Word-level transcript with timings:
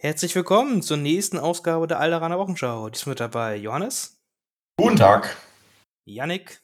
Herzlich 0.00 0.32
willkommen 0.36 0.80
zur 0.80 0.96
nächsten 0.96 1.40
Ausgabe 1.40 1.88
der 1.88 1.98
Alderaner 1.98 2.38
Wochenschau. 2.38 2.88
Diesmal 2.88 3.14
mit 3.14 3.20
dabei 3.20 3.56
Johannes, 3.56 4.16
Guten 4.76 4.94
Tag. 4.94 5.36
Yannick 6.04 6.62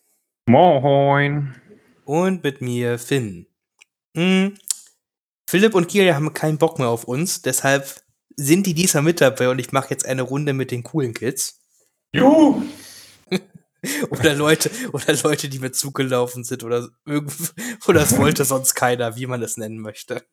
Moin. 0.49 1.61
und 2.05 2.45
mit 2.45 2.61
mir 2.61 2.97
Finn. 2.97 3.49
Hm, 4.17 4.57
Philipp 5.51 5.75
und 5.75 5.89
Kiel 5.89 6.15
haben 6.15 6.33
keinen 6.33 6.59
Bock 6.59 6.79
mehr 6.79 6.87
auf 6.87 7.09
uns, 7.09 7.43
deshalb 7.43 8.05
sind 8.37 8.69
die 8.69 8.75
diesmal 8.75 9.03
mit 9.03 9.21
dabei 9.21 9.49
und 9.49 9.59
ich 9.59 9.73
mache 9.73 9.91
jetzt 9.91 10.07
eine 10.07 10.23
Runde 10.23 10.53
mit 10.53 10.71
den 10.71 10.85
coolen 10.85 11.13
Kids. 11.13 11.61
Juhu. 12.15 12.63
Oder 14.11 14.35
Leute, 14.35 14.71
oder 14.93 15.13
Leute, 15.25 15.49
die 15.49 15.59
mir 15.59 15.73
zugelaufen 15.73 16.45
sind 16.45 16.63
oder 16.63 16.89
irgend, 17.05 17.35
oder 17.89 18.01
es 18.01 18.17
wollte 18.17 18.45
sonst 18.45 18.75
keiner, 18.75 19.17
wie 19.17 19.27
man 19.27 19.43
es 19.43 19.57
nennen 19.57 19.79
möchte. 19.79 20.25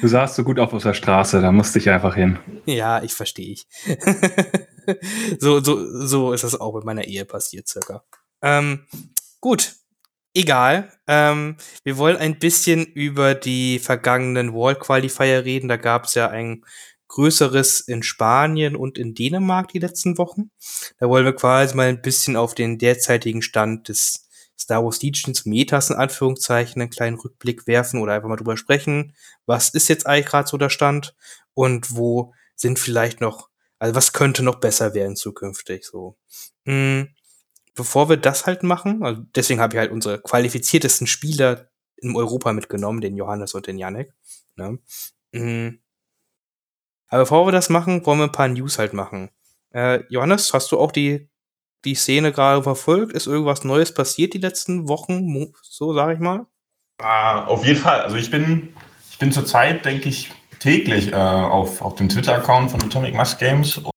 Du 0.00 0.08
sahst 0.08 0.36
so 0.36 0.44
gut 0.44 0.58
auf 0.58 0.72
auf 0.72 0.82
der 0.82 0.94
Straße, 0.94 1.40
da 1.40 1.52
musste 1.52 1.78
ich 1.78 1.90
einfach 1.90 2.14
hin. 2.14 2.38
Ja, 2.66 3.02
ich 3.02 3.14
verstehe 3.14 3.52
ich. 3.52 3.66
so, 5.38 5.62
so, 5.62 6.06
so 6.06 6.32
ist 6.32 6.44
das 6.44 6.58
auch 6.58 6.74
mit 6.74 6.84
meiner 6.84 7.04
Ehe 7.04 7.24
passiert, 7.24 7.68
circa. 7.68 8.04
Ähm, 8.42 8.86
gut, 9.40 9.74
egal. 10.34 10.92
Ähm, 11.06 11.56
wir 11.84 11.98
wollen 11.98 12.16
ein 12.16 12.38
bisschen 12.38 12.84
über 12.84 13.34
die 13.34 13.78
vergangenen 13.78 14.54
Wall 14.54 14.76
Qualifier 14.76 15.44
reden. 15.44 15.68
Da 15.68 15.76
gab 15.76 16.04
es 16.04 16.14
ja 16.14 16.28
ein 16.28 16.64
größeres 17.08 17.80
in 17.80 18.02
Spanien 18.02 18.76
und 18.76 18.98
in 18.98 19.14
Dänemark 19.14 19.68
die 19.68 19.78
letzten 19.78 20.18
Wochen. 20.18 20.50
Da 20.98 21.08
wollen 21.08 21.24
wir 21.24 21.34
quasi 21.34 21.74
mal 21.76 21.88
ein 21.88 22.02
bisschen 22.02 22.36
auf 22.36 22.54
den 22.54 22.78
derzeitigen 22.78 23.42
Stand 23.42 23.88
des 23.88 24.25
Star 24.58 24.84
Wars 24.84 25.02
Legions 25.02 25.44
Metas 25.44 25.90
in 25.90 25.96
Anführungszeichen 25.96 26.80
einen 26.80 26.90
kleinen 26.90 27.18
Rückblick 27.18 27.66
werfen 27.66 28.00
oder 28.00 28.14
einfach 28.14 28.28
mal 28.28 28.36
drüber 28.36 28.56
sprechen. 28.56 29.14
Was 29.44 29.68
ist 29.68 29.88
jetzt 29.88 30.06
eigentlich 30.06 30.26
gerade 30.26 30.48
so 30.48 30.56
der 30.56 30.70
Stand 30.70 31.14
und 31.54 31.94
wo 31.94 32.32
sind 32.54 32.78
vielleicht 32.78 33.20
noch, 33.20 33.50
also 33.78 33.94
was 33.94 34.12
könnte 34.12 34.42
noch 34.42 34.56
besser 34.56 34.94
werden 34.94 35.16
zukünftig 35.16 35.84
so. 35.84 36.16
Hm, 36.64 37.08
bevor 37.74 38.08
wir 38.08 38.16
das 38.16 38.46
halt 38.46 38.62
machen, 38.62 39.04
also 39.04 39.22
deswegen 39.34 39.60
habe 39.60 39.74
ich 39.74 39.78
halt 39.78 39.92
unsere 39.92 40.20
qualifiziertesten 40.20 41.06
Spieler 41.06 41.70
in 41.96 42.16
Europa 42.16 42.52
mitgenommen, 42.52 43.00
den 43.00 43.16
Johannes 43.16 43.54
und 43.54 43.66
den 43.66 43.78
Janek. 43.78 44.12
Ne? 44.56 44.78
Hm. 45.32 45.80
Aber 47.08 47.22
bevor 47.22 47.46
wir 47.46 47.52
das 47.52 47.68
machen, 47.68 48.04
wollen 48.04 48.18
wir 48.18 48.24
ein 48.24 48.32
paar 48.32 48.48
News 48.48 48.78
halt 48.78 48.92
machen. 48.92 49.30
Äh, 49.70 50.02
Johannes, 50.08 50.52
hast 50.52 50.72
du 50.72 50.78
auch 50.78 50.92
die, 50.92 51.28
die 51.86 51.94
Szene 51.94 52.32
gerade 52.32 52.62
verfolgt? 52.62 53.12
Ist 53.12 53.26
irgendwas 53.26 53.64
Neues 53.64 53.94
passiert 53.94 54.34
die 54.34 54.38
letzten 54.38 54.88
Wochen? 54.88 55.52
So, 55.62 55.94
sage 55.94 56.14
ich 56.14 56.20
mal. 56.20 56.46
Ah, 57.02 57.46
auf 57.46 57.64
jeden 57.64 57.80
Fall. 57.80 58.00
Also 58.00 58.16
ich 58.16 58.30
bin, 58.30 58.74
ich 59.10 59.18
bin 59.18 59.32
zurzeit, 59.32 59.84
denke 59.84 60.08
ich, 60.08 60.32
täglich 60.58 61.12
äh, 61.12 61.16
auf, 61.16 61.82
auf 61.82 61.94
dem 61.94 62.08
Twitter-Account 62.08 62.70
von 62.70 62.82
Atomic 62.82 63.14
Mass 63.14 63.38
Games 63.38 63.78
und 63.78 63.90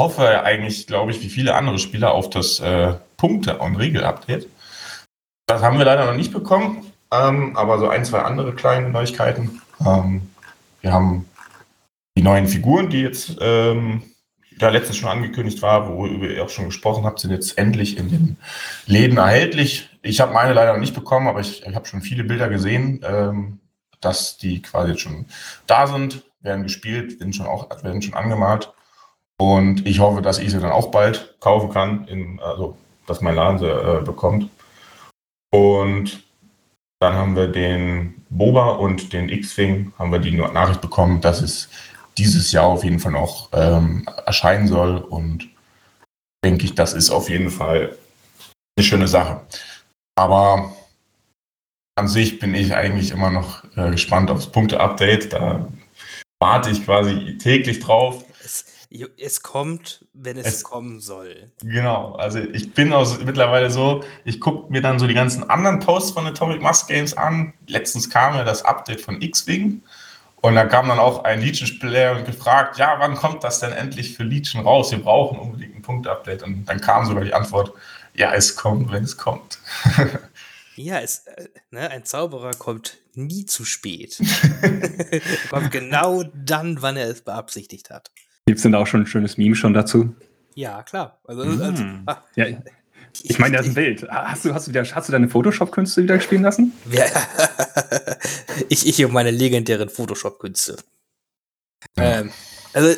hoffe 0.00 0.42
eigentlich, 0.44 0.86
glaube 0.86 1.10
ich, 1.10 1.20
wie 1.22 1.28
viele 1.28 1.54
andere 1.54 1.78
Spieler 1.78 2.12
auf 2.12 2.30
das 2.30 2.60
äh, 2.60 2.94
Punkte- 3.16 3.58
und 3.58 3.76
Regel-Update. 3.76 4.48
Das 5.46 5.62
haben 5.62 5.78
wir 5.78 5.84
leider 5.84 6.04
noch 6.04 6.14
nicht 6.14 6.32
bekommen, 6.32 6.92
ähm, 7.10 7.56
aber 7.56 7.78
so 7.78 7.88
ein, 7.88 8.04
zwei 8.04 8.20
andere 8.20 8.54
kleine 8.54 8.90
Neuigkeiten. 8.90 9.62
Ähm, 9.84 10.30
wir 10.82 10.92
haben 10.92 11.28
die 12.16 12.22
neuen 12.22 12.46
Figuren, 12.46 12.90
die 12.90 13.00
jetzt 13.00 13.36
ähm, 13.40 14.02
ja 14.62 14.68
letztens 14.70 14.96
schon 14.96 15.10
angekündigt 15.10 15.62
war, 15.62 15.88
worüber 15.88 16.28
ihr 16.28 16.44
auch 16.44 16.48
schon 16.48 16.66
gesprochen 16.66 17.04
habt, 17.04 17.20
sind 17.20 17.30
jetzt 17.30 17.58
endlich 17.58 17.96
in 17.96 18.10
den 18.10 18.36
Läden 18.86 19.18
erhältlich. 19.18 19.90
Ich 20.02 20.20
habe 20.20 20.32
meine 20.32 20.52
leider 20.52 20.72
noch 20.72 20.80
nicht 20.80 20.94
bekommen, 20.94 21.28
aber 21.28 21.40
ich, 21.40 21.66
ich 21.66 21.74
habe 21.74 21.86
schon 21.86 22.02
viele 22.02 22.24
Bilder 22.24 22.48
gesehen, 22.48 23.00
ähm, 23.04 23.60
dass 24.00 24.38
die 24.38 24.62
quasi 24.62 24.90
jetzt 24.92 25.00
schon 25.00 25.26
da 25.66 25.86
sind, 25.86 26.22
werden 26.40 26.62
gespielt, 26.62 27.18
sind 27.18 27.34
schon 27.34 27.46
auch 27.46 27.68
werden 27.82 28.02
schon 28.02 28.14
angemalt. 28.14 28.72
Und 29.40 29.86
ich 29.86 30.00
hoffe, 30.00 30.22
dass 30.22 30.38
ich 30.38 30.50
sie 30.50 30.60
dann 30.60 30.72
auch 30.72 30.90
bald 30.90 31.36
kaufen 31.40 31.70
kann, 31.70 32.08
in, 32.08 32.40
also 32.40 32.76
dass 33.06 33.20
mein 33.20 33.34
Laden 33.34 33.58
sie 33.58 33.66
äh, 33.66 34.02
bekommt. 34.02 34.50
Und 35.50 36.22
dann 37.00 37.14
haben 37.14 37.36
wir 37.36 37.48
den 37.48 38.24
Boba 38.28 38.70
und 38.70 39.12
den 39.12 39.28
X-Wing, 39.28 39.92
haben 39.98 40.12
wir 40.12 40.18
die 40.18 40.32
Nachricht 40.32 40.80
bekommen, 40.80 41.20
dass 41.20 41.40
es 41.40 41.68
dieses 42.18 42.52
Jahr 42.52 42.66
auf 42.66 42.84
jeden 42.84 42.98
Fall 43.00 43.12
noch 43.12 43.48
ähm, 43.52 44.08
erscheinen 44.26 44.68
soll. 44.68 44.98
Und 44.98 45.48
denke 46.44 46.64
ich, 46.64 46.74
das 46.74 46.92
ist 46.94 47.10
auf 47.10 47.28
jeden 47.28 47.50
Fall 47.50 47.96
eine 48.76 48.84
schöne 48.84 49.08
Sache. 49.08 49.40
Aber 50.16 50.72
an 51.96 52.08
sich 52.08 52.38
bin 52.38 52.54
ich 52.54 52.74
eigentlich 52.74 53.10
immer 53.10 53.30
noch 53.30 53.64
äh, 53.76 53.90
gespannt 53.90 54.30
aufs 54.30 54.50
Punkte-Update. 54.50 55.32
Da 55.32 55.68
warte 56.40 56.70
ich 56.70 56.84
quasi 56.84 57.38
täglich 57.38 57.80
drauf. 57.80 58.24
Es, 58.44 58.64
es 59.18 59.42
kommt, 59.42 60.04
wenn 60.12 60.38
es, 60.38 60.46
Es- 60.46 60.62
kommen 60.62 61.00
soll. 61.00 61.50
Genau, 61.60 62.12
also 62.14 62.38
ich 62.38 62.72
bin 62.72 62.92
auch 62.92 63.18
mittlerweile 63.20 63.70
so, 63.70 64.02
ich 64.24 64.40
gucke 64.40 64.70
mir 64.72 64.80
dann 64.80 64.98
so 64.98 65.06
die 65.06 65.14
ganzen 65.14 65.48
anderen 65.50 65.80
Posts 65.80 66.12
von 66.12 66.26
Atomic 66.26 66.62
Mass 66.62 66.86
Games 66.86 67.14
an. 67.16 67.52
Letztens 67.66 68.08
kam 68.08 68.34
ja 68.36 68.44
das 68.44 68.64
Update 68.64 69.00
von 69.00 69.20
X-Wing 69.20 69.82
und 70.40 70.54
da 70.54 70.64
kam 70.66 70.88
dann 70.88 70.98
auch 70.98 71.24
ein 71.24 71.40
Legion-Spieler 71.40 72.16
und 72.16 72.24
gefragt, 72.26 72.78
ja, 72.78 72.96
wann 72.98 73.14
kommt 73.14 73.42
das 73.42 73.60
denn 73.60 73.72
endlich 73.72 74.16
für 74.16 74.22
Legion 74.22 74.62
raus? 74.62 74.90
Wir 74.92 75.02
brauchen 75.02 75.38
unbedingt 75.38 75.74
ein 75.74 75.82
Punkt-Update. 75.82 76.42
Und 76.42 76.64
dann 76.66 76.80
kam 76.80 77.06
sogar 77.06 77.24
die 77.24 77.34
Antwort, 77.34 77.72
ja, 78.14 78.32
es 78.34 78.54
kommt, 78.54 78.92
wenn 78.92 79.04
es 79.04 79.16
kommt. 79.16 79.58
Ja, 80.78 81.00
es, 81.00 81.26
äh, 81.26 81.48
ne, 81.72 81.90
ein 81.90 82.04
Zauberer 82.04 82.52
kommt 82.52 82.98
nie 83.14 83.46
zu 83.46 83.64
spät. 83.64 84.20
er 85.10 85.20
kommt 85.50 85.72
genau 85.72 86.22
dann, 86.22 86.80
wann 86.80 86.96
er 86.96 87.08
es 87.08 87.22
beabsichtigt 87.22 87.90
hat. 87.90 88.12
Gibt's 88.46 88.62
denn 88.62 88.70
da 88.70 88.78
auch 88.78 88.86
schon 88.86 89.00
ein 89.00 89.06
schönes 89.06 89.36
Meme 89.36 89.56
schon 89.56 89.74
dazu? 89.74 90.14
Ja, 90.54 90.84
klar. 90.84 91.18
Also, 91.24 91.42
also, 91.42 91.82
Hm. 91.82 92.06
Ja, 92.36 92.46
ich 93.22 93.38
meine, 93.38 93.56
das 93.56 93.66
ist 93.66 93.72
ein 93.72 93.74
Bild. 93.74 94.08
Hast 94.10 94.44
du, 94.44 94.54
hast 94.54 94.66
du, 94.66 94.70
wieder, 94.70 94.84
hast 94.84 95.08
du 95.08 95.12
deine 95.12 95.28
Photoshop-Künste 95.28 96.02
wieder 96.02 96.20
spielen 96.20 96.42
lassen? 96.42 96.72
wer- 96.84 97.10
ich, 98.68 98.86
ich 98.86 99.04
und 99.04 99.12
meine 99.12 99.30
legendären 99.30 99.88
Photoshop-Künste. 99.88 100.76
Ähm, 101.96 102.30
also, 102.72 102.94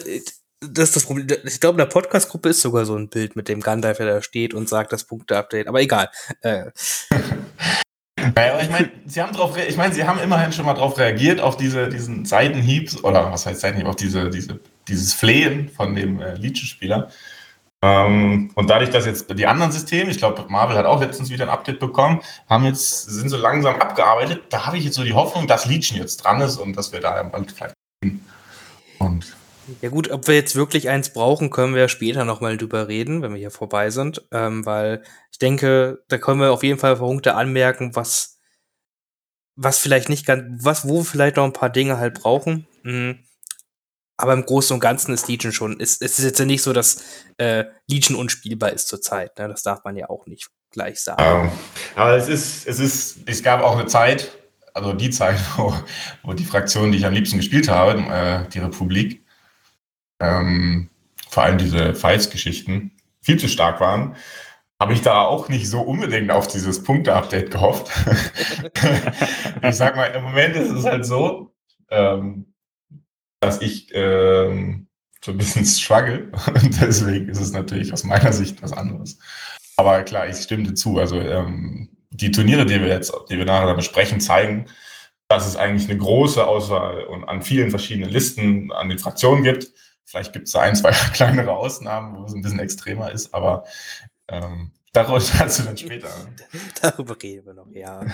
das 0.61 0.89
ist 0.89 0.97
das 0.97 1.05
Problem. 1.07 1.27
Ich 1.45 1.61
glaube, 1.61 1.75
in 1.75 1.87
der 1.87 1.93
Podcast-Gruppe 1.93 2.51
ist 2.51 2.61
sogar 2.61 2.85
so 2.85 2.97
ein 2.97 3.09
Bild 3.09 3.37
mit 3.37 3.49
dem 3.49 3.61
Gandalf, 3.61 3.97
der 3.99 4.07
da 4.07 4.23
steht 4.23 4.53
und 4.55 4.69
sagt 4.69 4.93
das 4.93 5.05
Punkte-Update. 5.05 5.69
Aber 5.69 5.81
egal. 5.81 6.11
Äh, 6.43 6.67
Naja, 8.35 8.53
aber 8.53 8.63
ich 8.63 8.69
meine, 8.71 8.91
sie 9.07 9.23
haben 9.23 9.33
drauf, 9.33 9.57
ich 9.57 9.77
meine, 9.79 9.95
sie 9.95 10.05
haben 10.05 10.21
immerhin 10.21 10.53
schon 10.53 10.67
mal 10.67 10.75
darauf 10.75 10.99
reagiert, 10.99 11.41
auf 11.41 11.57
diese, 11.57 11.89
diesen 11.89 12.27
Seitenhieb, 12.27 13.03
oder 13.03 13.33
was 13.33 13.47
heißt 13.47 13.63
Seitenhieb, 13.63 13.87
auf 13.87 13.97
diese, 13.97 14.29
diese, 14.29 14.61
dieses 14.89 15.15
Flehen 15.15 15.71
von 15.71 15.95
dem 15.95 16.21
äh, 16.21 16.35
Legion-Spieler. 16.35 17.11
Ähm, 17.83 18.51
und 18.55 18.69
dadurch, 18.69 18.91
dass 18.91 19.07
jetzt 19.07 19.27
die 19.39 19.47
anderen 19.47 19.73
Systeme, 19.73 20.11
ich 20.11 20.19
glaube, 20.19 20.45
Marvel 20.49 20.77
hat 20.77 20.85
auch 20.85 21.01
letztens 21.01 21.31
wieder 21.31 21.45
ein 21.45 21.51
Update 21.51 21.81
bekommen, 21.81 22.21
haben 22.49 22.65
jetzt, 22.65 23.05
sind 23.05 23.31
so 23.31 23.39
langsam 23.39 23.77
abgearbeitet. 23.77 24.43
Da 24.51 24.67
habe 24.67 24.77
ich 24.77 24.85
jetzt 24.85 24.97
so 24.97 25.05
die 25.05 25.15
Hoffnung, 25.15 25.47
dass 25.47 25.65
Legion 25.65 25.99
jetzt 25.99 26.19
dran 26.19 26.41
ist 26.43 26.59
und 26.59 26.77
dass 26.77 26.93
wir 26.93 27.01
da 27.01 27.23
bald 27.23 27.53
vielleicht. 27.53 27.75
Und 28.99 29.35
Ja 29.81 29.89
gut, 29.89 30.11
ob 30.11 30.29
wir 30.29 30.35
jetzt 30.35 30.57
wirklich 30.57 30.91
eins 30.91 31.13
brauchen, 31.13 31.49
können 31.49 31.75
wir 31.75 31.89
später 31.89 32.27
nochmal 32.27 32.59
drüber 32.59 32.87
reden, 32.89 33.23
wenn 33.23 33.33
wir 33.33 33.39
hier 33.39 33.51
vorbei 33.51 33.89
sind. 33.89 34.27
Ähm, 34.31 34.67
weil 34.67 35.03
ich 35.33 35.39
denke, 35.39 36.03
da 36.09 36.19
können 36.19 36.41
wir 36.41 36.53
auf 36.53 36.63
jeden 36.63 36.79
Fall 36.79 36.97
Punkte 36.97 37.35
anmerken, 37.35 37.97
was, 37.97 38.39
was 39.57 39.79
vielleicht 39.79 40.11
nicht 40.11 40.27
ganz, 40.27 40.63
was, 40.63 40.87
wo 40.87 40.99
wir 40.99 41.05
vielleicht 41.05 41.37
noch 41.37 41.45
ein 41.45 41.55
paar 41.55 41.71
Dinge 41.71 41.97
halt 41.97 42.21
brauchen. 42.21 42.67
Mhm. 42.83 43.21
Aber 44.21 44.35
im 44.35 44.45
Großen 44.45 44.75
und 44.75 44.81
Ganzen 44.81 45.15
ist 45.15 45.29
Legion 45.29 45.51
schon, 45.53 45.81
es 45.81 45.97
ist 45.97 46.19
jetzt 46.19 46.39
ja 46.39 46.45
nicht 46.45 46.63
so, 46.63 46.75
dass 46.75 47.03
äh, 47.39 47.65
Legion 47.87 48.19
unspielbar 48.19 48.71
ist 48.71 48.89
zurzeit. 48.89 49.39
Ne? 49.39 49.49
Das 49.49 49.63
darf 49.63 49.83
man 49.85 49.97
ja 49.97 50.11
auch 50.11 50.27
nicht 50.27 50.49
gleich 50.71 51.01
sagen. 51.01 51.23
Ähm, 51.23 51.51
aber 51.97 52.17
es 52.17 52.29
ist, 52.29 52.67
es 52.67 52.79
ist, 52.79 53.19
es 53.25 53.43
gab 53.43 53.63
auch 53.63 53.79
eine 53.79 53.87
Zeit, 53.87 54.37
also 54.75 54.93
die 54.93 55.09
Zeit, 55.09 55.39
wo, 55.57 55.75
wo 56.23 56.35
die 56.35 56.45
Fraktion, 56.45 56.93
die 56.93 56.99
ich 56.99 57.07
am 57.07 57.15
liebsten 57.15 57.39
gespielt 57.39 57.69
habe, 57.71 57.99
äh, 57.99 58.49
die 58.51 58.59
Republik, 58.59 59.25
ähm, 60.21 60.91
vor 61.31 61.45
allem 61.45 61.57
diese 61.57 61.95
Fights-Geschichten, 61.95 62.93
viel 63.23 63.39
zu 63.39 63.49
stark 63.49 63.81
waren, 63.81 64.17
habe 64.79 64.93
ich 64.93 65.01
da 65.01 65.23
auch 65.23 65.49
nicht 65.49 65.69
so 65.69 65.81
unbedingt 65.81 66.31
auf 66.31 66.47
dieses 66.47 66.83
Punkte-Update 66.83 67.51
gehofft. 67.51 67.91
ich 69.63 69.77
sag 69.77 69.97
mal, 69.97 70.07
im 70.07 70.25
Moment 70.25 70.57
ist 70.57 70.71
es 70.71 70.85
halt 70.85 71.07
so, 71.07 71.55
ähm, 71.91 72.50
dass 73.41 73.61
ich 73.61 73.89
ähm, 73.93 74.87
so 75.25 75.33
ein 75.33 75.39
bisschen 75.39 75.65
struggle 75.67 76.31
und 76.47 76.81
deswegen 76.81 77.29
ist 77.29 77.41
es 77.41 77.53
natürlich 77.53 77.93
aus 77.93 78.05
meiner 78.05 78.33
Sicht 78.33 78.63
was 78.63 78.73
anderes. 78.73 79.19
Aber 79.77 80.03
klar, 80.03 80.29
ich 80.29 80.37
stimme 80.37 80.65
dir 80.65 80.75
zu. 80.75 80.99
Also 80.99 81.19
ähm, 81.21 81.89
die 82.11 82.31
Turniere, 82.31 82.67
die 82.67 82.81
wir 82.81 82.89
jetzt, 82.89 83.13
die 83.31 83.39
wir 83.39 83.47
nachher 83.47 83.75
besprechen, 83.75 84.21
zeigen, 84.21 84.67
dass 85.29 85.47
es 85.47 85.57
eigentlich 85.57 85.89
eine 85.89 85.99
große 85.99 86.45
Auswahl 86.45 87.05
und 87.05 87.25
an 87.25 87.43
vielen 87.43 87.71
verschiedenen 87.71 88.11
Listen 88.11 88.73
an 88.73 88.89
den 88.89 88.99
Fraktionen 88.99 89.45
gibt. 89.45 89.73
Vielleicht 90.05 90.33
gibt 90.33 90.49
es 90.49 90.53
da 90.53 90.61
ein, 90.61 90.75
zwei 90.75 90.91
kleinere 91.15 91.53
Ausnahmen, 91.53 92.17
wo 92.17 92.25
es 92.25 92.35
ein 92.35 92.43
bisschen 92.43 92.59
extremer 92.59 93.13
ist, 93.13 93.33
aber 93.33 93.65
ähm, 94.29 94.73
darüber 94.93 95.23
dazu 95.39 95.63
dann 95.63 95.77
später. 95.77 96.09
Darüber 96.83 97.17
reden 97.23 97.47
wir 97.47 97.55
noch, 97.55 97.71
ja. 97.73 98.05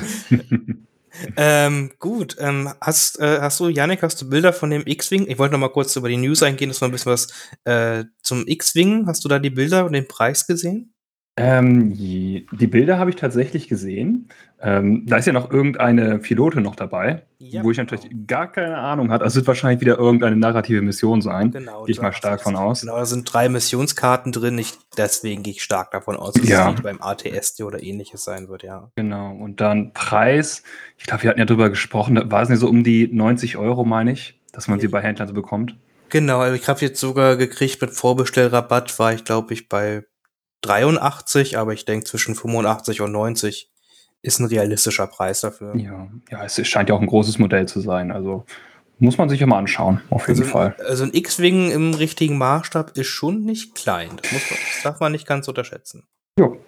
Ähm, 1.37 1.93
gut, 1.99 2.37
ähm, 2.39 2.73
hast, 2.81 3.19
äh, 3.21 3.41
hast 3.41 3.61
du, 3.61 3.69
Janik, 3.69 4.03
hast 4.03 4.21
du 4.21 4.29
Bilder 4.29 4.53
von 4.53 4.71
dem 4.71 4.87
X-Wing? 4.87 5.27
Ich 5.29 5.39
wollte 5.39 5.53
noch 5.53 5.61
mal 5.61 5.69
kurz 5.69 5.95
über 5.97 6.09
die 6.09 6.17
News 6.17 6.43
eingehen, 6.43 6.69
dass 6.69 6.81
wir 6.81 6.89
ein 6.89 6.93
bisschen 6.93 7.13
was 7.13 7.29
äh, 7.65 8.05
zum 8.23 8.47
X-Wing. 8.47 9.07
Hast 9.07 9.25
du 9.25 9.29
da 9.29 9.39
die 9.39 9.51
Bilder 9.51 9.85
und 9.85 9.93
den 9.93 10.09
Preis 10.09 10.47
gesehen? 10.47 10.96
Ähm, 11.39 11.93
die, 11.93 12.47
die 12.53 12.67
Bilder 12.67 12.99
habe 12.99 13.11
ich 13.11 13.17
tatsächlich 13.17 13.69
gesehen. 13.69 14.29
Ähm, 14.59 15.05
da 15.07 15.19
ist 15.19 15.27
ja 15.27 15.35
noch 15.35 15.51
irgendeine 15.51 16.19
Pilote 16.19 16.63
noch 16.63 16.77
dabei, 16.77 17.25
Ja, 17.39 17.63
wo 17.63 17.71
ich 17.71 17.77
genau. 17.77 17.91
natürlich 17.93 18.27
gar 18.27 18.51
keine 18.51 18.79
Ahnung 18.79 19.11
hatte. 19.11 19.23
Also 19.23 19.35
es 19.35 19.37
wird 19.43 19.49
wahrscheinlich 19.49 19.83
wieder 19.83 19.99
irgendeine 19.99 20.35
narrative 20.37 20.81
Mission 20.81 21.21
sein. 21.21 21.51
Genau, 21.51 21.85
Gehe 21.85 21.93
ich 21.93 22.01
mal 22.01 22.15
stark 22.15 22.41
von 22.43 22.57
aus. 22.57 22.81
Genau, 22.81 22.97
da 22.97 23.05
sind 23.05 23.31
drei 23.31 23.51
Missionskarten 23.51 24.33
drin. 24.33 24.57
Ich, 24.57 24.73
deswegen 24.97 25.43
gehe 25.43 25.53
ich 25.53 25.63
stark 25.63 25.91
davon 25.91 26.17
aus, 26.17 26.33
dass 26.33 26.49
Ja. 26.49 26.73
es 26.73 26.81
beim 26.81 27.03
ATSD 27.03 27.65
oder 27.65 27.83
ähnliches 27.83 28.25
sein 28.25 28.49
wird, 28.49 28.63
ja. 28.63 28.91
Genau. 28.97 29.33
Und 29.33 29.61
dann 29.61 29.93
Preis. 29.93 30.63
Ich 30.97 31.05
glaube, 31.05 31.25
wir 31.25 31.31
hatten 31.31 31.41
ja 31.41 31.45
drüber 31.45 31.69
gesprochen. 31.69 32.19
War 32.31 32.41
es 32.43 32.49
nicht 32.49 32.61
so 32.61 32.69
um 32.69 32.83
die 32.83 33.09
90 33.13 33.59
Euro, 33.59 33.85
meine 33.85 34.13
ich, 34.13 34.41
dass 34.53 34.69
man 34.69 34.81
sie 34.81 34.89
bei 34.89 35.03
Händlern 35.03 35.29
so 35.29 35.35
bekommt. 35.35 35.77
Genau, 36.09 36.39
also 36.39 36.55
ich 36.57 36.67
habe 36.69 36.81
jetzt 36.81 36.99
sogar 36.99 37.37
gekriegt 37.37 37.83
mit 37.83 37.91
Vorbestellrabatt, 37.91 38.99
war 38.99 39.13
ich 39.13 39.25
glaube 39.25 39.53
ich 39.53 39.69
bei 39.69 40.05
83, 40.63 41.59
aber 41.59 41.73
ich 41.73 41.85
denke 41.85 42.05
zwischen 42.07 42.35
85 42.35 43.01
und 43.01 43.13
90 43.13 43.71
ist 44.23 44.41
ein 44.41 44.47
realistischer 44.47 45.07
Preis 45.07 45.41
dafür. 45.41 45.77
Ja, 45.77 46.09
ja, 46.31 46.45
es 46.45 46.67
scheint 46.67 46.89
ja 46.89 46.95
auch 46.95 47.01
ein 47.01 47.07
großes 47.07 47.39
Modell 47.39 47.67
zu 47.69 47.81
sein. 47.81 48.11
Also 48.11 48.45
muss 48.99 49.19
man 49.19 49.29
sich 49.29 49.41
ja 49.41 49.47
mal 49.47 49.59
anschauen, 49.59 50.01
auf 50.11 50.27
jeden 50.27 50.41
Also, 50.41 50.51
Fall. 50.51 50.75
also 50.87 51.05
ein 51.05 51.13
X-Wing 51.13 51.71
im 51.71 51.95
richtigen 51.95 52.39
Maßstab 52.39 52.97
ist 52.97 53.09
schon 53.09 53.43
nicht 53.45 53.75
klein. 53.75 54.11
Das, 54.23 54.33
muss 54.33 54.51
man, 54.51 54.59
das 54.75 54.83
darf 54.83 55.01
man 55.01 55.13
nicht 55.13 55.27
ganz 55.27 55.47
unterschätzen. 55.49 56.07
Jo. 56.39 56.59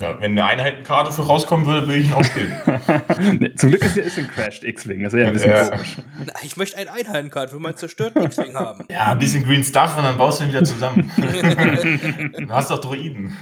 Ja, 0.00 0.20
wenn 0.20 0.32
eine 0.32 0.44
Einheitenkarte 0.44 1.12
für 1.12 1.22
rauskommen 1.22 1.64
würde, 1.64 1.86
würde 1.86 2.00
ich 2.00 2.08
ihn 2.08 2.12
auch 2.12 2.24
spielen. 2.24 2.52
Nee, 3.40 3.54
Zum 3.54 3.70
Glück 3.70 3.84
ist 3.84 3.96
ja 3.96 4.02
ist 4.02 4.18
ein 4.18 4.26
Crashed 4.26 4.64
X-Wing. 4.64 5.04
Das 5.04 5.12
ist 5.14 5.20
ja 5.20 5.26
ein 5.28 5.32
bisschen 5.32 5.50
Ja. 5.50 5.68
komisch. 5.70 5.96
Ich 6.42 6.56
möchte 6.56 6.76
einen 6.76 6.88
Einheitenkart 6.88 7.50
für 7.50 7.60
meinen 7.60 7.76
zerstörten 7.76 8.20
X-Wing 8.24 8.54
haben. 8.54 8.84
ja, 8.90 9.12
ein 9.12 9.18
bisschen 9.20 9.44
Green 9.44 9.62
Stuff 9.62 9.96
und 9.96 10.02
dann 10.02 10.18
baust 10.18 10.40
du 10.40 10.44
ihn 10.44 10.50
wieder 10.50 10.64
zusammen. 10.64 11.10
du 12.36 12.48
hast 12.50 12.70
doch 12.72 12.80
Droiden. 12.80 13.36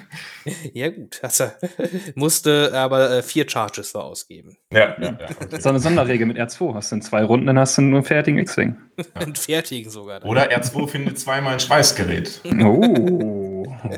ja 0.74 0.90
gut, 0.90 1.18
du, 1.22 1.56
musste 2.14 2.72
aber 2.74 3.10
äh, 3.10 3.22
vier 3.22 3.48
Charges 3.48 3.92
für 3.92 4.02
ausgeben. 4.02 4.58
Ja, 4.70 4.94
ja, 5.00 5.16
ja. 5.18 5.18
okay. 5.40 5.60
So 5.60 5.70
eine 5.70 5.80
Sonderregel 5.80 6.26
mit 6.26 6.36
R2. 6.38 6.74
Hast 6.74 6.90
du 6.92 6.96
in 6.96 7.02
zwei 7.02 7.24
Runden, 7.24 7.46
dann 7.46 7.58
hast 7.58 7.78
du 7.78 7.82
einen 7.82 8.04
fertigen 8.04 8.38
X-Wing. 8.38 8.76
Und 9.18 9.38
fertigen 9.38 9.90
sogar. 9.90 10.20
dann. 10.20 10.28
Oder 10.28 10.50
R2 10.50 10.88
findet 10.88 11.18
zweimal 11.18 11.54
ein 11.54 11.60
Schweißgerät. 11.60 12.42
Oh. 12.62 13.50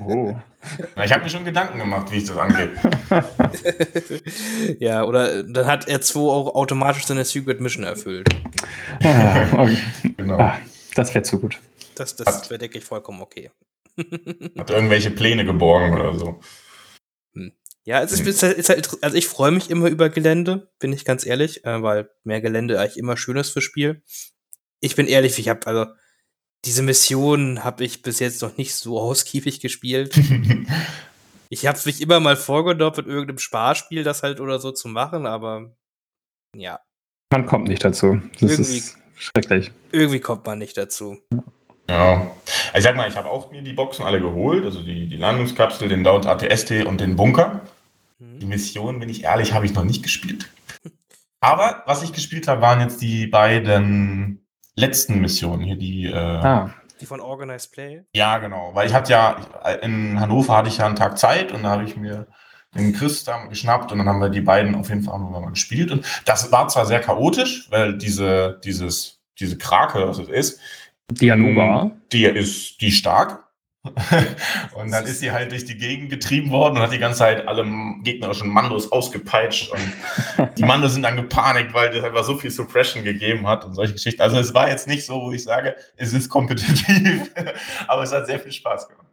Oh. 0.07 0.35
Ich 1.05 1.13
habe 1.13 1.25
mir 1.25 1.31
schon 1.31 1.45
Gedanken 1.45 1.79
gemacht, 1.79 2.11
wie 2.11 2.17
ich 2.17 2.25
das 2.25 2.37
angehe. 2.37 2.71
ja, 4.79 5.05
oder 5.05 5.43
dann 5.43 5.67
hat 5.67 5.89
R2 5.89 6.17
auch 6.17 6.55
automatisch 6.55 7.07
seine 7.07 7.25
Secret 7.25 7.61
Mission 7.61 7.85
erfüllt. 7.85 8.29
Ah, 9.03 9.47
okay. 9.53 9.79
Genau. 10.17 10.39
ah, 10.39 10.59
das 10.95 11.15
wäre 11.15 11.23
zu 11.23 11.41
gut. 11.41 11.59
Das, 11.95 12.17
das 12.17 12.51
wäre, 12.51 12.59
denke 12.59 12.79
ich, 12.79 12.85
vollkommen 12.85 13.21
okay. 13.21 13.51
Hat 14.59 14.71
irgendwelche 14.71 15.11
Pläne 15.11 15.45
geborgen 15.45 15.95
oder 15.95 16.19
so. 16.19 16.41
Ja, 17.87 18.03
es 18.03 18.11
ist, 18.11 18.27
ist 18.27 18.43
halt, 18.43 18.59
ist 18.59 18.69
halt, 18.69 18.89
also 19.01 19.17
ich 19.17 19.29
freue 19.29 19.53
mich 19.53 19.71
immer 19.71 19.87
über 19.87 20.09
Gelände, 20.09 20.69
bin 20.81 20.93
ich 20.93 21.05
ganz 21.05 21.25
ehrlich, 21.25 21.65
äh, 21.65 21.83
weil 21.83 22.11
mehr 22.25 22.41
Gelände 22.41 22.81
eigentlich 22.81 22.97
immer 22.97 23.17
schön 23.17 23.37
ist 23.37 23.51
für 23.51 23.61
Spiel. 23.61 24.03
Ich 24.81 24.97
bin 24.97 25.07
ehrlich, 25.07 25.39
ich 25.39 25.49
habe 25.49 25.65
also 25.69 25.87
diese 26.65 26.83
Mission 26.83 27.63
habe 27.65 27.85
ich 27.85 28.03
bis 28.03 28.19
jetzt 28.21 28.43
noch 28.43 28.57
nicht 28.57 28.75
so 28.75 28.99
ausgiebig 29.01 29.61
gespielt. 29.61 30.15
Ich 31.49 31.65
habe 31.65 31.79
mich 31.85 32.01
immer 32.01 32.19
mal 32.19 32.35
vorgenommen, 32.35 32.95
mit 32.97 33.07
irgendeinem 33.07 33.39
Sparspiel 33.39 34.03
das 34.03 34.25
halt 34.25 34.41
oder 34.41 34.59
so 34.59 34.73
zu 34.73 34.89
machen, 34.89 35.27
aber 35.27 35.77
ja, 36.57 36.81
Man 37.33 37.47
kommt 37.47 37.69
nicht 37.69 37.85
dazu. 37.85 38.21
Das 38.41 38.51
Irgendwie- 38.51 38.79
ist 38.79 38.99
schrecklich. 39.15 39.71
irgendwie 39.93 40.19
kommt 40.19 40.45
man 40.45 40.59
nicht 40.59 40.77
dazu. 40.77 41.19
Ja. 41.89 42.33
Also 42.73 42.79
ich 42.79 42.83
sag 42.83 42.97
mal, 42.97 43.09
ich 43.09 43.15
habe 43.17 43.31
auch 43.31 43.53
mir 43.53 43.63
die 43.63 43.75
Boxen 43.75 44.05
alle 44.05 44.21
geholt, 44.21 44.65
also 44.65 44.83
die, 44.83 45.09
die 45.09 45.17
Landungskapsel, 45.19 45.89
den 45.89 46.03
Laut 46.03 46.27
ATST 46.27 46.85
und 46.85 47.01
den 47.01 47.15
Bunker. 47.15 47.61
Hm. 48.19 48.41
Die 48.41 48.47
Mission, 48.47 48.99
bin 48.99 49.09
ich 49.09 49.23
ehrlich, 49.23 49.53
habe 49.53 49.67
ich 49.67 49.73
noch 49.73 49.85
nicht 49.85 50.03
gespielt. 50.03 50.51
Aber 51.39 51.85
was 51.87 52.03
ich 52.03 52.13
gespielt 52.13 52.49
habe, 52.49 52.61
waren 52.61 52.81
jetzt 52.81 53.01
die 53.01 53.29
beiden 53.29 54.45
letzten 54.77 55.21
Missionen 55.21 55.63
hier, 55.63 55.77
die 55.77 56.07
äh, 56.07 56.15
Ah, 56.15 56.71
Die 57.01 57.07
von 57.07 57.21
Organized 57.21 57.73
Play. 57.73 58.05
Ja, 58.15 58.39
genau. 58.39 58.71
Weil 58.75 58.87
ich 58.87 58.95
hatte 58.95 59.13
ja, 59.13 59.37
in 59.83 60.21
Hannover 60.21 60.57
hatte 60.57 60.69
ich 60.69 60.79
ja 60.79 60.87
einen 60.87 60.97
Tag 60.97 61.19
Zeit 61.19 61.53
und 61.53 61.65
da 61.65 61.71
habe 61.71 61.85
ich 61.85 61.97
mir 61.97 62.27
den 62.75 62.93
Chris 62.93 63.25
da 63.25 63.47
geschnappt 63.47 63.91
und 63.93 63.99
dann 63.99 64.09
haben 64.09 64.21
wir 64.21 64.29
die 64.29 64.41
beiden 64.43 64.75
auf 64.75 64.89
jeden 64.91 65.03
Fall 65.03 65.15
auch 65.15 65.19
noch 65.19 65.31
mal 65.31 65.51
gespielt. 65.51 65.91
Und 65.91 66.05
das 66.27 66.53
war 66.53 66.69
zwar 66.69 66.85
sehr 66.87 67.01
chaotisch, 67.01 67.71
weil 67.71 67.97
diese, 67.97 68.61
dieses, 68.65 69.21
diese 69.41 69.57
Krake, 69.59 70.07
was 70.07 70.19
es 70.19 70.29
ist, 70.29 70.61
die 72.13 72.25
ist, 72.25 72.81
die 72.81 72.89
ist 72.89 72.97
stark. 72.99 73.45
und 74.75 74.91
dann 74.91 75.05
ist 75.05 75.21
sie 75.21 75.33
halt 75.33 75.53
durch 75.53 75.65
die 75.65 75.77
Gegend 75.77 76.11
getrieben 76.11 76.51
worden 76.51 76.77
und 76.77 76.83
hat 76.83 76.93
die 76.93 76.99
ganze 76.99 77.21
Zeit 77.21 77.47
alle 77.47 77.65
gegnerischen 78.03 78.49
Mandos 78.49 78.91
ausgepeitscht 78.91 79.73
und 79.73 80.49
die 80.57 80.65
Mandos 80.67 80.95
sind 80.95 81.03
dann 81.03 81.17
gepanikt, 81.17 81.75
weil 81.75 81.95
es 81.97 82.05
einfach 82.05 82.25
so 82.25 82.37
viel 82.37 82.51
Suppression 82.51 83.05
gegeben 83.05 83.47
hat 83.47 83.65
und 83.65 83.75
solche 83.75 83.95
Geschichten. 83.95 84.23
Also 84.23 84.39
es 84.39 84.55
war 84.55 84.69
jetzt 84.69 84.87
nicht 84.87 85.05
so, 85.05 85.23
wo 85.23 85.33
ich 85.33 85.43
sage, 85.43 85.77
es 85.97 86.13
ist 86.13 86.29
kompetitiv, 86.29 87.31
aber 87.89 88.03
es 88.03 88.13
hat 88.13 88.27
sehr 88.27 88.41
viel 88.41 88.53
Spaß 88.53 88.89
gemacht. 88.89 89.07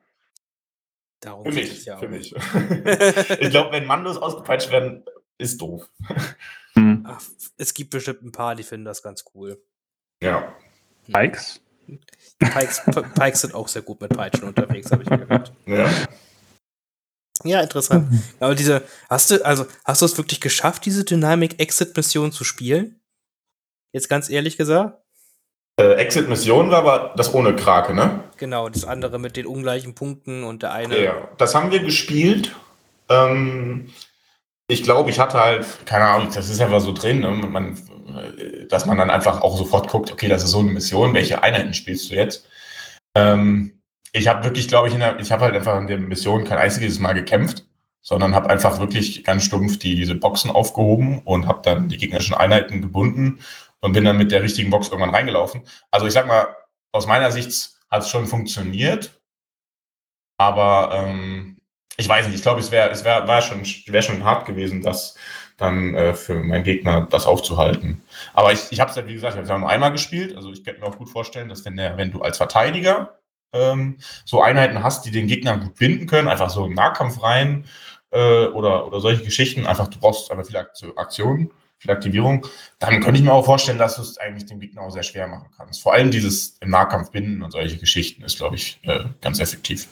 Darum 1.19 1.45
Für 1.45 1.51
geht 1.51 1.69
mich, 1.69 1.79
es 1.79 1.85
ja 1.85 1.97
für 1.97 2.09
mich. 2.09 2.35
ich 3.39 3.49
glaube, 3.49 3.71
wenn 3.71 3.85
Mandos 3.85 4.17
ausgepeitscht 4.17 4.71
werden, 4.71 5.03
ist 5.37 5.61
doof. 5.61 5.89
Hm. 6.73 7.05
Ach, 7.07 7.21
es 7.57 7.73
gibt 7.73 7.91
bestimmt 7.91 8.23
ein 8.23 8.31
paar, 8.31 8.55
die 8.55 8.63
finden 8.63 8.85
das 8.85 9.01
ganz 9.01 9.23
cool. 9.33 9.61
Ja. 10.21 10.53
Pikes. 11.11 11.61
Pikes, 12.51 12.81
Pikes 13.19 13.41
sind 13.41 13.53
auch 13.53 13.67
sehr 13.67 13.81
gut 13.81 14.01
mit 14.01 14.15
Peitschen 14.15 14.47
unterwegs, 14.47 14.91
habe 14.91 15.03
ich 15.03 15.09
gehört. 15.09 15.53
ja. 15.65 15.89
Ja, 17.43 17.59
interessant. 17.61 18.07
Aber 18.39 18.55
diese, 18.55 18.83
hast 19.09 19.31
du, 19.31 19.45
also, 19.45 19.65
hast 19.83 20.01
du 20.01 20.05
es 20.05 20.17
wirklich 20.17 20.39
geschafft, 20.39 20.85
diese 20.85 21.03
Dynamic 21.03 21.59
Exit 21.59 21.95
Mission 21.97 22.31
zu 22.31 22.43
spielen? 22.43 23.01
Jetzt 23.91 24.07
ganz 24.07 24.29
ehrlich 24.29 24.55
gesagt? 24.55 24.97
Äh, 25.79 25.93
Exit-Mission 25.95 26.69
war 26.69 26.79
aber 26.79 27.13
das 27.17 27.33
ohne 27.33 27.55
Krake, 27.55 27.95
ne? 27.95 28.23
Genau, 28.37 28.69
das 28.69 28.85
andere 28.85 29.19
mit 29.19 29.35
den 29.35 29.47
ungleichen 29.47 29.95
Punkten 29.95 30.43
und 30.43 30.61
der 30.61 30.71
eine. 30.71 31.03
Ja, 31.03 31.27
das 31.37 31.55
haben 31.55 31.71
wir 31.71 31.79
gespielt. 31.79 32.55
Ähm, 33.09 33.89
ich 34.67 34.83
glaube, 34.83 35.09
ich 35.09 35.19
hatte 35.19 35.39
halt, 35.39 35.65
keine 35.85 36.05
Ahnung, 36.05 36.29
das 36.33 36.49
ist 36.49 36.61
einfach 36.61 36.79
so 36.79 36.93
drin, 36.93 37.19
ne? 37.19 37.31
man, 37.31 37.77
äh, 38.07 38.65
dass 38.67 38.85
man 38.85 38.97
dann 38.97 39.09
einfach 39.09 39.41
auch 39.41 39.57
sofort 39.57 39.89
guckt, 39.89 40.11
okay, 40.11 40.27
das 40.27 40.43
ist 40.43 40.51
so 40.51 40.59
eine 40.59 40.71
Mission, 40.71 41.13
welche 41.13 41.43
Einheiten 41.43 41.73
spielst 41.73 42.09
du 42.09 42.15
jetzt? 42.15 42.47
Ähm, 43.15 43.81
ich 44.13 44.27
habe 44.27 44.43
wirklich, 44.43 44.67
glaube 44.67 44.87
ich, 44.87 44.93
in 44.93 44.99
der, 44.99 45.19
ich 45.19 45.31
habe 45.31 45.45
halt 45.45 45.55
einfach 45.55 45.77
in 45.79 45.87
der 45.87 45.97
Mission 45.99 46.43
kein 46.43 46.59
einziges 46.59 46.99
Mal 46.99 47.13
gekämpft, 47.13 47.65
sondern 48.01 48.35
habe 48.35 48.49
einfach 48.49 48.79
wirklich 48.79 49.23
ganz 49.23 49.45
stumpf 49.45 49.79
die, 49.79 49.95
diese 49.95 50.15
Boxen 50.15 50.51
aufgehoben 50.51 51.19
und 51.25 51.47
habe 51.47 51.61
dann 51.63 51.89
die 51.89 51.97
gegnerischen 51.97 52.35
Einheiten 52.35 52.81
gebunden 52.81 53.39
und 53.79 53.93
bin 53.93 54.05
dann 54.05 54.17
mit 54.17 54.31
der 54.31 54.43
richtigen 54.43 54.69
Box 54.69 54.89
irgendwann 54.89 55.15
reingelaufen. 55.15 55.63
Also 55.91 56.05
ich 56.05 56.13
sag 56.13 56.27
mal, 56.27 56.55
aus 56.91 57.07
meiner 57.07 57.31
Sicht 57.31 57.71
hat 57.89 58.03
es 58.03 58.09
schon 58.09 58.27
funktioniert, 58.27 59.19
aber 60.37 60.91
ähm, 60.93 61.52
ich 61.97 62.07
weiß 62.07 62.25
nicht, 62.27 62.35
ich 62.35 62.41
glaube, 62.41 62.59
es 62.59 62.71
wäre 62.71 62.89
es 62.89 63.03
wär, 63.03 63.27
war 63.27 63.41
schon, 63.41 63.63
wär 63.87 64.01
schon 64.01 64.23
hart 64.23 64.45
gewesen, 64.45 64.81
das 64.81 65.15
dann 65.57 65.93
äh, 65.93 66.13
für 66.13 66.35
meinen 66.35 66.63
Gegner 66.63 67.07
das 67.09 67.25
aufzuhalten. 67.25 68.01
Aber 68.33 68.51
ich, 68.51 68.71
ich 68.71 68.79
habe 68.79 68.89
es 68.89 68.95
ja, 68.95 69.07
wie 69.07 69.13
gesagt, 69.13 69.33
ich 69.33 69.37
habe 69.37 69.51
es 69.51 69.59
nur 69.59 69.69
einmal 69.69 69.91
gespielt. 69.91 70.35
Also 70.35 70.51
ich 70.51 70.63
könnte 70.63 70.81
mir 70.81 70.87
auch 70.87 70.97
gut 70.97 71.09
vorstellen, 71.09 71.49
dass 71.49 71.63
wenn, 71.65 71.77
der, 71.77 71.97
wenn 71.97 72.11
du 72.11 72.21
als 72.21 72.37
Verteidiger 72.37 73.19
ähm, 73.53 73.97
so 74.25 74.41
Einheiten 74.41 74.81
hast, 74.83 75.05
die 75.05 75.11
den 75.11 75.27
Gegner 75.27 75.57
gut 75.57 75.75
binden 75.75 76.07
können, 76.07 76.27
einfach 76.27 76.49
so 76.49 76.65
im 76.65 76.73
Nahkampf 76.73 77.21
rein 77.21 77.65
äh, 78.11 78.45
oder, 78.47 78.87
oder 78.87 78.99
solche 78.99 79.23
Geschichten, 79.23 79.67
einfach 79.67 79.87
du 79.87 79.99
brauchst 79.99 80.31
einfach 80.31 80.45
viele 80.45 80.59
Aktion- 80.59 80.97
Aktionen, 80.97 81.51
viel 81.77 81.91
Aktivierung, 81.91 82.47
dann 82.79 83.01
könnte 83.01 83.19
ich 83.19 83.23
mir 83.23 83.33
auch 83.33 83.45
vorstellen, 83.45 83.77
dass 83.77 83.97
du 83.97 84.01
es 84.01 84.17
eigentlich 84.17 84.47
dem 84.47 84.59
Gegner 84.59 84.81
auch 84.81 84.89
sehr 84.89 85.03
schwer 85.03 85.27
machen 85.27 85.49
kannst. 85.55 85.81
Vor 85.81 85.93
allem 85.93 86.09
dieses 86.09 86.57
im 86.61 86.71
Nahkampf 86.71 87.11
binden 87.11 87.43
und 87.43 87.51
solche 87.51 87.77
Geschichten 87.77 88.23
ist, 88.23 88.37
glaube 88.37 88.55
ich, 88.55 88.79
äh, 88.83 89.03
ganz 89.21 89.39
effektiv. 89.39 89.87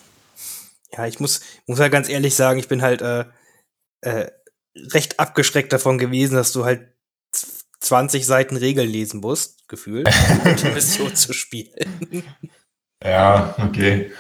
Ja, 0.94 1.06
ich 1.08 1.20
muss, 1.20 1.42
muss 1.68 1.80
halt 1.80 1.92
ganz 1.92 2.10
ehrlich 2.10 2.36
sagen, 2.36 2.60
ich 2.60 2.68
bin 2.68 2.82
halt 2.82 3.02
äh, 3.02 3.26
äh, 4.02 4.32
recht 4.76 5.20
abgeschreckt 5.20 5.72
davon 5.74 5.98
gewesen, 5.98 6.36
dass 6.36 6.52
du 6.54 6.66
halt 6.66 6.90
z- 7.32 7.66
20 7.80 8.26
Seiten 8.26 8.58
Regeln 8.58 8.90
lesen 8.90 9.22
musst, 9.22 9.68
gefühlt, 9.68 10.08
um 10.46 10.56
die 10.56 10.66
Mission 10.74 11.16
zu 11.16 11.34
spielen. 11.34 12.24
Ja, 13.04 13.56
okay. 13.58 14.12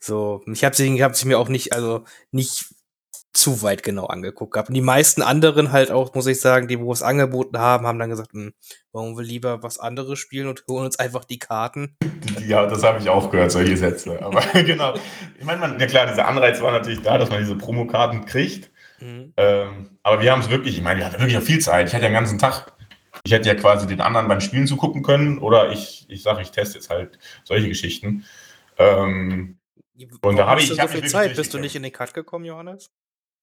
So, 0.00 0.42
ich 0.46 0.64
habe 0.64 0.74
sie, 0.74 1.02
hab 1.02 1.16
sie 1.16 1.26
mir 1.26 1.38
auch 1.38 1.48
nicht, 1.48 1.72
also 1.74 2.04
nicht 2.30 2.66
zu 3.36 3.62
weit 3.62 3.82
genau 3.82 4.06
angeguckt 4.06 4.54
gehabt. 4.54 4.68
Und 4.68 4.74
die 4.74 4.80
meisten 4.80 5.22
anderen 5.22 5.70
halt 5.72 5.90
auch, 5.90 6.14
muss 6.14 6.26
ich 6.26 6.40
sagen, 6.40 6.68
die, 6.68 6.80
wo 6.80 6.92
es 6.92 7.02
angeboten 7.02 7.58
haben, 7.58 7.86
haben 7.86 7.98
dann 7.98 8.10
gesagt, 8.10 8.32
hm, 8.32 8.52
wollen 8.92 9.16
wir 9.16 9.22
lieber 9.22 9.62
was 9.62 9.78
anderes 9.78 10.18
spielen 10.18 10.48
und 10.48 10.64
holen 10.68 10.86
uns 10.86 10.98
einfach 10.98 11.24
die 11.24 11.38
Karten. 11.38 11.96
Ja, 12.46 12.66
das 12.66 12.84
habe 12.84 13.00
ich 13.00 13.08
auch 13.08 13.30
gehört, 13.30 13.50
solche 13.50 13.76
Sätze. 13.76 14.22
Aber 14.22 14.40
genau. 14.62 14.94
Ich 15.36 15.44
meine, 15.44 15.76
ja 15.80 15.86
klar, 15.86 16.06
dieser 16.06 16.28
Anreiz 16.28 16.60
war 16.60 16.70
natürlich 16.70 17.02
da, 17.02 17.18
dass 17.18 17.28
man 17.28 17.40
diese 17.40 17.56
Promokarten 17.56 18.24
kriegt. 18.24 18.70
Mhm. 19.00 19.32
Ähm, 19.36 19.98
aber 20.04 20.22
wir 20.22 20.30
haben 20.30 20.42
es 20.42 20.50
wirklich, 20.50 20.76
ich 20.76 20.82
meine, 20.82 21.00
wir 21.00 21.06
hatten 21.06 21.18
wirklich 21.18 21.36
auch 21.36 21.42
viel 21.42 21.58
Zeit. 21.58 21.88
Ich 21.88 21.94
hatte 21.94 22.04
ja 22.04 22.10
den 22.10 22.14
ganzen 22.14 22.38
Tag, 22.38 22.72
ich 23.24 23.32
hätte 23.32 23.48
ja 23.48 23.56
quasi 23.56 23.88
den 23.88 24.00
anderen 24.00 24.28
beim 24.28 24.40
Spielen 24.40 24.68
zugucken 24.68 25.02
können 25.02 25.38
oder 25.38 25.72
ich, 25.72 26.06
ich 26.08 26.22
sage, 26.22 26.42
ich 26.42 26.52
teste 26.52 26.78
jetzt 26.78 26.88
halt 26.88 27.18
solche 27.42 27.68
Geschichten. 27.68 28.24
Ähm, 28.78 29.58
und 30.20 30.36
da 30.36 30.46
habe 30.46 30.60
ich. 30.60 30.68
so 30.68 30.88
viel 30.88 31.08
Zeit? 31.08 31.34
Bist 31.34 31.54
du 31.54 31.58
nicht 31.58 31.74
in 31.74 31.82
den 31.82 31.92
Cut 31.92 32.14
gekommen, 32.14 32.44
Johannes? 32.44 32.90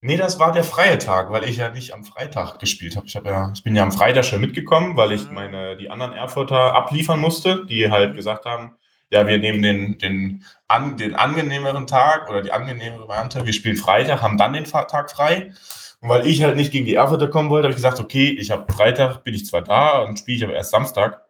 Nee, 0.05 0.17
das 0.17 0.37
war 0.37 0.51
der 0.51 0.65
freie 0.65 0.97
Tag, 0.97 1.31
weil 1.31 1.45
ich 1.45 1.55
ja 1.55 1.69
nicht 1.69 1.93
am 1.93 2.03
Freitag 2.03 2.59
gespielt 2.59 2.97
habe. 2.97 3.07
Ich, 3.07 3.15
hab 3.15 3.25
ja, 3.25 3.53
ich 3.55 3.63
bin 3.63 3.73
ja 3.73 3.83
am 3.83 3.93
Freitag 3.93 4.25
schon 4.25 4.41
mitgekommen, 4.41 4.97
weil 4.97 5.13
ich 5.13 5.29
ah. 5.29 5.31
meine, 5.31 5.77
die 5.77 5.89
anderen 5.89 6.11
Erfurter 6.11 6.75
abliefern 6.75 7.21
musste, 7.21 7.65
die 7.65 7.89
halt 7.89 8.13
gesagt 8.13 8.43
haben, 8.43 8.75
ja, 9.11 9.25
wir 9.25 9.37
nehmen 9.37 9.61
den, 9.61 9.97
den, 9.99 10.43
an, 10.67 10.97
den 10.97 11.15
angenehmeren 11.15 11.87
Tag 11.87 12.29
oder 12.29 12.41
die 12.41 12.51
angenehmere 12.51 13.07
Variante, 13.07 13.45
wir 13.45 13.53
spielen 13.53 13.77
Freitag, 13.77 14.21
haben 14.21 14.37
dann 14.37 14.51
den 14.51 14.65
Tag 14.65 15.09
frei. 15.09 15.53
Und 16.01 16.09
weil 16.09 16.27
ich 16.27 16.43
halt 16.43 16.57
nicht 16.57 16.73
gegen 16.73 16.85
die 16.85 16.95
Erfurter 16.95 17.29
kommen 17.29 17.49
wollte, 17.49 17.67
habe 17.67 17.71
ich 17.71 17.77
gesagt, 17.77 18.01
okay, 18.01 18.29
ich 18.31 18.51
habe 18.51 18.73
Freitag, 18.73 19.23
bin 19.23 19.33
ich 19.33 19.45
zwar 19.45 19.61
da 19.61 19.99
und 19.99 20.19
spiele 20.19 20.37
ich 20.37 20.43
aber 20.43 20.53
erst 20.53 20.71
Samstag. 20.71 21.21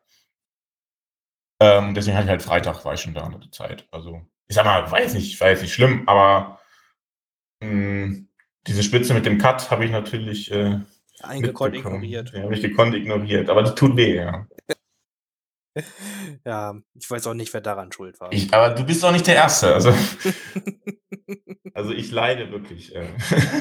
Ähm, 1.59 1.93
deswegen 1.93 2.17
hatte 2.17 2.25
ich 2.25 2.31
halt 2.31 2.41
Freitag, 2.41 2.83
war 2.85 2.95
ich 2.95 3.01
schon 3.01 3.13
da 3.13 3.27
in 3.27 3.39
der 3.39 3.51
Zeit. 3.51 3.87
Also, 3.91 4.21
ich 4.47 4.55
sag 4.55 4.65
mal, 4.65 4.89
weiß 4.89 5.13
nicht, 5.13 5.39
war 5.39 5.49
jetzt 5.49 5.61
nicht 5.61 5.75
schlimm, 5.75 6.03
aber 6.07 6.59
mh, 7.61 7.69
hm, 7.69 8.29
diese 8.67 8.83
Spitze 8.83 9.13
mit 9.13 9.25
dem 9.25 9.37
Cut 9.37 9.69
habe 9.71 9.85
ich 9.85 9.91
natürlich 9.91 10.51
äh, 10.51 10.79
eingekonnt 11.21 11.75
ignoriert. 11.75 12.31
Ja, 12.33 12.43
habe 12.43 12.55
ich 12.55 12.61
gekonnt 12.61 12.95
ignoriert, 12.95 13.49
aber 13.49 13.63
das 13.63 13.75
tut 13.75 13.95
weh, 13.95 14.15
ja. 14.15 14.47
ja, 16.45 16.75
ich 16.93 17.09
weiß 17.09 17.27
auch 17.27 17.33
nicht, 17.33 17.53
wer 17.53 17.61
daran 17.61 17.91
schuld 17.91 18.19
war. 18.19 18.31
Ich, 18.31 18.53
aber 18.53 18.75
du 18.75 18.85
bist 18.85 19.03
auch 19.03 19.11
nicht 19.11 19.27
der 19.27 19.35
Erste. 19.35 19.73
Also, 19.73 19.93
also 21.73 21.91
ich 21.91 22.11
leide 22.11 22.51
wirklich. 22.51 22.95
Äh. 22.95 23.07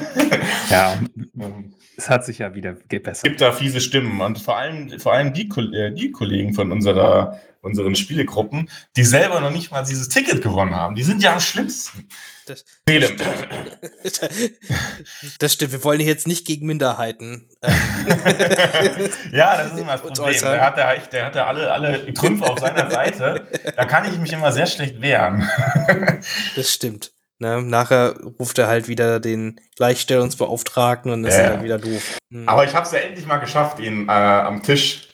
ja, 0.69 0.99
es 1.97 2.09
hat 2.09 2.25
sich 2.25 2.39
ja 2.39 2.53
wieder 2.53 2.73
gebessert. 2.87 3.25
Es 3.25 3.29
gibt 3.29 3.41
da 3.41 3.51
fiese 3.51 3.81
Stimmen 3.81 4.21
und 4.21 4.39
vor 4.39 4.57
allem, 4.57 4.99
vor 4.99 5.13
allem 5.13 5.33
die, 5.33 5.49
äh, 5.73 5.91
die 5.91 6.11
Kollegen 6.11 6.53
von 6.53 6.71
unserer, 6.71 7.39
unseren 7.63 7.95
Spielegruppen, 7.95 8.69
die 8.95 9.03
selber 9.03 9.39
noch 9.39 9.49
nicht 9.49 9.71
mal 9.71 9.83
dieses 9.83 10.09
Ticket 10.09 10.43
gewonnen 10.43 10.75
haben. 10.75 10.95
Die 10.95 11.03
sind 11.03 11.23
ja 11.23 11.33
am 11.33 11.39
schlimmsten. 11.39 12.07
Das, 12.45 12.65
das, 12.85 13.11
das 15.39 15.53
stimmt. 15.53 15.71
Wir 15.71 15.83
wollen 15.85 16.01
jetzt 16.01 16.27
nicht 16.27 16.45
gegen 16.45 16.67
Minderheiten. 16.67 17.49
Ähm, 17.61 17.73
ja, 19.31 19.57
das 19.57 19.71
ist 19.71 19.79
immer 19.79 19.93
das 19.93 20.01
Problem. 20.01 20.41
Der 20.41 20.65
hat, 20.65 20.77
ja, 20.77 20.95
der 20.97 21.25
hat 21.25 21.35
ja 21.35 21.47
alle, 21.47 21.71
alle 21.71 22.13
Trümpfe 22.13 22.45
auf 22.45 22.59
seiner 22.59 22.91
Seite. 22.91 23.47
Da 23.77 23.85
kann 23.85 24.11
ich 24.11 24.19
mich 24.19 24.33
immer 24.33 24.51
sehr 24.51 24.67
schlecht 24.67 25.01
wehren. 25.01 25.47
das 26.55 26.69
stimmt. 26.69 27.13
Ne? 27.39 27.61
Nachher 27.61 28.15
ruft 28.39 28.57
er 28.57 28.67
halt 28.67 28.89
wieder 28.89 29.21
den 29.21 29.61
Gleichstellungsbeauftragten 29.77 31.11
und 31.11 31.23
ist 31.23 31.37
ja. 31.37 31.51
dann 31.51 31.63
wieder 31.63 31.77
doof. 31.77 32.17
Hm. 32.29 32.49
Aber 32.49 32.65
ich 32.65 32.75
habe 32.75 32.85
es 32.85 32.91
ja 32.91 32.99
endlich 32.99 33.25
mal 33.25 33.37
geschafft, 33.37 33.79
ihn 33.79 34.09
äh, 34.09 34.11
am 34.11 34.61
Tisch. 34.63 35.12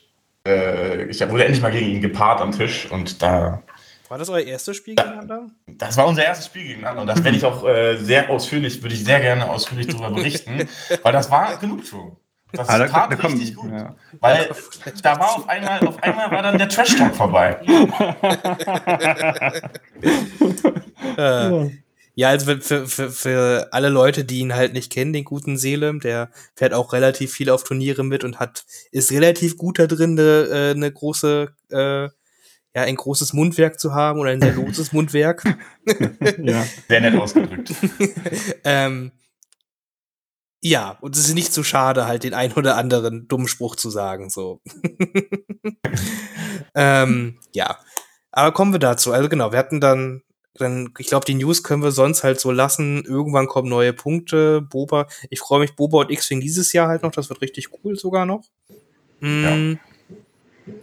Äh, 0.50 1.06
ich 1.06 1.22
wurde 1.30 1.46
endlich 1.46 1.62
mal 1.62 1.72
gegen 1.72 1.88
ihn 1.88 2.02
gepaart 2.02 2.42
am 2.42 2.52
Tisch 2.52 2.92
und 2.92 3.22
da 3.22 3.64
war 4.10 4.18
das 4.18 4.28
euer 4.30 4.42
erstes 4.42 4.76
Spiel 4.76 4.96
gegeneinander? 4.96 5.52
Das 5.68 5.96
war 5.96 6.08
unser 6.08 6.26
erstes 6.26 6.48
Spiel 6.48 6.64
gegeneinander 6.64 7.02
und 7.02 7.08
das 7.08 7.24
werde 7.24 7.38
ich 7.38 7.46
auch 7.46 7.64
äh, 7.68 7.96
sehr 7.98 8.32
ausführlich, 8.32 8.82
würde 8.82 8.96
ich 8.96 9.06
sehr 9.06 9.20
gerne 9.20 9.48
ausführlich 9.48 9.86
darüber 9.86 10.10
berichten, 10.10 10.68
weil 11.04 11.14
das 11.14 11.30
war 11.30 11.56
Genugtuung. 11.58 12.18
Das 12.52 12.68
ah, 12.68 12.80
tat 12.88 13.12
da, 13.12 13.16
da 13.16 13.28
richtig 13.28 13.56
kommt, 13.56 13.72
gut. 13.72 13.80
Ja. 13.80 13.96
Weil 14.20 14.50
da 15.04 15.20
war 15.20 15.36
auf 15.36 15.48
einmal, 15.48 15.88
auf 15.88 16.02
einmal 16.02 16.32
war 16.32 16.42
dann 16.42 16.58
der 16.58 16.68
Trash 16.68 16.96
Talk 16.96 17.14
vorbei. 17.14 17.60
äh, 21.18 21.70
ja, 22.20 22.28
also 22.28 22.58
für, 22.60 22.86
für, 22.86 23.12
für 23.12 23.70
alle 23.72 23.88
Leute, 23.88 24.26
die 24.26 24.40
ihn 24.40 24.54
halt 24.54 24.74
nicht 24.74 24.92
kennen, 24.92 25.14
den 25.14 25.24
guten 25.24 25.58
Seelem, 25.58 26.02
der 26.02 26.32
fährt 26.54 26.74
auch 26.74 26.92
relativ 26.92 27.32
viel 27.32 27.50
auf 27.50 27.64
Turniere 27.64 28.04
mit 28.04 28.26
und 28.26 28.42
hat, 28.42 28.66
ist 28.92 29.14
relativ 29.14 29.56
gut 29.56 29.80
da 29.80 29.88
drin, 29.88 30.20
eine, 30.20 30.48
äh, 30.50 30.72
eine 30.72 30.92
große 30.92 31.54
äh, 31.72 32.10
ja, 32.76 32.82
ein 32.84 32.98
großes 32.98 33.32
Mundwerk 33.32 33.80
zu 33.80 33.94
haben 33.94 34.20
oder 34.20 34.32
ein 34.32 34.42
sehr 34.42 34.54
loses 34.54 34.92
Mundwerk. 34.92 35.46
ja, 36.44 36.66
sehr 36.90 37.00
nett 37.00 37.16
ausgedrückt. 37.16 37.74
ähm, 38.66 39.14
ja, 40.62 40.98
und 41.00 41.16
es 41.16 41.26
ist 41.26 41.36
nicht 41.36 41.54
so 41.54 41.64
schade, 41.64 42.06
halt 42.06 42.26
den 42.26 42.34
ein 42.34 42.52
oder 42.52 42.76
anderen 42.76 43.30
dummen 43.30 43.48
Spruch 43.48 43.78
zu 43.78 43.90
sagen, 43.90 44.30
so. 44.30 44.60
ähm, 46.76 47.40
ja. 47.54 47.80
Aber 48.32 48.52
kommen 48.52 48.74
wir 48.74 48.80
dazu. 48.80 49.14
Also 49.14 49.30
genau, 49.30 49.54
wir 49.54 49.60
hatten 49.60 49.80
dann, 49.80 50.22
dann 50.56 50.94
ich 50.98 51.08
glaube, 51.08 51.26
die 51.26 51.36
News 51.36 51.64
können 51.64 51.84
wir 51.84 51.92
sonst 51.92 52.24
halt 52.24 52.40
so 52.40 52.52
lassen. 52.52 53.04
Irgendwann 53.06 53.48
kommen 53.48 53.70
neue 53.70 53.94
Punkte. 53.94 54.62
Boba, 54.62 55.08
ich 55.30 55.40
freue 55.40 55.60
mich, 55.60 55.76
Boba 55.76 56.00
und 56.00 56.12
X-Wing 56.12 56.42
dieses 56.42 56.74
Jahr 56.74 56.88
halt 56.88 57.04
noch. 57.04 57.12
Das 57.12 57.30
wird 57.30 57.42
richtig 57.42 57.70
cool 57.84 57.96
sogar 57.96 58.26
noch. 58.26 58.44
Mm, 59.20 59.44
ja. 59.44 59.78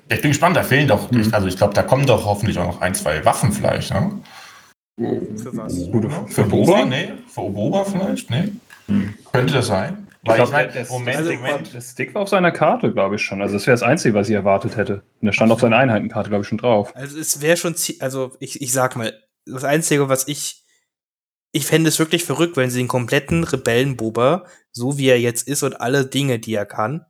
Ich 0.09 0.21
bin 0.21 0.31
gespannt, 0.31 0.57
da 0.57 0.63
fehlen 0.63 0.89
doch, 0.89 1.11
mhm. 1.11 1.29
also 1.33 1.47
ich 1.47 1.57
glaube, 1.57 1.75
da 1.75 1.83
kommen 1.83 2.07
doch 2.07 2.25
hoffentlich 2.25 2.59
auch 2.59 2.67
noch 2.67 2.81
ein, 2.81 2.95
zwei 2.95 3.25
Waffen 3.25 3.53
vielleicht, 3.53 3.93
ne? 3.93 4.21
Für 4.99 5.57
was? 5.57 5.91
Gute 5.91 6.09
Für 6.29 6.45
Boba? 6.45 6.85
Nee. 6.87 7.13
Für 7.29 7.43
Boba 7.43 7.85
vielleicht? 7.85 8.31
Nee. 8.31 8.53
Mhm. 8.87 9.15
Könnte 9.31 9.53
das 9.53 9.67
sein? 9.67 10.07
Weil 10.25 10.43
ich, 10.43 10.51
glaub, 10.51 10.69
ich 10.69 10.75
mein, 10.75 10.87
Moment, 10.89 11.17
also, 11.19 11.33
Moment. 11.35 11.75
Der 11.75 11.81
Stick 11.81 12.15
war 12.15 12.23
auf 12.23 12.29
seiner 12.29 12.51
Karte, 12.51 12.93
glaube 12.93 13.17
ich 13.17 13.23
schon. 13.23 13.43
Also 13.43 13.55
das 13.55 13.67
wäre 13.67 13.75
das 13.75 13.83
Einzige, 13.83 14.15
was 14.15 14.29
ich 14.29 14.35
erwartet 14.35 14.77
hätte. 14.77 15.03
Und 15.21 15.27
der 15.27 15.33
stand 15.33 15.53
auf 15.53 15.61
seiner 15.61 15.77
Einheitenkarte, 15.77 16.31
glaube 16.31 16.43
ich, 16.43 16.49
schon 16.49 16.59
drauf. 16.59 16.97
Also 16.97 17.19
es 17.19 17.43
wäre 17.43 17.57
schon, 17.57 17.77
also 18.01 18.33
ich, 18.41 18.61
ich 18.61 18.73
sag 18.73 18.97
mal, 18.97 19.13
das 19.47 19.65
Einzige, 19.65 20.09
was 20.09 20.29
ich, 20.29 20.65
ich 21.53 21.67
fände 21.67 21.88
es 21.88 21.99
wirklich 21.99 22.25
verrückt, 22.25 22.57
wenn 22.57 22.71
sie 22.71 22.79
den 22.79 22.88
kompletten 22.88 23.45
Rebellenboba, 23.45 24.47
so 24.73 24.99
wie 24.99 25.09
er 25.09 25.21
jetzt 25.21 25.49
ist 25.49 25.62
und 25.62 25.81
alle 25.81 26.07
Dinge, 26.07 26.38
die 26.38 26.55
er 26.55 26.67
kann, 26.67 27.07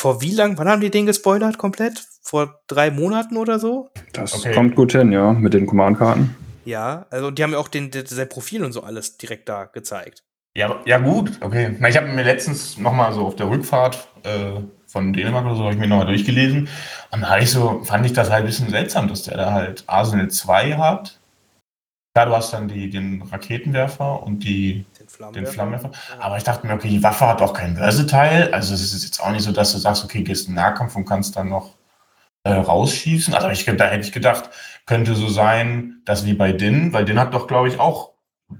vor 0.00 0.22
wie 0.22 0.30
lang, 0.30 0.56
wann 0.56 0.66
haben 0.66 0.80
die 0.80 0.90
den 0.90 1.04
gespoilert 1.04 1.58
komplett? 1.58 2.06
Vor 2.22 2.62
drei 2.68 2.90
Monaten 2.90 3.36
oder 3.36 3.58
so? 3.58 3.90
Das 4.14 4.34
okay. 4.34 4.52
kommt 4.52 4.74
gut 4.74 4.92
hin, 4.92 5.12
ja, 5.12 5.34
mit 5.34 5.52
den 5.52 5.66
Command-Karten. 5.66 6.34
Ja, 6.64 7.06
also 7.10 7.30
die 7.30 7.42
haben 7.42 7.52
ja 7.52 7.58
auch 7.58 7.68
den, 7.68 7.90
den, 7.90 8.06
sein 8.06 8.28
Profil 8.28 8.64
und 8.64 8.72
so 8.72 8.82
alles 8.82 9.18
direkt 9.18 9.50
da 9.50 9.66
gezeigt. 9.66 10.24
Ja, 10.54 10.80
ja 10.86 10.98
gut, 10.98 11.32
okay. 11.42 11.76
Ich 11.86 11.96
habe 11.98 12.08
mir 12.08 12.22
letztens 12.22 12.78
nochmal 12.78 13.12
so 13.12 13.26
auf 13.26 13.36
der 13.36 13.50
Rückfahrt 13.50 14.08
äh, 14.22 14.60
von 14.90 15.12
Dänemark 15.12 15.46
oder 15.46 15.54
so, 15.54 15.62
habe 15.62 15.74
ich 15.74 15.78
mir 15.78 15.86
nochmal 15.86 16.06
durchgelesen. 16.06 16.68
Und 17.10 17.20
da 17.22 17.38
ich 17.38 17.50
so, 17.50 17.82
fand 17.84 18.04
ich 18.06 18.12
das 18.12 18.30
halt 18.30 18.42
ein 18.42 18.46
bisschen 18.46 18.70
seltsam, 18.70 19.08
dass 19.08 19.22
der 19.22 19.36
da 19.36 19.52
halt 19.52 19.84
Arsenal 19.86 20.28
2 20.28 20.76
hat. 20.76 21.18
Ja, 22.16 22.24
du 22.24 22.34
hast 22.34 22.52
dann 22.52 22.66
die, 22.66 22.90
den 22.90 23.22
Raketenwerfer 23.22 24.22
und 24.22 24.40
die 24.40 24.84
Flammenwerfer. 25.06 25.44
Den 25.44 25.52
Flammenwerfer. 25.52 25.90
Aber 26.18 26.36
ich 26.36 26.44
dachte 26.44 26.66
mir, 26.66 26.74
okay, 26.74 26.88
die 26.88 27.02
Waffe 27.02 27.28
hat 27.28 27.40
auch 27.40 27.52
kein 27.52 27.76
Versatile. 27.76 28.52
Also 28.52 28.74
es 28.74 28.92
ist 28.92 29.04
jetzt 29.04 29.20
auch 29.20 29.30
nicht 29.30 29.42
so, 29.42 29.52
dass 29.52 29.72
du 29.72 29.78
sagst, 29.78 30.04
okay, 30.04 30.22
gehst 30.22 30.48
in 30.48 30.54
Nahkampf 30.54 30.96
und 30.96 31.04
kannst 31.04 31.36
dann 31.36 31.48
noch 31.48 31.76
äh, 32.42 32.52
rausschießen. 32.52 33.32
Also 33.34 33.48
ich, 33.50 33.64
da 33.64 33.86
hätte 33.86 34.04
ich 34.04 34.12
gedacht, 34.12 34.50
könnte 34.86 35.14
so 35.14 35.28
sein, 35.28 36.00
dass 36.04 36.26
wie 36.26 36.34
bei 36.34 36.52
Din, 36.52 36.92
weil 36.92 37.04
Din 37.04 37.18
hat 37.18 37.32
doch, 37.34 37.46
glaube 37.46 37.68
ich, 37.68 37.78
auch 37.78 38.10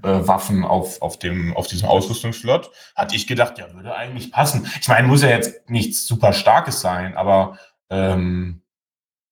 äh, 0.03 0.27
Waffen 0.27 0.63
auf, 0.63 1.01
auf, 1.01 1.19
dem, 1.19 1.55
auf 1.55 1.67
diesem 1.67 1.87
Ausrüstungsslot. 1.87 2.71
Hatte 2.95 3.15
ich 3.15 3.27
gedacht, 3.27 3.57
ja, 3.57 3.73
würde 3.73 3.95
eigentlich 3.95 4.31
passen. 4.31 4.67
Ich 4.79 4.87
meine, 4.87 5.07
muss 5.07 5.23
ja 5.23 5.29
jetzt 5.29 5.69
nichts 5.69 6.05
super 6.05 6.33
Starkes 6.33 6.81
sein, 6.81 7.15
aber 7.15 7.57
ähm, 7.89 8.61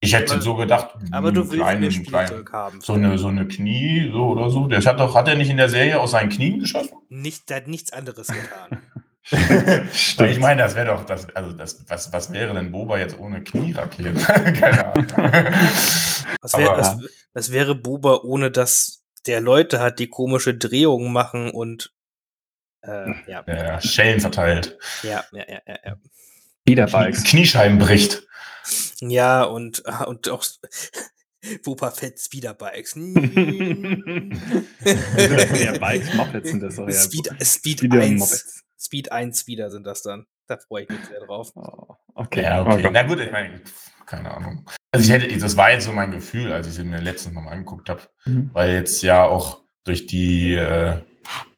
ich 0.02 0.14
hätte 0.14 0.34
aber, 0.34 0.42
so 0.42 0.56
gedacht, 0.56 0.96
aber 1.12 1.32
du 1.32 1.42
willst 1.42 1.56
kleinen, 1.56 1.92
Spielzeug 1.92 2.52
haben. 2.54 2.80
So 2.80 2.94
eine, 2.94 3.18
so 3.18 3.28
eine 3.28 3.48
Knie, 3.48 4.10
so 4.12 4.28
oder 4.28 4.50
so. 4.50 4.68
Der 4.68 4.82
hat 4.82 5.00
doch, 5.00 5.14
hat 5.14 5.28
er 5.28 5.36
nicht 5.36 5.50
in 5.50 5.58
der 5.58 5.70
Serie 5.70 6.00
aus 6.00 6.12
seinen 6.12 6.30
Knien 6.30 6.60
geschossen? 6.60 6.98
Nicht, 7.10 7.50
der 7.50 7.58
hat 7.58 7.68
nichts 7.68 7.92
anderes 7.92 8.28
getan. 8.28 8.82
ich 9.92 10.40
meine, 10.40 10.64
das 10.64 10.76
wäre 10.76 10.88
doch, 10.88 11.06
das, 11.06 11.30
also 11.36 11.52
das, 11.52 11.84
was, 11.88 12.14
was 12.14 12.32
wäre 12.32 12.54
denn 12.54 12.72
Boba 12.72 12.98
jetzt 12.98 13.20
ohne 13.20 13.44
Knierakete? 13.44 14.14
Keine 14.60 14.94
Ahnung. 14.94 15.08
Was, 16.42 16.58
wär, 16.58 16.70
was, 16.70 16.98
was 17.34 17.52
wäre 17.52 17.76
Boba 17.76 18.22
ohne 18.24 18.52
dass 18.52 18.99
der 19.30 19.42
Leute 19.42 19.80
hat, 19.80 20.00
die 20.00 20.08
komische 20.08 20.56
Drehungen 20.56 21.14
machen 21.14 21.52
und 21.52 21.94
äh, 22.82 23.12
ja. 23.28 23.44
ja. 23.46 23.80
Schellen 23.80 24.20
verteilt. 24.20 24.80
Ja, 25.04 25.24
ja, 25.32 25.44
ja, 25.48 25.62
ja. 25.68 25.78
ja. 25.86 25.96
Wiederbikes. 26.66 27.24
Kniescheiben 27.24 27.78
bricht. 27.78 28.24
Ja, 29.02 29.44
und, 29.44 29.86
ah, 29.86 30.06
und 30.06 30.28
auch 30.30 30.44
Wupper 31.64 31.92
Fett 31.92 32.20
Speederbikes. 32.20 32.96
ja, 32.96 33.02
Bikes, 35.78 36.14
Mopeds 36.16 36.50
sind 36.50 36.62
das 36.62 36.80
auch, 36.80 36.88
ja. 36.88 36.94
Speed, 36.94 37.30
Speed, 37.44 37.80
Speed 37.80 37.94
1. 37.94 38.64
Speed 38.80 39.12
1 39.12 39.42
Speeder 39.42 39.70
sind 39.70 39.86
das 39.86 40.02
dann. 40.02 40.26
Da 40.48 40.58
freue 40.58 40.84
ich 40.84 40.90
mich 40.90 41.06
sehr 41.06 41.20
drauf. 41.20 41.52
Oh, 41.56 41.94
okay. 42.16 42.42
Ja, 42.42 42.66
okay. 42.66 42.88
Oh 42.88 42.92
Na 42.92 43.04
gut, 43.04 43.20
ich 43.20 43.32
meine, 43.32 43.62
keine 44.10 44.36
Ahnung. 44.36 44.66
Also 44.92 45.06
ich 45.06 45.12
hätte, 45.12 45.38
das 45.38 45.56
war 45.56 45.72
jetzt 45.72 45.86
so 45.86 45.92
mein 45.94 46.12
Gefühl, 46.12 46.52
als 46.52 46.68
ich 46.68 46.74
es 46.74 46.80
in 46.80 46.92
den 46.92 47.04
letzten 47.04 47.34
Mal 47.34 47.48
angeguckt 47.48 47.90
habe, 47.90 48.02
mhm. 48.26 48.50
weil 48.54 48.74
jetzt 48.74 49.02
ja 49.04 49.24
auch 49.24 49.60
durch 49.84 50.08
die, 50.08 50.56
äh, 50.56 50.98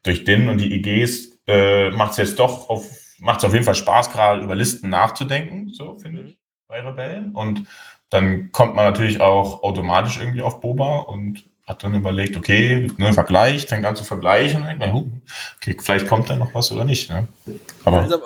durch 0.02 0.24
den 0.24 0.48
und 0.48 0.58
die 0.58 0.74
IGs 0.74 1.38
äh, 1.46 1.90
macht 1.90 2.12
es 2.12 2.18
jetzt 2.18 2.38
doch 2.38 2.68
auf, 2.68 2.86
macht 3.18 3.38
es 3.38 3.44
auf 3.44 3.52
jeden 3.52 3.64
Fall 3.64 3.74
Spaß, 3.74 4.12
gerade 4.12 4.42
über 4.42 4.54
Listen 4.54 4.90
nachzudenken, 4.90 5.70
so 5.72 5.98
finde 5.98 6.22
ich 6.22 6.38
bei 6.68 6.80
Rebellen. 6.80 7.32
Und 7.32 7.66
dann 8.10 8.52
kommt 8.52 8.74
man 8.74 8.84
natürlich 8.84 9.20
auch 9.20 9.62
automatisch 9.62 10.18
irgendwie 10.18 10.42
auf 10.42 10.60
Boba 10.60 10.98
und 10.98 11.44
hat 11.66 11.84
dann 11.84 11.94
überlegt, 11.94 12.36
okay, 12.36 12.90
ne, 12.98 13.12
Vergleich, 13.14 13.66
fängt 13.66 13.86
an 13.86 13.96
zu 13.96 14.04
vergleichen. 14.04 14.64
Okay, 15.56 15.76
vielleicht 15.80 16.06
kommt 16.06 16.28
da 16.28 16.36
noch 16.36 16.54
was 16.54 16.70
oder 16.72 16.84
nicht. 16.84 17.08
Ne? 17.08 17.28
Aber, 17.84 18.02
also, 18.02 18.20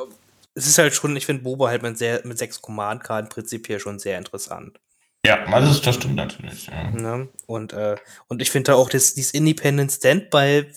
es 0.57 0.67
ist 0.67 0.79
halt 0.79 0.95
schon, 0.95 1.15
ich 1.17 1.27
finde 1.27 1.43
Boba 1.43 1.69
halt 1.69 1.83
mit, 1.83 1.99
sehr, 1.99 2.23
mit 2.25 2.39
sechs 2.39 2.61
Command-Karten 2.63 3.29
prinzipiell 3.29 3.79
schon 3.79 3.99
sehr 3.99 4.17
interessant. 4.19 4.81
Ja, 5.25 5.45
also 5.45 5.81
das 5.81 5.95
stimmt 5.95 6.17
natürlich. 6.17 6.67
Ja. 6.67 6.91
Ne? 6.91 7.29
Und, 7.47 7.73
äh, 7.75 7.97
und 8.29 8.41
ich 8.41 8.51
finde 8.51 8.75
auch, 8.75 8.89
das, 8.89 9.15
dieses 9.15 9.35
Independent 9.35 9.93
Standby 9.93 10.73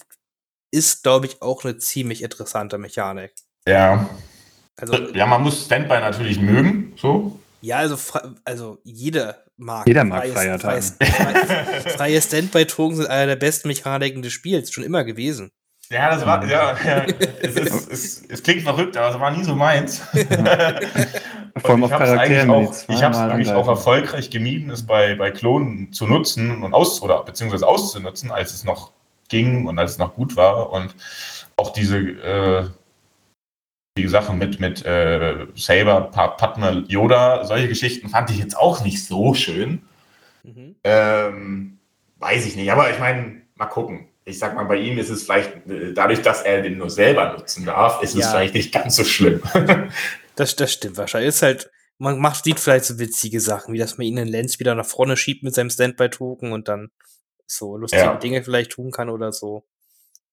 ist, 0.72 1.04
glaube 1.04 1.28
ich, 1.28 1.42
auch 1.42 1.64
eine 1.64 1.78
ziemlich 1.78 2.22
interessante 2.24 2.78
Mechanik. 2.78 3.34
Ja. 3.68 4.10
Also, 4.76 4.96
ja, 5.14 5.26
man 5.26 5.44
muss 5.44 5.66
Standby 5.66 6.00
natürlich 6.00 6.40
mögen, 6.40 6.94
so. 6.98 7.40
Ja, 7.62 7.78
also, 7.78 7.98
also 8.44 8.80
jeder 8.84 9.44
mag. 9.58 9.88
Jeder 9.88 10.04
mag 10.04 10.28
freies, 10.28 10.62
freies, 10.62 10.96
freies, 11.00 11.96
freie 11.96 12.22
Standby-Token 12.22 12.98
sind 12.98 13.08
einer 13.08 13.28
der 13.28 13.36
besten 13.36 13.68
Mechaniken 13.68 14.22
des 14.22 14.34
Spiels, 14.34 14.72
schon 14.72 14.84
immer 14.84 15.04
gewesen. 15.04 15.52
Ja, 15.92 16.12
das 16.12 16.24
war, 16.24 16.46
ja, 16.48 16.78
ja 16.86 17.04
es, 17.42 17.56
ist, 17.56 17.92
es, 17.92 18.24
es, 18.30 18.44
klingt 18.44 18.62
verrückt, 18.62 18.96
aber 18.96 19.10
es 19.10 19.20
war 19.20 19.32
nie 19.32 19.44
so 19.44 19.56
meins. 19.56 20.00
Vor 21.58 21.72
allem 21.72 21.84
auf 21.84 21.90
Charakteren. 21.90 22.52
Auch, 22.52 22.74
ich 22.88 23.04
habe 23.04 23.16
es 23.16 23.20
eigentlich 23.20 23.52
auch 23.52 23.68
erfolgreich 23.68 24.30
gemieden, 24.30 24.70
es 24.70 24.86
bei, 24.86 25.16
bei 25.16 25.32
Klonen 25.32 25.92
zu 25.92 26.06
nutzen 26.06 26.64
und 26.64 26.76
aus, 26.76 27.02
oder 27.02 27.24
beziehungsweise 27.24 27.68
auszunutzen, 27.68 28.32
als 28.32 28.54
es 28.54 28.64
noch 28.64 28.92
ging 29.30 29.66
und 29.66 29.80
als 29.80 29.94
es 29.94 29.98
noch 29.98 30.14
gut 30.14 30.36
war. 30.36 30.72
Und 30.72 30.96
auch 31.58 31.74
diese, 31.74 31.98
äh, 31.98 32.70
die 33.98 34.08
Sachen 34.08 34.38
mit, 34.38 34.60
mit 34.60 34.86
äh, 34.86 35.48
Saber, 35.56 36.02
Padme, 36.02 36.86
Yoda, 36.88 37.46
solche 37.46 37.68
Geschichten 37.68 38.10
fand 38.10 38.30
ich 38.30 38.38
jetzt 38.38 38.56
auch 38.56 38.84
nicht 38.84 39.04
so 39.04 39.34
schön. 39.34 39.82
Mhm. 40.44 40.76
Ähm, 40.84 41.80
weiß 42.20 42.46
ich 42.46 42.56
nicht, 42.56 42.72
aber 42.72 42.92
ich 42.92 43.00
meine, 43.00 43.42
mal 43.56 43.66
gucken 43.66 44.09
ich 44.26 44.40
sag 44.40 44.56
mal, 44.56 44.66
bei 44.66 44.78
ihm 44.78 44.98
ist 44.98 45.10
es 45.10 45.24
vielleicht, 45.24 45.54
dadurch, 45.96 46.22
dass 46.22 46.44
er 46.44 46.62
den 46.62 46.78
nur 46.78 46.90
selber 46.90 47.34
nutzen 47.34 47.66
darf, 47.66 48.02
ist 48.04 48.16
ja. 48.16 48.26
es 48.26 48.32
vielleicht 48.32 48.54
nicht 48.54 48.74
ganz 48.74 48.96
so 48.96 49.04
schlimm. 49.04 49.42
das, 50.36 50.56
das 50.56 50.74
stimmt 50.74 50.98
wahrscheinlich. 50.98 51.30
Ist 51.30 51.42
halt, 51.42 51.72
man 51.98 52.20
macht, 52.20 52.44
sieht 52.44 52.60
vielleicht 52.60 52.86
so 52.86 53.00
witzige 53.00 53.42
Sachen, 53.42 53.74
wie 53.74 53.78
dass 53.78 53.98
man 53.98 54.08
ihn 54.08 54.18
in 54.18 54.28
Lenz 54.28 54.60
wieder 54.60 54.76
nach 54.76 54.86
vorne 54.86 55.18
schiebt 55.18 55.44
mit 55.44 55.56
seinem 55.56 55.70
Standby-Token 55.70 56.52
und 56.52 56.68
dann 56.68 56.92
so 57.46 57.78
lustige 57.78 58.04
ja. 58.04 58.16
Dinge 58.16 58.44
vielleicht 58.44 58.72
tun 58.72 58.92
kann 58.92 59.10
oder 59.10 59.32
so. 59.32 59.66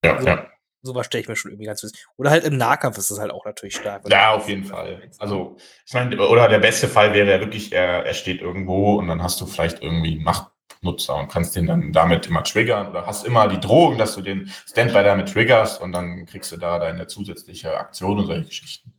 Ja, 0.04 0.20
so, 0.20 0.26
ja. 0.26 0.46
Sowas 0.82 1.06
stelle 1.06 1.22
ich 1.22 1.28
mir 1.28 1.36
schon 1.36 1.50
irgendwie 1.50 1.66
ganz 1.66 1.82
witzig. 1.82 2.06
Oder 2.16 2.30
halt 2.30 2.44
im 2.44 2.56
Nahkampf 2.56 2.98
ist 2.98 3.10
das 3.10 3.18
halt 3.18 3.32
auch 3.32 3.44
natürlich 3.44 3.76
stark. 3.76 4.08
Ja, 4.08 4.34
auf 4.34 4.48
jeden 4.48 4.64
Fall. 4.64 5.10
Also, 5.18 5.56
ich 5.84 5.92
meine, 5.94 6.16
oder 6.28 6.48
der 6.48 6.60
beste 6.60 6.86
Fall 6.86 7.12
wäre 7.12 7.28
ja 7.30 7.40
wirklich, 7.40 7.72
er, 7.72 8.06
er 8.06 8.14
steht 8.14 8.40
irgendwo 8.40 8.96
und 8.96 9.08
dann 9.08 9.22
hast 9.22 9.40
du 9.40 9.46
vielleicht 9.46 9.82
irgendwie 9.82 10.18
Macht 10.18 10.52
Nutzer 10.86 11.16
und 11.16 11.28
kannst 11.28 11.54
den 11.54 11.66
dann 11.66 11.92
damit 11.92 12.26
immer 12.26 12.42
triggern 12.42 12.88
oder 12.88 13.06
hast 13.06 13.26
immer 13.26 13.48
die 13.48 13.60
Drohung, 13.60 13.98
dass 13.98 14.14
du 14.14 14.22
den 14.22 14.50
Standby 14.66 15.04
damit 15.04 15.32
triggerst 15.32 15.80
und 15.80 15.92
dann 15.92 16.24
kriegst 16.26 16.50
du 16.52 16.56
da 16.56 16.78
deine 16.78 17.06
zusätzliche 17.06 17.78
Aktion 17.78 18.18
und 18.18 18.26
solche 18.26 18.46
Geschichten. 18.46 18.94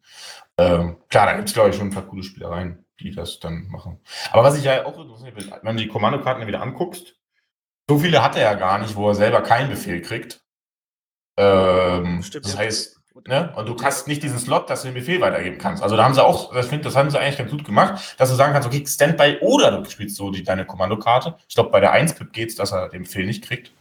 Ähm, 0.60 0.98
klar, 1.10 1.26
da 1.28 1.34
gibt 1.34 1.48
es, 1.48 1.54
glaube 1.54 1.70
ich, 1.70 1.76
schon 1.76 1.88
ein 1.88 1.94
paar 1.94 2.08
coole 2.08 2.24
Spielereien, 2.24 2.86
die 3.00 3.12
das 3.12 3.40
dann 3.40 3.68
machen. 3.68 4.00
Aber 4.32 4.44
was 4.44 4.58
ich 4.58 4.64
ja 4.64 4.86
auch 4.86 5.00
interessiert 5.00 5.36
bin, 5.36 5.52
wenn 5.62 5.78
du 5.78 5.84
die 5.84 5.90
Kommandokarten 5.90 6.46
wieder 6.48 6.62
anguckst, 6.62 7.16
so 7.90 7.98
viele 8.00 8.24
hat 8.24 8.36
er 8.36 8.44
ja 8.44 8.54
gar 8.56 8.80
nicht, 8.80 8.96
wo 8.96 9.08
er 9.10 9.16
selber 9.16 9.42
keinen 9.42 9.70
Befehl 9.70 10.02
kriegt. 10.02 10.42
Ähm, 11.38 12.24
das 12.42 12.58
heißt, 12.58 12.97
Ne? 13.26 13.52
Und 13.56 13.68
du 13.68 13.76
hast 13.82 14.08
nicht 14.08 14.22
diesen 14.22 14.38
Slot, 14.38 14.70
dass 14.70 14.82
du 14.82 14.90
den 14.90 14.94
Befehl 14.94 15.22
weitergeben 15.22 15.58
kannst. 15.58 15.82
Also 15.82 15.96
da 15.96 16.04
haben 16.04 16.14
sie 16.14 16.24
auch, 16.24 16.56
ich 16.56 16.66
finde, 16.66 16.86
das 16.86 16.96
haben 16.96 17.10
sie 17.10 17.20
eigentlich 17.20 17.38
ganz 17.38 17.52
gut 17.52 17.64
gemacht, 17.66 18.16
dass 18.18 18.30
du 18.30 18.36
sagen 18.36 18.54
kannst, 18.54 18.68
okay, 18.68 18.86
Standby 18.86 19.38
oder 19.42 19.72
du 19.72 19.90
spielst 19.90 20.16
so 20.16 20.30
die, 20.30 20.44
deine 20.44 20.66
Kommandokarte. 20.66 21.36
Ich 21.48 21.56
glaube, 21.56 21.70
bei 21.72 21.80
der 21.80 21.96
1-Pip 21.96 22.34
geht 22.34 22.50
es, 22.50 22.56
dass 22.56 22.72
er 22.72 22.90
den 22.90 23.04
Befehl 23.04 23.26
nicht 23.26 23.44
kriegt. 23.44 23.72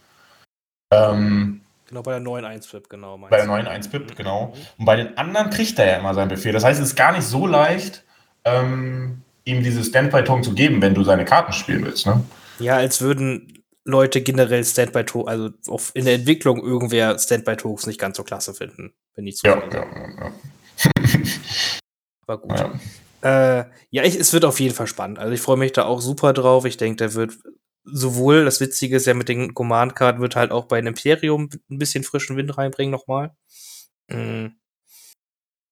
Ähm, 0.91 1.61
genau, 1.87 2.01
bei 2.01 2.11
der 2.11 2.19
neuen 2.19 2.45
1-Pip, 2.45 2.89
genau. 2.89 3.17
Bei 3.17 3.37
der 3.37 3.45
neuen 3.45 3.67
1-Pip, 3.67 4.15
genau. 4.15 4.53
Und 4.77 4.85
bei 4.85 4.95
den 4.95 5.17
anderen 5.17 5.49
kriegt 5.49 5.77
er 5.79 5.87
ja 5.87 5.97
immer 5.97 6.13
seinen 6.13 6.29
Befehl. 6.29 6.53
Das 6.53 6.63
heißt, 6.63 6.79
es 6.79 6.89
ist 6.89 6.95
gar 6.95 7.11
nicht 7.11 7.25
so 7.25 7.45
leicht, 7.45 8.03
ähm, 8.45 9.21
ihm 9.43 9.63
diese 9.63 9.83
Standby-Token 9.83 10.43
zu 10.43 10.53
geben, 10.53 10.81
wenn 10.81 10.93
du 10.93 11.03
seine 11.03 11.25
Karten 11.25 11.53
spielen 11.53 11.85
willst. 11.85 12.05
Ne? 12.05 12.23
Ja, 12.59 12.77
als 12.77 13.01
würden 13.01 13.56
Leute 13.87 14.21
generell 14.21 14.65
Standby-Tokens, 14.65 15.29
also 15.29 15.49
auf, 15.67 15.91
in 15.93 16.03
der 16.03 16.15
Entwicklung 16.15 16.61
irgendwer 16.61 17.17
Standby-Tokens 17.17 17.87
nicht 17.87 17.99
ganz 17.99 18.17
so 18.17 18.23
klasse 18.23 18.53
finden, 18.53 18.93
wenn 19.15 19.25
ich 19.25 19.37
so 19.39 19.47
ja, 19.47 19.63
ja, 19.71 19.85
ja, 20.19 20.33
Aber 22.27 22.41
gut. 22.41 22.59
Ja, 23.23 23.59
äh, 23.61 23.65
ja 23.89 24.03
ich, 24.03 24.19
es 24.19 24.33
wird 24.33 24.43
auf 24.43 24.59
jeden 24.59 24.75
Fall 24.75 24.87
spannend. 24.87 25.19
Also 25.19 25.31
ich 25.31 25.39
freue 25.39 25.55
mich 25.55 25.71
da 25.71 25.85
auch 25.85 26.01
super 26.01 26.33
drauf. 26.33 26.65
Ich 26.65 26.75
denke, 26.75 26.97
da 26.97 27.13
wird 27.13 27.37
sowohl, 27.85 28.43
das 28.43 28.59
Witzige 28.59 28.97
ist 28.97 29.07
ja 29.07 29.13
mit 29.13 29.29
den 29.29 29.53
Command-Karten, 29.53 30.19
wird 30.19 30.35
halt 30.35 30.51
auch 30.51 30.65
bei 30.65 30.79
einem 30.79 30.87
Imperium 30.87 31.49
ein 31.71 31.77
bisschen 31.77 32.03
frischen 32.03 32.35
Wind 32.35 32.57
reinbringen 32.57 32.91
nochmal. 32.91 33.33
Mhm. 34.09 34.59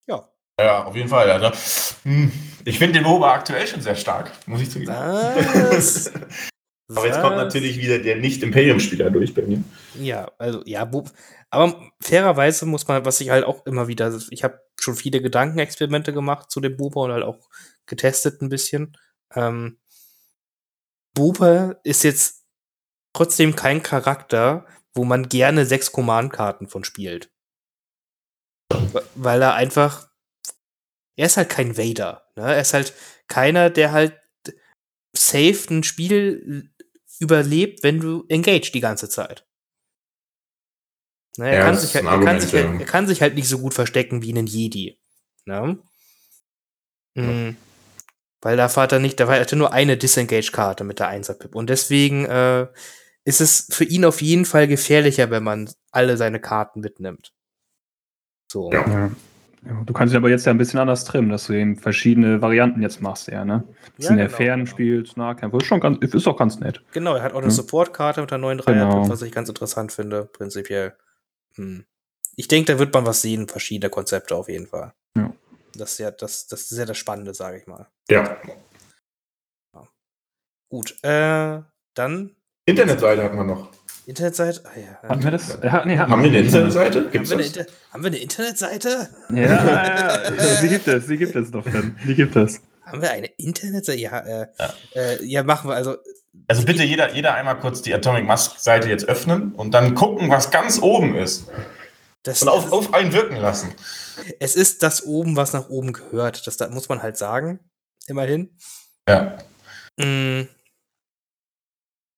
Ja. 0.08 0.30
Ja, 0.58 0.86
auf 0.86 0.96
jeden 0.96 1.10
Fall. 1.10 1.30
Also, 1.30 1.52
ich 2.64 2.78
finde 2.78 3.00
den 3.00 3.06
Ober 3.06 3.34
aktuell 3.34 3.68
schon 3.68 3.82
sehr 3.82 3.96
stark, 3.96 4.32
muss 4.48 4.62
ich 4.62 4.72
zugeben. 4.72 4.94
Was? 4.94 6.14
Aber 6.88 7.08
jetzt 7.08 7.22
kommt 7.22 7.38
natürlich 7.38 7.80
wieder 7.80 7.98
der 7.98 8.18
Nicht-Imperium-Spieler 8.18 9.10
durch 9.10 9.34
bei 9.34 9.42
mir. 9.42 9.64
Ja, 10.00 10.32
also, 10.38 10.62
ja, 10.66 10.90
aber 11.50 11.92
fairerweise 12.00 12.66
muss 12.68 12.88
man, 12.88 13.06
was 13.06 13.22
ich 13.22 13.32
halt 13.32 13.44
auch 13.44 13.66
immer 13.66 13.88
wieder, 13.88 14.16
ich 14.30 14.44
habe 14.44 14.60
schon 14.80 14.96
viele 14.96 15.22
Gedankenexperimente 15.22 16.14
gemacht 16.14 16.52
zu 16.52 16.60
dem 16.60 16.78
Buber 16.78 17.02
und 17.02 17.12
halt 17.12 17.24
auch 17.24 17.50
getestet 17.88 18.42
ein 18.42 18.50
bisschen. 18.50 18.96
Ähm, 19.34 19.80
Buber 21.16 21.80
ist 21.84 22.04
jetzt 22.04 22.46
trotzdem 23.14 23.56
kein 23.56 23.82
Charakter, 23.82 24.68
wo 24.94 25.06
man 25.06 25.28
gerne 25.28 25.66
sechs 25.66 25.92
Command-Karten 25.92 26.68
von 26.68 26.84
spielt. 26.84 27.32
Weil 29.16 29.42
er 29.42 29.56
einfach, 29.56 30.10
er 31.16 31.26
ist 31.26 31.38
halt 31.38 31.50
kein 31.50 31.78
Vader. 31.78 32.28
Ne? 32.36 32.44
Er 32.44 32.62
ist 32.62 32.74
halt 32.74 32.94
keiner, 33.28 33.70
der 33.70 33.92
halt 33.92 34.20
safe 35.18 35.74
ein 35.74 35.84
Spiel 35.84 36.70
überlebt, 37.20 37.84
wenn 37.84 38.00
du 38.00 38.26
engaged 38.30 38.74
die 38.74 38.82
ganze 38.82 39.10
Zeit. 39.10 39.46
Na, 41.38 41.48
er, 41.48 41.60
ja, 41.60 41.66
kann 41.66 41.78
sich 41.78 41.96
halt, 41.96 42.06
er, 42.06 42.20
kann 42.20 42.40
sich 42.40 42.54
halt, 42.54 42.80
er 42.80 42.86
kann 42.86 43.08
sich 43.08 43.22
halt 43.22 43.36
nicht 43.36 43.50
so 43.50 43.60
gut 43.60 43.74
verstecken 43.74 44.22
wie 44.22 44.32
einen 44.32 44.48
Jedi. 44.48 45.00
Ne? 45.46 45.80
Mhm. 47.16 47.58
Weil 48.42 48.58
da 48.58 48.74
hat 48.74 48.92
er 48.92 49.00
nicht, 49.00 49.20
da 49.20 49.28
hatte 49.28 49.56
nur 49.56 49.74
eine 49.74 49.98
Disengage-Karte 49.98 50.84
mit 50.84 51.00
der 51.00 51.10
1er-Pip. 51.10 51.56
Und 51.56 51.70
deswegen 51.70 52.26
äh, 52.26 52.68
ist 53.24 53.42
es 53.42 53.68
für 53.72 53.86
ihn 53.86 54.06
auf 54.06 54.22
jeden 54.22 54.46
Fall 54.46 54.68
gefährlicher, 54.68 55.32
wenn 55.32 55.44
man 55.44 55.70
alle 55.92 56.16
seine 56.16 56.40
Karten 56.40 56.80
mitnimmt. 56.80 57.34
So. 58.52 58.72
Ja. 58.72 59.12
Ja, 59.66 59.84
du 59.84 59.94
kannst 59.94 60.14
ihn 60.14 60.18
aber 60.18 60.30
jetzt 60.30 60.46
ja 60.46 60.52
ein 60.52 60.58
bisschen 60.58 60.80
anders 60.80 61.06
trimmen, 61.06 61.30
dass 61.30 61.48
du 61.48 61.54
eben 61.54 61.76
verschiedene 61.76 62.42
Varianten 62.42 62.82
jetzt 62.82 63.02
machst, 63.02 63.28
ja, 63.28 63.44
ne? 63.44 63.64
Dass 63.98 64.06
ja, 64.06 64.12
in 64.12 64.18
der 64.18 64.28
genau, 64.28 64.38
Fern 64.38 64.60
genau. 64.60 64.72
spielt, 64.72 65.18
Nahkämpfer. 65.18 65.58
Ist 65.58 65.66
schon 65.66 65.80
ganz, 65.80 65.98
ist 66.00 66.28
auch 66.28 66.38
ganz 66.38 66.60
nett. 66.60 66.84
Genau, 66.94 67.16
er 67.16 67.24
hat 67.24 67.34
auch 67.34 67.40
eine 67.40 67.48
ja. 67.48 67.52
Support-Karte 67.52 68.22
mit 68.22 68.32
der 68.32 68.38
neuen 68.38 68.60
Dreier, 68.60 68.86
genau. 68.86 69.10
was 69.10 69.22
ich 69.24 69.32
ganz 69.32 69.50
interessant 69.50 69.92
finde, 69.92 70.26
prinzipiell. 70.26 70.94
Hm. 71.56 71.86
Ich 72.36 72.48
denke, 72.48 72.74
da 72.74 72.80
wird 72.80 72.94
man 72.94 73.06
was 73.06 73.22
sehen, 73.22 73.48
verschiedene 73.48 73.90
Konzepte 73.90 74.36
auf 74.36 74.50
jeden 74.50 74.68
Fall. 74.68 74.94
Ja. 75.18 75.34
Das 75.76 75.94
ist 75.94 75.98
ja 75.98 76.12
das, 76.12 76.48
das, 76.48 76.72
ist 76.72 76.78
ja 76.78 76.86
das 76.86 76.98
Spannende, 76.98 77.34
sage 77.34 77.58
ich 77.58 77.66
mal. 77.66 77.88
Ja. 78.10 78.38
ja. 78.46 79.88
Gut, 80.70 80.98
äh, 81.04 81.62
dann. 81.94 82.36
Internetseite 82.66 83.24
hatten 83.24 83.38
wir 83.38 83.44
noch. 83.46 83.70
Internetseite? 84.06 84.62
Ah, 84.66 84.80
ja. 84.80 85.10
Haben 85.10 85.24
wir 85.24 85.32
das? 85.32 85.58
Ja, 85.64 85.86
nee, 85.86 85.98
haben, 85.98 86.12
haben 86.12 86.22
wir 86.22 86.30
eine 86.30 86.40
Internetseite? 86.40 87.06
Haben 87.06 87.14
wir 87.14 87.32
eine, 87.34 87.44
Inter 87.44 87.66
haben 87.92 88.04
wir 88.04 88.08
eine 88.08 88.18
Internetseite? 88.18 89.10
Ja, 89.30 89.36
ja, 89.38 90.32
ja, 90.36 90.56
sie 90.62 90.70
gibt 90.70 90.88
es, 90.88 91.08
sie 91.08 91.18
gibt 91.18 91.36
es 91.36 91.52
doch 91.52 91.64
dann. 91.64 91.98
Die 92.06 92.14
gibt 92.14 92.36
es. 92.36 92.62
Haben 92.84 93.02
wir 93.02 93.12
eine 93.12 93.28
Internetseite? 93.38 94.00
Ja, 94.00 94.20
äh, 94.20 94.48
ja. 94.60 94.74
Äh, 94.96 95.26
ja, 95.26 95.44
machen 95.44 95.70
wir 95.70 95.76
also. 95.76 95.98
Also 96.48 96.66
bitte 96.66 96.84
jeder, 96.84 97.14
jeder 97.14 97.34
einmal 97.34 97.60
kurz 97.60 97.82
die 97.82 97.94
Atomic 97.94 98.26
Mask 98.26 98.60
Seite 98.60 98.90
jetzt 98.90 99.06
öffnen 99.08 99.54
und 99.54 99.74
dann 99.74 99.96
gucken, 99.96 100.30
was 100.30 100.52
ganz 100.52 100.80
oben 100.80 101.16
ist. 101.16 101.48
Das, 102.24 102.42
und 102.42 102.50
auf, 102.50 102.72
auf 102.72 102.94
einen 102.94 103.14
wirken 103.14 103.38
lassen. 103.38 103.74
Es 104.40 104.56
ist 104.56 104.84
das 104.84 105.06
oben, 105.06 105.36
was 105.36 105.54
nach 105.54 105.70
oben 105.70 105.94
gehört. 105.94 106.46
Das, 106.46 106.58
das 106.58 106.72
muss 106.72 106.90
man 106.90 107.02
halt 107.02 107.18
sagen. 107.18 107.60
Immerhin. 108.08 108.56
Ja. 109.08 109.38
Mm. 109.98 110.48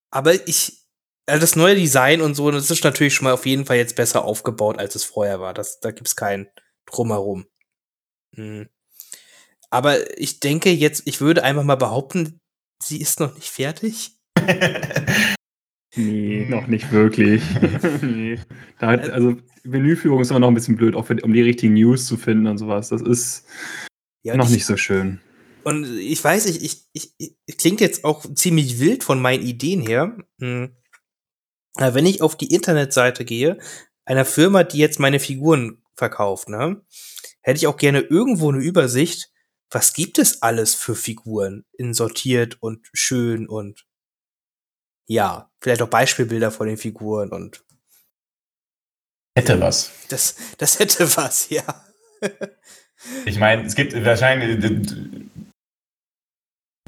Aber 0.10 0.34
ich, 0.48 0.87
also 1.28 1.42
das 1.42 1.56
neue 1.56 1.76
Design 1.76 2.22
und 2.22 2.36
so, 2.36 2.50
das 2.52 2.72
ist 2.72 2.84
natürlich 2.84 3.14
schon 3.14 3.26
mal 3.26 3.34
auf 3.34 3.46
jeden 3.46 3.66
Fall 3.66 3.78
jetzt 3.78 3.96
besser 3.96 4.24
aufgebaut, 4.24 4.80
als 4.80 4.96
es 4.96 5.04
vorher 5.04 5.40
war. 5.40 5.54
Das, 5.54 5.80
da 5.80 5.92
gibt's 5.92 6.16
kein 6.16 6.48
Drumherum. 6.86 7.46
Hm. 8.36 8.70
Aber 9.70 10.18
ich 10.18 10.40
denke 10.40 10.72
jetzt, 10.72 11.04
ich 11.06 11.20
würde 11.20 11.44
einfach 11.44 11.64
mal 11.64 11.76
behaupten, 11.76 12.40
sie 12.82 13.02
ist 13.02 13.20
noch 13.20 13.36
nicht 13.36 13.50
fertig. 13.50 14.12
nee, 15.96 16.46
noch 16.48 16.68
nicht 16.68 16.92
wirklich. 16.94 17.44
nee. 18.02 18.40
Da 18.80 18.88
hat, 18.88 19.10
also 19.10 19.36
Menüführung 19.64 20.22
ist 20.22 20.30
immer 20.30 20.40
noch 20.40 20.48
ein 20.48 20.54
bisschen 20.54 20.78
blöd, 20.78 20.96
auch 20.96 21.08
für, 21.08 21.22
um 21.22 21.34
die 21.34 21.42
richtigen 21.42 21.74
News 21.74 22.06
zu 22.06 22.16
finden 22.16 22.48
und 22.48 22.58
sowas. 22.58 22.88
Das 22.88 23.02
ist 23.02 23.46
ja, 24.24 24.38
noch 24.38 24.46
ich, 24.46 24.54
nicht 24.54 24.66
so 24.66 24.78
schön. 24.78 25.20
Und 25.66 25.84
ich 25.98 26.24
weiß, 26.24 26.46
ich, 26.46 26.64
ich, 26.64 26.86
ich, 26.94 27.36
ich 27.46 27.58
klingt 27.58 27.82
jetzt 27.82 28.06
auch 28.06 28.26
ziemlich 28.34 28.80
wild 28.80 29.04
von 29.04 29.22
meinen 29.22 29.44
Ideen 29.44 29.82
her. 29.82 30.18
Hm 30.40 30.72
wenn 31.80 32.06
ich 32.06 32.22
auf 32.22 32.36
die 32.36 32.54
Internetseite 32.54 33.26
gehe, 33.26 33.58
einer 34.06 34.26
Firma, 34.26 34.64
die 34.64 34.78
jetzt 34.78 35.00
meine 35.00 35.20
Figuren 35.20 35.84
verkauft, 35.96 36.50
ne, 36.50 36.82
hätte 37.42 37.58
ich 37.58 37.68
auch 37.68 37.78
gerne 37.78 38.00
irgendwo 38.00 38.52
eine 38.52 38.60
Übersicht, 38.60 39.32
was 39.70 39.94
gibt 39.94 40.18
es 40.18 40.42
alles 40.42 40.76
für 40.76 40.96
Figuren 40.96 41.66
in 41.74 41.94
sortiert 41.94 42.58
und 42.62 42.88
schön 42.94 43.48
und 43.48 43.86
ja, 45.08 45.52
vielleicht 45.62 45.82
auch 45.82 45.90
Beispielbilder 45.90 46.52
von 46.52 46.68
den 46.68 46.78
Figuren 46.78 47.32
und 47.32 47.64
hätte 49.38 49.60
was. 49.60 49.92
Das, 50.10 50.36
das 50.58 50.80
hätte 50.80 51.16
was, 51.16 51.50
ja. 51.50 51.64
ich 53.26 53.40
meine, 53.40 53.66
es 53.66 53.76
gibt 53.76 53.94
wahrscheinlich 54.04 54.60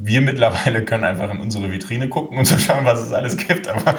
wir 0.02 0.21
mittlerweile 0.21 0.86
können 0.86 1.04
einfach 1.04 1.30
in 1.30 1.39
unsere 1.39 1.71
Vitrine 1.71 2.10
gucken 2.10 2.38
und 2.38 2.45
so 2.45 2.58
schauen, 2.58 2.86
was 2.86 3.02
es 3.02 3.12
alles 3.12 3.38
gibt, 3.38 3.67
aber 3.67 3.97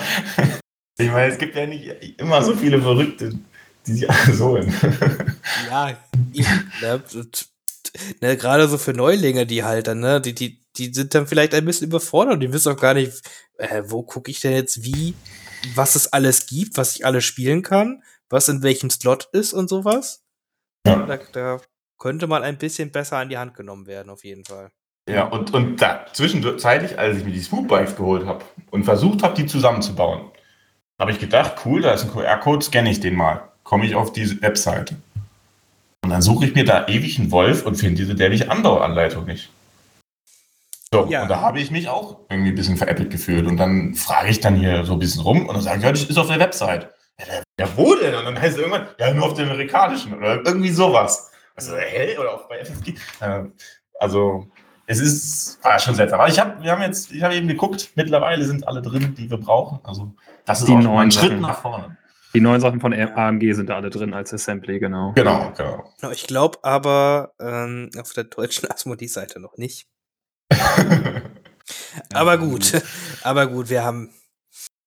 ich 1.00 1.10
meine, 1.10 1.32
es 1.32 1.38
gibt 1.38 1.54
ja 1.54 1.66
nicht 1.66 2.20
immer 2.20 2.42
so 2.42 2.54
viele 2.54 2.80
Verrückte, 2.80 3.32
die 3.86 3.92
sich 3.92 4.10
alle 4.10 4.38
holen. 4.38 4.74
ja, 5.70 5.96
ne, 6.82 7.02
ne, 8.20 8.36
gerade 8.36 8.68
so 8.68 8.78
für 8.78 8.92
Neulinge, 8.92 9.46
die 9.46 9.64
halt 9.64 9.86
dann, 9.86 10.00
ne, 10.00 10.20
die, 10.20 10.34
die, 10.34 10.60
die 10.76 10.92
sind 10.92 11.14
dann 11.14 11.26
vielleicht 11.26 11.54
ein 11.54 11.64
bisschen 11.64 11.88
überfordert 11.88 12.34
und 12.34 12.40
die 12.40 12.52
wissen 12.52 12.72
auch 12.72 12.80
gar 12.80 12.94
nicht, 12.94 13.20
äh, 13.58 13.82
wo 13.86 14.02
gucke 14.02 14.30
ich 14.30 14.40
denn 14.40 14.52
jetzt 14.52 14.84
wie, 14.84 15.14
was 15.74 15.94
es 15.96 16.12
alles 16.12 16.46
gibt, 16.46 16.76
was 16.76 16.96
ich 16.96 17.04
alles 17.04 17.24
spielen 17.24 17.62
kann, 17.62 18.02
was 18.28 18.48
in 18.48 18.62
welchem 18.62 18.90
Slot 18.90 19.28
ist 19.32 19.52
und 19.52 19.68
sowas. 19.68 20.24
Ja. 20.86 21.06
Da, 21.06 21.18
da 21.32 21.60
könnte 21.98 22.26
man 22.26 22.42
ein 22.42 22.58
bisschen 22.58 22.90
besser 22.90 23.18
an 23.18 23.28
die 23.28 23.38
Hand 23.38 23.54
genommen 23.54 23.86
werden, 23.86 24.10
auf 24.10 24.24
jeden 24.24 24.44
Fall. 24.44 24.70
Ja, 25.08 25.24
und, 25.24 25.52
und 25.52 25.82
da 25.82 26.06
zwischenzeitlich, 26.12 26.98
als 26.98 27.18
ich 27.18 27.24
mir 27.24 27.32
die 27.32 27.40
Swoop-Bikes 27.40 27.96
geholt 27.96 28.26
habe 28.26 28.44
und 28.70 28.84
versucht 28.84 29.22
habe, 29.22 29.34
die 29.34 29.46
zusammenzubauen, 29.46 30.30
habe 31.00 31.12
ich 31.12 31.18
gedacht, 31.18 31.54
cool, 31.64 31.80
da 31.80 31.92
ist 31.92 32.04
ein 32.04 32.12
QR-Code, 32.12 32.64
scanne 32.64 32.90
ich 32.90 33.00
den 33.00 33.16
mal. 33.16 33.40
Komme 33.64 33.86
ich 33.86 33.94
auf 33.94 34.12
diese 34.12 34.40
Webseite. 34.42 34.96
Und 36.04 36.10
dann 36.10 36.22
suche 36.22 36.44
ich 36.44 36.54
mir 36.54 36.64
da 36.64 36.86
ewig 36.86 37.18
einen 37.18 37.30
Wolf 37.30 37.64
und 37.64 37.76
finde 37.76 37.96
diese 37.96 38.14
dämliche 38.14 38.50
Anbauanleitung 38.50 39.24
nicht. 39.24 39.50
So, 40.92 41.06
ja. 41.08 41.22
und 41.22 41.28
da 41.28 41.40
habe 41.40 41.60
ich 41.60 41.70
mich 41.70 41.88
auch 41.88 42.18
irgendwie 42.28 42.50
ein 42.50 42.54
bisschen 42.54 42.76
veräppelt 42.76 43.10
gefühlt. 43.10 43.46
Und 43.46 43.56
dann 43.56 43.94
frage 43.94 44.28
ich 44.28 44.40
dann 44.40 44.56
hier 44.56 44.84
so 44.84 44.94
ein 44.94 44.98
bisschen 44.98 45.22
rum 45.22 45.46
und 45.46 45.54
dann 45.54 45.62
sage 45.62 45.78
ich, 45.78 45.84
ja, 45.84 45.90
das 45.90 46.04
ist 46.04 46.18
auf 46.18 46.26
der 46.26 46.38
Website. 46.38 46.92
Ja, 47.18 47.42
ja, 47.60 47.68
wo 47.76 47.94
denn? 47.94 48.14
Und 48.14 48.24
dann 48.24 48.40
heißt 48.40 48.54
es 48.54 48.58
irgendwann, 48.58 48.88
ja, 48.98 49.14
nur 49.14 49.26
auf 49.26 49.34
der 49.34 49.50
amerikanischen 49.50 50.14
oder 50.14 50.44
irgendwie 50.44 50.70
sowas. 50.70 51.30
Also, 51.54 51.76
hä? 51.76 52.18
Oder 52.18 52.34
auch 52.34 52.48
bei 52.48 52.64
FFG. 52.64 52.94
Also, 53.98 54.48
es 54.86 54.98
ist 54.98 55.62
war 55.62 55.78
schon 55.78 55.94
seltsam. 55.94 56.20
Aber 56.20 56.28
ich 56.28 56.40
habe, 56.40 56.62
wir 56.62 56.72
haben 56.72 56.82
jetzt, 56.82 57.12
ich 57.12 57.22
habe 57.22 57.36
eben 57.36 57.46
geguckt, 57.46 57.90
mittlerweile 57.94 58.44
sind 58.44 58.66
alle 58.66 58.82
drin, 58.82 59.14
die 59.16 59.30
wir 59.30 59.38
brauchen. 59.38 59.78
Also 59.84 60.12
das 60.44 60.60
ist 60.60 60.68
die 60.68 60.72
auch 60.72 60.98
ein 60.98 61.10
Schritt 61.10 61.40
nach 61.40 61.60
vorne. 61.60 61.96
Die 62.32 62.40
neuen 62.40 62.60
Sachen 62.60 62.80
von 62.80 62.92
AMG 62.92 63.54
sind 63.54 63.70
da 63.70 63.76
alle 63.76 63.90
drin 63.90 64.14
als 64.14 64.32
Assembly, 64.32 64.78
genau. 64.78 65.12
Genau, 65.14 65.52
genau. 65.56 66.10
Ich 66.12 66.26
glaube 66.26 66.58
aber 66.62 67.32
ähm, 67.40 67.90
auf 67.98 68.12
der 68.12 68.24
deutschen 68.24 68.70
Asmodee-Seite 68.70 69.40
noch 69.40 69.56
nicht. 69.56 69.88
aber 72.12 72.38
gut, 72.38 72.80
aber 73.22 73.46
gut, 73.48 73.68
wir 73.68 73.84
haben, 73.84 74.10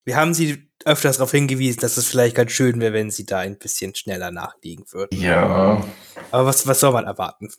wir 0.06 0.16
haben 0.16 0.34
sie 0.34 0.70
öfters 0.86 1.18
darauf 1.18 1.32
hingewiesen, 1.32 1.82
dass 1.82 1.98
es 1.98 2.08
vielleicht 2.08 2.36
ganz 2.36 2.52
schön 2.52 2.80
wäre, 2.80 2.94
wenn 2.94 3.12
sie 3.12 3.26
da 3.26 3.40
ein 3.40 3.58
bisschen 3.58 3.96
schneller 3.96 4.32
nachliegen 4.32 4.86
würden. 4.92 5.20
Ja. 5.20 5.84
Aber 6.32 6.46
was, 6.46 6.66
was 6.68 6.80
soll 6.80 6.94
man 6.94 7.06
erwarten? 7.06 7.50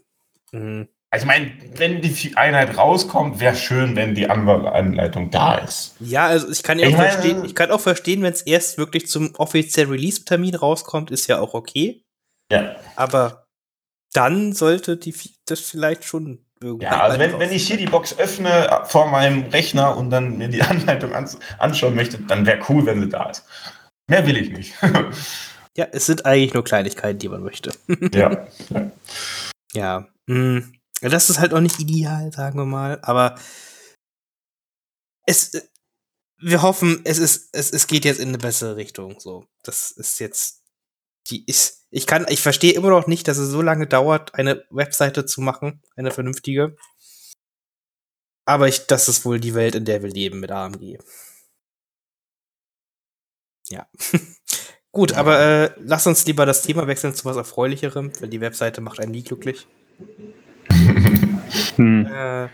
Mhm. 0.52 0.88
Ich 1.16 1.24
meine, 1.24 1.52
wenn 1.76 2.00
die 2.00 2.36
Einheit 2.36 2.76
rauskommt, 2.76 3.40
wäre 3.40 3.54
schön, 3.54 3.96
wenn 3.96 4.14
die 4.14 4.28
Anleitung 4.28 5.30
da 5.30 5.56
ist. 5.56 5.96
Ja, 6.00 6.26
also 6.26 6.50
ich 6.50 6.62
kann 6.62 6.78
ja 6.78 6.88
auch 6.88 6.94
verstehen, 6.94 7.44
ich 7.44 7.54
kann 7.54 7.70
auch 7.70 7.80
verstehen, 7.80 8.22
wenn 8.22 8.32
es 8.32 8.42
erst 8.42 8.78
wirklich 8.78 9.08
zum 9.08 9.34
offiziellen 9.36 9.90
Release-Termin 9.90 10.54
rauskommt, 10.54 11.10
ist 11.10 11.26
ja 11.26 11.40
auch 11.40 11.54
okay. 11.54 12.02
Ja. 12.50 12.76
Aber 12.96 13.46
dann 14.12 14.52
sollte 14.52 14.96
die 14.96 15.14
das 15.46 15.60
vielleicht 15.60 16.04
schon 16.04 16.44
irgendwie. 16.60 16.86
Ja, 16.86 17.02
also 17.02 17.18
wenn, 17.18 17.38
wenn 17.38 17.52
ich 17.52 17.66
hier 17.66 17.76
die 17.76 17.86
Box 17.86 18.18
öffne 18.18 18.68
äh, 18.68 18.84
vor 18.84 19.08
meinem 19.08 19.44
Rechner 19.50 19.96
und 19.96 20.10
dann 20.10 20.38
mir 20.38 20.48
die 20.48 20.62
Anleitung 20.62 21.12
anschauen 21.58 21.94
möchte, 21.94 22.18
dann 22.18 22.46
wäre 22.46 22.60
cool, 22.68 22.86
wenn 22.86 23.00
sie 23.00 23.08
da 23.08 23.30
ist. 23.30 23.44
Mehr 24.08 24.26
will 24.26 24.36
ich 24.36 24.50
nicht. 24.50 24.74
ja, 25.76 25.86
es 25.92 26.06
sind 26.06 26.26
eigentlich 26.26 26.54
nur 26.54 26.64
Kleinigkeiten, 26.64 27.18
die 27.18 27.28
man 27.28 27.42
möchte. 27.42 27.72
ja. 28.12 28.46
Ja. 29.76 30.06
ja. 30.28 30.62
Mh. 31.08 31.10
Das 31.10 31.30
ist 31.30 31.38
halt 31.38 31.54
auch 31.54 31.60
nicht 31.60 31.80
ideal, 31.80 32.32
sagen 32.32 32.58
wir 32.58 32.64
mal, 32.66 32.98
aber 33.02 33.36
es, 35.26 35.52
wir 36.38 36.62
hoffen, 36.62 37.00
es 37.04 37.18
ist, 37.18 37.48
es, 37.52 37.70
es 37.70 37.86
geht 37.86 38.04
jetzt 38.04 38.20
in 38.20 38.28
eine 38.28 38.38
bessere 38.38 38.76
Richtung, 38.76 39.18
so. 39.20 39.46
Das 39.62 39.90
ist 39.90 40.18
jetzt, 40.20 40.62
die 41.28 41.44
ist, 41.46 41.86
ich 41.90 42.06
kann, 42.06 42.26
ich 42.28 42.40
verstehe 42.40 42.74
immer 42.74 42.90
noch 42.90 43.06
nicht, 43.06 43.28
dass 43.28 43.38
es 43.38 43.50
so 43.50 43.62
lange 43.62 43.86
dauert, 43.86 44.34
eine 44.34 44.64
Webseite 44.70 45.24
zu 45.26 45.40
machen, 45.40 45.82
eine 45.96 46.10
vernünftige. 46.10 46.76
Aber 48.46 48.68
ich, 48.68 48.86
das 48.86 49.08
ist 49.08 49.24
wohl 49.24 49.40
die 49.40 49.54
Welt, 49.54 49.74
in 49.74 49.86
der 49.86 50.02
wir 50.02 50.10
leben 50.10 50.40
mit 50.40 50.50
AMG. 50.50 50.98
Ja. 53.68 53.88
Gut, 54.92 55.14
aber 55.14 55.40
äh, 55.40 55.74
lass 55.78 56.06
uns 56.06 56.24
lieber 56.26 56.46
das 56.46 56.62
Thema 56.62 56.86
wechseln 56.86 57.14
zu 57.14 57.24
was 57.24 57.36
Erfreulicherem, 57.36 58.12
weil 58.20 58.28
die 58.28 58.40
Webseite 58.40 58.80
macht 58.80 59.00
einen 59.00 59.12
nie 59.12 59.24
glücklich. 59.24 59.66
hm. 61.76 62.06
äh, 62.06 62.48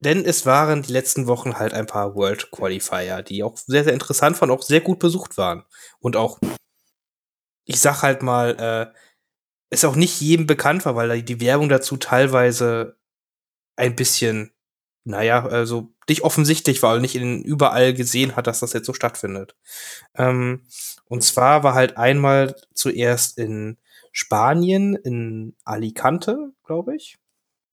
denn 0.00 0.24
es 0.24 0.46
waren 0.46 0.82
die 0.82 0.92
letzten 0.92 1.26
Wochen 1.26 1.58
halt 1.58 1.72
ein 1.72 1.86
paar 1.86 2.14
World 2.14 2.50
Qualifier, 2.50 3.22
die 3.22 3.42
auch 3.42 3.56
sehr, 3.56 3.84
sehr 3.84 3.94
interessant 3.94 4.40
waren, 4.40 4.50
auch 4.50 4.62
sehr 4.62 4.80
gut 4.80 4.98
besucht 4.98 5.38
waren. 5.38 5.64
Und 6.00 6.16
auch, 6.16 6.38
ich 7.64 7.80
sag 7.80 8.02
halt 8.02 8.22
mal, 8.22 8.92
äh, 8.92 8.96
ist 9.70 9.84
auch 9.84 9.96
nicht 9.96 10.20
jedem 10.20 10.46
bekannt 10.46 10.84
war, 10.84 10.94
weil 10.94 11.22
die 11.22 11.40
Werbung 11.40 11.68
dazu 11.68 11.96
teilweise 11.96 12.96
ein 13.76 13.96
bisschen, 13.96 14.52
naja, 15.04 15.44
also 15.46 15.92
nicht 16.08 16.22
offensichtlich 16.22 16.82
war 16.82 16.94
und 16.94 17.02
nicht 17.02 17.16
in, 17.16 17.42
überall 17.42 17.92
gesehen 17.94 18.36
hat, 18.36 18.46
dass 18.46 18.60
das 18.60 18.72
jetzt 18.74 18.86
so 18.86 18.94
stattfindet. 18.94 19.56
Ähm, 20.14 20.62
und 21.06 21.24
zwar 21.24 21.62
war 21.62 21.74
halt 21.74 21.96
einmal 21.96 22.54
zuerst 22.74 23.38
in 23.38 23.78
Spanien, 24.12 24.94
in 24.94 25.56
Alicante, 25.64 26.52
glaube 26.64 26.96
ich. 26.96 27.18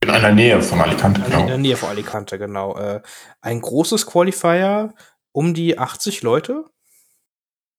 In 0.03 0.09
einer 0.09 0.33
Nähe 0.33 0.61
von 0.61 0.81
Alicante, 0.81 1.21
genau. 1.21 1.39
In 1.39 1.47
der 1.47 1.57
Nähe 1.57 1.77
von 1.77 1.87
Alicante, 1.87 2.37
genau. 2.37 2.77
Äh, 2.77 3.01
ein 3.39 3.61
großes 3.61 4.05
Qualifier, 4.05 4.93
um 5.31 5.53
die 5.53 5.79
80 5.79 6.23
Leute. 6.23 6.65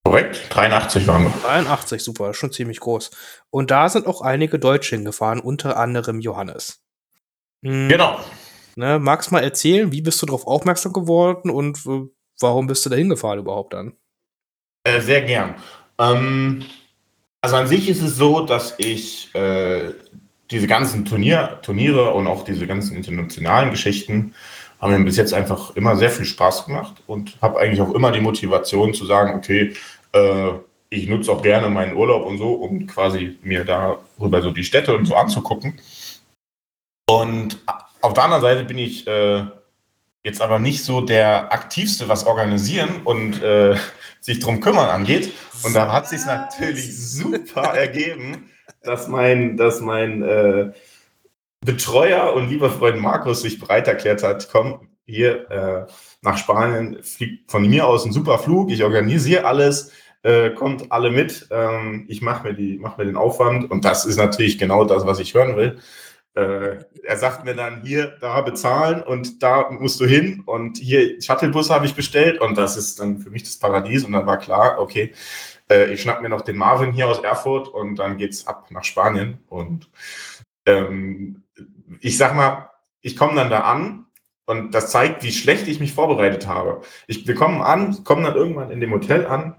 Korrekt, 0.04 0.46
83 0.48 1.06
waren 1.06 1.24
wir. 1.24 1.32
83, 1.42 2.02
super, 2.02 2.32
schon 2.32 2.50
ziemlich 2.50 2.80
groß. 2.80 3.10
Und 3.50 3.70
da 3.70 3.90
sind 3.90 4.06
auch 4.06 4.22
einige 4.22 4.58
Deutsche 4.58 4.96
hingefahren, 4.96 5.38
unter 5.38 5.76
anderem 5.76 6.18
Johannes. 6.20 6.82
Mhm. 7.60 7.90
Genau. 7.90 8.18
Ne, 8.76 8.98
magst 8.98 9.30
mal 9.30 9.44
erzählen, 9.44 9.92
wie 9.92 10.00
bist 10.00 10.22
du 10.22 10.26
darauf 10.26 10.46
aufmerksam 10.46 10.94
geworden 10.94 11.50
und 11.50 11.84
äh, 11.84 12.08
warum 12.40 12.66
bist 12.68 12.86
du 12.86 12.88
da 12.90 12.96
hingefahren 12.96 13.40
überhaupt 13.40 13.74
dann? 13.74 13.98
Äh, 14.84 15.02
sehr 15.02 15.20
gern. 15.20 15.56
Ähm, 15.98 16.64
also 17.42 17.56
an 17.56 17.66
sich 17.66 17.86
ist 17.86 18.00
es 18.00 18.16
so, 18.16 18.46
dass 18.46 18.76
ich 18.78 19.34
äh, 19.34 19.92
diese 20.50 20.66
ganzen 20.66 21.04
Turnier, 21.04 21.58
Turniere 21.62 22.12
und 22.12 22.26
auch 22.26 22.44
diese 22.44 22.66
ganzen 22.66 22.96
internationalen 22.96 23.70
Geschichten 23.70 24.34
haben 24.80 24.98
mir 24.98 25.04
bis 25.04 25.16
jetzt 25.16 25.32
einfach 25.32 25.74
immer 25.76 25.96
sehr 25.96 26.10
viel 26.10 26.26
Spaß 26.26 26.66
gemacht 26.66 27.02
und 27.06 27.38
habe 27.40 27.58
eigentlich 27.58 27.80
auch 27.80 27.94
immer 27.94 28.12
die 28.12 28.20
Motivation 28.20 28.92
zu 28.92 29.06
sagen, 29.06 29.34
okay, 29.34 29.72
äh, 30.12 30.50
ich 30.90 31.08
nutze 31.08 31.32
auch 31.32 31.42
gerne 31.42 31.68
meinen 31.70 31.96
Urlaub 31.96 32.26
und 32.26 32.38
so, 32.38 32.52
um 32.52 32.86
quasi 32.86 33.38
mir 33.42 33.64
darüber 33.64 34.42
so 34.42 34.50
die 34.50 34.64
Städte 34.64 34.94
und 34.94 35.06
so 35.06 35.16
anzugucken. 35.16 35.80
Und 37.08 37.58
auf 38.00 38.12
der 38.12 38.24
anderen 38.24 38.42
Seite 38.42 38.64
bin 38.64 38.78
ich 38.78 39.06
äh, 39.06 39.44
jetzt 40.22 40.40
aber 40.40 40.58
nicht 40.58 40.84
so 40.84 41.00
der 41.00 41.52
aktivste, 41.52 42.08
was 42.08 42.26
organisieren 42.26 43.02
und 43.04 43.42
äh, 43.42 43.76
sich 44.20 44.40
drum 44.40 44.60
kümmern 44.60 44.88
angeht. 44.88 45.32
Und 45.62 45.74
da 45.74 45.92
hat 45.92 46.08
sich 46.08 46.24
natürlich 46.26 46.96
super 46.96 47.74
ergeben, 47.74 48.50
dass 48.84 49.08
mein, 49.08 49.56
dass 49.56 49.80
mein 49.80 50.22
äh, 50.22 50.72
Betreuer 51.64 52.34
und 52.34 52.50
lieber 52.50 52.70
Freund 52.70 53.00
Markus 53.00 53.42
sich 53.42 53.58
bereit 53.58 53.88
erklärt 53.88 54.22
hat, 54.22 54.48
komm, 54.52 54.88
hier 55.06 55.50
äh, 55.50 55.86
nach 56.22 56.38
Spanien 56.38 57.02
fliegt 57.02 57.50
von 57.50 57.68
mir 57.68 57.86
aus 57.86 58.04
ein 58.04 58.12
super 58.12 58.38
Flug, 58.38 58.70
ich 58.70 58.82
organisiere 58.82 59.44
alles, 59.44 59.92
äh, 60.22 60.50
kommt 60.50 60.90
alle 60.90 61.10
mit, 61.10 61.48
ähm, 61.50 62.06
ich 62.08 62.22
mache 62.22 62.52
mir, 62.52 62.78
mach 62.80 62.96
mir 62.96 63.04
den 63.04 63.16
Aufwand 63.16 63.70
und 63.70 63.84
das 63.84 64.06
ist 64.06 64.16
natürlich 64.16 64.58
genau 64.58 64.84
das, 64.84 65.04
was 65.06 65.18
ich 65.20 65.34
hören 65.34 65.56
will. 65.56 65.78
Äh, 66.34 66.78
er 67.04 67.16
sagt 67.16 67.44
mir 67.44 67.54
dann, 67.54 67.82
hier, 67.82 68.16
da 68.20 68.40
bezahlen 68.40 69.02
und 69.02 69.42
da 69.42 69.70
musst 69.70 70.00
du 70.00 70.06
hin 70.06 70.42
und 70.46 70.78
hier 70.78 71.20
Shuttlebus 71.22 71.70
habe 71.70 71.86
ich 71.86 71.94
bestellt 71.94 72.40
und 72.40 72.58
das 72.58 72.76
ist 72.76 72.98
dann 72.98 73.18
für 73.18 73.30
mich 73.30 73.44
das 73.44 73.58
Paradies 73.58 74.04
und 74.04 74.12
dann 74.12 74.26
war 74.26 74.38
klar, 74.38 74.80
okay, 74.80 75.12
äh, 75.70 75.92
ich 75.92 76.02
schnapp 76.02 76.22
mir 76.22 76.28
noch 76.28 76.42
den 76.42 76.56
Marvin 76.56 76.92
hier 76.92 77.08
aus 77.08 77.20
Erfurt 77.20 77.68
und 77.68 77.96
dann 77.96 78.16
geht's 78.18 78.46
ab 78.46 78.70
nach 78.70 78.84
Spanien 78.84 79.38
und 79.48 79.90
ähm, 80.66 81.42
ich 82.00 82.16
sag 82.18 82.34
mal, 82.34 82.70
ich 83.00 83.16
komme 83.16 83.34
dann 83.34 83.50
da 83.50 83.60
an 83.60 84.06
Und 84.46 84.74
das 84.74 84.90
zeigt, 84.90 85.22
wie 85.22 85.32
schlecht 85.32 85.68
ich 85.68 85.80
mich 85.80 85.94
vorbereitet 85.94 86.46
habe. 86.46 86.82
Ich, 87.06 87.26
wir 87.26 87.34
kommen 87.34 87.62
an, 87.62 88.04
kommen 88.04 88.24
dann 88.24 88.34
irgendwann 88.34 88.70
in 88.70 88.80
dem 88.80 88.92
Hotel 88.92 89.26
an 89.26 89.56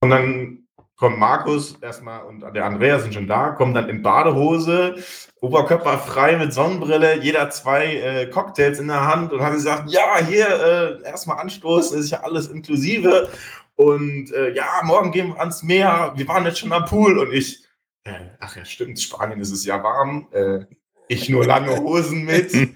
und 0.00 0.10
dann 0.10 0.66
kommt 0.96 1.18
Markus 1.18 1.76
erstmal 1.80 2.24
und 2.24 2.40
der 2.54 2.64
Andreas 2.64 3.02
sind 3.02 3.14
schon 3.14 3.26
da, 3.26 3.50
kommen 3.50 3.74
dann 3.74 3.88
in 3.88 4.02
Badehose, 4.02 4.96
Oberkörper 5.40 5.98
frei 5.98 6.36
mit 6.36 6.52
Sonnenbrille, 6.52 7.20
jeder 7.20 7.50
zwei 7.50 7.96
äh, 7.96 8.26
Cocktails 8.30 8.78
in 8.78 8.88
der 8.88 9.04
Hand 9.06 9.32
und 9.32 9.40
haben 9.42 9.54
gesagt, 9.54 9.90
ja, 9.90 10.18
hier 10.24 10.46
äh, 10.46 11.08
erstmal 11.08 11.38
anstoßen, 11.38 11.98
ist 11.98 12.10
ja 12.10 12.22
alles 12.22 12.48
inklusive. 12.48 13.28
Und 13.76 14.32
äh, 14.32 14.52
ja, 14.54 14.80
morgen 14.84 15.10
gehen 15.10 15.28
wir 15.28 15.40
ans 15.40 15.62
Meer, 15.62 16.12
wir 16.16 16.28
waren 16.28 16.44
jetzt 16.44 16.60
schon 16.60 16.72
am 16.72 16.84
Pool 16.84 17.18
und 17.18 17.32
ich, 17.32 17.64
äh, 18.04 18.12
ach 18.40 18.56
ja, 18.56 18.64
stimmt, 18.64 19.00
Spanien 19.00 19.40
ist 19.40 19.50
es 19.50 19.64
ja 19.64 19.82
warm. 19.82 20.28
Äh, 20.32 20.66
ich 21.06 21.28
nur 21.28 21.44
lange 21.44 21.76
Hosen 21.76 22.24
mit. 22.24 22.54
ich 22.54 22.66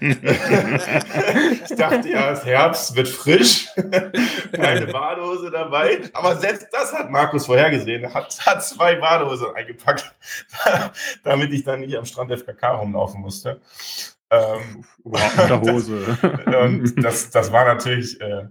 dachte 1.76 2.11
ja, 2.11 2.32
es 2.32 2.44
Herbst 2.44 2.94
wird 2.94 3.08
frisch. 3.08 3.68
Keine 4.52 4.87
Badehose 4.87 5.50
dabei. 5.50 6.00
Aber 6.12 6.37
selbst 6.37 6.66
das 6.70 6.92
hat 6.92 7.11
Markus 7.11 7.46
vorhergesehen. 7.46 8.04
Er 8.04 8.12
hat, 8.12 8.38
hat 8.44 8.62
zwei 8.64 8.96
Badehosen 8.96 9.46
eingepackt, 9.54 10.14
damit 11.24 11.52
ich 11.52 11.64
dann 11.64 11.80
nicht 11.80 11.96
am 11.96 12.04
Strand 12.04 12.30
FKK 12.30 12.72
rumlaufen 12.72 13.22
musste. 13.22 13.62
Ähm, 14.30 14.84
Hose. 15.04 16.18
und 16.46 17.02
das, 17.02 17.30
das 17.30 17.50
war 17.50 17.64
natürlich, 17.64 18.20
äh, 18.20 18.44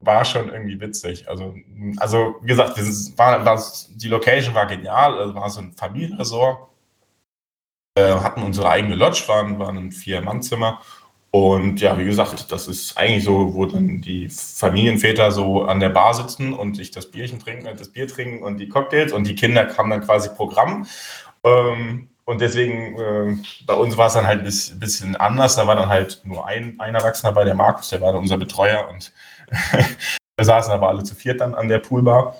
war 0.00 0.24
schon 0.24 0.48
irgendwie 0.50 0.80
witzig. 0.80 1.28
Also, 1.28 1.54
also 1.98 2.36
wie 2.42 2.48
gesagt, 2.48 2.78
war, 3.18 3.44
war, 3.44 3.62
die 3.90 4.08
Location 4.08 4.54
war 4.54 4.66
genial. 4.66 5.18
Also 5.18 5.34
war 5.34 5.50
so 5.50 5.60
ein 5.60 5.72
Familienresort 5.72 6.70
äh, 7.96 8.14
hatten 8.14 8.42
unsere 8.42 8.70
eigene 8.70 8.94
Lodge, 8.94 9.24
waren, 9.26 9.58
waren 9.58 9.76
ein 9.76 9.92
Vier-Mann-Zimmer. 9.92 10.80
Und 11.32 11.80
ja, 11.80 11.96
wie 11.98 12.04
gesagt, 12.04 12.50
das 12.50 12.66
ist 12.66 12.98
eigentlich 12.98 13.24
so, 13.24 13.54
wo 13.54 13.66
dann 13.66 14.00
die 14.00 14.28
Familienväter 14.28 15.30
so 15.30 15.62
an 15.62 15.78
der 15.78 15.90
Bar 15.90 16.14
sitzen 16.14 16.52
und 16.52 16.76
sich 16.76 16.90
das 16.90 17.10
Bierchen 17.10 17.38
trinken, 17.38 17.68
das 17.76 17.88
Bier 17.88 18.08
trinken 18.08 18.42
und 18.42 18.58
die 18.58 18.68
Cocktails 18.68 19.12
und 19.12 19.26
die 19.26 19.36
Kinder 19.36 19.68
haben 19.76 19.90
dann 19.90 20.04
quasi 20.04 20.28
Programm. 20.30 20.86
Ähm, 21.44 22.08
und 22.24 22.40
deswegen, 22.40 22.98
äh, 22.98 23.36
bei 23.66 23.74
uns 23.74 23.96
war 23.96 24.08
es 24.08 24.14
dann 24.14 24.26
halt 24.26 24.40
ein 24.40 24.80
bisschen 24.80 25.16
anders. 25.16 25.56
Da 25.56 25.66
war 25.66 25.76
dann 25.76 25.88
halt 25.88 26.20
nur 26.24 26.46
ein, 26.46 26.76
ein 26.78 26.94
Erwachsener 26.94 27.32
bei 27.32 27.44
der 27.44 27.54
Markus, 27.54 27.90
der 27.90 28.00
war 28.00 28.12
dann 28.12 28.22
unser 28.22 28.38
Betreuer 28.38 28.88
und 28.88 29.12
wir 30.36 30.44
saßen 30.44 30.72
aber 30.72 30.88
alle 30.88 31.02
zu 31.02 31.14
viert 31.14 31.40
dann 31.40 31.54
an 31.54 31.68
der 31.68 31.78
Poolbar. 31.78 32.36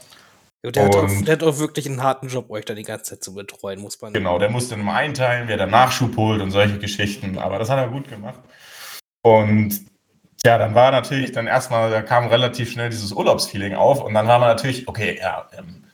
Ja, 0.62 0.70
der, 0.70 0.85
hat 0.85 0.96
auch, 0.96 1.23
der, 1.23 1.33
hat 1.33 1.42
auch, 1.42 1.59
wirklich 1.59 1.87
einen 1.87 2.03
harten 2.03 2.29
Job, 2.29 2.51
euch 2.51 2.66
da 2.66 2.75
die 2.75 2.83
ganze 2.83 3.05
Zeit 3.05 3.25
zu 3.25 3.33
betreuen, 3.33 3.81
muss 3.81 4.01
man. 4.03 4.12
Genau, 4.12 4.38
der 4.38 4.51
musste 4.51 4.75
immer 4.75 4.92
einteilen, 4.92 5.49
wer 5.49 5.57
dann 5.57 5.70
Nachschub 5.70 6.16
holt 6.16 6.42
und 6.42 6.51
solche 6.51 6.79
Geschichten. 6.79 7.38
Aber 7.38 7.59
das 7.59 7.70
hat 7.70 7.79
er 7.79 7.88
gut 7.88 8.09
gemacht. 8.09 8.40
Und 9.23 9.90
ja, 10.44 10.59
dann 10.59 10.75
war 10.75 10.90
natürlich 10.90 11.33
dann 11.33 11.46
erstmal, 11.46 11.90
da 11.90 12.03
kam 12.03 12.27
relativ 12.29 12.73
schnell 12.73 12.90
dieses 12.90 13.12
Urlaubsfeeling 13.12 13.75
auf. 13.75 14.03
Und 14.03 14.12
dann 14.14 14.27
war 14.27 14.38
man 14.38 14.49
natürlich, 14.49 14.87
okay, 14.87 15.18
ja, 15.18 15.49
ähm, 15.57 15.85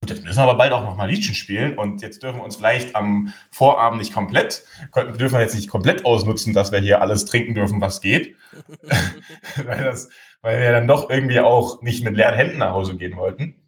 gut, 0.00 0.10
jetzt 0.10 0.24
müssen 0.24 0.38
wir 0.38 0.42
aber 0.44 0.56
bald 0.56 0.72
auch 0.72 0.84
nochmal 0.84 1.10
Liedchen 1.10 1.34
spielen. 1.36 1.78
Und 1.78 2.02
jetzt 2.02 2.22
dürfen 2.22 2.38
wir 2.38 2.44
uns 2.44 2.56
vielleicht 2.56 2.94
am 2.94 3.32
Vorabend 3.52 4.00
nicht 4.00 4.12
komplett, 4.12 4.64
dürfen 4.96 5.34
wir 5.34 5.40
jetzt 5.40 5.54
nicht 5.54 5.68
komplett 5.68 6.04
ausnutzen, 6.04 6.54
dass 6.54 6.72
wir 6.72 6.80
hier 6.80 7.00
alles 7.02 7.24
trinken 7.24 7.54
dürfen, 7.54 7.80
was 7.80 8.00
geht. 8.00 8.36
weil, 9.64 9.84
das, 9.84 10.08
weil 10.42 10.60
wir 10.60 10.72
dann 10.72 10.88
doch 10.88 11.10
irgendwie 11.10 11.40
auch 11.40 11.82
nicht 11.82 12.04
mit 12.04 12.16
leeren 12.16 12.34
Händen 12.34 12.58
nach 12.58 12.72
Hause 12.72 12.96
gehen 12.96 13.16
wollten 13.16 13.58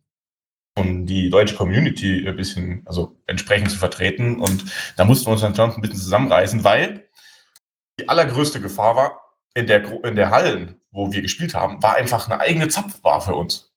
um 0.81 1.07
die 1.07 1.31
deutsche 1.31 1.57
Community 1.57 2.27
ein 2.27 2.37
bisschen, 2.37 2.83
also 2.87 3.17
entsprechend 3.27 3.71
zu 3.71 3.79
vertreten. 3.79 4.41
Und 4.41 4.65
da 4.97 5.05
mussten 5.05 5.27
wir 5.27 5.33
uns 5.33 5.43
dann 5.43 5.55
schon 5.55 5.73
ein 5.73 5.81
bisschen 5.81 5.99
zusammenreißen, 5.99 6.65
weil 6.65 7.09
die 7.99 8.09
allergrößte 8.09 8.61
Gefahr 8.61 8.97
war, 8.97 9.21
in 9.55 9.67
der, 9.67 9.85
in 10.05 10.15
der 10.15 10.31
Hallen, 10.31 10.81
wo 10.91 11.13
wir 11.13 11.23
gespielt 11.23 11.55
haben, 11.55 11.83
war 11.83 11.97
einfach 11.97 12.29
eine 12.29 12.41
eigene 12.41 12.69
Zapfbar 12.69 13.21
für 13.21 13.35
uns. 13.35 13.70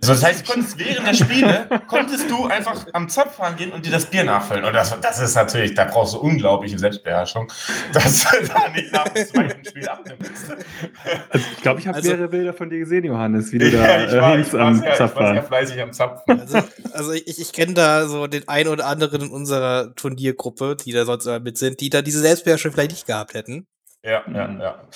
Also 0.00 0.12
das 0.12 0.24
heißt, 0.24 0.48
du 0.48 0.52
konntest 0.52 0.78
während 0.78 1.06
der 1.06 1.14
Spiele, 1.14 1.68
konntest 1.88 2.30
du 2.30 2.46
einfach 2.46 2.86
am 2.92 3.08
Zapfhahn 3.08 3.56
gehen 3.56 3.72
und 3.72 3.84
dir 3.84 3.90
das 3.90 4.06
Bier 4.06 4.24
nachfüllen. 4.24 4.64
Und 4.64 4.72
das, 4.72 4.98
das 5.00 5.20
ist 5.20 5.34
natürlich, 5.34 5.74
da 5.74 5.84
brauchst 5.84 6.14
du 6.14 6.18
unglaubliche 6.18 6.78
Selbstbeherrschung, 6.78 7.50
dass 7.92 8.24
du 8.24 8.46
da 8.46 8.68
nicht 8.68 8.92
nach 8.92 9.08
dem 9.08 9.26
zweiten 9.26 9.64
Spiel 9.64 9.88
abnimmst. 9.88 10.50
Also 11.30 11.46
ich 11.52 11.62
glaube, 11.62 11.80
ich 11.80 11.88
habe 11.88 11.96
also, 11.96 12.10
mehrere 12.10 12.28
Bilder 12.28 12.52
von 12.52 12.70
dir 12.70 12.78
gesehen, 12.78 13.04
Johannes, 13.04 13.52
wie 13.52 13.58
du 13.58 13.70
da 13.70 14.00
ja, 14.00 14.20
war, 14.20 14.32
hängst 14.32 14.54
am 14.54 14.76
Zapfhahn. 14.76 15.08
Ich 15.08 15.14
war 15.16 15.32
sehr 15.32 15.42
fleißig 15.42 15.82
am 15.82 15.92
Zapfen. 15.92 16.40
Also, 16.40 16.58
also 16.92 17.12
ich, 17.12 17.40
ich 17.40 17.52
kenne 17.52 17.74
da 17.74 18.06
so 18.06 18.28
den 18.28 18.46
einen 18.46 18.68
oder 18.68 18.86
anderen 18.86 19.22
in 19.22 19.30
unserer 19.30 19.94
Turniergruppe, 19.96 20.76
die 20.76 20.92
da 20.92 21.04
sonst 21.04 21.26
immer 21.26 21.40
mit 21.40 21.58
sind, 21.58 21.80
die 21.80 21.90
da 21.90 22.02
diese 22.02 22.20
Selbstbeherrschung 22.20 22.72
vielleicht 22.72 22.92
nicht 22.92 23.06
gehabt 23.06 23.34
hätten. 23.34 23.66
Ja, 24.04 24.22
ja, 24.32 24.58
ja. 24.58 24.88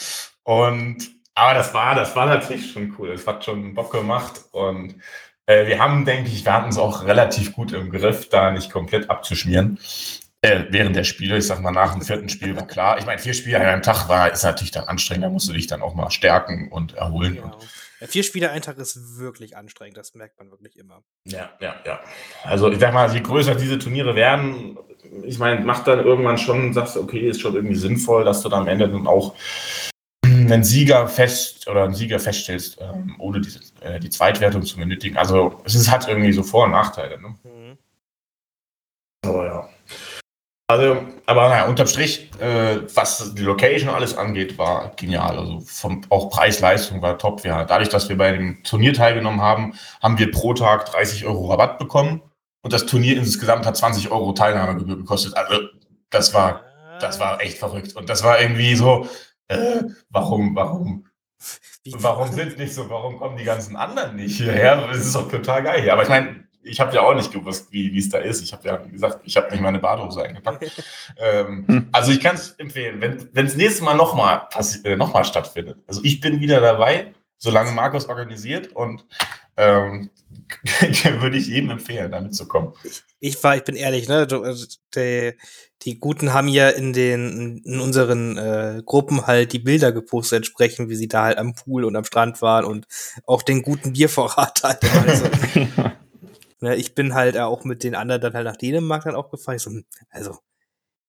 Und 0.44 1.21
aber 1.34 1.54
das 1.54 1.72
war, 1.72 1.94
das 1.94 2.14
war 2.14 2.26
natürlich 2.26 2.72
schon 2.72 2.94
cool. 2.98 3.10
Es 3.12 3.26
hat 3.26 3.44
schon 3.44 3.74
Bock 3.74 3.92
gemacht 3.92 4.42
und 4.52 4.96
äh, 5.46 5.66
wir 5.66 5.78
haben, 5.78 6.04
denke 6.04 6.30
ich, 6.30 6.44
wir 6.44 6.52
hatten 6.52 6.68
es 6.68 6.78
auch 6.78 7.04
relativ 7.04 7.52
gut 7.52 7.72
im 7.72 7.90
Griff, 7.90 8.28
da 8.28 8.50
nicht 8.50 8.70
komplett 8.70 9.10
abzuschmieren. 9.10 9.78
Äh, 10.42 10.64
während 10.70 10.96
der 10.96 11.04
Spiele, 11.04 11.38
ich 11.38 11.46
sag 11.46 11.60
mal, 11.60 11.70
nach 11.70 11.92
dem 11.92 12.02
vierten 12.02 12.28
Spiel 12.28 12.56
war 12.56 12.66
klar. 12.66 12.98
Ich 12.98 13.06
meine, 13.06 13.18
vier 13.18 13.32
Spiele 13.32 13.60
an 13.60 13.66
einem 13.66 13.82
Tag 13.82 14.08
war, 14.08 14.32
ist 14.32 14.42
natürlich 14.42 14.72
dann 14.72 14.84
anstrengend, 14.84 15.24
da 15.24 15.28
musst 15.30 15.48
du 15.48 15.52
dich 15.52 15.68
dann 15.68 15.82
auch 15.82 15.94
mal 15.94 16.10
stärken 16.10 16.70
und 16.70 16.94
erholen. 16.94 17.36
Genau. 17.36 17.54
Und 17.54 17.68
ja, 18.00 18.08
vier 18.08 18.24
Spiele 18.24 18.50
ein 18.50 18.62
Tag 18.62 18.78
ist 18.78 19.18
wirklich 19.20 19.56
anstrengend, 19.56 19.96
das 19.96 20.14
merkt 20.14 20.36
man 20.38 20.50
wirklich 20.50 20.76
immer. 20.76 21.04
Ja, 21.24 21.50
ja, 21.60 21.76
ja. 21.86 22.00
Also 22.42 22.68
ich 22.72 22.80
sag 22.80 22.92
mal, 22.92 23.14
je 23.14 23.20
größer 23.20 23.54
diese 23.54 23.78
Turniere 23.78 24.16
werden, 24.16 24.76
ich 25.22 25.38
meine, 25.38 25.60
macht 25.60 25.86
dann 25.86 26.00
irgendwann 26.00 26.38
schon, 26.38 26.72
sagst 26.74 26.96
du, 26.96 27.00
okay, 27.00 27.28
ist 27.28 27.40
schon 27.40 27.54
irgendwie 27.54 27.76
sinnvoll, 27.76 28.24
dass 28.24 28.42
du 28.42 28.48
dann 28.48 28.62
am 28.62 28.68
Ende 28.68 28.88
dann 28.88 29.06
auch 29.06 29.36
einen 30.50 30.64
Sieger 30.64 31.08
fest 31.08 31.68
oder 31.68 31.84
einen 31.84 31.94
Sieger 31.94 32.18
feststellst, 32.18 32.78
ähm, 32.80 33.16
ohne 33.18 33.40
diese, 33.40 33.60
äh, 33.80 33.98
die 34.00 34.10
Zweitwertung 34.10 34.62
zu 34.62 34.76
benötigen. 34.76 35.16
Also 35.16 35.60
es 35.64 35.74
ist, 35.74 35.90
hat 35.90 36.08
irgendwie 36.08 36.32
so 36.32 36.42
Vor- 36.42 36.64
und 36.64 36.72
Nachteile. 36.72 37.20
Ne? 37.20 37.34
Mhm. 37.44 37.78
Aber 39.24 39.46
ja. 39.46 39.68
Also, 40.68 41.06
aber 41.26 41.48
naja, 41.48 41.66
unterm 41.66 41.86
Strich, 41.86 42.30
äh, 42.40 42.80
was 42.94 43.34
die 43.34 43.42
Location 43.42 43.90
alles 43.90 44.16
angeht, 44.16 44.56
war 44.56 44.92
genial. 44.96 45.38
Also 45.38 45.60
vom, 45.60 46.00
auch 46.08 46.30
Preis-Leistung 46.30 47.02
war 47.02 47.18
top. 47.18 47.44
Ja, 47.44 47.64
dadurch, 47.64 47.90
dass 47.90 48.08
wir 48.08 48.16
bei 48.16 48.32
dem 48.32 48.62
Turnier 48.62 48.94
teilgenommen 48.94 49.42
haben, 49.42 49.74
haben 50.02 50.18
wir 50.18 50.30
pro 50.30 50.54
Tag 50.54 50.86
30 50.86 51.26
Euro 51.26 51.50
Rabatt 51.50 51.78
bekommen. 51.78 52.22
Und 52.62 52.72
das 52.72 52.86
Turnier 52.86 53.18
insgesamt 53.18 53.66
hat 53.66 53.76
20 53.76 54.10
Euro 54.10 54.32
Teilnahmegebühr 54.32 54.96
gekostet. 54.96 55.36
Also 55.36 55.60
das 56.10 56.32
war, 56.32 56.62
das 57.00 57.20
war 57.20 57.42
echt 57.42 57.58
verrückt. 57.58 57.94
Und 57.94 58.08
das 58.08 58.22
war 58.22 58.40
irgendwie 58.40 58.74
so, 58.74 59.08
äh, 59.52 59.84
warum, 60.10 60.54
warum, 60.54 61.06
warum 61.84 62.32
sind 62.32 62.58
nicht 62.58 62.74
so, 62.74 62.88
warum 62.88 63.18
kommen 63.18 63.36
die 63.36 63.44
ganzen 63.44 63.76
anderen 63.76 64.16
nicht 64.16 64.36
hierher? 64.36 64.86
Das 64.88 64.98
ist 64.98 65.14
doch 65.14 65.30
total 65.30 65.62
geil 65.62 65.82
hier. 65.82 65.92
Aber 65.92 66.02
ich 66.02 66.08
meine, 66.08 66.44
ich 66.62 66.80
habe 66.80 66.94
ja 66.94 67.02
auch 67.02 67.14
nicht 67.14 67.32
gewusst, 67.32 67.72
wie 67.72 67.98
es 67.98 68.08
da 68.08 68.18
ist. 68.18 68.42
Ich 68.42 68.52
habe 68.52 68.68
ja 68.68 68.84
wie 68.86 68.92
gesagt, 68.92 69.20
ich 69.24 69.36
habe 69.36 69.50
nicht 69.50 69.60
meine 69.60 69.78
Badehose 69.78 70.22
eingepackt. 70.22 70.82
ähm, 71.18 71.64
hm. 71.66 71.88
Also 71.92 72.12
ich 72.12 72.20
kann 72.20 72.36
es 72.36 72.52
empfehlen, 72.52 73.00
wenn 73.00 73.46
es 73.46 73.56
nächstes 73.56 73.82
Mal 73.82 73.94
nochmal 73.94 74.48
äh, 74.84 74.96
noch 74.96 75.24
stattfindet. 75.24 75.78
Also 75.86 76.00
ich 76.04 76.20
bin 76.20 76.40
wieder 76.40 76.60
dabei, 76.60 77.12
solange 77.38 77.72
Markus 77.72 78.06
organisiert 78.06 78.68
und 78.68 79.04
ähm, 79.56 80.10
würde 81.20 81.36
ich 81.36 81.48
jedem 81.48 81.70
empfehlen, 81.70 82.10
damit 82.10 82.34
zu 82.34 82.46
kommen. 82.46 82.72
Ich 83.20 83.42
war, 83.42 83.56
ich 83.56 83.64
bin 83.64 83.76
ehrlich, 83.76 84.08
ne? 84.08 84.26
Also, 84.30 84.66
die, 84.94 85.34
die 85.84 85.98
Guten 85.98 86.32
haben 86.32 86.48
ja 86.48 86.68
in 86.68 86.92
den 86.92 87.58
in 87.64 87.80
unseren 87.80 88.36
äh, 88.36 88.82
Gruppen 88.84 89.26
halt 89.26 89.52
die 89.52 89.58
Bilder 89.58 89.92
gepostet, 89.92 90.38
entsprechend, 90.38 90.88
wie 90.88 90.96
sie 90.96 91.08
da 91.08 91.24
halt 91.24 91.38
am 91.38 91.54
Pool 91.54 91.84
und 91.84 91.96
am 91.96 92.04
Strand 92.04 92.40
waren 92.42 92.64
und 92.64 92.86
auch 93.26 93.42
den 93.42 93.62
guten 93.62 93.92
Biervorrat 93.92 94.60
halt. 94.62 94.84
Also, 95.06 95.24
ne, 96.60 96.76
ich 96.76 96.94
bin 96.94 97.14
halt 97.14 97.36
auch 97.38 97.64
mit 97.64 97.82
den 97.84 97.94
anderen 97.94 98.20
dann 98.20 98.34
halt 98.34 98.46
nach 98.46 98.56
Dänemark 98.56 99.04
dann 99.04 99.16
auch 99.16 99.30
gefahren. 99.30 99.56
Ich 99.56 99.62
so, 99.62 99.70
hm, 99.70 99.84
also 100.10 100.38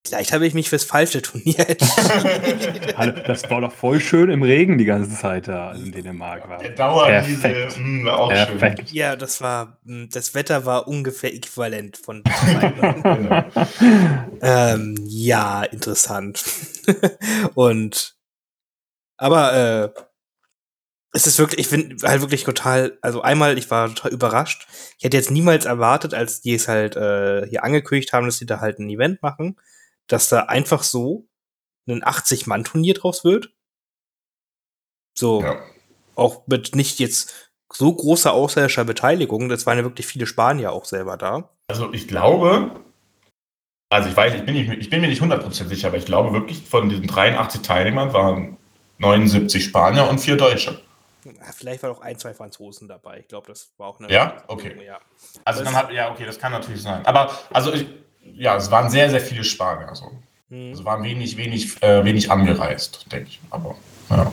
Vielleicht 0.06 0.34
habe 0.34 0.46
ich 0.46 0.54
mich 0.54 0.70
fürs 0.70 0.84
falsche 0.84 1.22
Turnier 1.22 1.70
entschieden. 1.70 2.94
das 3.26 3.50
war 3.50 3.62
doch 3.62 3.72
voll 3.72 4.02
schön 4.02 4.30
im 4.30 4.44
Regen 4.44 4.78
die 4.78 4.84
ganze 4.84 5.16
Zeit 5.16 5.48
da 5.48 5.72
in 5.72 5.94
Dänemark. 5.94 6.50
War. 6.50 6.58
Der 6.58 6.72
Dauerdiesel 6.72 7.68
mh, 7.68 7.76
hm, 7.76 8.06
war 8.06 8.20
auch 8.20 8.30
Perfekt. 8.30 8.90
schön. 8.90 8.98
Ja, 8.98 9.16
das 9.16 9.40
war, 9.40 9.80
hm, 9.86 10.10
das 10.12 10.36
Wetter 10.36 10.66
war 10.66 10.90
ungefähr 10.90 11.34
äquivalent 11.34 11.96
von 11.96 12.22
ähm, 14.42 14.96
Ja, 15.08 15.64
interessant. 15.64 16.44
Und 17.54 18.18
aber 19.16 19.94
äh, 19.96 20.02
es 21.14 21.28
ist 21.28 21.40
wirklich, 21.40 21.62
ich 21.62 21.70
bin 21.70 21.98
halt 22.04 22.20
wirklich 22.20 22.44
total, 22.44 22.98
also 23.02 23.22
einmal, 23.22 23.58
ich 23.58 23.72
war 23.72 23.88
total 23.88 24.12
überrascht. 24.12 24.68
Ich 24.98 25.06
hätte 25.06 25.16
jetzt 25.16 25.32
niemals 25.32 25.64
erwartet, 25.64 26.14
als 26.14 26.42
die 26.42 26.56
es 26.56 26.68
halt 26.68 26.98
äh, 26.98 27.48
hier 27.48 27.64
angekündigt 27.64 28.12
haben, 28.12 28.26
dass 28.26 28.38
sie 28.38 28.46
da 28.46 28.60
halt 28.60 28.80
ein 28.80 28.90
Event 28.90 29.22
machen 29.22 29.56
dass 30.08 30.30
da 30.30 30.42
einfach 30.44 30.84
so 30.84 31.28
ein 31.88 32.04
80-Mann-Turnier 32.04 32.94
draus 32.94 33.24
wird. 33.24 33.54
So, 35.18 35.42
ja. 35.42 35.62
auch 36.16 36.48
mit 36.48 36.76
nicht 36.76 37.00
jetzt 37.00 37.52
so 37.72 37.94
großer 37.94 38.34
ausländischer 38.34 38.86
Beteiligung. 38.86 39.50
Das 39.50 39.66
waren 39.66 39.78
ja 39.78 39.84
wirklich 39.84 40.06
viele 40.08 40.28
Spanier 40.28 40.72
auch 40.72 40.86
selber 40.86 41.18
da. 41.18 41.50
Also 41.68 41.92
ich 41.94 42.08
glaube, 42.08 42.80
Also 43.90 44.10
ich 44.10 44.18
weiß, 44.18 44.34
ich 44.34 44.46
bin, 44.46 44.56
nicht, 44.56 44.70
ich 44.72 44.90
bin 44.90 45.02
mir 45.02 45.08
nicht 45.08 45.22
100% 45.22 45.68
sicher, 45.68 45.90
aber 45.90 45.98
ich 45.98 46.06
glaube 46.06 46.34
wirklich, 46.34 46.64
von 46.68 46.90
diesen 46.90 47.08
83 47.08 47.62
Teilnehmern 47.62 48.14
waren 48.14 48.58
79 48.98 49.64
Spanier 49.64 50.10
und 50.10 50.20
vier 50.20 50.36
Deutsche. 50.38 50.82
Vielleicht 51.56 51.84
war 51.84 51.92
auch 51.92 52.02
ein, 52.02 52.18
zwei 52.18 52.34
Franzosen 52.34 52.88
dabei. 52.88 53.20
Ich 53.20 53.28
glaube, 53.28 53.48
das 53.48 53.72
war 53.78 53.88
auch 53.88 54.00
eine. 54.00 54.12
Ja, 54.12 54.44
okay. 54.48 54.76
Ja. 54.86 55.00
Also 55.46 55.64
dann 55.64 55.74
hat, 55.74 55.92
ja, 55.92 56.12
okay, 56.12 56.26
das 56.26 56.38
kann 56.38 56.52
natürlich 56.52 56.82
sein. 56.82 57.06
Aber 57.06 57.32
also 57.52 57.72
ich, 57.72 57.86
ja, 58.24 58.56
es 58.56 58.72
waren 58.72 58.90
sehr, 58.90 59.10
sehr 59.10 59.22
viele 59.22 59.44
Spanier. 59.44 59.90
Also, 59.90 60.12
hm. 60.50 60.72
also 60.72 60.86
waren 60.86 61.04
wenig, 61.04 61.38
wenig, 61.38 61.82
äh, 61.82 62.04
wenig 62.06 62.32
angereist, 62.32 63.12
denke 63.12 63.30
ich. 63.30 63.42
Aber 63.50 63.76
ja. 64.10 64.32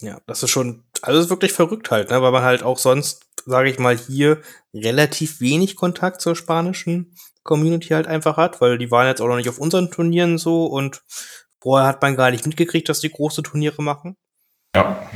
Ja, 0.00 0.20
das 0.26 0.42
ist 0.42 0.50
schon, 0.50 0.84
also 1.02 1.18
ist 1.18 1.30
wirklich 1.30 1.52
verrückt 1.52 1.90
halt, 1.90 2.10
ne? 2.10 2.22
weil 2.22 2.30
man 2.30 2.44
halt 2.44 2.62
auch 2.62 2.78
sonst, 2.78 3.26
sage 3.46 3.68
ich 3.68 3.80
mal, 3.80 3.96
hier 3.96 4.40
relativ 4.72 5.40
wenig 5.40 5.74
Kontakt 5.74 6.20
zur 6.20 6.36
spanischen 6.36 7.14
Community 7.42 7.88
halt 7.88 8.06
einfach 8.06 8.36
hat, 8.36 8.60
weil 8.60 8.78
die 8.78 8.92
waren 8.92 9.08
jetzt 9.08 9.20
auch 9.20 9.26
noch 9.26 9.36
nicht 9.36 9.48
auf 9.48 9.58
unseren 9.58 9.90
Turnieren 9.90 10.38
so 10.38 10.66
und 10.66 11.02
vorher 11.60 11.88
hat 11.88 12.00
man 12.00 12.14
gar 12.14 12.30
nicht 12.30 12.46
mitgekriegt, 12.46 12.88
dass 12.88 13.00
die 13.00 13.10
große 13.10 13.42
Turniere 13.42 13.82
machen. 13.82 14.16
Ja. 14.76 15.10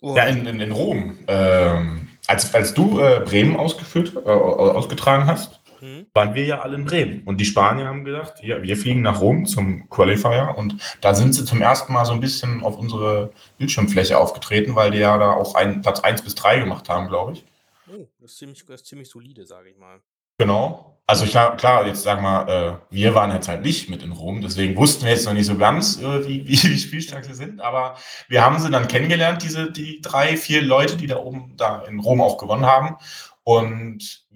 Oh. 0.00 0.16
Ja, 0.16 0.24
in, 0.24 0.46
in, 0.46 0.60
in 0.60 0.72
Rom. 0.72 1.18
Ähm, 1.26 2.08
als, 2.26 2.54
als 2.54 2.72
du 2.72 2.98
äh, 3.00 3.20
Bremen 3.24 3.56
ausgeführt, 3.56 4.14
äh, 4.14 4.30
ausgetragen 4.30 5.26
hast, 5.26 5.60
mhm. 5.80 6.06
waren 6.14 6.34
wir 6.34 6.44
ja 6.44 6.60
alle 6.60 6.76
in 6.76 6.84
Bremen. 6.84 7.22
Und 7.24 7.40
die 7.40 7.44
Spanier 7.44 7.86
haben 7.86 8.04
gedacht, 8.04 8.42
ja, 8.42 8.62
wir 8.62 8.76
fliegen 8.76 9.02
nach 9.02 9.20
Rom 9.20 9.46
zum 9.46 9.88
Qualifier. 9.88 10.54
Und 10.56 10.76
da 11.00 11.14
sind 11.14 11.34
sie 11.34 11.44
zum 11.44 11.60
ersten 11.62 11.92
Mal 11.92 12.04
so 12.04 12.12
ein 12.12 12.20
bisschen 12.20 12.62
auf 12.62 12.76
unsere 12.76 13.32
Bildschirmfläche 13.58 14.18
aufgetreten, 14.18 14.74
weil 14.74 14.90
die 14.90 14.98
ja 14.98 15.16
da 15.18 15.32
auch 15.32 15.54
einen 15.54 15.82
Platz 15.82 16.00
1 16.00 16.22
bis 16.22 16.34
3 16.34 16.60
gemacht 16.60 16.88
haben, 16.88 17.08
glaube 17.08 17.32
ich. 17.32 17.44
Oh, 17.88 18.06
das 18.20 18.32
ist 18.32 18.38
ziemlich, 18.38 18.64
das 18.66 18.82
ist 18.82 18.86
ziemlich 18.86 19.08
solide, 19.08 19.46
sage 19.46 19.70
ich 19.70 19.76
mal. 19.76 20.00
Genau. 20.38 20.98
Also 21.06 21.24
klar, 21.24 21.56
klar, 21.56 21.86
jetzt 21.86 22.02
sagen 22.02 22.22
wir, 22.22 22.48
äh, 22.48 22.94
wir 22.94 23.14
waren 23.14 23.30
jetzt 23.30 23.46
halt 23.46 23.62
nicht 23.62 23.88
mit 23.88 24.02
in 24.02 24.10
Rom, 24.10 24.42
deswegen 24.42 24.76
wussten 24.76 25.04
wir 25.04 25.12
jetzt 25.12 25.24
noch 25.24 25.32
nicht 25.32 25.46
so 25.46 25.56
ganz, 25.56 26.00
äh, 26.02 26.26
wie, 26.26 26.44
wie, 26.48 26.62
wie 26.62 26.78
spielstark 26.78 27.24
sie 27.24 27.34
sind, 27.34 27.60
aber 27.60 27.96
wir 28.28 28.44
haben 28.44 28.58
sie 28.58 28.70
dann 28.70 28.88
kennengelernt, 28.88 29.42
diese 29.42 29.70
die 29.70 30.00
drei, 30.00 30.36
vier 30.36 30.62
Leute, 30.62 30.96
die 30.96 31.06
da 31.06 31.18
oben 31.18 31.56
da 31.56 31.82
in 31.82 32.00
Rom 32.00 32.20
auch 32.20 32.38
gewonnen 32.38 32.66
haben. 32.66 32.96
Und 33.44 34.26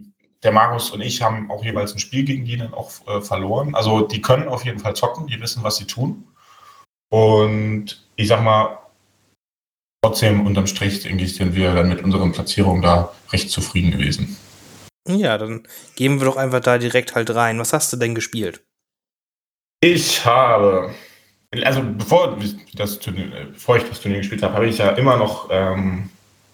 der 0.43 0.53
Markus 0.53 0.91
und 0.91 1.01
ich 1.01 1.23
haben 1.23 1.51
auch 1.51 1.65
jeweils 1.65 1.93
ein 1.93 1.99
Spiel 1.99 2.25
gegen 2.25 2.45
die 2.45 2.57
dann 2.57 2.73
auch 2.73 2.91
äh, 3.07 3.21
verloren. 3.21 3.75
Also 3.75 4.03
die 4.03 4.23
können 4.23 4.49
auf 4.49 4.65
jeden 4.65 4.79
Fall 4.79 4.95
zocken, 4.97 5.27
die 5.27 5.41
wissen, 5.41 5.63
was 5.63 5.77
sie 5.77 5.87
tun. 5.87 6.27
Und 7.11 8.07
ich 8.17 8.29
sag 8.29 8.43
mal, 8.43 8.79
trotzdem 10.03 10.47
unterm 10.47 10.67
Strich, 10.67 11.03
denke 11.03 11.25
ich, 11.25 11.35
sind 11.35 11.55
wir 11.55 11.75
dann 11.75 11.89
mit 11.89 12.03
unseren 12.03 12.33
Platzierungen 12.33 12.83
da 12.83 13.13
recht 13.33 13.51
zufrieden 13.51 13.91
gewesen. 13.91 14.37
Ja, 15.09 15.39
dann 15.39 15.67
gehen 15.97 16.21
wir 16.21 16.27
doch 16.27 16.37
einfach 16.37 16.61
da 16.61 16.79
direkt 16.79 17.15
halt 17.15 17.35
rein. 17.35 17.59
Was 17.59 17.73
hast 17.73 17.93
du 17.93 17.97
denn 17.97 18.15
gespielt? 18.15 18.63
Ich 19.83 20.25
habe, 20.25 20.95
also 21.65 21.83
bevor, 21.83 22.39
das, 22.75 22.99
bevor 22.99 23.77
ich 23.77 23.85
das 23.85 24.01
Turnier 24.01 24.19
gespielt 24.19 24.43
habe, 24.43 24.55
habe 24.55 24.67
ich 24.67 24.79
ja 24.79 24.91
immer 24.91 25.17
noch 25.17 25.49
ähm, 25.51 26.11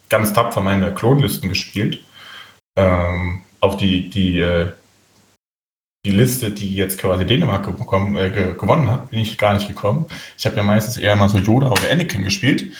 ganz 0.08 0.32
tapfer 0.32 0.60
meine 0.60 0.94
Klonlisten 0.94 1.48
gespielt. 1.48 2.04
Ähm, 2.76 3.42
auf 3.66 3.76
die, 3.76 4.08
die, 4.08 4.40
äh, 4.40 4.72
die 6.04 6.12
Liste, 6.12 6.50
die 6.50 6.74
jetzt 6.74 6.98
quasi 6.98 7.26
Dänemark 7.26 7.64
bekommen, 7.76 8.16
äh, 8.16 8.30
gewonnen 8.30 8.90
hat, 8.90 9.10
bin 9.10 9.18
ich 9.18 9.36
gar 9.36 9.54
nicht 9.54 9.66
gekommen. 9.66 10.06
Ich 10.38 10.46
habe 10.46 10.56
ja 10.56 10.62
meistens 10.62 10.96
eher 10.96 11.16
mal 11.16 11.28
so 11.28 11.38
Yoda 11.38 11.68
oder 11.68 11.90
Anakin 11.90 12.22
gespielt. 12.22 12.72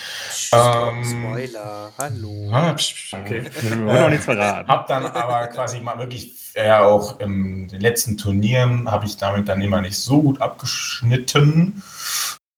Ähm, 0.52 1.04
Spoiler, 1.04 1.92
hallo. 1.98 2.50
Ah, 2.52 2.70
okay. 2.72 3.42
Wir 3.60 3.76
noch 3.76 4.08
nichts 4.10 4.24
verraten. 4.24 4.68
Hab 4.68 4.86
dann 4.86 5.06
aber 5.06 5.48
quasi 5.48 5.80
mal 5.80 5.98
wirklich, 5.98 6.52
ja, 6.54 6.84
auch 6.84 7.18
in 7.18 7.66
den 7.68 7.80
letzten 7.80 8.16
Turnieren 8.16 8.90
habe 8.90 9.06
ich 9.06 9.16
damit 9.16 9.48
dann 9.48 9.60
immer 9.60 9.80
nicht 9.80 9.98
so 9.98 10.22
gut 10.22 10.40
abgeschnitten. 10.40 11.82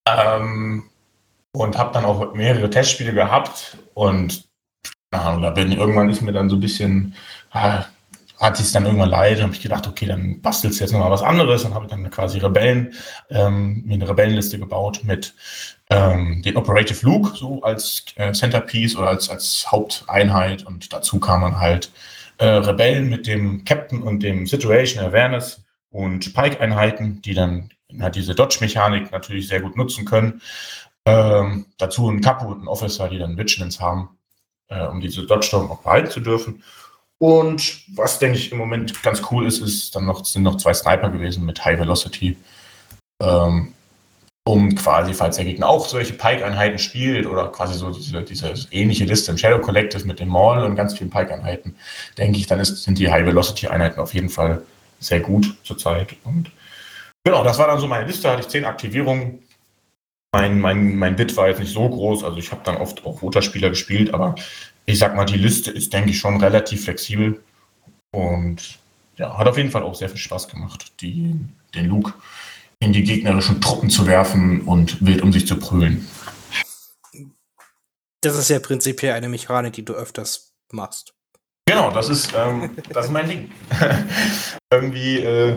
Ähm, 0.06 0.84
und 1.52 1.78
habe 1.78 1.92
dann 1.92 2.04
auch 2.04 2.34
mehrere 2.34 2.70
Testspiele 2.70 3.12
gehabt 3.14 3.78
und 3.94 4.48
na, 5.10 5.40
da 5.40 5.50
bin 5.50 5.72
irgendwann 5.72 6.10
ist 6.10 6.20
mir 6.20 6.32
dann 6.32 6.50
so 6.50 6.56
ein 6.56 6.60
bisschen, 6.60 7.14
ah, 7.50 7.84
ich 8.40 8.60
es 8.60 8.72
dann 8.72 8.86
irgendwann 8.86 9.10
leid, 9.10 9.42
habe 9.42 9.52
ich 9.52 9.60
gedacht, 9.60 9.86
okay, 9.86 10.06
dann 10.06 10.40
bastelst 10.40 10.78
du 10.78 10.84
jetzt 10.84 10.92
nochmal 10.92 11.10
was 11.10 11.22
anderes. 11.22 11.64
Dann 11.64 11.74
habe 11.74 11.86
dann 11.88 12.08
quasi 12.10 12.38
Rebellen, 12.38 12.94
ähm, 13.30 13.82
mir 13.84 13.94
eine 13.94 14.08
Rebellenliste 14.08 14.58
gebaut 14.58 15.00
mit 15.02 15.34
ähm, 15.90 16.42
den 16.42 16.56
Operative 16.56 17.04
Luke 17.04 17.36
so 17.36 17.62
als 17.62 18.04
äh, 18.16 18.32
Centerpiece 18.32 18.96
oder 18.96 19.08
als, 19.08 19.28
als 19.30 19.66
Haupteinheit 19.70 20.66
und 20.66 20.92
dazu 20.92 21.18
kam 21.18 21.40
man 21.40 21.58
halt 21.58 21.90
äh, 22.38 22.46
Rebellen 22.46 23.08
mit 23.08 23.26
dem 23.26 23.64
Captain 23.64 24.02
und 24.02 24.22
dem 24.22 24.46
Situation 24.46 25.04
Awareness 25.04 25.64
und 25.90 26.34
Pike-Einheiten, 26.34 27.22
die 27.22 27.34
dann 27.34 27.70
halt 28.00 28.16
diese 28.16 28.34
Dodge-Mechanik 28.34 29.10
natürlich 29.12 29.48
sehr 29.48 29.60
gut 29.60 29.76
nutzen 29.76 30.04
können. 30.04 30.42
Ähm, 31.06 31.66
dazu 31.78 32.08
ein 32.10 32.20
Capo 32.20 32.46
und 32.46 32.62
ein 32.62 32.68
Officer, 32.68 33.08
die 33.08 33.18
dann 33.18 33.38
Vigilance 33.38 33.80
haben, 33.80 34.10
äh, 34.68 34.84
um 34.86 35.00
diese 35.00 35.24
Dodge-Storm 35.26 35.70
auch 35.70 35.82
behalten 35.82 36.10
zu 36.10 36.20
dürfen. 36.20 36.62
Und 37.18 37.82
was, 37.96 38.18
denke 38.18 38.38
ich, 38.38 38.52
im 38.52 38.58
Moment 38.58 39.02
ganz 39.02 39.22
cool 39.30 39.46
ist, 39.46 39.60
ist 39.60 39.94
dann 39.94 40.06
noch, 40.06 40.24
sind 40.24 40.44
noch 40.44 40.56
zwei 40.56 40.72
Sniper 40.72 41.10
gewesen 41.10 41.44
mit 41.44 41.64
High 41.64 41.78
Velocity. 41.78 42.36
Ähm, 43.20 43.74
um 44.48 44.74
quasi, 44.74 45.12
falls 45.12 45.36
der 45.36 45.44
Gegner 45.44 45.68
auch 45.68 45.86
solche 45.86 46.14
Pike-Einheiten 46.14 46.78
spielt 46.78 47.26
oder 47.26 47.48
quasi 47.48 47.74
so 47.74 47.90
diese, 47.90 48.22
diese 48.22 48.54
ähnliche 48.70 49.04
Liste 49.04 49.30
im 49.30 49.36
Shadow 49.36 49.58
Collective 49.58 50.06
mit 50.06 50.20
dem 50.20 50.28
Maul 50.28 50.62
und 50.62 50.74
ganz 50.74 50.96
vielen 50.96 51.10
Pike-Einheiten, 51.10 51.74
denke 52.16 52.38
ich, 52.38 52.46
dann 52.46 52.58
ist, 52.58 52.82
sind 52.82 52.98
die 52.98 53.10
High-Velocity-Einheiten 53.10 54.00
auf 54.00 54.14
jeden 54.14 54.30
Fall 54.30 54.62
sehr 55.00 55.20
gut 55.20 55.54
zurzeit. 55.64 56.16
Und 56.24 56.50
genau, 57.24 57.44
das 57.44 57.58
war 57.58 57.66
dann 57.66 57.78
so 57.78 57.86
meine 57.86 58.06
Liste, 58.06 58.30
hatte 58.30 58.40
ich 58.40 58.48
zehn 58.48 58.64
Aktivierungen. 58.64 59.40
Mein, 60.32 60.60
mein, 60.60 60.96
mein 60.96 61.16
Bit 61.16 61.36
war 61.36 61.48
jetzt 61.48 61.60
nicht 61.60 61.72
so 61.72 61.88
groß, 61.88 62.22
also 62.22 62.36
ich 62.36 62.50
habe 62.50 62.60
dann 62.64 62.76
oft 62.76 63.04
auch 63.06 63.22
Roter-Spieler 63.22 63.70
gespielt, 63.70 64.12
aber 64.12 64.34
ich 64.84 64.98
sag 64.98 65.16
mal, 65.16 65.24
die 65.24 65.38
Liste 65.38 65.70
ist, 65.70 65.92
denke 65.92 66.10
ich, 66.10 66.18
schon 66.18 66.40
relativ 66.40 66.84
flexibel 66.84 67.42
und 68.10 68.78
ja, 69.16 69.36
hat 69.36 69.48
auf 69.48 69.56
jeden 69.56 69.70
Fall 69.70 69.82
auch 69.82 69.94
sehr 69.94 70.08
viel 70.08 70.18
Spaß 70.18 70.48
gemacht, 70.48 70.92
die, 71.00 71.34
den 71.74 71.86
Luke 71.86 72.12
in 72.80 72.92
die 72.92 73.04
gegnerischen 73.04 73.60
Truppen 73.60 73.90
zu 73.90 74.06
werfen 74.06 74.62
und 74.62 75.04
wild 75.04 75.22
um 75.22 75.32
sich 75.32 75.46
zu 75.46 75.58
prügeln. 75.58 76.06
Das 78.20 78.36
ist 78.36 78.50
ja 78.50 78.58
prinzipiell 78.60 79.14
eine 79.14 79.28
Mechanik, 79.28 79.72
die 79.74 79.84
du 79.84 79.94
öfters 79.94 80.52
machst. 80.72 81.14
Genau, 81.66 81.90
das 81.90 82.08
ist, 82.08 82.32
ähm, 82.36 82.70
das 82.90 83.06
ist 83.06 83.12
mein 83.12 83.28
Ding. 83.28 83.50
Irgendwie 84.72 85.18
äh, 85.18 85.56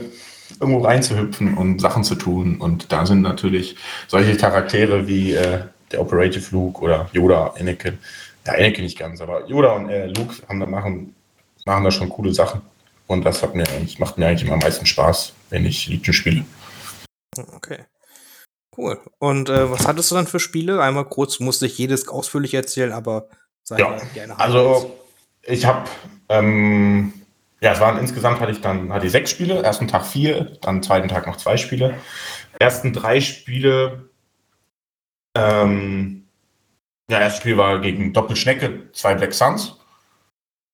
irgendwo 0.59 0.79
reinzuhüpfen 0.79 1.57
und 1.57 1.79
Sachen 1.79 2.03
zu 2.03 2.15
tun. 2.15 2.57
Und 2.59 2.91
da 2.91 3.05
sind 3.05 3.21
natürlich 3.21 3.75
solche 4.07 4.35
Charaktere 4.37 5.07
wie 5.07 5.33
äh, 5.33 5.61
der 5.91 6.01
Operative 6.01 6.45
Luke 6.51 6.81
oder 6.81 7.09
Yoda, 7.13 7.53
Anakin, 7.59 7.99
ja, 8.45 8.53
Anakin 8.53 8.83
nicht 8.83 8.97
ganz, 8.97 9.21
aber 9.21 9.47
Yoda 9.47 9.73
und 9.73 9.89
äh, 9.89 10.07
Luke 10.07 10.35
haben 10.47 10.59
da 10.59 10.65
machen, 10.65 11.15
machen 11.65 11.83
da 11.83 11.91
schon 11.91 12.09
coole 12.09 12.33
Sachen. 12.33 12.61
Und 13.07 13.25
das 13.25 13.43
hat 13.43 13.55
mir, 13.55 13.65
macht 13.97 14.17
mir 14.17 14.27
eigentlich 14.27 14.43
immer 14.43 14.53
am 14.53 14.59
meisten 14.59 14.85
Spaß, 14.85 15.33
wenn 15.49 15.65
ich 15.65 15.87
Legion 15.87 16.13
spiele. 16.13 16.45
Okay. 17.55 17.79
Cool. 18.75 18.99
Und 19.19 19.49
äh, 19.49 19.69
was 19.69 19.85
hattest 19.85 20.11
du 20.11 20.15
dann 20.15 20.27
für 20.27 20.39
Spiele? 20.39 20.81
Einmal 20.81 21.05
kurz, 21.05 21.39
musste 21.39 21.65
ich 21.65 21.77
jedes 21.77 22.07
ausführlich 22.07 22.53
erzählen, 22.53 22.93
aber 22.93 23.27
sei 23.63 23.79
ja, 23.79 23.97
gerne. 24.13 24.39
Also 24.39 24.97
ich 25.43 25.65
habe, 25.65 25.89
ähm, 26.29 27.13
ja, 27.63 27.73
es 27.73 27.79
waren 27.79 27.97
insgesamt 27.97 28.39
hatte 28.39 28.51
ich 28.51 28.61
dann 28.61 28.91
hatte 28.91 29.05
ich 29.05 29.11
sechs 29.11 29.31
Spiele. 29.31 29.61
Ersten 29.63 29.87
Tag 29.87 30.05
vier, 30.05 30.57
dann 30.61 30.83
zweiten 30.83 31.07
Tag 31.07 31.27
noch 31.27 31.37
zwei 31.37 31.57
Spiele. 31.57 31.95
Ersten 32.59 32.93
drei 32.93 33.21
Spiele 33.21 34.09
ähm, 35.35 36.27
ja, 37.09 37.19
erstes 37.19 37.41
Spiel 37.41 37.57
war 37.57 37.79
gegen 37.79 38.13
Doppelschnecke, 38.13 38.91
zwei 38.93 39.15
Black 39.15 39.33
Suns. 39.33 39.77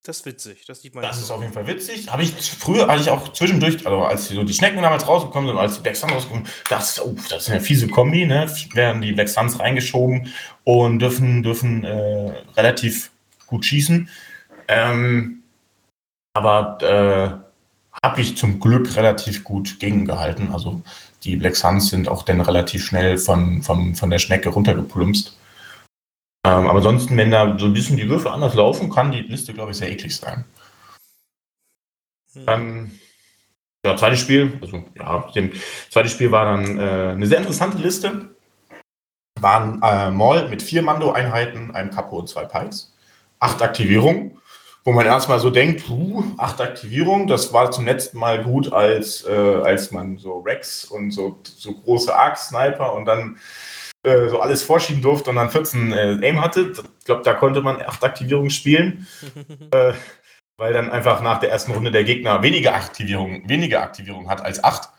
Das 0.04 0.18
ist 0.20 0.26
witzig, 0.26 0.66
das 0.66 0.82
sieht 0.82 0.96
man. 0.96 1.04
Das 1.04 1.18
ist 1.18 1.32
auf 1.32 1.42
jeden 1.42 1.52
Fall 1.52 1.68
witzig. 1.68 2.10
Habe 2.10 2.24
ich 2.24 2.32
früher, 2.32 2.88
hatte 2.88 3.02
ich 3.02 3.10
auch 3.10 3.34
zwischendurch, 3.34 3.86
also 3.86 4.04
als 4.04 4.30
die, 4.30 4.36
so 4.36 4.44
die 4.44 4.54
Schnecken 4.54 4.82
damals 4.82 5.08
rausgekommen 5.08 5.50
sind, 5.50 5.58
als 5.58 5.76
die 5.76 5.82
Black 5.82 5.96
Suns 5.96 6.14
rausgekommen 6.14 6.48
das, 6.70 7.02
oh, 7.02 7.16
das 7.30 7.44
ist 7.44 7.50
eine 7.50 7.60
fiese 7.60 7.88
Kombi, 7.88 8.26
ne? 8.26 8.50
Werden 8.74 9.02
die 9.02 9.12
Black 9.12 9.28
Suns 9.28 9.60
reingeschoben 9.60 10.32
und 10.64 11.00
dürfen, 11.00 11.44
dürfen 11.44 11.84
äh, 11.84 12.34
relativ 12.56 13.12
gut 13.48 13.66
schießen. 13.66 14.08
Ähm, 14.70 15.37
aber 16.38 16.78
äh, 16.82 18.04
habe 18.06 18.22
ich 18.22 18.38
zum 18.38 18.60
Glück 18.60 18.96
relativ 18.96 19.44
gut 19.44 19.80
gegengehalten. 19.80 20.52
Also 20.52 20.82
die 21.24 21.36
Black 21.36 21.56
Suns 21.56 21.90
sind 21.90 22.08
auch 22.08 22.24
dann 22.24 22.42
relativ 22.42 22.86
schnell 22.86 23.18
von, 23.18 23.64
von, 23.64 23.96
von 23.96 24.10
der 24.10 24.20
Schnecke 24.20 24.50
runtergeplumpst. 24.50 25.38
Ähm, 26.46 26.68
aber 26.68 26.78
ansonsten, 26.78 27.18
wenn 27.18 27.32
da 27.32 27.58
so 27.58 27.66
ein 27.66 27.74
bisschen 27.74 27.98
die 27.98 28.08
Würfel 28.08 28.32
anders 28.32 28.54
laufen, 28.54 28.90
kann 28.90 29.12
die 29.12 29.22
Liste, 29.22 29.54
glaube 29.54 29.72
ich, 29.72 29.78
sehr 29.78 29.92
eklig 29.92 30.16
sein. 30.16 30.46
Hm. 32.34 32.46
Dann, 32.46 32.92
ja, 33.84 33.98
zweites 33.98 34.20
Spiel, 34.20 34.58
also 34.62 34.84
ja, 34.96 35.30
dem 35.36 35.52
zweites 35.90 36.12
Spiel 36.12 36.32
war 36.32 36.46
dann 36.46 36.78
äh, 36.78 37.12
eine 37.12 37.26
sehr 37.26 37.40
interessante 37.40 37.80
Liste. 37.80 38.30
Waren 39.40 39.82
äh, 39.82 40.12
Maul 40.12 40.48
mit 40.50 40.62
vier 40.62 40.84
Mando-Einheiten, 40.84 41.76
einem 41.76 41.92
Kapo 41.92 42.20
und 42.20 42.30
zwei 42.30 42.46
Pikes. 42.46 42.94
Acht 43.40 43.62
Aktivierungen. 43.62 44.40
Wo 44.88 44.94
man 44.94 45.06
erstmal 45.06 45.42
so 45.42 45.50
denkt, 45.50 45.86
puh, 45.86 46.24
acht 46.38 46.62
Aktivierungen, 46.62 47.28
das 47.28 47.52
war 47.52 47.72
zum 47.72 47.84
letzten 47.84 48.20
Mal 48.20 48.42
gut, 48.42 48.72
als, 48.72 49.26
äh, 49.26 49.60
als 49.62 49.92
man 49.92 50.18
so 50.18 50.40
Rex 50.40 50.86
und 50.86 51.12
so, 51.12 51.42
so 51.44 51.74
große 51.74 52.16
Arc-Sniper 52.16 52.94
und 52.94 53.04
dann 53.04 53.38
äh, 54.04 54.30
so 54.30 54.40
alles 54.40 54.64
vorschieben 54.64 55.02
durfte 55.02 55.30
und 55.30 55.36
dann 55.36 55.50
14 55.50 55.92
äh, 55.92 56.20
Aim 56.26 56.42
hatte. 56.42 56.72
Ich 57.00 57.06
glaube, 57.06 57.22
da 57.24 57.34
konnte 57.34 57.60
man 57.62 57.82
acht 57.82 58.02
Aktivierungen 58.02 58.50
spielen. 58.50 59.06
äh, 59.72 59.92
weil 60.56 60.72
dann 60.72 60.90
einfach 60.90 61.22
nach 61.22 61.42
der 61.42 61.52
ersten 61.52 61.74
Runde 61.74 61.92
der 61.92 62.06
Gegner 62.06 62.42
weniger 62.42 62.74
Aktivierung, 62.74 63.48
weniger 63.50 63.84
Aktivierung 63.84 64.30
hat 64.30 64.42
als 64.42 64.64
acht. 64.64 64.90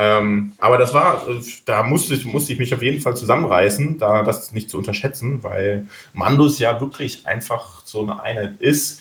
Ähm, 0.00 0.54
aber 0.58 0.78
das 0.78 0.94
war, 0.94 1.26
da 1.66 1.82
musste 1.82 2.14
ich, 2.14 2.24
musste 2.24 2.52
ich 2.52 2.58
mich 2.58 2.72
auf 2.72 2.80
jeden 2.80 3.02
Fall 3.02 3.16
zusammenreißen, 3.16 3.98
da 3.98 4.22
das 4.22 4.52
nicht 4.52 4.70
zu 4.70 4.78
unterschätzen, 4.78 5.42
weil 5.42 5.88
Mandus 6.14 6.58
ja 6.58 6.80
wirklich 6.80 7.26
einfach 7.26 7.79
so 7.90 8.02
eine 8.02 8.22
Einheit 8.22 8.60
ist, 8.60 9.00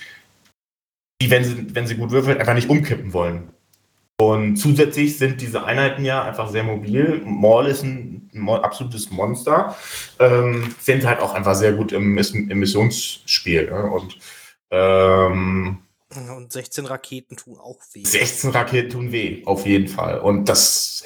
die, 1.22 1.30
wenn 1.30 1.44
sie, 1.44 1.76
wenn 1.76 1.88
sie 1.88 1.96
gut 1.96 2.12
würfeln, 2.12 2.38
einfach 2.38 2.54
nicht 2.54 2.70
umkippen 2.70 3.14
wollen. 3.14 3.50
Und 4.20 4.58
zusätzlich 4.58 5.18
sind 5.18 5.40
diese 5.40 5.64
Einheiten 5.64 6.04
ja 6.04 6.24
einfach 6.24 6.50
sehr 6.50 6.64
mobil. 6.64 7.22
Maul 7.24 7.68
ist 7.68 7.84
ein, 7.84 8.30
ein 8.34 8.50
absolutes 8.50 9.12
Monster. 9.12 9.76
Ähm, 10.20 10.76
sind 10.80 11.06
halt 11.06 11.22
auch 11.22 11.34
einfach 11.34 11.56
sehr 11.56 11.72
gut 11.72 11.94
im, 11.94 12.18
im 12.18 12.60
Missionsspiel. 12.60 13.72
Ne? 13.72 13.84
Und 13.84 14.18
ähm, 14.72 15.80
und 16.16 16.52
16 16.52 16.86
Raketen 16.88 17.38
tun 17.38 17.60
auch 17.60 17.78
weh. 17.94 18.04
16 18.04 18.50
Raketen 18.50 18.90
tun 18.90 19.12
weh, 19.12 19.44
auf 19.46 19.68
jeden 19.68 19.88
Fall. 19.88 20.20
Und 20.20 20.50
das, 20.50 21.04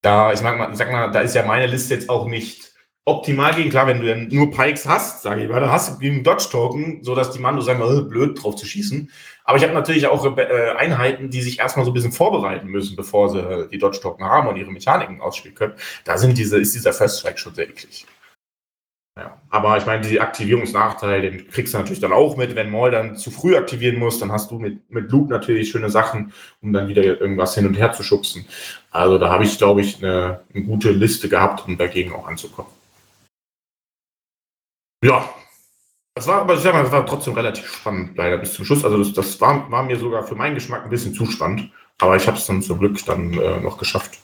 da, 0.00 0.32
ich 0.32 0.40
sag 0.40 0.56
mal, 0.56 0.74
sag 0.74 0.90
mal, 0.90 1.10
da 1.10 1.20
ist 1.20 1.34
ja 1.34 1.44
meine 1.44 1.66
Liste 1.66 1.92
jetzt 1.94 2.08
auch 2.08 2.26
nicht 2.26 2.72
optimal 3.06 3.54
gegen. 3.54 3.70
Klar, 3.70 3.86
wenn 3.86 4.00
du 4.00 4.36
nur 4.36 4.50
Pikes 4.50 4.86
hast, 4.86 5.22
sage 5.22 5.42
ich 5.42 5.48
mal, 5.48 5.60
dann 5.60 5.70
hast 5.70 5.94
du 5.94 5.98
gegen 5.98 6.22
Dodge-Token, 6.22 7.02
sodass 7.02 7.30
die 7.30 7.38
Mando 7.38 7.62
sagen, 7.62 7.80
oh, 7.82 8.02
blöd, 8.02 8.42
drauf 8.42 8.56
zu 8.56 8.66
schießen. 8.66 9.10
Aber 9.44 9.56
ich 9.56 9.64
habe 9.64 9.72
natürlich 9.72 10.06
auch 10.08 10.36
äh, 10.36 10.72
Einheiten, 10.76 11.30
die 11.30 11.40
sich 11.40 11.60
erstmal 11.60 11.84
so 11.84 11.92
ein 11.92 11.94
bisschen 11.94 12.12
vorbereiten 12.12 12.66
müssen, 12.66 12.96
bevor 12.96 13.30
sie 13.30 13.68
die 13.72 13.78
Dodge-Token 13.78 14.26
haben 14.26 14.48
und 14.48 14.56
ihre 14.56 14.72
Mechaniken 14.72 15.20
ausspielen 15.20 15.56
können. 15.56 15.74
Da 16.04 16.18
sind 16.18 16.36
diese, 16.36 16.58
ist 16.58 16.74
dieser 16.74 16.92
First 16.92 17.20
Strike 17.20 17.38
schon 17.38 17.54
sehr 17.54 17.68
eklig. 17.68 18.06
Ja, 19.18 19.40
aber 19.48 19.78
ich 19.78 19.86
meine, 19.86 20.06
die 20.06 20.20
Aktivierungsnachteil, 20.20 21.22
den 21.22 21.48
kriegst 21.48 21.72
du 21.72 21.78
natürlich 21.78 22.00
dann 22.00 22.12
auch 22.12 22.36
mit. 22.36 22.54
Wenn 22.54 22.68
Maul 22.68 22.90
dann 22.90 23.16
zu 23.16 23.30
früh 23.30 23.56
aktivieren 23.56 23.98
muss, 23.98 24.18
dann 24.18 24.30
hast 24.30 24.50
du 24.50 24.58
mit, 24.58 24.90
mit 24.90 25.10
Luke 25.10 25.32
natürlich 25.32 25.70
schöne 25.70 25.88
Sachen, 25.88 26.34
um 26.60 26.74
dann 26.74 26.88
wieder 26.88 27.02
irgendwas 27.02 27.54
hin 27.54 27.66
und 27.66 27.78
her 27.78 27.92
zu 27.94 28.02
schubsen. 28.02 28.44
Also 28.90 29.16
da 29.16 29.30
habe 29.30 29.44
ich, 29.44 29.56
glaube 29.56 29.80
ich, 29.80 30.02
eine, 30.04 30.40
eine, 30.52 30.64
gute 30.64 30.90
Liste 30.90 31.30
gehabt, 31.30 31.66
um 31.66 31.78
dagegen 31.78 32.12
auch 32.12 32.26
anzukommen. 32.26 32.70
Ja, 35.04 35.28
das 36.14 36.26
war, 36.26 36.40
aber 36.40 36.54
ich 36.54 36.60
sag 36.60 36.72
mal, 36.72 36.82
das 36.82 36.92
war 36.92 37.04
trotzdem 37.04 37.34
relativ 37.34 37.70
spannend, 37.70 38.16
leider 38.16 38.38
bis 38.38 38.54
zum 38.54 38.64
Schluss. 38.64 38.84
Also 38.84 38.98
das, 38.98 39.12
das 39.12 39.40
war, 39.40 39.70
war 39.70 39.82
mir 39.82 39.98
sogar 39.98 40.26
für 40.26 40.34
meinen 40.34 40.54
Geschmack 40.54 40.84
ein 40.84 40.90
bisschen 40.90 41.14
zu 41.14 41.26
spannend. 41.26 41.70
Aber 41.98 42.16
ich 42.16 42.26
habe 42.26 42.36
es 42.36 42.46
dann 42.46 42.62
zum 42.62 42.78
Glück 42.78 43.04
dann 43.04 43.34
äh, 43.34 43.60
noch 43.60 43.78
geschafft. 43.78 44.18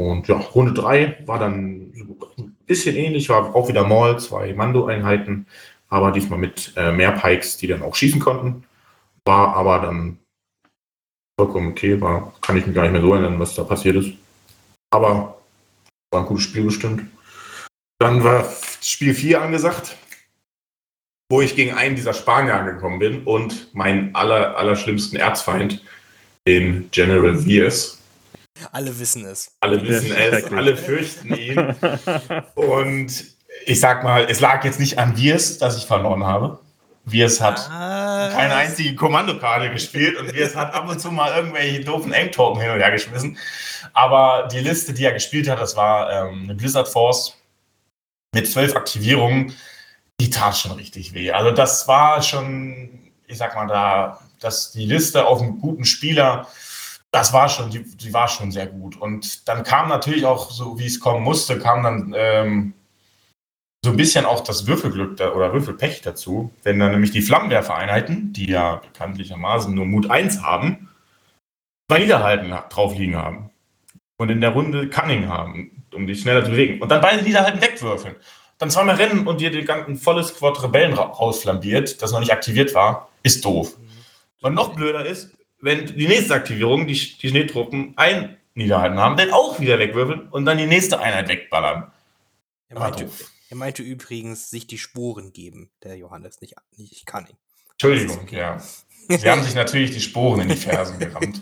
Und 0.00 0.28
ja, 0.28 0.36
Runde 0.36 0.72
3 0.72 1.24
war 1.26 1.38
dann 1.38 1.92
ein 2.38 2.56
bisschen 2.64 2.96
ähnlich, 2.96 3.28
war 3.28 3.54
auch 3.54 3.68
wieder 3.68 3.84
Maul, 3.84 4.18
zwei 4.18 4.54
Mando-Einheiten, 4.54 5.46
aber 5.88 6.10
diesmal 6.10 6.38
mit 6.38 6.72
äh, 6.76 6.90
mehr 6.92 7.12
Pikes, 7.12 7.58
die 7.58 7.66
dann 7.66 7.82
auch 7.82 7.94
schießen 7.94 8.20
konnten. 8.20 8.64
War 9.24 9.54
aber 9.56 9.80
dann 9.80 10.18
vollkommen 11.38 11.72
okay, 11.72 12.00
war, 12.00 12.32
kann 12.40 12.56
ich 12.56 12.66
mich 12.66 12.74
gar 12.74 12.82
nicht 12.82 12.92
mehr 12.92 13.02
so 13.02 13.12
erinnern, 13.12 13.38
was 13.40 13.54
da 13.54 13.64
passiert 13.64 13.96
ist. 13.96 14.12
Aber 14.90 15.40
war 16.12 16.20
ein 16.20 16.26
gutes 16.26 16.44
Spiel 16.44 16.64
bestimmt. 16.64 17.02
Dann 18.00 18.24
war 18.24 18.50
Spiel 18.80 19.14
4 19.14 19.42
angesagt, 19.42 19.96
wo 21.28 21.42
ich 21.42 21.54
gegen 21.54 21.74
einen 21.74 21.96
dieser 21.96 22.14
Spanier 22.14 22.64
gekommen 22.64 22.98
bin 22.98 23.24
und 23.24 23.72
meinen 23.74 24.14
aller, 24.14 24.56
allerschlimmsten 24.56 25.18
Erzfeind, 25.18 25.84
den 26.46 26.90
General 26.90 27.36
Viers, 27.36 28.00
alle 28.72 28.98
wissen 28.98 29.24
es. 29.24 29.56
Alle 29.60 29.82
wissen 29.82 30.14
es, 30.14 30.52
alle 30.52 30.76
fürchten 30.76 31.34
ihn. 31.34 31.74
Und 32.54 33.24
ich 33.64 33.80
sag 33.80 34.04
mal, 34.04 34.26
es 34.28 34.40
lag 34.40 34.64
jetzt 34.64 34.80
nicht 34.80 34.98
an 34.98 35.16
Wirs, 35.16 35.58
dass 35.58 35.76
ich 35.76 35.86
verloren 35.86 36.24
habe. 36.24 36.58
Wirs 37.04 37.40
hat 37.40 37.58
ah, 37.70 38.30
keine 38.34 38.54
einzige 38.54 38.94
Kommandokarte 38.94 39.70
gespielt 39.70 40.18
und 40.18 40.34
Wirs 40.34 40.54
hat 40.54 40.74
ab 40.74 40.88
und 40.88 41.00
zu 41.00 41.10
mal 41.10 41.34
irgendwelche 41.34 41.80
doofen 41.80 42.12
Aim-Token 42.12 42.60
hin 42.60 42.70
und 42.70 42.80
her 42.80 42.90
geschmissen. 42.90 43.38
Aber 43.94 44.48
die 44.52 44.60
Liste, 44.60 44.92
die 44.92 45.04
er 45.04 45.12
gespielt 45.12 45.48
hat, 45.48 45.58
das 45.58 45.76
war 45.76 46.10
ähm, 46.12 46.42
eine 46.44 46.54
Blizzard 46.54 46.88
Force 46.88 47.39
mit 48.34 48.50
zwölf 48.50 48.76
Aktivierungen, 48.76 49.54
die 50.20 50.30
tat 50.30 50.56
schon 50.56 50.72
richtig 50.72 51.14
weh. 51.14 51.32
Also 51.32 51.50
das 51.50 51.88
war 51.88 52.22
schon, 52.22 53.10
ich 53.26 53.38
sag 53.38 53.54
mal, 53.54 53.66
da, 53.66 54.20
dass 54.40 54.72
die 54.72 54.86
Liste 54.86 55.26
auf 55.26 55.40
einen 55.40 55.60
guten 55.60 55.84
Spieler 55.84 56.46
das 57.10 57.32
war 57.32 57.48
schon, 57.48 57.70
die, 57.70 57.82
die 57.82 58.12
war 58.12 58.28
schon 58.28 58.52
sehr 58.52 58.66
gut. 58.66 58.96
Und 58.96 59.48
dann 59.48 59.64
kam 59.64 59.88
natürlich 59.88 60.26
auch, 60.26 60.50
so 60.50 60.78
wie 60.78 60.86
es 60.86 61.00
kommen 61.00 61.24
musste, 61.24 61.58
kam 61.58 61.82
dann 61.82 62.14
ähm, 62.16 62.74
so 63.84 63.90
ein 63.90 63.96
bisschen 63.96 64.24
auch 64.26 64.42
das 64.42 64.66
Würfelglück 64.66 65.16
da, 65.16 65.32
oder 65.32 65.52
Würfelpech 65.52 66.02
dazu. 66.02 66.52
Wenn 66.62 66.78
dann 66.78 66.92
nämlich 66.92 67.10
die 67.10 67.22
Flammenwerfereinheiten, 67.22 68.32
die 68.32 68.46
ja 68.46 68.76
bekanntlichermaßen 68.76 69.74
nur 69.74 69.86
Mut 69.86 70.10
1 70.10 70.42
haben, 70.42 70.88
zwei 71.90 72.00
Niederhalten 72.00 72.50
drauf 72.68 72.96
liegen 72.96 73.16
haben. 73.16 73.50
Und 74.20 74.28
in 74.28 74.42
der 74.42 74.50
Runde 74.50 74.90
Cunning 74.90 75.28
haben, 75.28 75.82
um 75.94 76.06
dich 76.06 76.20
schneller 76.20 76.44
zu 76.44 76.50
bewegen. 76.50 76.82
Und 76.82 76.90
dann 76.90 77.00
beide 77.00 77.22
Niederhalten 77.22 77.62
wegwürfeln. 77.62 78.16
Dann 78.58 78.70
zweimal 78.70 78.96
rennen 78.96 79.26
und 79.26 79.40
dir 79.40 79.50
den 79.50 79.64
ganzen 79.64 79.96
volles 79.96 80.28
Squad 80.28 80.62
Rebellen 80.62 80.92
rausflambiert, 80.92 82.02
das 82.02 82.12
noch 82.12 82.20
nicht 82.20 82.30
aktiviert 82.30 82.74
war, 82.74 83.08
ist 83.22 83.42
doof. 83.46 83.78
Was 84.42 84.52
noch 84.52 84.74
blöder 84.74 85.06
ist, 85.06 85.30
wenn 85.62 85.86
die 85.86 86.06
nächste 86.06 86.34
Aktivierung, 86.34 86.86
die, 86.86 86.92
die 86.92 87.28
Schneetruppen, 87.30 87.94
ein 87.96 88.36
Niederhalten 88.52 88.98
haben, 88.98 89.16
dann 89.16 89.30
auch 89.30 89.58
wieder 89.58 89.78
wegwürfeln 89.78 90.28
und 90.28 90.44
dann 90.44 90.58
die 90.58 90.66
nächste 90.66 90.98
Einheit 90.98 91.28
wegballern. 91.28 91.90
Er 92.68 92.78
meinte, 92.78 93.08
er 93.48 93.56
meinte 93.56 93.82
übrigens, 93.82 94.50
sich 94.50 94.66
die 94.66 94.76
Sporen 94.76 95.32
geben, 95.32 95.70
der 95.82 95.96
Johannes, 95.96 96.42
nicht, 96.42 96.56
nicht 96.76 96.92
ich 96.92 97.06
kann 97.06 97.26
ihn. 97.26 97.38
Entschuldigung, 97.72 98.28
ja. 98.28 98.62
Sie 99.18 99.30
haben 99.30 99.42
sich 99.42 99.54
natürlich 99.54 99.90
die 99.90 100.00
Sporen 100.00 100.42
in 100.42 100.48
die 100.48 100.56
Fersen 100.56 100.98
gerammt, 100.98 101.40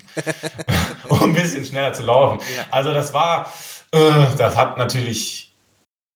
um 1.08 1.22
ein 1.22 1.34
bisschen 1.34 1.64
schneller 1.64 1.92
zu 1.92 2.02
laufen. 2.02 2.40
Also 2.70 2.94
das 2.94 3.12
war, 3.12 3.52
äh, 3.92 4.26
das 4.38 4.56
hat 4.56 4.78
natürlich 4.78 5.54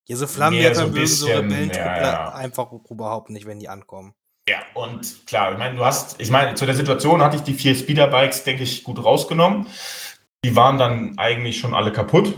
ja, 0.08 0.16
so 0.16 0.26
Flammenwerfer 0.26 0.86
so 0.86 0.88
mögen 0.88 1.06
so 1.06 1.26
Rebellentruppler 1.26 1.96
ja, 1.96 2.12
ja. 2.12 2.34
einfach 2.34 2.72
überhaupt 2.88 3.30
nicht, 3.30 3.46
wenn 3.46 3.58
die 3.58 3.68
ankommen. 3.68 4.14
Ja, 4.48 4.58
und 4.74 5.26
klar, 5.26 5.52
ich 5.52 5.58
meine, 5.58 5.76
du 5.76 5.84
hast, 5.84 6.20
ich 6.20 6.30
meine, 6.30 6.54
zu 6.54 6.66
der 6.66 6.74
Situation 6.74 7.22
hatte 7.22 7.36
ich 7.36 7.42
die 7.42 7.54
vier 7.54 7.74
Speederbikes, 7.74 8.44
denke 8.44 8.64
ich, 8.64 8.82
gut 8.82 9.02
rausgenommen. 9.04 9.66
Die 10.44 10.56
waren 10.56 10.78
dann 10.78 11.16
eigentlich 11.18 11.60
schon 11.60 11.74
alle 11.74 11.92
kaputt. 11.92 12.34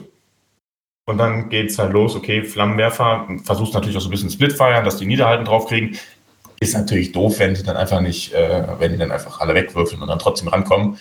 Und 1.07 1.19
dann 1.19 1.51
geht 1.51 1.71
es 1.71 1.79
halt 1.79 1.93
los, 1.93 2.17
okay, 2.17 2.43
Flammenwerfer, 2.43 3.29
versuchst 3.45 3.75
natürlich 3.75 3.97
auch 3.97 4.01
so 4.01 4.09
ein 4.09 4.11
bisschen 4.11 4.31
Splitfire, 4.31 4.83
dass 4.83 4.97
die 4.97 5.07
Niederhalten 5.07 5.45
draufkriegen. 5.45 5.99
Ist 6.65 6.75
natürlich 6.75 7.13
doof, 7.13 7.39
wenn 7.39 7.55
die 7.55 7.63
dann 7.63 7.77
einfach 7.77 8.01
nicht, 8.01 8.33
äh, 8.33 8.67
wenn 8.79 8.93
die 8.93 8.99
dann 8.99 9.13
einfach 9.13 9.41
alle 9.41 9.55
wegwürfeln 9.55 10.01
und 10.03 10.09
dann 10.09 10.19
trotzdem 10.19 10.49
rankommen. 10.49 10.99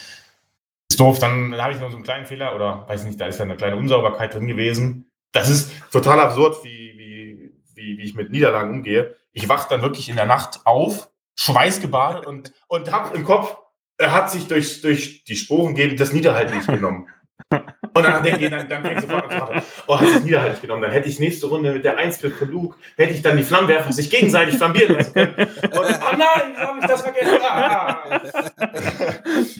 Ist 0.90 1.00
doof, 1.00 1.20
dann 1.20 1.56
habe 1.56 1.74
ich 1.74 1.80
noch 1.80 1.90
so 1.90 1.96
einen 1.96 2.04
kleinen 2.04 2.26
Fehler 2.26 2.56
oder 2.56 2.86
weiß 2.88 3.06
nicht, 3.06 3.20
da 3.20 3.28
ist 3.28 3.40
ja 3.40 3.46
eine 3.46 3.56
kleine 3.56 3.78
Unsauberkeit 3.78 4.34
drin 4.34 4.48
gewesen. 4.48 5.10
Das 5.32 5.50
ist 5.50 5.72
total 5.92 6.20
absurd, 6.20 6.64
wie, 6.64 6.94
wie, 6.98 7.54
wie, 7.76 7.98
wie 7.98 8.04
ich 8.04 8.14
mit 8.14 8.30
Niederlagen 8.30 8.72
umgehe 8.72 9.16
ich 9.34 9.50
wache 9.50 9.68
dann 9.70 9.82
wirklich 9.82 10.08
in 10.10 10.16
der 10.16 10.26
Nacht 10.26 10.62
auf, 10.66 11.10
schweißgebadet 11.36 12.26
und, 12.26 12.54
und 12.68 12.92
habe 12.92 13.18
im 13.18 13.26
Kopf, 13.26 13.58
er 13.98 14.14
hat 14.14 14.32
sich 14.32 14.48
durch, 14.48 14.82
durch 14.82 15.24
die 15.24 15.36
Sporen 15.36 15.76
geben 15.76 15.98
das 15.98 16.14
Niederhalten 16.14 16.56
nicht 16.56 16.68
genommen. 16.68 17.10
Und 17.96 18.04
dann 18.04 18.24
dann, 18.24 18.70
dann 18.70 18.84
denke 18.84 18.94
ich 18.94 19.02
sofort 19.02 19.32
an 19.32 19.62
oh, 19.88 20.00
hat 20.00 20.08
sich 20.08 20.24
Niederhalt 20.24 20.62
genommen. 20.62 20.82
Dann 20.82 20.92
hätte 20.92 21.10
ich 21.10 21.20
nächste 21.20 21.48
Runde 21.48 21.74
mit 21.74 21.86
der 21.86 21.98
1 21.98 22.18
für 22.18 22.46
Luke, 22.46 22.78
hätte 22.98 23.14
ich 23.14 23.22
dann 23.22 23.38
die 23.38 23.44
Flammenwerfer 23.44 23.92
sich 23.92 24.10
gegenseitig 24.10 24.58
flambieren 24.58 24.96
lassen 24.96 25.14
können. 25.14 25.34
Und, 25.36 25.74
oh 25.74 26.18
nein, 26.18 26.58
habe 26.58 26.80
ich 26.80 26.86
das 26.88 27.02
vergessen. 27.02 27.38
Ah. 27.44 28.22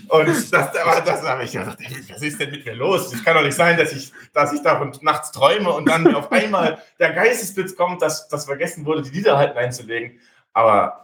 Und 0.10 0.28
das, 0.28 0.50
das, 0.50 0.72
das 0.72 1.24
habe 1.24 1.44
ich 1.44 1.52
gedacht, 1.52 1.78
was 2.10 2.22
ist 2.22 2.40
denn 2.40 2.52
mit 2.52 2.66
mir 2.66 2.76
los? 2.76 3.14
Es 3.14 3.24
kann 3.24 3.36
doch 3.36 3.44
nicht 3.44 3.56
sein, 3.56 3.78
dass 3.78 3.94
ich, 3.94 4.12
dass 4.34 4.54
ich 4.54 4.62
da 4.62 4.92
nachts 5.02 5.32
träume 5.32 5.72
und 5.72 5.88
dann 5.88 6.14
auf 6.16 6.32
einmal 6.32 6.80
der 7.00 7.12
Geistesblitz 7.14 7.76
kommt, 7.76 8.02
dass, 8.02 8.28
dass 8.28 8.46
vergessen 8.46 8.86
wurde, 8.86 9.04
die 9.04 9.12
Niederhalten 9.12 9.58
einzulegen. 9.58 10.20
Aber 10.54 11.03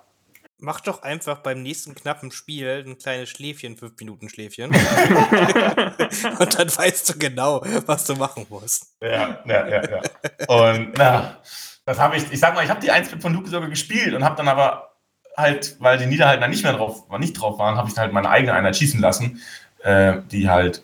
Mach 0.61 0.81
doch 0.81 1.03
einfach 1.03 1.37
beim 1.37 1.63
nächsten 1.63 1.95
knappen 1.95 2.31
Spiel 2.31 2.83
ein 2.85 2.97
kleines 2.97 3.29
Schläfchen, 3.29 3.77
fünf 3.77 3.97
Minuten 3.97 4.27
Schläfchen. 4.27 4.71
und 6.39 6.59
dann 6.59 6.77
weißt 6.77 7.09
du 7.09 7.17
genau, 7.17 7.61
was 7.85 8.03
du 8.03 8.15
machen 8.15 8.45
musst. 8.49 8.93
Ja, 9.01 9.39
ja, 9.45 9.67
ja, 9.67 9.89
ja. 9.89 10.01
Und 10.47 10.97
na, 10.97 11.37
das 11.85 11.97
habe 11.97 12.17
ich, 12.17 12.29
ich 12.29 12.39
sag 12.41 12.55
mal, 12.55 12.63
ich 12.65 12.69
habe 12.69 12.81
die 12.81 12.91
1 12.91 13.09
von 13.21 13.33
Luke 13.33 13.49
sogar 13.49 13.69
gespielt 13.69 14.13
und 14.13 14.25
habe 14.25 14.35
dann 14.35 14.49
aber 14.49 14.95
halt, 15.37 15.77
weil 15.79 15.97
die 15.97 16.07
Niederhalten 16.07 16.49
nicht 16.49 16.63
mehr 16.63 16.73
drauf, 16.73 17.09
nicht 17.17 17.39
drauf 17.39 17.57
waren, 17.57 17.77
habe 17.77 17.89
ich 17.89 17.97
halt 17.97 18.11
meine 18.11 18.29
eigene 18.29 18.53
Einheit 18.53 18.75
schießen 18.75 18.99
lassen, 18.99 19.41
äh, 19.83 20.17
die 20.29 20.49
halt 20.49 20.83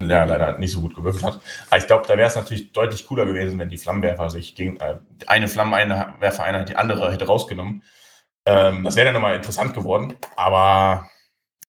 ja, 0.00 0.24
leider 0.24 0.56
nicht 0.56 0.72
so 0.72 0.80
gut 0.80 0.96
gewürfelt 0.96 1.22
hat. 1.22 1.40
Aber 1.68 1.78
ich 1.78 1.86
glaube, 1.86 2.08
da 2.08 2.16
wäre 2.16 2.28
es 2.28 2.34
natürlich 2.34 2.72
deutlich 2.72 3.06
cooler 3.06 3.26
gewesen, 3.26 3.58
wenn 3.58 3.68
die 3.68 3.76
Flammenwerfer 3.76 4.30
sich 4.30 4.54
gegen 4.54 4.78
äh, 4.78 4.96
eine 5.26 5.48
Flammenwerfer-Einheit 5.48 6.70
die 6.70 6.76
andere 6.76 7.12
hätte 7.12 7.26
rausgenommen 7.26 7.82
Ähm, 8.44 8.84
das 8.84 8.96
wäre 8.96 9.06
dann 9.06 9.14
nochmal 9.14 9.36
interessant 9.36 9.74
geworden. 9.74 10.16
Aber 10.36 11.08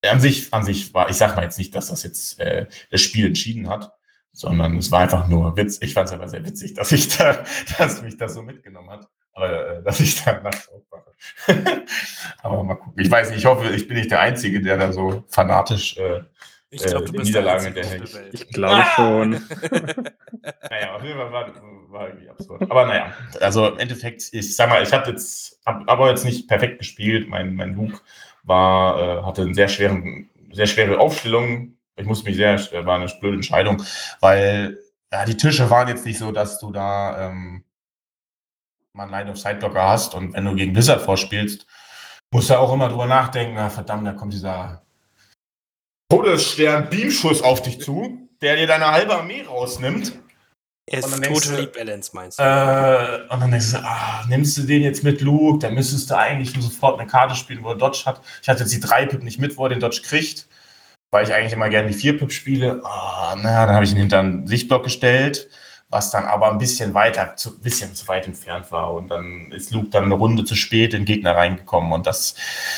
an 0.05 0.19
sich, 0.19 0.53
an 0.53 0.63
sich 0.63 0.93
war, 0.93 1.09
ich 1.09 1.17
sag 1.17 1.36
mal 1.36 1.43
jetzt 1.43 1.57
nicht, 1.57 1.74
dass 1.76 1.88
das 1.88 2.03
jetzt 2.03 2.39
äh, 2.39 2.67
das 2.91 3.01
Spiel 3.01 3.28
entschieden 3.28 3.69
hat, 3.69 3.93
sondern 4.32 4.78
es 4.78 4.91
war 4.91 5.01
einfach 5.01 5.28
nur 5.28 5.55
Witz. 5.55 5.80
Ich 5.82 5.93
fand 5.93 6.07
es 6.07 6.13
aber 6.13 6.28
sehr 6.28 6.45
witzig, 6.45 6.74
dass 6.74 6.91
ich 6.91 7.15
da, 7.15 7.43
dass 7.78 8.01
mich 8.01 8.17
das 8.17 8.34
so 8.34 8.41
mitgenommen 8.41 8.89
hat. 8.89 9.07
Aber 9.36 9.78
äh, 9.78 9.84
dass 9.84 9.99
ich 9.99 10.24
da 10.24 10.39
nachts 10.41 10.69
aufwache. 10.69 11.11
aber 12.43 12.63
mal 12.63 12.76
gucken. 12.76 13.01
Ich 13.01 13.09
weiß 13.09 13.30
nicht, 13.30 13.39
ich 13.39 13.45
hoffe, 13.45 13.69
ich 13.69 13.88
bin 13.88 13.97
nicht 13.97 14.11
der 14.11 14.19
Einzige, 14.19 14.61
der 14.61 14.78
da 14.78 14.91
so 14.91 15.24
fanatisch 15.28 15.97
äh, 15.97 16.21
Ich 16.74 16.84
glaube, 16.84 17.03
äh, 17.03 17.05
du 17.05 17.11
die 17.11 17.17
bist 17.19 17.28
Niederlagen 17.30 17.74
der 17.74 17.84
der. 17.84 17.91
Welt. 18.13 18.34
Ich 18.34 18.47
glaube 18.49 18.84
schon. 18.95 19.41
Naja, 20.69 20.95
auf 20.95 21.03
jeden 21.03 21.17
Fall 21.17 21.32
war, 21.32 21.53
war 21.89 22.07
irgendwie 22.09 22.30
absurd. 22.30 22.69
Aber 22.69 22.86
naja, 22.86 23.13
also 23.39 23.67
im 23.67 23.80
Endeffekt, 23.80 24.28
ich 24.34 24.55
sag 24.55 24.69
mal, 24.69 24.84
ich 24.84 24.91
habe 24.91 25.09
jetzt, 25.09 25.57
hab 25.65 25.89
aber 25.89 26.09
jetzt 26.09 26.26
nicht 26.26 26.49
perfekt 26.49 26.80
gespielt. 26.80 27.30
Mein, 27.30 27.55
mein 27.55 27.76
Luke 27.76 28.01
war, 28.43 28.99
äh, 28.99 29.24
hatte 29.24 29.43
einen 29.43 29.53
sehr 29.53 29.69
schweren, 29.69 30.30
sehr 30.51 30.65
schwere 30.65 30.99
Aufstellung. 30.99 31.78
Ich 31.95 32.05
musste 32.05 32.26
mich 32.26 32.36
sehr, 32.36 32.55
äh, 32.55 32.86
war 32.86 32.95
eine 32.99 33.09
blöde 33.21 33.36
Entscheidung, 33.36 33.82
weil 34.19 34.80
ja, 35.13 35.24
die 35.24 35.38
Tische 35.38 35.69
waren 35.69 35.88
jetzt 35.88 36.05
nicht 36.05 36.17
so, 36.17 36.32
dass 36.32 36.59
du 36.59 36.71
da 36.71 37.30
ähm, 37.30 37.63
mal 38.93 39.03
einen 39.03 39.11
Line 39.11 39.32
of 39.32 39.38
Sideblocker 39.38 39.84
hast 39.84 40.15
und 40.15 40.34
wenn 40.34 40.45
du 40.45 40.55
gegen 40.55 40.74
Blizzard 40.74 41.01
vorspielst, 41.01 41.65
musst 42.32 42.49
du 42.49 42.59
auch 42.59 42.74
immer 42.74 42.89
drüber 42.89 43.05
nachdenken, 43.05 43.55
na 43.55 43.69
verdammt, 43.69 44.07
da 44.07 44.13
kommt 44.13 44.34
dieser 44.34 44.84
Todesstern 46.10 46.89
Beamschuss 46.89 47.41
auf 47.41 47.62
dich 47.62 47.82
zu, 47.82 48.30
der 48.41 48.56
dir 48.56 48.68
deine 48.68 48.91
halbe 48.91 49.16
Armee 49.16 49.43
rausnimmt. 49.43 50.14
Er 50.86 50.99
ist 50.99 51.24
totally 51.24 51.68
balanced, 51.68 52.14
meinst 52.14 52.39
du? 52.39 52.43
Äh, 52.43 53.34
und 53.34 53.39
dann 53.39 53.51
denkst 53.51 53.72
du, 53.72 53.78
ah, 53.78 54.26
nimmst 54.28 54.58
du 54.58 54.64
den 54.64 54.82
jetzt 54.82 55.04
mit 55.04 55.22
Luke, 55.22 55.60
dann 55.60 55.76
müsstest 55.76 56.10
du 56.10 56.18
eigentlich 56.18 56.54
nur 56.54 56.64
sofort 56.64 56.99
eine 56.99 57.10
Karte 57.10 57.36
spielen, 57.36 57.64
wo 57.64 57.70
er 57.70 57.78
Dodge 57.78 58.04
hat. 58.06 58.22
Ich 58.41 58.49
hatte 58.49 58.64
jetzt 58.64 58.74
die 58.74 58.82
3-Pip 58.82 59.24
nicht 59.24 59.39
mit, 59.39 59.56
wo 59.56 59.66
er 59.66 59.70
den 59.70 59.80
Dodge 59.80 60.01
kriegt, 60.04 60.47
weil 61.10 61.26
ich 61.26 61.34
eigentlich 61.34 61.54
immer 61.54 61.70
gerne 61.70 61.89
die 61.89 61.95
4-Pip 61.95 62.34
spiele. 62.34 62.82
Ah, 62.84 63.36
na, 63.41 63.66
dann 63.66 63.76
habe 63.76 63.86
ich 63.86 63.91
ihn 63.91 63.97
hinter 63.97 64.20
einen 64.20 64.45
Sichtblock 64.45 64.84
gestellt, 64.84 65.47
was 65.89 66.12
dann 66.12 66.26
aber 66.26 66.51
ein 66.51 66.58
bisschen 66.58 66.93
weiter, 66.93 67.38
zu, 67.38 67.58
bisschen 67.62 67.95
zu 67.95 68.06
weit 68.10 68.28
entfernt 68.28 68.70
war. 68.74 68.93
Und 68.93 69.08
dann 69.08 69.54
ist 69.54 69.72
Luke 69.72 69.88
dann 69.89 70.04
eine 70.04 70.16
Runde 70.16 70.43
zu 70.43 70.56
spät 70.56 70.93
in 70.93 71.01
den 71.01 71.06
Gegner 71.06 71.34
reingekommen. 71.34 71.93
Und 71.93 72.08
das, 72.08 72.36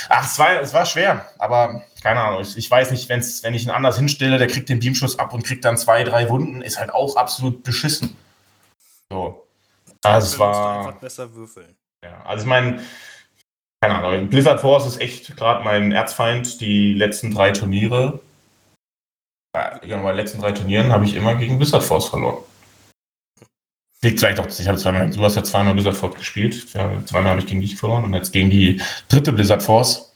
ach, 0.09 0.29
es 0.29 0.37
war, 0.37 0.61
es 0.61 0.75
war 0.75 0.85
schwer, 0.85 1.25
aber 1.39 1.81
keine 2.05 2.21
Ahnung. 2.21 2.41
Ich, 2.41 2.55
ich 2.55 2.69
weiß 2.69 2.91
nicht, 2.91 3.09
wenn's, 3.09 3.41
wenn 3.41 3.55
ich 3.55 3.63
ihn 3.63 3.71
anders 3.71 3.97
hinstelle, 3.97 4.37
der 4.37 4.45
kriegt 4.45 4.69
den 4.69 4.79
Beamschuss 4.79 5.17
ab 5.17 5.33
und 5.33 5.43
kriegt 5.43 5.65
dann 5.65 5.75
zwei, 5.75 6.03
drei 6.03 6.29
Wunden, 6.29 6.61
ist 6.61 6.79
halt 6.79 6.93
auch 6.93 7.15
absolut 7.15 7.63
beschissen. 7.63 8.15
So. 9.09 9.47
Also 10.03 10.27
es 10.27 10.37
war. 10.37 10.91
besser 10.99 11.33
würfeln. 11.33 11.75
Ja, 12.03 12.21
also 12.23 12.43
ich 12.43 12.47
meine, 12.47 12.79
keine 13.81 13.95
Ahnung, 13.95 14.29
Blizzard 14.29 14.61
Force 14.61 14.85
ist 14.85 15.01
echt 15.01 15.35
gerade 15.35 15.63
mein 15.63 15.91
Erzfeind. 15.93 16.61
Die 16.61 16.93
letzten 16.93 17.33
drei 17.33 17.49
Turniere, 17.49 18.19
äh, 19.57 19.87
ja, 19.87 19.99
bei 19.99 20.11
den 20.11 20.17
letzten 20.17 20.39
drei 20.39 20.51
Turnieren 20.51 20.91
habe 20.91 21.05
ich 21.05 21.15
immer 21.15 21.33
gegen 21.33 21.57
Blizzard 21.57 21.83
Force 21.83 22.09
verloren. 22.09 22.43
Liegt 24.03 24.19
vielleicht 24.19 24.39
auch, 24.39 24.45
ich 24.45 24.67
habe 24.67 24.77
zweimal, 24.77 25.09
du 25.09 25.23
hast 25.23 25.37
ja 25.37 25.43
zweimal 25.43 25.73
Blizzard 25.73 25.97
Force 25.97 26.13
gespielt, 26.13 26.71
ja, 26.75 27.03
zweimal 27.07 27.31
habe 27.31 27.39
ich 27.39 27.47
gegen 27.47 27.61
dich 27.61 27.75
verloren 27.75 28.03
und 28.03 28.13
jetzt 28.13 28.31
gegen 28.31 28.51
die 28.51 28.79
dritte 29.09 29.33
Blizzard 29.33 29.63
Force 29.63 30.14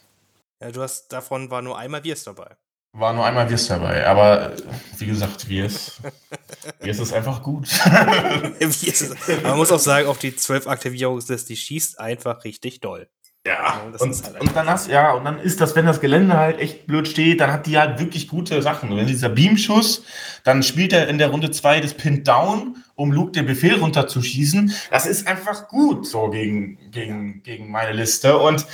Ja, 0.61 0.71
du 0.71 0.81
hast, 0.81 1.07
davon 1.13 1.49
war 1.49 1.61
nur 1.61 1.77
einmal 1.77 2.03
Wirs 2.03 2.23
dabei. 2.25 2.57
war 2.91 3.13
nur 3.13 3.25
einmal 3.25 3.49
Wirs 3.49 3.67
dabei. 3.67 4.05
Aber 4.05 4.51
wie 4.97 5.05
gesagt, 5.05 5.47
Wirs, 5.47 6.01
Wirs 6.81 6.99
ist 6.99 7.13
einfach 7.13 7.41
gut. 7.41 7.69
Man 9.43 9.57
muss 9.57 9.71
auch 9.71 9.79
sagen, 9.79 10.07
auf 10.07 10.17
die 10.17 10.35
12 10.35 10.67
Aktivierungsliste, 10.67 11.47
die 11.47 11.57
schießt 11.57 11.99
einfach 11.99 12.43
richtig 12.43 12.81
doll. 12.81 13.09
Ja, 13.47 13.53
Ja, 13.53 13.81
und, 13.99 13.99
halt 13.99 14.41
und 14.41 14.53
dann 14.53 14.67
hast 14.67 14.89
ja, 14.89 15.13
und 15.13 15.23
dann 15.23 15.39
ist 15.39 15.61
das, 15.61 15.73
wenn 15.73 15.85
das 15.85 16.01
Gelände 16.01 16.35
halt 16.35 16.59
echt 16.59 16.87
blöd 16.87 17.07
steht, 17.07 17.39
dann 17.39 17.53
hat 17.53 17.67
die 17.67 17.79
halt 17.79 17.97
wirklich 17.97 18.27
gute 18.27 18.61
Sachen. 18.61 18.91
Und 18.91 18.97
wenn 18.97 19.07
dieser 19.07 19.29
Beamschuss, 19.29 20.03
dann 20.43 20.61
spielt 20.61 20.91
er 20.91 21.07
in 21.07 21.19
der 21.19 21.29
Runde 21.29 21.49
2 21.49 21.79
das 21.79 21.93
Pin 21.93 22.25
Down, 22.25 22.83
um 22.95 23.13
Luke 23.13 23.31
den 23.31 23.45
Befehl 23.45 23.79
runterzuschießen. 23.79 24.73
Das 24.91 25.05
ist 25.05 25.25
einfach 25.25 25.69
gut 25.69 26.05
so 26.05 26.29
gegen, 26.29 26.91
gegen, 26.91 27.41
gegen 27.43 27.71
meine 27.71 27.93
Liste. 27.93 28.37
Und 28.37 28.65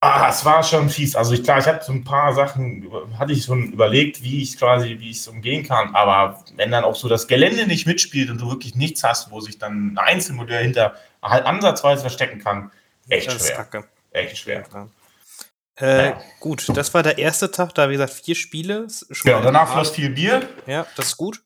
ah, 0.00 0.28
es 0.28 0.44
war 0.44 0.62
schon 0.62 0.88
fies. 0.90 1.16
Also 1.16 1.32
ich, 1.34 1.42
klar, 1.42 1.58
ich 1.58 1.66
hatte 1.66 1.84
so 1.84 1.92
ein 1.92 2.04
paar 2.04 2.34
Sachen, 2.34 2.88
hatte 3.18 3.32
ich 3.32 3.44
schon 3.44 3.72
überlegt, 3.72 4.22
wie 4.22 4.42
ich 4.42 4.58
quasi, 4.58 4.96
wie 5.00 5.10
ich 5.10 5.18
es 5.18 5.28
umgehen 5.28 5.66
kann. 5.66 5.94
Aber 5.94 6.42
wenn 6.56 6.70
dann 6.70 6.84
auch 6.84 6.96
so 6.96 7.08
das 7.08 7.26
Gelände 7.28 7.66
nicht 7.66 7.86
mitspielt 7.86 8.30
und 8.30 8.40
du 8.40 8.50
wirklich 8.50 8.74
nichts 8.74 9.04
hast, 9.04 9.30
wo 9.30 9.40
sich 9.40 9.58
dann 9.58 9.94
ein 9.94 9.98
Einzelmodell 9.98 10.62
hinter 10.62 10.94
halt 11.22 11.46
ansatzweise 11.46 12.02
verstecken 12.02 12.40
kann, 12.40 12.70
echt 13.08 13.28
das 13.28 13.46
schwer. 13.48 13.84
Echt 14.12 14.38
schwer. 14.38 14.64
Ja. 14.72 14.88
Äh, 15.80 16.08
Ja. 16.10 16.20
Gut, 16.40 16.68
das 16.76 16.92
war 16.94 17.02
der 17.02 17.18
erste 17.18 17.50
Tag, 17.50 17.74
da 17.74 17.88
wie 17.88 17.94
gesagt 17.94 18.12
vier 18.12 18.34
Spiele. 18.34 18.86
Schon 19.10 19.28
Genau, 19.28 19.38
mal 19.38 19.44
danach 19.44 19.72
floss 19.72 19.90
viel 19.90 20.10
Bier 20.10 20.48
Ja, 20.66 20.86
das 20.96 21.06
ist 21.08 21.16
gut. 21.16 21.42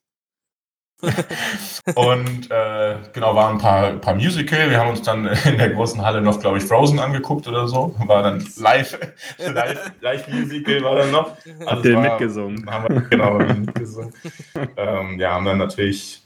und 1.96 2.50
äh, 2.50 2.96
genau, 3.12 3.34
waren 3.34 3.56
ein 3.56 3.58
paar, 3.58 3.92
paar 3.94 4.14
Musical. 4.14 4.70
Wir 4.70 4.78
haben 4.78 4.90
uns 4.90 5.02
dann 5.02 5.26
in 5.26 5.58
der 5.58 5.70
großen 5.70 6.00
Halle 6.00 6.20
noch, 6.20 6.38
glaube 6.40 6.58
ich, 6.58 6.64
Frozen 6.64 6.98
angeguckt 7.00 7.48
oder 7.48 7.66
so. 7.66 7.94
War 8.06 8.22
dann 8.22 8.46
live, 8.56 8.98
live, 9.38 9.92
live 10.00 10.28
Musical 10.28 10.82
war 10.82 10.96
dann 10.96 11.10
noch. 11.10 11.36
Also 11.44 11.66
Habt 11.66 11.84
ihr 11.84 11.94
war- 11.94 12.02
mitgesungen? 12.02 12.66
Haben 12.70 12.94
wir, 12.94 13.00
genau, 13.02 13.24
haben 13.24 13.38
wir 13.48 13.54
mitgesungen. 13.54 14.12
ähm, 14.76 15.18
ja, 15.18 15.32
haben 15.32 15.44
dann 15.44 15.58
natürlich 15.58 16.22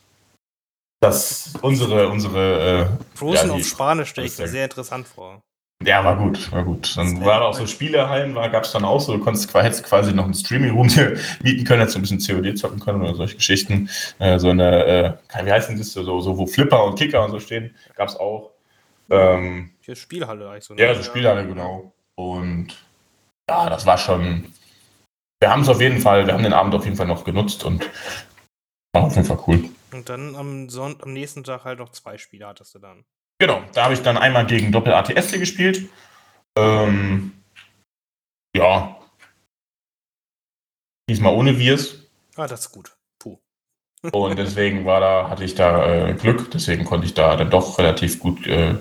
das, 1.00 1.54
unsere, 1.62 2.08
unsere, 2.08 2.80
äh, 3.14 3.16
Frozen 3.16 3.48
Ja, 3.50 3.54
die- 3.56 3.62
auf 3.62 3.66
Spanisch 3.68 4.10
stelle 4.10 4.26
ich 4.26 4.38
mir 4.38 4.48
sehr 4.48 4.64
interessant 4.64 5.06
vor. 5.08 5.40
Ja, 5.84 6.02
war 6.04 6.16
gut, 6.16 6.50
war 6.52 6.64
gut. 6.64 6.96
Dann 6.96 7.24
war 7.24 7.40
da 7.40 7.46
auch 7.46 7.54
so. 7.54 7.66
Spielehallen, 7.66 8.34
war, 8.34 8.48
gab 8.48 8.64
es 8.64 8.72
dann 8.72 8.84
auch 8.84 9.00
so, 9.00 9.16
du 9.16 9.22
konntest 9.22 9.50
quasi, 9.50 9.66
hättest 9.66 9.84
quasi 9.84 10.12
noch 10.12 10.24
einen 10.24 10.34
Streaming-Room 10.34 10.86
mieten 11.42 11.64
können, 11.64 11.80
hättest 11.80 11.92
so 11.92 11.98
ein 11.98 12.18
bisschen 12.18 12.42
COD 12.42 12.58
zocken 12.58 12.80
können 12.80 13.02
oder 13.02 13.14
solche 13.14 13.36
Geschichten. 13.36 13.88
Äh, 14.18 14.38
so 14.38 14.48
eine, 14.50 14.84
äh, 14.84 15.44
wie 15.44 15.52
heißt 15.52 15.68
denn 15.68 15.78
das, 15.78 15.92
so, 15.92 16.20
so, 16.20 16.38
wo 16.38 16.46
Flipper 16.46 16.82
und 16.84 16.98
Kicker 16.98 17.24
und 17.24 17.30
so 17.30 17.40
stehen, 17.40 17.74
gab 17.94 18.08
es 18.08 18.16
auch. 18.16 18.52
Ähm, 19.10 19.70
Hier 19.80 19.92
ist 19.92 20.00
Spielhalle 20.00 20.48
eigentlich 20.48 20.64
so. 20.64 20.74
ne? 20.74 20.82
ja, 20.82 20.94
so 20.94 21.02
Spielhalle, 21.02 21.46
genau. 21.46 21.92
Und 22.14 22.68
ja, 23.48 23.68
das 23.68 23.84
war 23.86 23.98
schon, 23.98 24.52
wir 25.40 25.50
haben 25.50 25.62
es 25.62 25.68
auf 25.68 25.80
jeden 25.80 26.00
Fall, 26.00 26.26
wir 26.26 26.34
haben 26.34 26.42
den 26.42 26.54
Abend 26.54 26.74
auf 26.74 26.84
jeden 26.84 26.96
Fall 26.96 27.06
noch 27.06 27.24
genutzt 27.24 27.64
und 27.64 27.88
war 28.92 29.04
auf 29.04 29.14
jeden 29.14 29.26
Fall 29.26 29.38
cool. 29.46 29.68
Und 29.92 30.08
dann 30.08 30.34
am, 30.34 30.68
Son 30.68 30.96
am 31.00 31.12
nächsten 31.12 31.44
Tag 31.44 31.64
halt 31.64 31.78
noch 31.78 31.90
zwei 31.90 32.18
Spiele 32.18 32.46
hattest 32.46 32.74
du 32.74 32.78
dann. 32.78 33.04
Genau, 33.38 33.62
da 33.74 33.84
habe 33.84 33.94
ich 33.94 34.02
dann 34.02 34.16
einmal 34.16 34.46
gegen 34.46 34.72
Doppel 34.72 34.94
ATS 34.94 35.32
gespielt. 35.32 35.88
Ähm, 36.56 37.32
ja. 38.56 38.96
Diesmal 41.08 41.34
ohne 41.34 41.58
Wirs. 41.58 41.98
Ah, 42.36 42.46
das 42.46 42.60
ist 42.60 42.72
gut. 42.72 42.96
Puh. 43.18 43.38
Und 44.12 44.38
deswegen 44.38 44.84
war 44.86 45.00
da, 45.00 45.28
hatte 45.28 45.44
ich 45.44 45.54
da 45.54 46.08
äh, 46.08 46.14
Glück, 46.14 46.50
deswegen 46.50 46.84
konnte 46.84 47.06
ich 47.06 47.14
da 47.14 47.36
dann 47.36 47.50
doch 47.50 47.78
relativ 47.78 48.18
gut, 48.18 48.46
äh, 48.46 48.74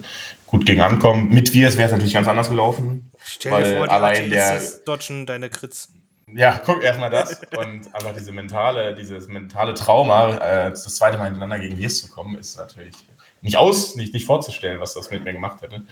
gut 0.46 0.66
gegen 0.66 0.82
ankommen. 0.82 1.30
Mit 1.30 1.54
Wirs 1.54 1.76
wäre 1.78 1.88
es 1.88 1.92
natürlich 1.92 2.14
ganz 2.14 2.28
anders 2.28 2.50
gelaufen. 2.50 3.12
Stell 3.22 3.52
Weil 3.52 3.64
dir 3.64 3.78
vor, 3.78 3.88
die 3.88 3.92
allein 3.94 4.30
der- 4.30 4.54
ATSs 4.54 4.84
dodgen 4.86 5.26
deine 5.26 5.50
Crits. 5.50 5.92
Ja, 6.34 6.60
guck 6.66 6.82
erstmal 6.82 7.12
das. 7.12 7.40
Und 7.56 7.94
aber 7.94 8.14
diese 8.14 8.32
mentale, 8.32 8.96
dieses 8.96 9.28
mentale 9.28 9.74
Trauma, 9.76 10.36
äh, 10.38 10.70
das 10.72 10.84
zweite 10.96 11.18
Mal 11.18 11.26
hintereinander 11.26 11.60
gegen 11.60 11.78
Wirs 11.78 12.00
zu 12.00 12.10
kommen, 12.10 12.38
ist 12.38 12.58
natürlich 12.58 12.96
nicht 13.46 13.58
aus, 13.58 13.96
nicht, 13.96 14.14
nicht 14.14 14.26
vorzustellen, 14.26 14.80
was 14.80 14.96
das 14.96 15.12
mit 15.12 15.24
mir 15.24 15.32
gemacht 15.32 15.62
hätte. 15.62 15.86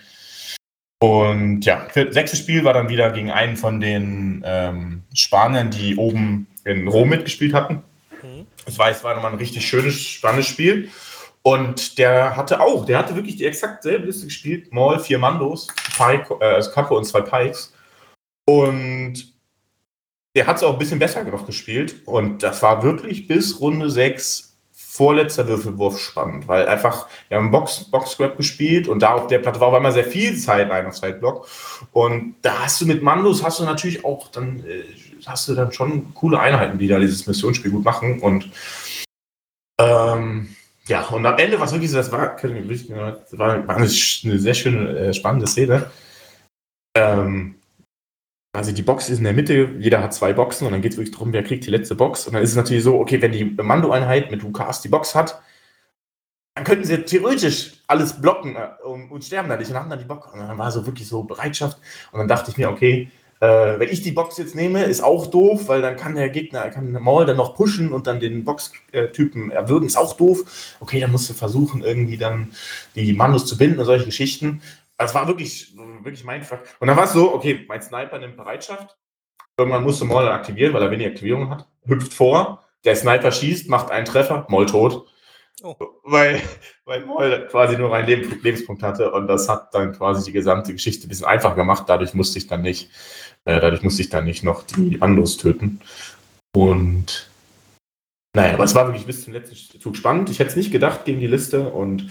Und 0.99 1.66
ja, 1.66 1.88
sechstes 1.93 2.39
Spiel 2.39 2.64
war 2.64 2.74
dann 2.74 2.89
wieder 2.89 3.12
gegen 3.12 3.30
einen 3.30 3.58
von 3.58 3.80
den 3.80 4.43
ähm, 4.45 5.04
Spaniern, 5.14 5.70
die 5.70 5.95
oben 5.95 6.47
in 6.66 6.88
Rom 6.88 7.10
mitgespielt 7.10 7.54
hatten. 7.54 7.84
Es 8.66 8.80
war, 8.80 8.89
es 8.89 9.04
war 9.04 9.14
nochmal 9.14 9.34
ein 9.34 9.38
richtig 9.38 9.68
schönes, 9.68 9.99
spannendes 9.99 10.47
Spiel. 10.47 10.89
Und 11.43 11.97
der 11.99 12.36
hatte 12.38 12.62
auch, 12.62 12.86
der 12.86 12.97
hatte 12.97 13.16
wirklich 13.16 13.36
die 13.36 13.45
exakt 13.45 13.84
selbe 13.84 14.06
Liste 14.06 14.26
gespielt. 14.26 14.74
Maul, 14.74 14.97
vier 14.97 15.20
Mandos, 15.20 15.68
Pike, 15.97 16.38
äh, 16.39 16.56
also 16.56 16.72
Kappe 16.72 16.93
und 16.95 17.04
zwei 17.04 17.22
Pikes. 17.22 17.74
Und 18.45 19.34
der 20.36 20.47
hat 20.47 20.58
es 20.58 20.64
auch 20.64 20.74
ein 20.74 20.80
bisschen 20.80 20.99
besser 20.99 21.24
noch 21.24 21.45
gespielt. 21.45 21.95
Und 22.06 22.41
das 22.41 22.64
war 22.64 22.82
wirklich 22.82 23.28
bis 23.28 23.60
Runde 23.60 23.91
6 23.91 24.53
vorletzter 24.94 25.48
Würfelwurf 25.48 26.00
spannend, 26.00 26.48
weil 26.48 26.68
einfach, 26.68 27.08
wir 27.28 27.38
haben 27.38 27.50
Box, 27.50 27.86
Box 27.86 28.12
Scrap 28.12 28.38
gespielt 28.38 28.88
und 28.88 29.00
da 29.00 29.14
auf 29.14 29.26
der 29.26 29.39
Platte 29.39 29.60
war 29.60 29.70
auf 29.70 29.74
einmal 29.74 29.91
sehr 29.91 30.04
viel 30.04 30.38
Zeit 30.38 30.70
rein 30.70 30.86
auf 30.86 30.96
Sideblock. 30.96 31.48
Und 31.91 32.36
da 32.44 32.66
hast 32.66 32.80
du 32.80 32.86
mit 32.86 33.02
Mandos 33.02 33.44
hast 33.44 33.60
du 33.60 33.64
natürlich 33.64 34.06
auch 34.06 34.28
dann, 34.28 34.60
äh, 34.60 34.84
hast 35.26 35.48
du 35.48 35.56
dann 35.56 35.72
schon 35.72 36.14
coole 36.14 36.39
Einheiten, 36.39 36.78
die 36.78 36.88
da 36.88 37.00
dieses 37.00 37.26
Missionsspiel 37.26 37.72
gut 37.72 37.84
machen. 37.84 38.20
Und 38.20 38.52
ähm, 39.82 40.56
ja, 40.86 41.02
und 41.08 41.26
am 41.26 41.39
Ende 41.39 41.58
war 41.58 41.66
es 41.66 41.72
wirklich 41.72 41.89
so, 41.89 41.98
das 41.98 42.12
war, 42.12 42.36
das 42.36 43.38
war, 43.39 43.68
eine 43.68 43.88
sehr 43.88 44.54
schöne, 44.54 44.89
äh, 44.96 45.14
spannende 45.16 45.48
Szene. 45.48 45.89
Ähm, 46.96 47.56
also 48.54 48.72
die 48.72 48.84
Box 48.84 49.10
ist 49.10 49.18
in 49.18 49.24
der 49.24 49.34
Mitte, 49.34 49.72
jeder 49.80 50.01
hat 50.01 50.14
zwei 50.14 50.32
Boxen 50.32 50.68
und 50.68 50.74
dann 50.74 50.82
geht 50.82 50.91
es 50.91 50.97
wirklich 50.97 51.14
darum, 51.14 51.34
wer 51.34 51.43
kriegt 51.43 51.66
die 51.66 51.72
letzte 51.72 51.95
Box. 51.95 52.28
Und 52.28 52.34
dann 52.34 52.43
ist 52.43 52.51
es 52.51 52.56
natürlich 52.56 52.84
so, 52.84 52.99
okay, 52.99 53.20
wenn 53.22 53.32
die 53.32 53.45
Mando-Einheit 53.45 54.30
mit 54.30 54.43
Lukas 54.43 54.82
die 54.82 54.89
Box 54.89 55.16
hat, 55.16 55.41
dann 56.54 56.64
könnten 56.64 56.86
sie 56.86 56.97
theoretisch 56.99 57.82
alles 57.88 58.22
blocken 58.22 58.56
äh, 58.56 58.70
und, 58.86 59.10
und, 59.10 59.24
sterben 59.24 59.49
da 59.49 59.58
nicht 59.58 59.72
und 59.72 59.78
haben 59.78 59.89
dann 59.89 59.97
die 59.97 60.06
Bock. 60.06 60.32
Und 60.32 60.39
dann 60.39 60.58
war 60.58 60.72
so 60.72 60.86
wirklich 60.86 61.08
so 61.08 61.24
Bereitschaft. 61.24 61.80
Und 62.12 62.20
dann 62.20 62.28
dachte 62.28 62.51
ich 62.51 62.58
mir, 62.58 62.70
okay, 62.70 63.10
äh, 63.39 63.80
wenn 63.80 63.89
ich 63.89 64.04
die 64.04 64.12
Box 64.12 64.38
jetzt 64.38 64.54
nehme, 64.54 64.84
ist 64.84 65.04
auch 65.04 65.26
doof, 65.28 65.68
weil 65.68 65.82
dann 65.82 65.97
kann 65.97 66.14
der 66.14 66.30
Gegner, 66.30 66.70
kann 66.70 66.91
Maul 66.91 67.26
dann 67.26 67.38
noch 67.38 67.56
pushen 67.56 67.91
und 67.91 68.06
dann 68.06 68.20
den 68.20 68.43
Box-Typen 68.43 69.49
erwürgen, 69.49 69.88
ist 69.88 69.97
auch 69.97 70.16
doof. 70.16 70.76
Okay, 70.80 70.99
dann 70.99 71.12
musst 71.12 71.30
du 71.30 71.34
versuchen, 71.34 71.84
irgendwie 71.84 72.18
dann 72.18 72.51
die 72.95 73.14
Mandos 73.14 73.47
zu 73.47 73.58
binden 73.58 73.80
und 73.80 73.86
solche 73.86 74.06
Geschichten. 74.06 74.62
Das 75.04 75.14
war 75.14 75.28
wirklich, 75.28 75.76
wirklich 76.01 76.24
mein 76.24 76.43
Fuck. 76.43 76.62
Und 76.80 76.88
dann 76.88 76.97
war 76.97 77.06
es 77.06 77.14
so, 77.14 77.34
okay, 77.34 77.66
mein 77.68 77.82
Sniper 77.82 78.20
nimmt 78.20 78.38
Bereitschaft. 78.38 78.97
Irgendwann 79.58 79.84
musste 79.84 80.06
Maul 80.06 80.24
dann 80.24 80.34
aktivieren, 80.34 80.74
weil 80.74 80.82
er 80.82 80.91
wenig 80.91 81.08
Aktivierung 81.08 81.49
hat. 81.49 81.68
Hüpft 81.86 82.14
vor, 82.14 82.64
der 82.86 82.95
Sniper 82.95 83.32
schießt, 83.32 83.70
macht 83.70 83.91
einen 83.91 84.06
Treffer, 84.06 84.45
Maul 84.49 84.66
tot. 84.66 85.08
Oh. 85.62 85.76
Weil, 86.04 86.41
weil 86.86 87.06
Moll 87.06 87.47
quasi 87.49 87.78
nur 87.78 87.93
einen 87.93 88.08
Leben, 88.08 88.41
Lebenspunkt 88.41 88.82
hatte 88.82 89.12
und 89.12 89.28
das 89.28 89.47
hat 89.47 89.74
dann 89.74 89.93
quasi 89.93 90.26
die 90.26 90.32
gesamte 90.32 90.74
Geschichte 90.74 91.06
ein 91.06 91.10
bisschen 91.10 91.28
einfacher 91.28 91.56
gemacht. 91.56 91.84
Dadurch 91.88 92.14
musste 92.14 92.39
ich 92.39 92.47
dann 92.47 92.62
nicht, 92.62 92.89
äh, 93.45 93.60
dadurch 93.60 93.84
musste 93.84 94.01
ich 94.01 94.10
dann 94.10 94.26
nicht 94.26 94.43
noch 94.43 94.64
die 94.64 95.01
Andos 95.01 95.38
töten. 95.38 95.80
Und 96.56 97.30
naja, 98.36 98.56
aber 98.56 98.64
es 98.64 98.74
war 98.74 98.88
wirklich 98.88 99.06
bis 99.06 99.24
zum 99.24 99.34
letzten 99.34 99.80
Zug 99.80 99.95
spannend. 99.95 100.30
Ich 100.30 100.39
hätte 100.39 100.49
es 100.49 100.56
nicht 100.56 100.72
gedacht 100.72 101.06
gegen 101.06 101.20
die 101.20 101.28
Liste 101.28 101.70
und 101.70 102.10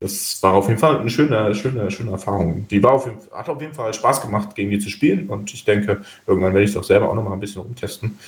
das 0.00 0.42
war 0.42 0.54
auf 0.54 0.68
jeden 0.68 0.78
Fall 0.78 0.98
eine 0.98 1.10
schöne, 1.10 1.54
schöne, 1.54 1.90
schöne 1.90 2.10
Erfahrung. 2.10 2.66
Die 2.68 2.82
war 2.82 2.92
auf 2.92 3.06
jeden, 3.06 3.18
hat 3.32 3.48
auf 3.48 3.60
jeden 3.60 3.74
Fall 3.74 3.94
Spaß 3.94 4.22
gemacht, 4.22 4.54
gegen 4.54 4.70
die 4.70 4.78
zu 4.78 4.90
spielen. 4.90 5.28
Und 5.28 5.52
ich 5.54 5.64
denke, 5.64 6.02
irgendwann 6.26 6.52
werde 6.52 6.64
ich 6.64 6.70
es 6.70 6.76
auch 6.76 6.84
selber 6.84 7.08
auch 7.08 7.14
noch 7.14 7.24
mal 7.24 7.32
ein 7.32 7.40
bisschen 7.40 7.62
rumtesten. 7.62 8.18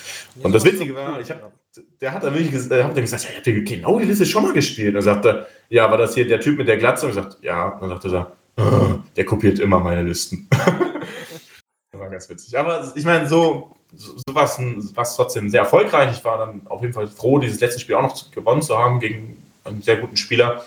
Und 0.42 0.54
das 0.54 0.64
Witzige 0.64 0.94
war, 0.94 1.20
ich 1.20 1.30
hab, 1.30 1.52
der 2.00 2.12
hat 2.12 2.22
dann 2.22 2.34
wirklich 2.34 2.54
äh, 2.70 2.82
hab 2.82 2.94
dann 2.94 3.02
gesagt, 3.02 3.24
ja, 3.24 3.30
ich 3.30 3.46
habe 3.46 3.62
genau 3.62 3.98
die 3.98 4.06
Liste 4.06 4.26
schon 4.26 4.44
mal 4.44 4.52
gespielt. 4.52 4.90
Und 4.90 4.96
er 4.96 5.02
sagte, 5.02 5.46
ja, 5.68 5.90
war 5.90 5.98
das 5.98 6.14
hier 6.14 6.26
der 6.26 6.40
Typ 6.40 6.58
mit 6.58 6.68
der 6.68 6.76
Glatze? 6.76 7.06
Und 7.06 7.10
ich 7.10 7.16
sagte, 7.16 7.36
ja. 7.42 7.68
Und 7.68 7.82
dann 7.82 8.00
sagte 8.00 8.16
er, 8.16 8.32
oh, 8.64 8.98
der 9.16 9.24
kopiert 9.24 9.58
immer 9.58 9.80
meine 9.80 10.02
Listen. 10.02 10.48
das 10.50 12.00
war 12.00 12.08
ganz 12.08 12.28
witzig. 12.30 12.56
Aber 12.56 12.92
ich 12.94 13.04
meine, 13.04 13.28
so, 13.28 13.76
so, 13.94 14.14
so 14.16 14.34
war 14.34 14.44
es 14.44 15.16
trotzdem 15.16 15.50
sehr 15.50 15.60
erfolgreich. 15.60 16.16
Ich 16.16 16.24
war 16.24 16.38
dann 16.38 16.62
auf 16.66 16.80
jeden 16.82 16.94
Fall 16.94 17.08
froh, 17.08 17.38
dieses 17.38 17.60
letzte 17.60 17.80
Spiel 17.80 17.96
auch 17.96 18.02
noch 18.02 18.30
gewonnen 18.30 18.62
zu 18.62 18.78
haben 18.78 19.00
gegen 19.00 19.42
einen 19.64 19.82
sehr 19.82 19.96
guten 19.96 20.16
Spieler. 20.16 20.64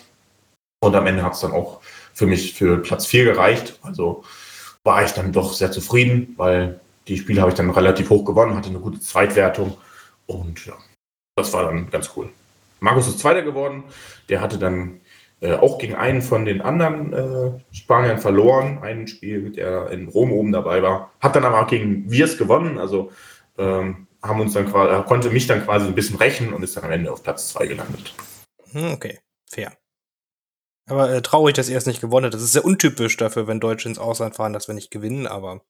Und 0.82 0.96
am 0.96 1.08
Ende 1.08 1.24
hat 1.24 1.34
es 1.34 1.42
dann 1.42 1.52
auch 1.52 1.82
für 2.14 2.26
mich 2.26 2.54
für 2.54 2.78
Platz 2.78 3.06
4 3.06 3.26
gereicht. 3.26 3.80
Also 3.82 4.24
war 4.84 5.04
ich 5.04 5.12
dann 5.12 5.32
doch 5.32 5.54
sehr 5.54 5.72
zufrieden, 5.72 6.34
weil 6.38 6.80
die 7.08 7.18
Spiele 7.18 7.42
habe 7.42 7.52
ich 7.52 7.58
dann 7.58 7.70
relativ 7.70 8.10
hoch 8.10 8.24
gewonnen, 8.24 8.56
hatte 8.56 8.70
eine 8.70 8.80
gute 8.80 9.00
Zweitwertung. 9.00 9.78
Und 10.26 10.66
ja, 10.66 10.74
das 11.36 11.52
war 11.54 11.64
dann 11.66 11.90
ganz 11.90 12.12
cool. 12.16 12.30
Markus 12.80 13.08
ist 13.08 13.20
Zweiter 13.20 13.42
geworden. 13.42 13.84
Der 14.30 14.42
hatte 14.42 14.58
dann 14.58 15.02
äh, 15.42 15.54
auch 15.54 15.78
gegen 15.80 15.96
einen 15.96 16.22
von 16.22 16.46
den 16.46 16.62
anderen 16.62 17.14
äh, 17.14 17.76
Spaniern 17.76 18.20
verloren. 18.20 18.80
Ein 18.82 19.08
Spiel, 19.08 19.52
der 19.52 19.90
in 19.90 20.08
Rom 20.08 20.32
oben 20.32 20.52
dabei 20.52 20.82
war. 20.82 21.12
Hat 21.20 21.36
dann 21.36 21.46
aber 21.46 21.62
auch 21.62 21.68
gegen 21.68 22.10
Wirs 22.10 22.38
gewonnen. 22.38 22.78
Also 22.78 23.12
ähm, 23.58 24.08
haben 24.22 24.42
uns 24.42 24.54
dann 24.54 24.70
quasi, 24.70 25.04
konnte 25.06 25.30
mich 25.30 25.48
dann 25.48 25.64
quasi 25.64 25.88
ein 25.88 25.96
bisschen 25.96 26.18
rächen 26.18 26.54
und 26.54 26.64
ist 26.64 26.78
dann 26.78 26.86
am 26.86 26.92
Ende 26.92 27.12
auf 27.12 27.24
Platz 27.24 27.50
2 27.50 27.68
gelandet. 27.68 28.14
Hm, 28.72 28.94
okay, 28.94 29.20
fair. 29.50 29.74
Aber 30.90 31.12
äh, 31.12 31.22
traurig, 31.22 31.56
dass 31.56 31.70
er 31.70 31.78
es 31.78 31.86
nicht 31.86 32.02
gewonnen 32.02 32.26
hat. 32.26 32.34
Das 32.34 32.42
ist 32.42 32.54
sehr 32.54 32.66
untypisch 32.66 33.16
dafür, 33.18 33.48
wenn 33.48 33.60
Deutsche 33.60 33.88
ins 33.88 34.00
Ausland 34.00 34.36
fahren, 34.36 34.54
dass 34.54 34.68
wir 34.68 34.76
nicht 34.76 34.92
gewinnen, 34.92 35.28
aber. 35.28 35.62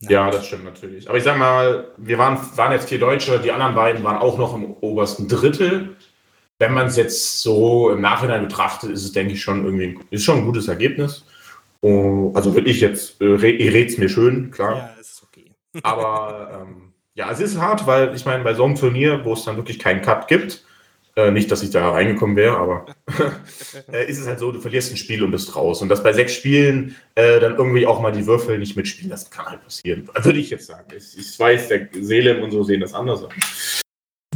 Ja. 0.00 0.10
ja, 0.10 0.30
das 0.30 0.46
stimmt 0.46 0.64
natürlich. 0.64 1.08
Aber 1.08 1.18
ich 1.18 1.24
sag 1.24 1.36
mal, 1.38 1.88
wir 1.96 2.18
waren, 2.18 2.38
waren 2.56 2.70
jetzt 2.70 2.88
vier 2.88 3.00
Deutsche, 3.00 3.40
die 3.40 3.50
anderen 3.50 3.74
beiden 3.74 4.04
waren 4.04 4.18
auch 4.18 4.38
noch 4.38 4.54
im 4.54 4.72
obersten 4.74 5.26
Drittel. 5.26 5.96
Wenn 6.60 6.72
man 6.72 6.86
es 6.86 6.96
jetzt 6.96 7.42
so 7.42 7.90
im 7.90 8.00
Nachhinein 8.00 8.42
betrachtet, 8.42 8.90
ist 8.90 9.04
es, 9.04 9.12
denke 9.12 9.32
ich, 9.32 9.42
schon 9.42 9.64
irgendwie 9.64 9.98
ist 10.10 10.24
schon 10.24 10.38
ein 10.38 10.44
gutes 10.44 10.68
Ergebnis. 10.68 11.24
Oh, 11.80 12.32
also 12.34 12.54
wirklich 12.54 12.80
jetzt, 12.80 13.20
äh, 13.20 13.34
ihr 13.34 13.72
redet 13.72 13.98
mir 13.98 14.08
schön, 14.08 14.50
klar. 14.50 14.76
Ja, 14.76 15.00
ist 15.00 15.22
okay. 15.22 15.52
Aber 15.82 16.62
ähm, 16.62 16.92
ja, 17.14 17.30
es 17.30 17.40
ist 17.40 17.58
hart, 17.58 17.86
weil 17.86 18.14
ich 18.14 18.24
meine, 18.24 18.44
bei 18.44 18.54
so 18.54 18.64
einem 18.64 18.76
Turnier, 18.76 19.24
wo 19.24 19.32
es 19.32 19.44
dann 19.44 19.56
wirklich 19.56 19.80
keinen 19.80 20.02
Cut 20.02 20.28
gibt, 20.28 20.64
äh, 21.18 21.32
nicht, 21.32 21.50
dass 21.50 21.64
ich 21.64 21.70
da 21.70 21.90
reingekommen 21.90 22.36
wäre, 22.36 22.56
aber 22.56 22.86
äh, 23.92 24.08
ist 24.08 24.20
es 24.20 24.26
halt 24.28 24.38
so, 24.38 24.52
du 24.52 24.60
verlierst 24.60 24.92
ein 24.92 24.96
Spiel 24.96 25.24
und 25.24 25.32
bist 25.32 25.56
raus. 25.56 25.82
Und 25.82 25.88
dass 25.88 26.02
bei 26.02 26.12
sechs 26.12 26.32
Spielen 26.32 26.94
äh, 27.16 27.40
dann 27.40 27.56
irgendwie 27.56 27.86
auch 27.86 28.00
mal 28.00 28.12
die 28.12 28.24
Würfel 28.24 28.56
nicht 28.58 28.76
mitspielen, 28.76 29.10
das 29.10 29.28
kann 29.28 29.46
halt 29.46 29.64
passieren. 29.64 30.08
Würde 30.22 30.38
ich 30.38 30.50
jetzt 30.50 30.66
sagen. 30.66 30.86
Ich, 30.96 31.18
ich 31.18 31.38
weiß, 31.38 31.68
der 31.68 31.88
Seelen 31.92 32.40
und 32.42 32.52
so 32.52 32.62
sehen 32.62 32.80
das 32.80 32.94
anders. 32.94 33.22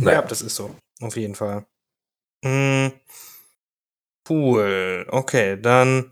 Naja. 0.01 0.21
Ja, 0.21 0.27
das 0.27 0.43
ist 0.43 0.57
so. 0.57 0.75
Auf 1.01 1.17
jeden 1.17 1.37
Fall. 1.37 1.65
Hm. 2.45 2.93
Cool. 4.29 5.07
Okay, 5.09 5.59
dann 5.61 6.11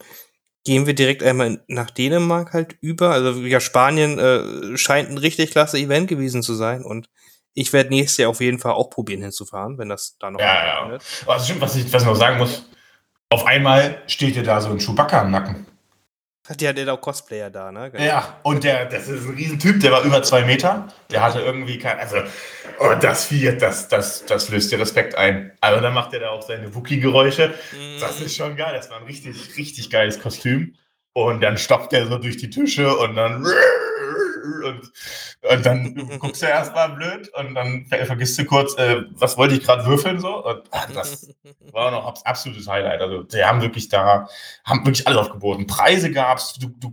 gehen 0.65 0.87
wir 0.87 0.95
direkt 0.95 1.25
einmal 1.25 1.65
nach 1.67 1.91
Dänemark 1.91 2.53
halt 2.53 2.77
über. 2.81 3.11
Also 3.11 3.41
ja, 3.41 3.59
Spanien 3.59 4.21
äh, 4.21 4.77
scheint 4.77 5.11
ein 5.11 5.19
richtig 5.19 5.51
klasse 5.51 5.79
Event 5.79 6.07
gewesen 6.07 6.43
zu 6.43 6.55
sein 6.55 6.85
und 6.85 7.09
ich 7.55 7.73
werde 7.73 7.91
nächstes 7.91 8.19
Jahr 8.19 8.31
auf 8.31 8.41
jeden 8.41 8.59
Fall 8.59 8.73
auch 8.73 8.91
probieren 8.91 9.23
hinzufahren, 9.23 9.79
wenn 9.79 9.89
das 9.89 10.17
da 10.19 10.31
noch 10.31 10.41
ja, 10.41 10.89
ja. 10.89 10.99
Also 11.27 11.45
stimmt, 11.45 11.61
was 11.61 11.77
ich, 11.77 11.93
was 11.93 12.03
ich 12.03 12.09
noch 12.09 12.17
sagen 12.17 12.39
muss, 12.39 12.65
auf 13.29 13.47
einmal 13.47 14.03
steht 14.07 14.37
dir 14.37 14.43
da 14.43 14.61
so 14.61 14.71
ein 14.71 14.79
Chewbacca 14.79 15.23
im 15.23 15.31
Nacken. 15.31 15.67
Hat 16.49 16.63
ja 16.63 16.73
der 16.73 16.93
auch 16.93 17.01
Cosplayer 17.01 17.49
da, 17.49 17.71
ne? 17.71 17.93
Genau. 17.93 18.03
Ja, 18.03 18.41
und 18.43 18.65
der, 18.65 18.87
das 18.87 19.07
ist 19.07 19.25
ein 19.25 19.35
Riesentyp, 19.37 19.79
der 19.79 19.93
war 19.93 20.03
über 20.03 20.21
zwei 20.25 20.45
Meter. 20.45 20.89
Der 21.11 21.23
hatte 21.23 21.41
irgendwie 21.41 21.79
kein, 21.79 21.97
also, 21.99 22.17
oh, 22.81 22.93
das 23.01 23.27
Vieh, 23.27 23.57
das, 23.57 23.87
das, 23.87 24.25
das 24.27 24.49
löst 24.49 24.73
dir 24.73 24.81
Respekt 24.81 25.15
ein. 25.15 25.53
Also 25.61 25.81
dann 25.81 25.95
macht 25.95 26.13
er 26.13 26.21
da 26.21 26.31
auch 26.31 26.43
seine 26.43 26.75
Wookie-Geräusche. 26.75 27.55
Mm. 27.73 28.01
Das 28.01 28.21
ist 28.21 28.35
schon 28.35 28.57
geil. 28.57 28.75
Das 28.75 28.91
war 28.91 28.97
ein 28.97 29.05
richtig, 29.05 29.57
richtig 29.57 29.91
geiles 29.91 30.19
Kostüm. 30.19 30.75
Und 31.13 31.41
dann 31.41 31.57
stopft 31.57 31.93
er 31.93 32.07
so 32.07 32.19
durch 32.19 32.39
die 32.39 32.51
Tische 32.51 32.97
und 32.97 33.15
dann 33.15 33.47
und, 34.65 34.93
und 35.51 35.67
dann 35.67 35.95
guckst 36.19 36.43
du 36.43 36.47
erstmal 36.47 36.91
blöd 36.91 37.31
und 37.35 37.55
dann 37.55 37.87
vergisst 37.87 38.39
du 38.39 38.45
kurz, 38.45 38.77
äh, 38.77 39.03
was 39.11 39.37
wollte 39.37 39.55
ich 39.55 39.65
gerade 39.65 39.87
würfeln 39.87 40.19
so. 40.21 40.45
Und 40.45 40.63
ach, 40.71 40.91
das 40.93 41.29
war 41.73 41.91
noch 41.91 42.25
absolutes 42.25 42.69
Highlight. 42.69 43.01
Also 43.01 43.23
die 43.23 43.45
haben 43.45 43.63
wirklich 43.63 43.89
da, 43.89 44.29
haben 44.65 44.85
wirklich 44.85 45.07
alles 45.07 45.19
aufgeboten. 45.19 45.67
Preise 45.67 46.11
gab 46.11 46.39
es, 46.39 46.55
du, 46.55 46.69
du 46.69 46.93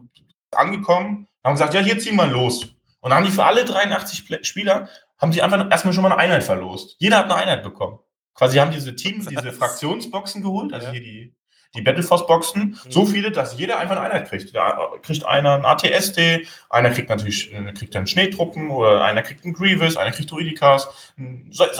angekommen, 0.52 1.28
haben 1.44 1.54
gesagt, 1.54 1.74
ja, 1.74 1.82
hier 1.82 2.00
ziehen 2.00 2.16
wir 2.16 2.28
los. 2.28 2.66
Und 3.02 3.12
dann 3.12 3.20
haben 3.20 3.26
die 3.26 3.32
für 3.32 3.46
alle 3.46 3.66
83 3.66 4.46
Spieler, 4.46 4.90
haben 5.18 5.32
sie 5.32 5.42
einfach 5.42 5.70
erstmal 5.70 5.94
schon 5.94 6.04
mal 6.04 6.12
eine 6.12 6.22
Einheit 6.22 6.44
verlost. 6.44 6.96
Jeder 7.00 7.18
hat 7.18 7.26
eine 7.26 7.36
Einheit 7.36 7.64
bekommen. 7.64 8.00
Quasi 8.34 8.58
haben 8.58 8.72
diese 8.72 8.96
Teams, 8.96 9.26
diese 9.30 9.52
Fraktionsboxen 9.52 10.42
geholt, 10.42 10.74
also 10.74 10.90
hier 10.90 11.02
die 11.02 11.36
die 11.76 11.82
Battleforce-Boxen, 11.82 12.62
mhm. 12.62 12.92
so 12.92 13.06
viele, 13.06 13.32
dass 13.32 13.58
jeder 13.58 13.80
einfach 13.80 13.98
eine 13.98 14.06
Einheit 14.06 14.30
kriegt. 14.30 14.56
Da 14.56 14.90
kriegt 15.02 15.26
einer 15.26 15.56
einen 15.56 15.66
ATST, 15.66 16.20
einer 16.70 16.90
kriegt 16.92 17.10
natürlich 17.10 17.54
äh, 17.54 17.74
kriegt 17.74 17.96
dann 17.96 18.08
Schneetruppen 18.08 18.70
oder 18.70 19.04
einer 19.04 19.22
kriegt 19.22 19.44
einen 19.44 19.54
Grievous, 19.54 19.98
einer 19.98 20.12
kriegt 20.12 20.32
Druidikas, 20.32 20.88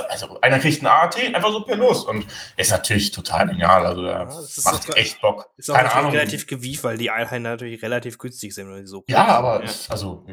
also 0.10 0.40
einer 0.42 0.60
kriegt 0.60 0.80
einen 0.80 0.88
AAT, 0.88 1.18
einfach 1.34 1.52
so 1.52 1.64
per 1.64 1.78
Los. 1.78 2.06
Und 2.06 2.26
ist 2.56 2.72
natürlich 2.72 3.12
total 3.12 3.48
genial. 3.48 3.86
Also 3.86 4.04
da 4.04 4.24
ja, 4.24 4.26
macht 4.64 4.96
echt 4.98 5.22
Bock. 5.22 5.50
Ist 5.58 5.70
auch 5.70 5.76
Keine 5.76 5.94
Ahnung. 5.94 6.12
relativ 6.12 6.48
gewieft, 6.48 6.84
weil 6.84 6.98
die 6.98 7.10
Einheiten 7.10 7.44
natürlich 7.44 7.82
relativ 7.82 8.18
günstig 8.18 8.54
sind. 8.54 8.88
So 8.88 9.04
ja, 9.08 9.26
aber 9.26 9.60
ja. 9.60 9.66
Ist, 9.66 9.90
also 9.90 10.26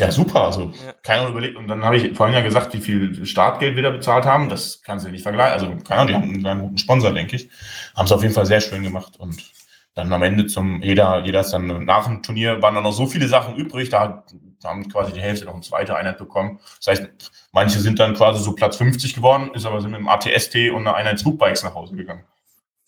ja, 0.00 0.10
super. 0.10 0.42
Also, 0.42 0.72
ja. 0.84 0.92
keiner 1.02 1.28
überlegt. 1.28 1.56
Und 1.56 1.68
dann 1.68 1.84
habe 1.84 1.96
ich 1.96 2.16
vorhin 2.16 2.34
ja 2.34 2.42
gesagt, 2.42 2.74
wie 2.74 2.80
viel 2.80 3.24
Startgeld 3.24 3.76
wir 3.76 3.82
da 3.84 3.90
bezahlt 3.90 4.24
haben. 4.24 4.48
Das 4.48 4.82
kannst 4.82 5.06
du 5.06 5.10
nicht 5.10 5.22
vergleichen. 5.22 5.52
Also, 5.52 5.84
keine 5.84 6.00
Ahnung, 6.00 6.08
die 6.08 6.38
haben 6.38 6.46
einen 6.46 6.62
guten 6.62 6.78
Sponsor, 6.78 7.12
denke 7.12 7.36
ich. 7.36 7.48
Haben 7.94 8.06
es 8.06 8.12
auf 8.12 8.22
jeden 8.22 8.34
Fall 8.34 8.46
sehr 8.46 8.60
schön 8.60 8.82
gemacht. 8.82 9.16
Und 9.18 9.40
dann 9.94 10.12
am 10.12 10.22
Ende 10.24 10.46
zum, 10.46 10.82
jeder, 10.82 11.24
jeder 11.24 11.40
ist 11.40 11.52
dann 11.52 11.84
nach 11.84 12.06
dem 12.06 12.22
Turnier, 12.24 12.60
waren 12.60 12.74
dann 12.74 12.82
noch 12.82 12.92
so 12.92 13.06
viele 13.06 13.28
Sachen 13.28 13.54
übrig. 13.54 13.88
Da 13.88 14.24
haben 14.64 14.88
quasi 14.88 15.12
die 15.12 15.20
Hälfte 15.20 15.44
noch 15.44 15.54
eine 15.54 15.62
zweite 15.62 15.94
Einheit 15.94 16.18
bekommen. 16.18 16.58
Das 16.78 16.88
heißt, 16.88 17.30
manche 17.52 17.78
sind 17.78 18.00
dann 18.00 18.14
quasi 18.14 18.42
so 18.42 18.52
Platz 18.54 18.76
50 18.76 19.14
geworden, 19.14 19.52
ist 19.54 19.64
aber 19.64 19.80
sind 19.80 19.92
mit 19.92 20.00
dem 20.00 20.08
ATST 20.08 20.56
und 20.72 20.80
einer 20.80 20.96
Einheit 20.96 21.20
Zugbikes 21.20 21.62
nach 21.62 21.74
Hause 21.74 21.94
gegangen. 21.94 22.24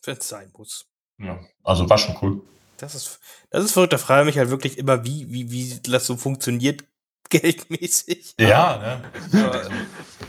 Wenn 0.02 0.16
es 0.16 0.28
sein 0.28 0.50
muss. 0.57 0.86
Ja, 1.18 1.38
also 1.62 1.88
war 1.88 1.98
schon 1.98 2.16
cool. 2.20 2.42
Das 2.78 2.96
ist, 2.96 3.20
das 3.50 3.64
ist 3.64 3.72
verrückt. 3.72 3.92
Da 3.92 3.98
frage 3.98 4.22
ich 4.22 4.34
mich 4.34 4.38
halt 4.38 4.50
wirklich 4.50 4.76
immer, 4.76 5.04
wie, 5.04 5.30
wie, 5.30 5.50
wie 5.52 5.80
das 5.84 6.07
so 6.07 6.16
funktioniert 6.16 6.84
geldmäßig. 7.31 8.35
Ja, 8.39 9.01
ne? 9.33 9.51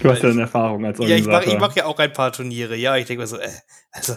du 0.02 0.10
hast 0.10 0.24
ja 0.24 0.30
eine 0.30 0.42
Erfahrung 0.42 0.86
als 0.86 1.00
Ja, 1.00 1.16
ich 1.16 1.26
mache 1.26 1.58
mach 1.58 1.76
ja 1.76 1.86
auch 1.86 2.00
ein 2.00 2.14
paar 2.14 2.32
Turniere. 2.32 2.76
Ja, 2.76 2.96
ich 2.98 3.06
denke 3.06 3.22
mir 3.22 3.28
so, 3.28 3.38
äh, 3.38 3.50
also, 3.92 4.16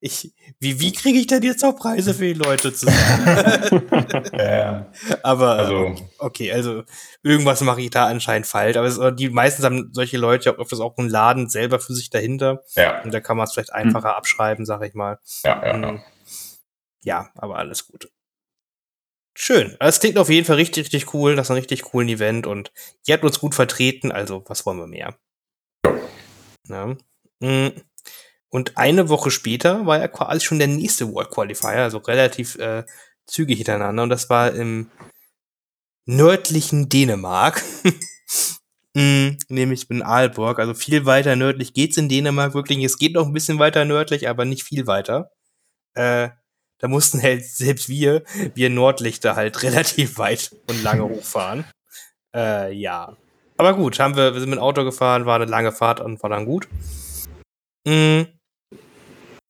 ich, 0.00 0.32
wie, 0.60 0.78
wie 0.78 0.92
kriege 0.92 1.18
ich 1.18 1.26
denn 1.26 1.42
jetzt 1.42 1.64
auch 1.64 1.76
Preise 1.76 2.14
für 2.14 2.26
die 2.26 2.34
Leute 2.34 2.72
zusammen? 2.72 3.82
ja. 4.32 4.86
Aber, 5.24 5.50
also. 5.56 5.96
okay, 6.18 6.52
also, 6.52 6.84
irgendwas 7.24 7.62
mache 7.62 7.80
ich 7.80 7.90
da 7.90 8.06
anscheinend 8.06 8.46
falsch. 8.46 8.76
Aber 8.76 8.86
es, 8.86 9.00
die 9.16 9.28
meistens 9.28 9.64
haben 9.64 9.90
solche 9.92 10.16
Leute 10.16 10.52
auch 10.52 10.58
öfters 10.58 10.78
auch 10.78 10.96
einen 10.98 11.08
Laden 11.08 11.48
selber 11.48 11.80
für 11.80 11.94
sich 11.94 12.10
dahinter. 12.10 12.62
Ja. 12.76 13.02
Und 13.02 13.12
da 13.12 13.18
kann 13.18 13.36
man 13.36 13.44
es 13.44 13.52
vielleicht 13.52 13.72
einfacher 13.72 14.10
hm. 14.10 14.16
abschreiben, 14.16 14.64
sag 14.64 14.84
ich 14.84 14.94
mal. 14.94 15.18
Ja, 15.42 15.66
ja, 15.66 15.76
ja. 15.76 15.88
Hm. 15.88 16.02
Ja, 17.02 17.30
aber 17.34 17.56
alles 17.56 17.88
gut. 17.88 18.08
Schön. 19.40 19.76
Also, 19.78 19.96
es 19.96 20.00
klingt 20.00 20.18
auf 20.18 20.30
jeden 20.30 20.44
Fall 20.44 20.56
richtig, 20.56 20.86
richtig 20.86 21.14
cool. 21.14 21.36
Das 21.36 21.46
ist 21.46 21.50
ein 21.52 21.58
richtig 21.58 21.82
coolen 21.82 22.08
Event 22.08 22.44
und 22.48 22.72
ihr 23.06 23.14
habt 23.14 23.22
uns 23.22 23.38
gut 23.38 23.54
vertreten, 23.54 24.10
also 24.10 24.42
was 24.48 24.66
wollen 24.66 24.78
wir 24.78 24.88
mehr? 24.88 25.16
Ja. 26.68 26.96
Mhm. 27.38 27.72
Und 28.50 28.76
eine 28.76 29.08
Woche 29.08 29.30
später 29.30 29.86
war 29.86 30.00
ja 30.00 30.08
quasi 30.08 30.40
schon 30.44 30.58
der 30.58 30.66
nächste 30.66 31.12
World 31.12 31.30
Qualifier, 31.30 31.84
also 31.84 31.98
relativ 31.98 32.56
äh, 32.56 32.84
zügig 33.26 33.58
hintereinander. 33.58 34.02
Und 34.02 34.08
das 34.08 34.28
war 34.28 34.52
im 34.52 34.90
nördlichen 36.04 36.88
Dänemark. 36.88 37.62
mm, 38.94 39.36
nämlich 39.48 39.88
in 39.88 40.02
Aalborg. 40.02 40.58
Also 40.58 40.74
viel 40.74 41.06
weiter 41.06 41.36
nördlich 41.36 41.74
geht's 41.74 41.96
in 41.96 42.08
Dänemark 42.08 42.54
wirklich. 42.54 42.82
Es 42.82 42.98
geht 42.98 43.14
noch 43.14 43.26
ein 43.26 43.32
bisschen 43.32 43.60
weiter 43.60 43.84
nördlich, 43.84 44.28
aber 44.28 44.44
nicht 44.44 44.64
viel 44.64 44.88
weiter. 44.88 45.30
Äh, 45.94 46.30
da 46.78 46.88
mussten 46.88 47.22
halt 47.22 47.44
selbst 47.44 47.88
wir, 47.88 48.24
wir 48.54 48.70
Nordlichter 48.70 49.36
halt 49.36 49.62
relativ 49.62 50.18
weit 50.18 50.54
und 50.68 50.82
lange 50.82 51.04
hochfahren. 51.08 51.64
Äh, 52.34 52.72
ja. 52.72 53.16
Aber 53.56 53.74
gut, 53.74 53.98
haben 53.98 54.16
wir, 54.16 54.34
wir 54.34 54.40
sind 54.40 54.50
mit 54.50 54.58
dem 54.58 54.62
Auto 54.62 54.84
gefahren, 54.84 55.26
war 55.26 55.36
eine 55.36 55.50
lange 55.50 55.72
Fahrt 55.72 56.00
und 56.00 56.22
war 56.22 56.30
dann 56.30 56.46
gut. 56.46 56.68
Mm. 57.84 58.22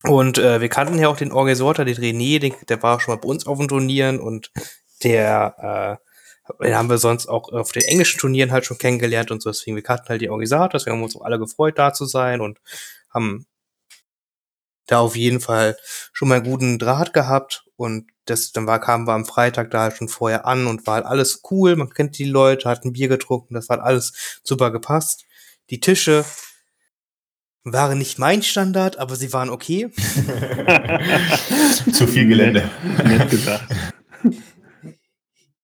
Und 0.05 0.39
äh, 0.39 0.61
wir 0.61 0.69
kannten 0.69 0.99
ja 0.99 1.09
auch 1.09 1.17
den 1.17 1.33
Organisator, 1.33 1.85
den 1.85 1.97
René, 1.97 2.39
den, 2.39 2.55
der 2.69 2.83
war 2.83 3.01
schon 3.01 3.15
mal 3.15 3.21
bei 3.21 3.29
uns 3.29 3.47
auf 3.47 3.59
den 3.59 3.69
Turnieren 3.69 4.21
und 4.21 4.51
der 5.03 5.99
äh, 5.99 6.09
den 6.61 6.75
haben 6.75 6.91
wir 6.91 6.99
sonst 6.99 7.29
auch 7.29 7.53
auf 7.53 7.73
den 7.73 7.83
englischen 7.83 8.19
Turnieren 8.19 8.53
halt 8.53 8.65
schon 8.65 8.79
kennengelernt 8.79 9.31
und 9.31 9.43
so. 9.43 9.51
Deswegen, 9.51 9.77
wir 9.77 9.83
kannten 9.83 10.09
halt 10.09 10.21
die 10.21 10.31
Organisator, 10.31 10.81
wir 10.85 10.93
haben 10.93 11.03
uns 11.03 11.17
auch 11.17 11.23
alle 11.23 11.39
gefreut, 11.39 11.79
da 11.79 11.93
zu 11.93 12.07
sein 12.07 12.41
und 12.41 12.59
haben 13.13 13.47
da 14.89 15.01
auf 15.01 15.17
jeden 15.17 15.41
Fall 15.41 15.77
schon 16.13 16.29
mal 16.29 16.37
einen 16.37 16.45
guten 16.45 16.79
Draht 16.79 17.13
gehabt 17.13 17.65
und 17.77 18.11
das, 18.25 18.53
dann 18.53 18.67
war, 18.67 18.81
kamen 18.81 19.07
wir 19.07 19.15
am 19.15 19.25
Freitag 19.25 19.71
da 19.71 19.83
halt 19.83 19.97
schon 19.97 20.09
vorher 20.09 20.47
an 20.47 20.67
und 20.67 20.87
war 20.87 20.97
halt 20.97 21.07
alles 21.07 21.43
cool. 21.51 21.77
Man 21.77 21.91
kennt 21.91 22.19
die 22.19 22.25
Leute, 22.25 22.69
hat 22.69 22.85
ein 22.85 22.93
Bier 22.93 23.09
getrunken, 23.09 23.55
das 23.55 23.69
hat 23.69 23.81
alles 23.81 24.41
super 24.43 24.71
gepasst. 24.71 25.25
Die 25.71 25.81
Tische 25.81 26.25
waren 27.65 27.99
nicht 27.99 28.19
mein 28.19 28.43
Standard, 28.43 28.99
aber 28.99 29.17
sie 29.17 29.33
waren 29.33 29.51
okay. 29.51 29.91
Zu 31.93 32.07
viel 32.07 32.27
Gelände. 32.27 32.71
Nett 33.05 33.31
gesagt. 33.31 33.65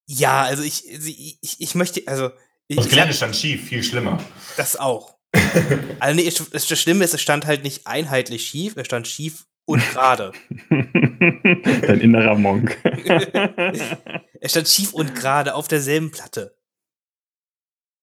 Ja, 0.07 0.43
also 0.43 0.63
ich, 0.63 0.87
ich, 0.89 1.61
ich 1.61 1.75
möchte, 1.75 2.03
also. 2.07 2.31
Ich, 2.67 2.77
das 2.77 2.89
Gelände 2.89 3.15
stand 3.15 3.37
schief, 3.37 3.69
viel 3.69 3.83
schlimmer. 3.83 4.19
Das 4.57 4.77
auch. 4.77 5.14
also 6.01 6.17
nee, 6.17 6.33
das, 6.53 6.69
Schlimme 6.69 7.05
ist, 7.05 7.15
es 7.15 7.21
stand 7.21 7.47
halt 7.47 7.65
nicht 7.65 7.87
einheitlich 7.87 8.47
schief, 8.47 8.77
es 8.77 8.87
stand 8.87 9.09
schief 9.09 9.47
und 9.67 9.83
gerade. 9.91 10.33
Dein 10.71 12.01
innerer 12.01 12.37
Monk. 12.37 12.79
er 12.85 14.49
stand 14.49 14.69
schief 14.69 14.93
und 14.93 15.15
gerade 15.15 15.55
auf 15.55 15.69
derselben 15.69 16.11
Platte. 16.11 16.57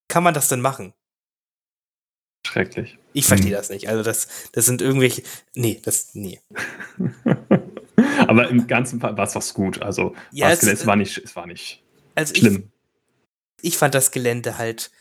Kann 0.07 0.23
man 0.23 0.33
das 0.33 0.49
denn 0.49 0.61
machen? 0.61 0.93
Schrecklich. 2.45 2.97
Ich 3.13 3.25
verstehe 3.25 3.51
hm. 3.51 3.57
das 3.57 3.69
nicht. 3.69 3.87
Also 3.87 4.03
das, 4.03 4.27
das 4.51 4.65
sind 4.65 4.81
irgendwelche. 4.81 5.21
Nee, 5.53 5.79
das. 5.83 6.15
Nee. 6.15 6.41
Aber 8.27 8.49
im 8.49 8.67
ganzen 8.67 8.99
Fall 8.99 9.15
war 9.15 9.25
es 9.25 9.33
doch 9.33 9.53
gut. 9.53 9.81
Also 9.81 10.15
ja, 10.31 10.49
es, 10.49 10.63
es, 10.63 10.85
war 10.85 10.95
nicht, 10.95 11.17
es 11.19 11.35
war 11.35 11.45
nicht 11.45 11.83
also 12.15 12.35
schlimm. 12.35 12.71
Ich, 13.61 13.73
ich 13.73 13.77
fand 13.77 13.95
das 13.95 14.11
Gelände 14.11 14.57
halt. 14.57 14.91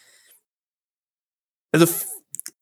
Also 1.73 1.87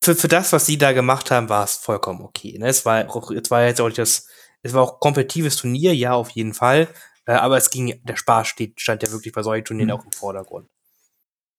für, 0.01 0.15
für 0.15 0.27
das, 0.27 0.53
was 0.53 0.65
sie 0.65 0.77
da 0.77 0.93
gemacht 0.93 1.31
haben, 1.31 1.49
war 1.49 1.63
es 1.63 1.75
vollkommen 1.75 2.21
okay. 2.21 2.57
Ne? 2.57 2.67
Es 2.67 2.85
war 2.85 3.09
auch, 3.09 3.31
es 3.31 3.51
war 3.51 3.65
jetzt 3.65 3.81
auch 3.81 3.89
das, 3.89 4.27
es 4.61 4.73
war 4.73 4.83
auch 4.83 4.99
kompetitives 4.99 5.57
Turnier, 5.57 5.93
ja, 5.93 6.13
auf 6.13 6.29
jeden 6.31 6.53
Fall. 6.53 6.87
Äh, 7.25 7.33
aber 7.33 7.57
es 7.57 7.69
ging, 7.69 7.99
der 8.03 8.15
Spaß 8.15 8.47
steht, 8.47 8.79
stand 8.79 9.03
ja 9.03 9.11
wirklich 9.11 9.33
bei 9.33 9.43
solchen 9.43 9.65
Turnieren 9.65 9.89
mhm. 9.89 9.95
auch 9.95 10.05
im 10.05 10.11
Vordergrund. 10.11 10.67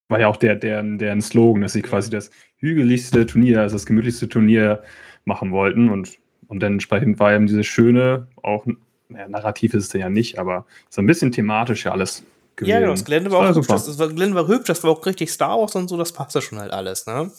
War 0.09 0.21
ja 0.21 0.29
auch 0.29 0.37
der, 0.37 0.57
der, 0.57 0.83
der 0.83 1.21
Slogan, 1.21 1.63
dass 1.63 1.75
sie 1.75 1.83
quasi 1.83 2.11
das 2.11 2.31
hügeligste 2.57 3.27
Turnier, 3.27 3.61
also 3.61 3.77
das 3.77 3.87
gemütlichste 3.87 4.29
Turnier 4.29 4.83
machen 5.25 5.53
wollten. 5.53 5.89
Und, 5.89 6.19
und 6.49 6.61
dann 6.61 6.73
entsprechend 6.73 7.21
war 7.21 7.33
eben 7.33 7.47
dieses 7.47 7.67
schöne, 7.67 8.27
auch, 8.43 8.67
naja, 9.09 9.29
narrativ 9.29 9.75
ist 9.75 9.95
es 9.95 10.01
ja 10.01 10.09
nicht, 10.09 10.39
aber 10.39 10.67
so 10.89 11.01
ein 11.01 11.07
bisschen 11.07 11.31
thematisch 11.31 11.85
ja 11.85 11.93
alles 11.93 12.25
gewesen. 12.61 12.71
Ja, 12.71 12.81
genau, 12.81 12.93
das 12.93 13.05
Gelände 13.05 13.31
war, 13.31 13.43
das 13.43 13.53
auch 13.53 13.57
hübsch. 13.57 13.69
Das, 13.69 13.87
das 13.87 13.99
war, 13.99 14.09
Gelände 14.09 14.37
war 14.37 14.47
hübsch, 14.47 14.69
das 14.69 14.83
war 14.85 14.91
auch 14.91 15.05
richtig 15.05 15.31
Star 15.31 15.59
Wars 15.59 15.75
und 15.75 15.89
so, 15.89 15.97
das 15.97 16.13
passte 16.13 16.41
schon 16.41 16.59
halt 16.59 16.73
alles, 16.73 17.07
ne? 17.07 17.31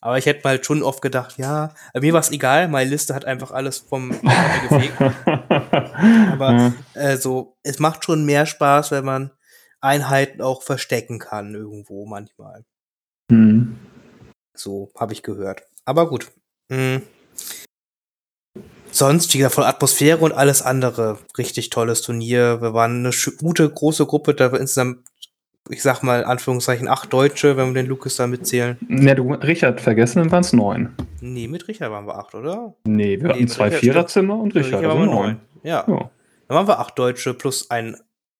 Aber 0.00 0.18
ich 0.18 0.26
hätte 0.26 0.40
mal 0.44 0.62
schon 0.62 0.82
oft 0.82 1.00
gedacht, 1.00 1.38
ja, 1.38 1.74
mir 1.94 2.12
war 2.12 2.20
es 2.20 2.30
egal, 2.30 2.68
meine 2.68 2.90
Liste 2.90 3.14
hat 3.14 3.24
einfach 3.24 3.52
alles 3.52 3.78
vom 3.78 4.10
gefegt. 4.10 5.00
Aber 6.32 6.74
äh, 6.94 7.16
so, 7.16 7.56
es 7.62 7.78
macht 7.78 8.04
schon 8.04 8.24
mehr 8.24 8.46
Spaß, 8.46 8.90
wenn 8.90 9.04
man 9.04 9.30
Einheiten 9.80 10.42
auch 10.42 10.62
verstecken 10.62 11.18
kann, 11.18 11.54
irgendwo 11.54 12.06
manchmal. 12.06 12.64
Mhm. 13.30 13.78
So, 14.54 14.90
habe 14.98 15.12
ich 15.12 15.22
gehört. 15.22 15.62
Aber 15.84 16.08
gut. 16.08 16.30
Mhm 16.68 17.02
sonst, 18.92 19.32
wie 19.34 19.38
gesagt, 19.38 19.54
von 19.54 19.64
Atmosphäre 19.64 20.18
und 20.18 20.32
alles 20.32 20.62
andere, 20.62 21.18
richtig 21.38 21.70
tolles 21.70 22.02
Turnier. 22.02 22.60
Wir 22.60 22.74
waren 22.74 23.04
eine 23.04 23.10
gute, 23.38 23.68
große 23.68 24.06
Gruppe, 24.06 24.34
da 24.34 24.52
wir 24.52 24.60
insgesamt, 24.60 24.98
ich 25.68 25.82
sag 25.82 26.02
mal, 26.02 26.24
Anführungszeichen, 26.24 26.88
acht 26.88 27.12
Deutsche, 27.12 27.56
wenn 27.56 27.74
wir 27.74 27.82
den 27.82 27.88
Lukas 27.88 28.16
da 28.16 28.26
mitzählen. 28.26 28.76
Ne, 28.86 29.14
du 29.14 29.32
Richard 29.32 29.80
vergessen, 29.80 30.18
dann 30.20 30.30
waren 30.30 30.42
es 30.42 30.52
neun. 30.52 30.94
Nee, 31.20 31.48
mit 31.48 31.68
Richard 31.68 31.90
waren 31.90 32.06
wir 32.06 32.16
acht, 32.18 32.34
oder? 32.34 32.74
Nee, 32.84 33.20
wir 33.20 33.28
nee, 33.28 33.34
hatten 33.34 33.48
zwei 33.48 33.70
Viererzimmer 33.70 34.38
und 34.38 34.54
Richard, 34.54 34.80
Richard 34.82 34.96
also 34.96 35.04
neun. 35.04 35.40
Ja. 35.62 35.84
ja. 35.86 36.10
Dann 36.48 36.56
waren 36.56 36.68
wir 36.68 36.78
acht 36.78 36.98
Deutsche 36.98 37.34
plus 37.34 37.70
einen 37.70 37.96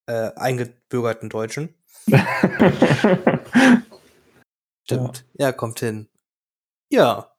äh, 0.06 0.30
eingebürgerten 0.36 1.28
Deutschen. 1.30 1.74
Stimmt. 4.84 5.24
Ja. 5.34 5.46
ja, 5.46 5.52
kommt 5.52 5.80
hin. 5.80 6.08
Ja, 6.90 7.31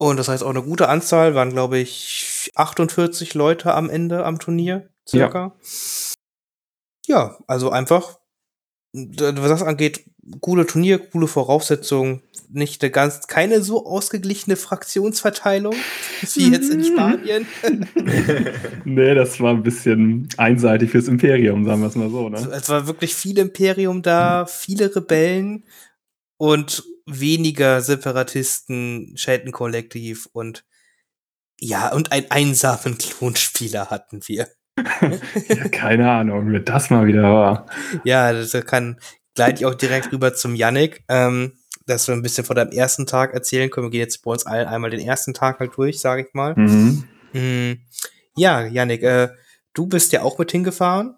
und 0.00 0.16
das 0.16 0.28
heißt 0.28 0.42
auch 0.42 0.48
eine 0.50 0.62
gute 0.62 0.88
Anzahl, 0.88 1.34
waren 1.34 1.50
glaube 1.50 1.76
ich 1.76 2.50
48 2.54 3.34
Leute 3.34 3.74
am 3.74 3.90
Ende 3.90 4.24
am 4.24 4.38
Turnier, 4.38 4.88
circa. 5.06 5.54
Ja, 7.06 7.28
ja 7.28 7.38
also 7.46 7.68
einfach, 7.68 8.18
was 8.94 9.48
das 9.50 9.62
angeht, 9.62 10.06
coole 10.40 10.66
Turnier, 10.66 10.98
coole 10.98 11.26
Voraussetzungen, 11.26 12.22
nicht 12.48 12.82
eine 12.82 12.90
ganz, 12.90 13.26
keine 13.26 13.60
so 13.60 13.84
ausgeglichene 13.84 14.56
Fraktionsverteilung 14.56 15.74
wie 16.34 16.50
jetzt 16.50 16.70
in 16.70 16.82
Spanien. 16.82 17.46
nee, 18.86 19.14
das 19.14 19.38
war 19.38 19.52
ein 19.52 19.62
bisschen 19.62 20.30
einseitig 20.38 20.92
fürs 20.92 21.08
Imperium, 21.08 21.66
sagen 21.66 21.82
wir 21.82 21.88
es 21.88 21.94
mal 21.94 22.08
so. 22.08 22.30
Ne? 22.30 22.38
Es 22.52 22.70
war 22.70 22.86
wirklich 22.86 23.14
viel 23.14 23.38
Imperium 23.38 24.00
da, 24.00 24.46
viele 24.46 24.96
Rebellen 24.96 25.64
und 26.40 26.84
weniger 27.04 27.82
Separatisten, 27.82 29.12
Shelton 29.14 29.52
Kollektiv 29.52 30.26
und 30.32 30.64
ja, 31.60 31.92
und 31.92 32.12
einen 32.12 32.30
einsamen 32.30 32.96
Klonspieler 32.98 33.90
hatten 33.90 34.22
wir. 34.26 34.48
ja, 35.48 35.68
keine 35.68 36.10
Ahnung, 36.10 36.50
wie 36.50 36.60
das 36.60 36.88
mal 36.88 37.06
wieder 37.06 37.24
war. 37.24 37.66
Ja, 38.04 38.32
das 38.32 38.52
kann 38.64 38.98
gleite 39.34 39.60
ich 39.60 39.66
auch 39.66 39.74
direkt 39.74 40.12
rüber 40.12 40.32
zum 40.32 40.54
Yannick, 40.54 41.04
ähm, 41.08 41.58
dass 41.86 42.08
wir 42.08 42.14
ein 42.14 42.22
bisschen 42.22 42.46
von 42.46 42.56
deinem 42.56 42.72
ersten 42.72 43.04
Tag 43.06 43.34
erzählen 43.34 43.68
können. 43.68 43.88
Wir 43.88 43.90
gehen 43.90 44.00
jetzt 44.00 44.22
bei 44.22 44.30
uns 44.30 44.46
allen 44.46 44.66
einmal 44.66 44.88
den 44.88 45.00
ersten 45.00 45.34
Tag 45.34 45.60
halt 45.60 45.76
durch, 45.76 46.00
sage 46.00 46.22
ich 46.26 46.32
mal. 46.32 46.54
Mhm. 46.56 47.04
Mhm. 47.34 47.80
Ja, 48.34 48.64
Yannick, 48.64 49.02
äh, 49.02 49.28
du 49.74 49.86
bist 49.86 50.12
ja 50.12 50.22
auch 50.22 50.38
mit 50.38 50.50
hingefahren. 50.52 51.16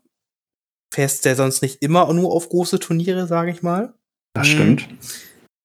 Fährst 0.92 1.24
ja 1.26 1.36
sonst 1.36 1.62
nicht 1.62 1.80
immer 1.80 2.12
nur 2.12 2.32
auf 2.32 2.48
große 2.48 2.80
Turniere, 2.80 3.28
sage 3.28 3.52
ich 3.52 3.62
mal. 3.62 3.94
Das 4.34 4.48
stimmt. 4.48 4.90
Mhm. 4.90 4.98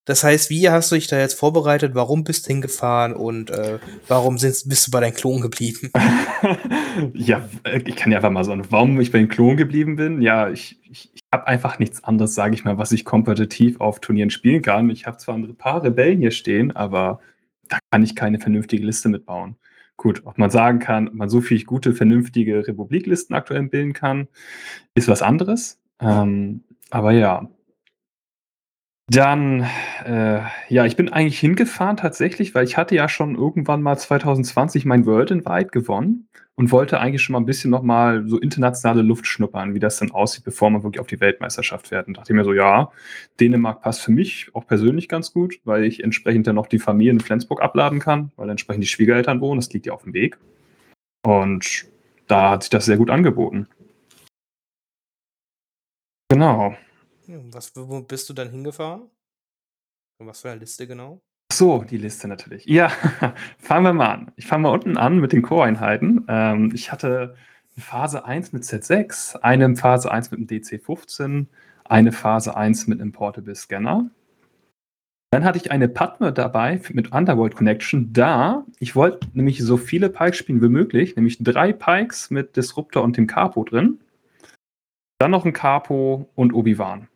Das 0.05 0.23
heißt, 0.23 0.49
wie 0.49 0.69
hast 0.69 0.89
du 0.89 0.95
dich 0.95 1.07
da 1.07 1.19
jetzt 1.19 1.33
vorbereitet? 1.33 1.93
Warum 1.93 2.23
bist 2.23 2.45
du 2.45 2.53
hingefahren 2.53 3.13
und 3.13 3.49
äh, 3.49 3.79
warum 4.07 4.37
sind, 4.37 4.63
bist 4.67 4.87
du 4.87 4.91
bei 4.91 5.01
deinem 5.01 5.13
Klon 5.13 5.41
geblieben? 5.41 5.91
ja, 7.13 7.47
ich 7.85 7.95
kann 7.95 8.11
ja 8.11 8.19
einfach 8.19 8.31
mal 8.31 8.43
sagen, 8.43 8.63
warum 8.69 8.99
ich 9.01 9.11
bei 9.11 9.19
den 9.19 9.27
Klon 9.27 9.57
geblieben 9.57 9.95
bin. 9.95 10.21
Ja, 10.21 10.49
ich, 10.49 10.79
ich, 10.89 11.11
ich 11.13 11.21
habe 11.33 11.47
einfach 11.47 11.79
nichts 11.79 12.03
anderes, 12.03 12.35
sage 12.35 12.55
ich 12.55 12.63
mal, 12.63 12.77
was 12.77 12.91
ich 12.91 13.05
kompetitiv 13.05 13.81
auf 13.81 13.99
Turnieren 13.99 14.29
spielen 14.29 14.61
kann. 14.61 14.89
Ich 14.89 15.05
habe 15.05 15.17
zwar 15.17 15.35
ein 15.35 15.55
paar 15.55 15.83
Rebellen 15.83 16.19
hier 16.19 16.31
stehen, 16.31 16.75
aber 16.75 17.19
da 17.67 17.79
kann 17.91 18.03
ich 18.03 18.15
keine 18.15 18.39
vernünftige 18.39 18.85
Liste 18.85 19.09
mitbauen. 19.09 19.57
Gut, 19.97 20.21
ob 20.25 20.37
man 20.37 20.51
sagen 20.51 20.79
kann, 20.79 21.07
ob 21.09 21.15
man 21.15 21.29
so 21.29 21.41
viel 21.41 21.63
gute, 21.63 21.93
vernünftige 21.93 22.67
Republiklisten 22.67 23.35
aktuell 23.35 23.63
bilden 23.63 23.93
kann, 23.93 24.27
ist 24.95 25.07
was 25.07 25.21
anderes. 25.21 25.81
Ähm, 25.99 26.63
aber 26.91 27.11
ja, 27.11 27.49
dann, 29.09 29.65
äh, 30.05 30.41
ja, 30.67 30.85
ich 30.85 30.97
bin 30.97 31.09
eigentlich 31.09 31.39
hingefahren 31.39 31.95
tatsächlich, 31.95 32.53
weil 32.53 32.65
ich 32.65 32.75
hatte 32.75 32.93
ja 32.95 33.07
schon 33.07 33.35
irgendwann 33.35 33.81
mal 33.81 33.97
2020 33.97 34.83
mein 34.85 35.05
World 35.05 35.31
Invite 35.31 35.69
gewonnen 35.69 36.27
und 36.55 36.71
wollte 36.71 36.99
eigentlich 36.99 37.21
schon 37.21 37.33
mal 37.33 37.39
ein 37.39 37.45
bisschen 37.45 37.71
noch 37.71 37.83
mal 37.83 38.27
so 38.27 38.37
internationale 38.37 39.03
Luft 39.03 39.25
schnuppern, 39.25 39.73
wie 39.73 39.79
das 39.79 39.97
dann 39.97 40.11
aussieht, 40.11 40.43
bevor 40.43 40.69
man 40.69 40.83
wirklich 40.83 40.99
auf 40.99 41.07
die 41.07 41.21
Weltmeisterschaft 41.21 41.87
fährt. 41.87 42.07
Und 42.07 42.17
dachte 42.17 42.33
mir 42.33 42.43
so, 42.43 42.51
ja, 42.53 42.91
Dänemark 43.39 43.81
passt 43.81 44.01
für 44.01 44.11
mich 44.11 44.49
auch 44.53 44.67
persönlich 44.67 45.07
ganz 45.07 45.31
gut, 45.31 45.61
weil 45.63 45.85
ich 45.85 46.03
entsprechend 46.03 46.45
dann 46.47 46.55
noch 46.55 46.67
die 46.67 46.79
Familie 46.79 47.13
in 47.13 47.19
Flensburg 47.21 47.61
abladen 47.61 47.99
kann, 47.99 48.31
weil 48.35 48.49
entsprechend 48.49 48.83
die 48.83 48.89
Schwiegereltern 48.89 49.39
wohnen, 49.39 49.61
das 49.61 49.71
liegt 49.71 49.85
ja 49.85 49.93
auf 49.93 50.03
dem 50.03 50.13
Weg. 50.13 50.37
Und 51.25 51.85
da 52.27 52.51
hat 52.51 52.63
sich 52.63 52.69
das 52.71 52.85
sehr 52.85 52.97
gut 52.97 53.09
angeboten. 53.09 53.67
Genau. 56.29 56.75
Was, 57.27 57.75
wo 57.75 58.01
bist 58.01 58.29
du 58.29 58.33
dann 58.33 58.49
hingefahren? 58.49 59.09
Und 60.19 60.27
was 60.27 60.41
für 60.41 60.49
eine 60.49 60.59
Liste 60.59 60.87
genau? 60.87 61.21
So, 61.51 61.83
die 61.83 61.97
Liste 61.97 62.27
natürlich. 62.27 62.65
Ja, 62.65 62.89
fangen 63.57 63.83
wir 63.83 63.93
mal 63.93 64.11
an. 64.11 64.31
Ich 64.35 64.47
fange 64.47 64.63
mal 64.63 64.69
unten 64.69 64.97
an 64.97 65.19
mit 65.19 65.33
den 65.33 65.41
Core-Einheiten. 65.41 66.25
Ähm, 66.27 66.71
ich 66.73 66.91
hatte 66.91 67.35
Phase 67.77 68.25
1 68.25 68.53
mit 68.53 68.63
Z6, 68.63 69.37
eine 69.41 69.75
Phase 69.75 70.11
1 70.11 70.31
mit 70.31 70.39
dem 70.39 70.47
DC15, 70.47 71.47
eine 71.85 72.11
Phase 72.11 72.55
1 72.55 72.87
mit 72.87 73.01
einem 73.01 73.11
Portable 73.11 73.55
Scanner. 73.55 74.09
Dann 75.31 75.43
hatte 75.43 75.57
ich 75.57 75.71
eine 75.71 75.89
Padme 75.89 76.31
dabei 76.31 76.81
mit 76.91 77.11
Underworld 77.11 77.55
Connection. 77.55 78.13
Da, 78.13 78.65
ich 78.79 78.95
wollte 78.95 79.27
nämlich 79.33 79.61
so 79.61 79.75
viele 79.75 80.09
Pikes 80.09 80.37
spielen 80.37 80.61
wie 80.61 80.69
möglich, 80.69 81.15
nämlich 81.15 81.37
drei 81.41 81.73
Pikes 81.73 82.29
mit 82.29 82.55
Disruptor 82.55 83.03
und 83.03 83.17
dem 83.17 83.27
Capo 83.27 83.63
drin. 83.65 83.99
Dann 85.19 85.31
noch 85.31 85.45
ein 85.45 85.53
Capo 85.53 86.29
und 86.35 86.53
Obi-Wan. 86.53 87.09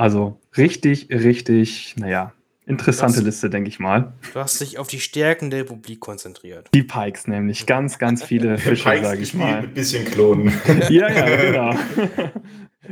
Also 0.00 0.40
richtig, 0.56 1.10
richtig, 1.10 1.94
naja, 1.98 2.32
interessante 2.64 3.16
Das- 3.16 3.24
Liste, 3.24 3.50
denke 3.50 3.68
ich 3.68 3.78
mal. 3.78 4.14
Du 4.32 4.40
hast 4.40 4.58
dich 4.58 4.78
auf 4.78 4.88
die 4.88 4.98
Stärken 4.98 5.50
der 5.50 5.60
Republik 5.60 6.00
konzentriert. 6.00 6.70
Die 6.72 6.82
Pikes 6.82 7.26
nämlich, 7.28 7.66
ganz, 7.66 7.98
ganz 7.98 8.24
viele 8.24 8.56
Fische, 8.56 8.82
sage 9.02 9.20
ich 9.20 9.34
mal. 9.34 9.60
mit 9.60 9.74
bisschen 9.74 10.06
Klonen. 10.06 10.54
Ja, 10.88 11.10
ja, 11.10 11.36
genau. 11.36 11.74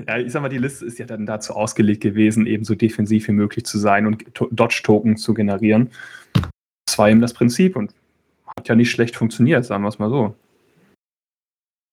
ja, 0.07 0.19
ich 0.19 0.31
sag 0.33 0.43
mal, 0.43 0.51
die 0.51 0.59
Liste 0.59 0.85
ist 0.85 0.99
ja 0.99 1.07
dann 1.07 1.25
dazu 1.25 1.55
ausgelegt 1.55 2.03
gewesen, 2.03 2.47
eben 2.47 2.65
so 2.65 2.75
defensiv 2.75 3.27
wie 3.29 3.33
möglich 3.33 3.65
zu 3.65 3.79
sein 3.79 4.07
und 4.07 4.35
To- 4.35 4.49
Dodge-Token 4.53 5.17
zu 5.17 5.33
generieren. 5.33 5.91
Das 6.87 6.99
war 6.99 7.09
eben 7.09 7.23
das 7.23 7.33
Prinzip 7.33 7.75
und 7.77 7.95
hat 8.55 8.69
ja 8.69 8.75
nicht 8.75 8.91
schlecht 8.91 9.17
funktioniert, 9.17 9.65
sagen 9.65 9.83
wir 9.83 9.89
es 9.89 9.99
mal 9.99 10.11
so. 10.11 10.35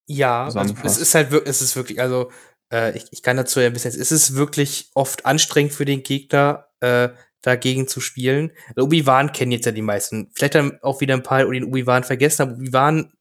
Ja, 0.09 0.43
also 0.43 0.59
es 0.83 0.97
ist 0.97 1.15
halt 1.15 1.31
wirklich, 1.31 1.49
es 1.51 1.61
ist 1.61 1.75
wirklich, 1.77 2.01
also 2.01 2.29
äh, 2.75 2.97
ich, 2.97 3.05
ich 3.11 3.21
kann 3.23 3.37
dazu 3.37 3.59
ja 3.61 3.67
ein 3.67 3.73
bisschen, 3.73 3.99
es 3.99 4.11
ist 4.11 4.35
wirklich 4.35 4.89
oft 4.93 5.25
anstrengend 5.25 5.73
für 5.73 5.85
den 5.85 6.03
Gegner, 6.03 6.67
äh, 6.81 7.09
dagegen 7.41 7.87
zu 7.87 8.01
spielen. 8.01 8.51
Obi-Wan 8.75 9.31
kennen 9.31 9.51
jetzt 9.51 9.65
ja 9.65 9.71
die 9.71 9.81
meisten. 9.83 10.31
Vielleicht 10.33 10.55
dann 10.55 10.79
auch 10.81 10.99
wieder 10.99 11.13
ein 11.13 11.23
paar, 11.23 11.45
den 11.45 11.65
Obi-Wan 11.65 12.03
vergessen, 12.03 12.41
aber 12.41 12.53
Obi-Wan 12.53 13.13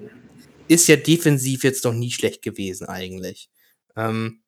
ist 0.66 0.88
ja 0.88 0.96
defensiv 0.96 1.62
jetzt 1.62 1.84
noch 1.84 1.92
nie 1.92 2.10
schlecht 2.10 2.42
gewesen 2.42 2.88
eigentlich. 2.88 3.50
Ähm, 3.96 4.42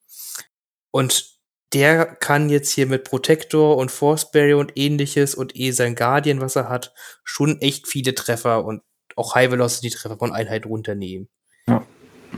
und 0.91 1.37
der 1.75 2.07
kann 2.07 2.49
jetzt 2.49 2.71
hier 2.71 2.87
mit 2.87 3.05
Protector 3.05 3.77
und 3.77 3.91
Force 3.91 4.31
Barrier 4.31 4.57
und 4.57 4.73
ähnliches 4.77 5.35
und 5.35 5.55
eh 5.57 5.73
sein 5.73 5.95
Guardian, 5.95 6.41
was 6.41 6.57
er 6.57 6.71
hat, 6.71 6.95
schon 7.23 7.61
echt 7.61 7.87
viele 7.87 8.15
Treffer 8.15 8.65
und 8.65 8.83
auch 9.15 9.35
High 9.35 9.51
Velocity 9.51 9.91
Treffer 9.91 10.17
von 10.17 10.33
Einheiten 10.33 10.69
runternehmen. 10.69 11.29
Ja. 11.69 11.87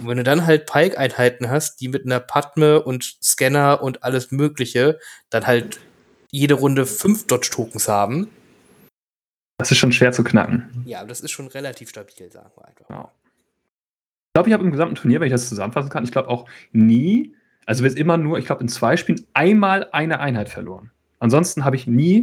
Und 0.01 0.07
wenn 0.07 0.17
du 0.17 0.25
dann 0.25 0.47
halt 0.47 0.67
Pike-Einheiten 0.67 1.51
hast, 1.51 1.81
die 1.81 1.89
mit 1.89 2.05
einer 2.05 2.21
Padme 2.21 2.83
und 2.83 3.19
Scanner 3.23 3.83
und 3.83 4.05
alles 4.05 4.31
Mögliche 4.31 4.99
dann 5.31 5.47
halt 5.47 5.81
jede 6.31 6.55
Runde 6.55 6.87
fünf 6.87 7.27
Dodge-Tokens 7.27 7.89
haben, 7.89 8.29
Das 9.59 9.71
ist 9.73 9.79
schon 9.79 9.93
schwer 9.93 10.13
zu 10.13 10.23
knacken. 10.23 10.85
ja, 10.87 11.05
das 11.05 11.21
ist 11.21 11.33
schon 11.33 11.49
relativ 11.49 11.89
stabil, 11.89 12.31
sagen 12.31 12.51
wir 12.57 12.69
einfach. 12.69 12.89
Ja. 12.91 13.13
Ich 14.29 14.35
glaube, 14.35 14.49
ich 14.51 14.53
habe 14.53 14.65
im 14.65 14.71
gesamten 14.71 14.95
Turnier, 14.95 15.21
wenn 15.21 15.27
ich 15.27 15.33
das 15.33 15.49
zusammenfassen 15.49 15.91
kann, 15.91 16.05
ich 16.05 16.13
glaube 16.13 16.29
auch 16.29 16.49
nie, 16.71 17.35
also 17.67 17.83
wir 17.83 17.91
sind 17.91 17.99
immer 17.99 18.17
nur, 18.17 18.39
ich 18.39 18.47
glaube, 18.47 18.63
in 18.63 18.69
zwei 18.69 18.97
Spielen 18.97 19.27
einmal 19.35 19.89
eine 19.91 20.21
Einheit 20.21 20.49
verloren. 20.49 20.93
Ansonsten 21.19 21.65
habe 21.65 21.75
ich 21.75 21.89
nie 21.89 22.23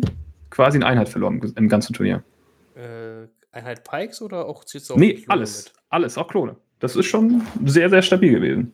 quasi 0.49 0.77
eine 0.77 0.85
Einheit 0.85 1.09
verloren 1.09 1.41
im, 1.55 1.67
ganzen 1.67 1.93
Turnier. 1.93 2.23
Äh, 2.75 3.27
Einheit 3.51 3.83
Pikes 3.83 4.21
oder 4.21 4.45
auch 4.45 4.63
auch 4.63 4.95
Nee, 4.95 5.25
alles. 5.27 5.73
Alles, 5.89 6.17
auch 6.17 6.29
Klone. 6.29 6.55
Das 6.79 6.95
ist 6.95 7.05
schon 7.05 7.45
sehr, 7.63 7.89
sehr 7.89 8.01
stabil 8.01 8.31
gewesen. 8.31 8.73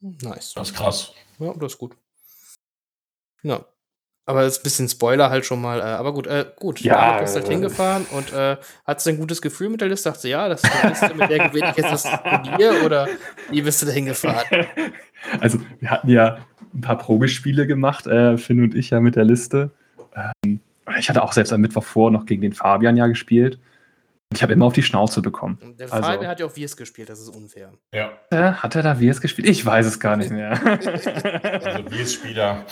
Nice. 0.00 0.54
Das 0.54 0.70
ist 0.70 0.76
krass. 0.76 1.12
Ja, 1.38 1.52
das 1.54 1.72
ist 1.72 1.78
gut. 1.78 1.96
Ja. 3.42 3.64
Aber 4.26 4.42
das 4.42 4.54
ist 4.54 4.60
ein 4.60 4.62
bisschen 4.64 4.88
Spoiler 4.90 5.30
halt 5.30 5.46
schon 5.46 5.62
mal. 5.62 5.80
Äh, 5.80 5.84
aber 5.84 6.12
gut, 6.12 6.26
äh, 6.26 6.44
gut. 6.56 6.80
Ja, 6.80 7.14
Du 7.16 7.22
bist 7.22 7.34
halt 7.34 7.46
äh, 7.48 7.50
hingefahren 7.50 8.04
und 8.10 8.30
äh, 8.32 8.58
hattest 8.84 9.06
du 9.06 9.10
ein 9.10 9.16
gutes 9.16 9.40
Gefühl 9.40 9.70
mit 9.70 9.80
der 9.80 9.88
Liste? 9.88 10.10
Dachte 10.10 10.28
ja, 10.28 10.50
das 10.50 10.62
ist 10.62 10.72
die 10.82 10.86
Liste, 10.86 11.14
mit 11.14 11.30
der 11.30 11.48
gewinne 11.48 11.70
ich 11.70 11.76
jetzt 11.78 12.04
das 12.04 12.22
Turnier 12.22 12.84
oder 12.84 13.08
wie 13.50 13.62
bist 13.62 13.80
du 13.80 13.86
da 13.86 13.92
hingefahren? 13.92 14.66
Also, 15.40 15.58
wir 15.80 15.90
hatten 15.90 16.08
ja 16.08 16.38
ein 16.72 16.80
paar 16.80 16.96
Probespiele 16.96 17.66
gemacht, 17.66 18.06
äh, 18.06 18.38
Finn 18.38 18.62
und 18.62 18.74
ich 18.76 18.90
ja 18.90 19.00
mit 19.00 19.16
der 19.16 19.24
Liste. 19.24 19.72
Ähm, 20.14 20.60
ich 20.96 21.08
hatte 21.08 21.22
auch 21.22 21.32
selbst 21.32 21.52
am 21.52 21.60
Mittwoch 21.60 21.82
vor 21.82 22.12
noch 22.12 22.24
gegen 22.24 22.40
den 22.40 22.52
Fabian 22.52 22.96
ja 22.96 23.08
gespielt. 23.08 23.58
Ich 24.34 24.42
habe 24.42 24.52
immer 24.52 24.66
auf 24.66 24.74
die 24.74 24.82
Schnauze 24.82 25.22
bekommen. 25.22 25.58
Und 25.62 25.80
Der 25.80 25.90
Also- 25.90 26.06
Fabian 26.06 26.30
hat 26.30 26.38
ja 26.38 26.44
auch 26.46 26.54
Wirs 26.54 26.76
gespielt, 26.76 27.08
das 27.08 27.18
ist 27.18 27.28
unfair. 27.34 27.72
Ja. 27.94 28.10
Äh, 28.30 28.52
hat 28.52 28.76
er 28.76 28.82
da 28.82 29.00
Wirs 29.00 29.22
gespielt? 29.22 29.48
Ich 29.48 29.64
weiß 29.64 29.86
es 29.86 29.98
gar 30.00 30.16
nicht 30.16 30.30
mehr. 30.30 30.52
Also 31.58 31.90
wir 31.90 31.98
als 32.00 32.12
Spieler 32.12 32.64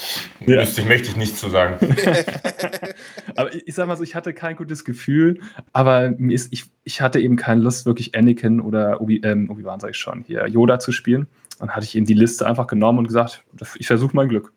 Ja. 0.46 0.60
müsste 0.60 0.82
ich, 0.82 0.86
möchte 0.86 1.08
ich 1.08 1.16
nichts 1.16 1.40
zu 1.40 1.48
sagen. 1.48 1.78
aber 3.36 3.54
ich, 3.54 3.66
ich 3.68 3.74
sag 3.74 3.86
mal 3.88 3.96
so, 3.96 4.02
ich 4.02 4.14
hatte 4.14 4.34
kein 4.34 4.56
gutes 4.56 4.84
Gefühl, 4.84 5.40
aber 5.72 6.10
mir 6.10 6.34
ist, 6.34 6.52
ich, 6.52 6.64
ich 6.84 7.00
hatte 7.00 7.20
eben 7.20 7.36
keine 7.36 7.62
Lust, 7.62 7.86
wirklich 7.86 8.14
Anakin 8.14 8.60
oder 8.60 9.00
Obi, 9.00 9.22
ähm, 9.24 9.50
Obi-Wan, 9.50 9.80
sag 9.80 9.90
ich 9.90 9.96
schon, 9.98 10.24
hier 10.26 10.46
Yoda 10.46 10.78
zu 10.78 10.92
spielen. 10.92 11.26
Dann 11.58 11.70
hatte 11.70 11.84
ich 11.86 11.96
eben 11.96 12.04
die 12.06 12.14
Liste 12.14 12.46
einfach 12.46 12.66
genommen 12.66 12.98
und 12.98 13.06
gesagt, 13.08 13.42
ich 13.78 13.86
versuche 13.86 14.14
mein 14.14 14.28
Glück. 14.28 14.52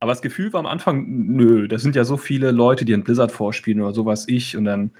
Aber 0.00 0.12
das 0.12 0.20
Gefühl 0.22 0.52
war 0.52 0.60
am 0.60 0.66
Anfang, 0.66 1.06
nö, 1.08 1.66
das 1.66 1.80
sind 1.82 1.96
ja 1.96 2.04
so 2.04 2.18
viele 2.18 2.50
Leute, 2.50 2.84
die 2.84 2.92
in 2.92 3.04
Blizzard 3.04 3.32
vorspielen 3.32 3.80
oder 3.80 3.94
sowas 3.94 4.28
ich 4.28 4.54
und 4.56 4.64
dann 4.66 4.90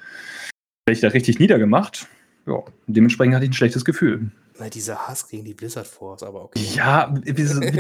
werde 0.87 0.95
ich 0.97 1.01
da 1.01 1.09
richtig 1.09 1.39
niedergemacht. 1.39 2.07
Ja, 2.47 2.65
dementsprechend 2.89 3.35
hatte 3.37 3.45
ich 3.45 3.51
ein 3.51 3.55
schlechtes 3.55 3.85
Gefühl. 3.85 4.33
Na, 4.59 4.69
dieser 4.69 5.07
Hass 5.09 5.29
gegen 5.29 5.45
die 5.45 5.55
Blizzard 5.55 5.87
Force, 5.87 6.23
aber 6.23 6.45
okay. 6.45 6.61
Ja, 6.75 7.13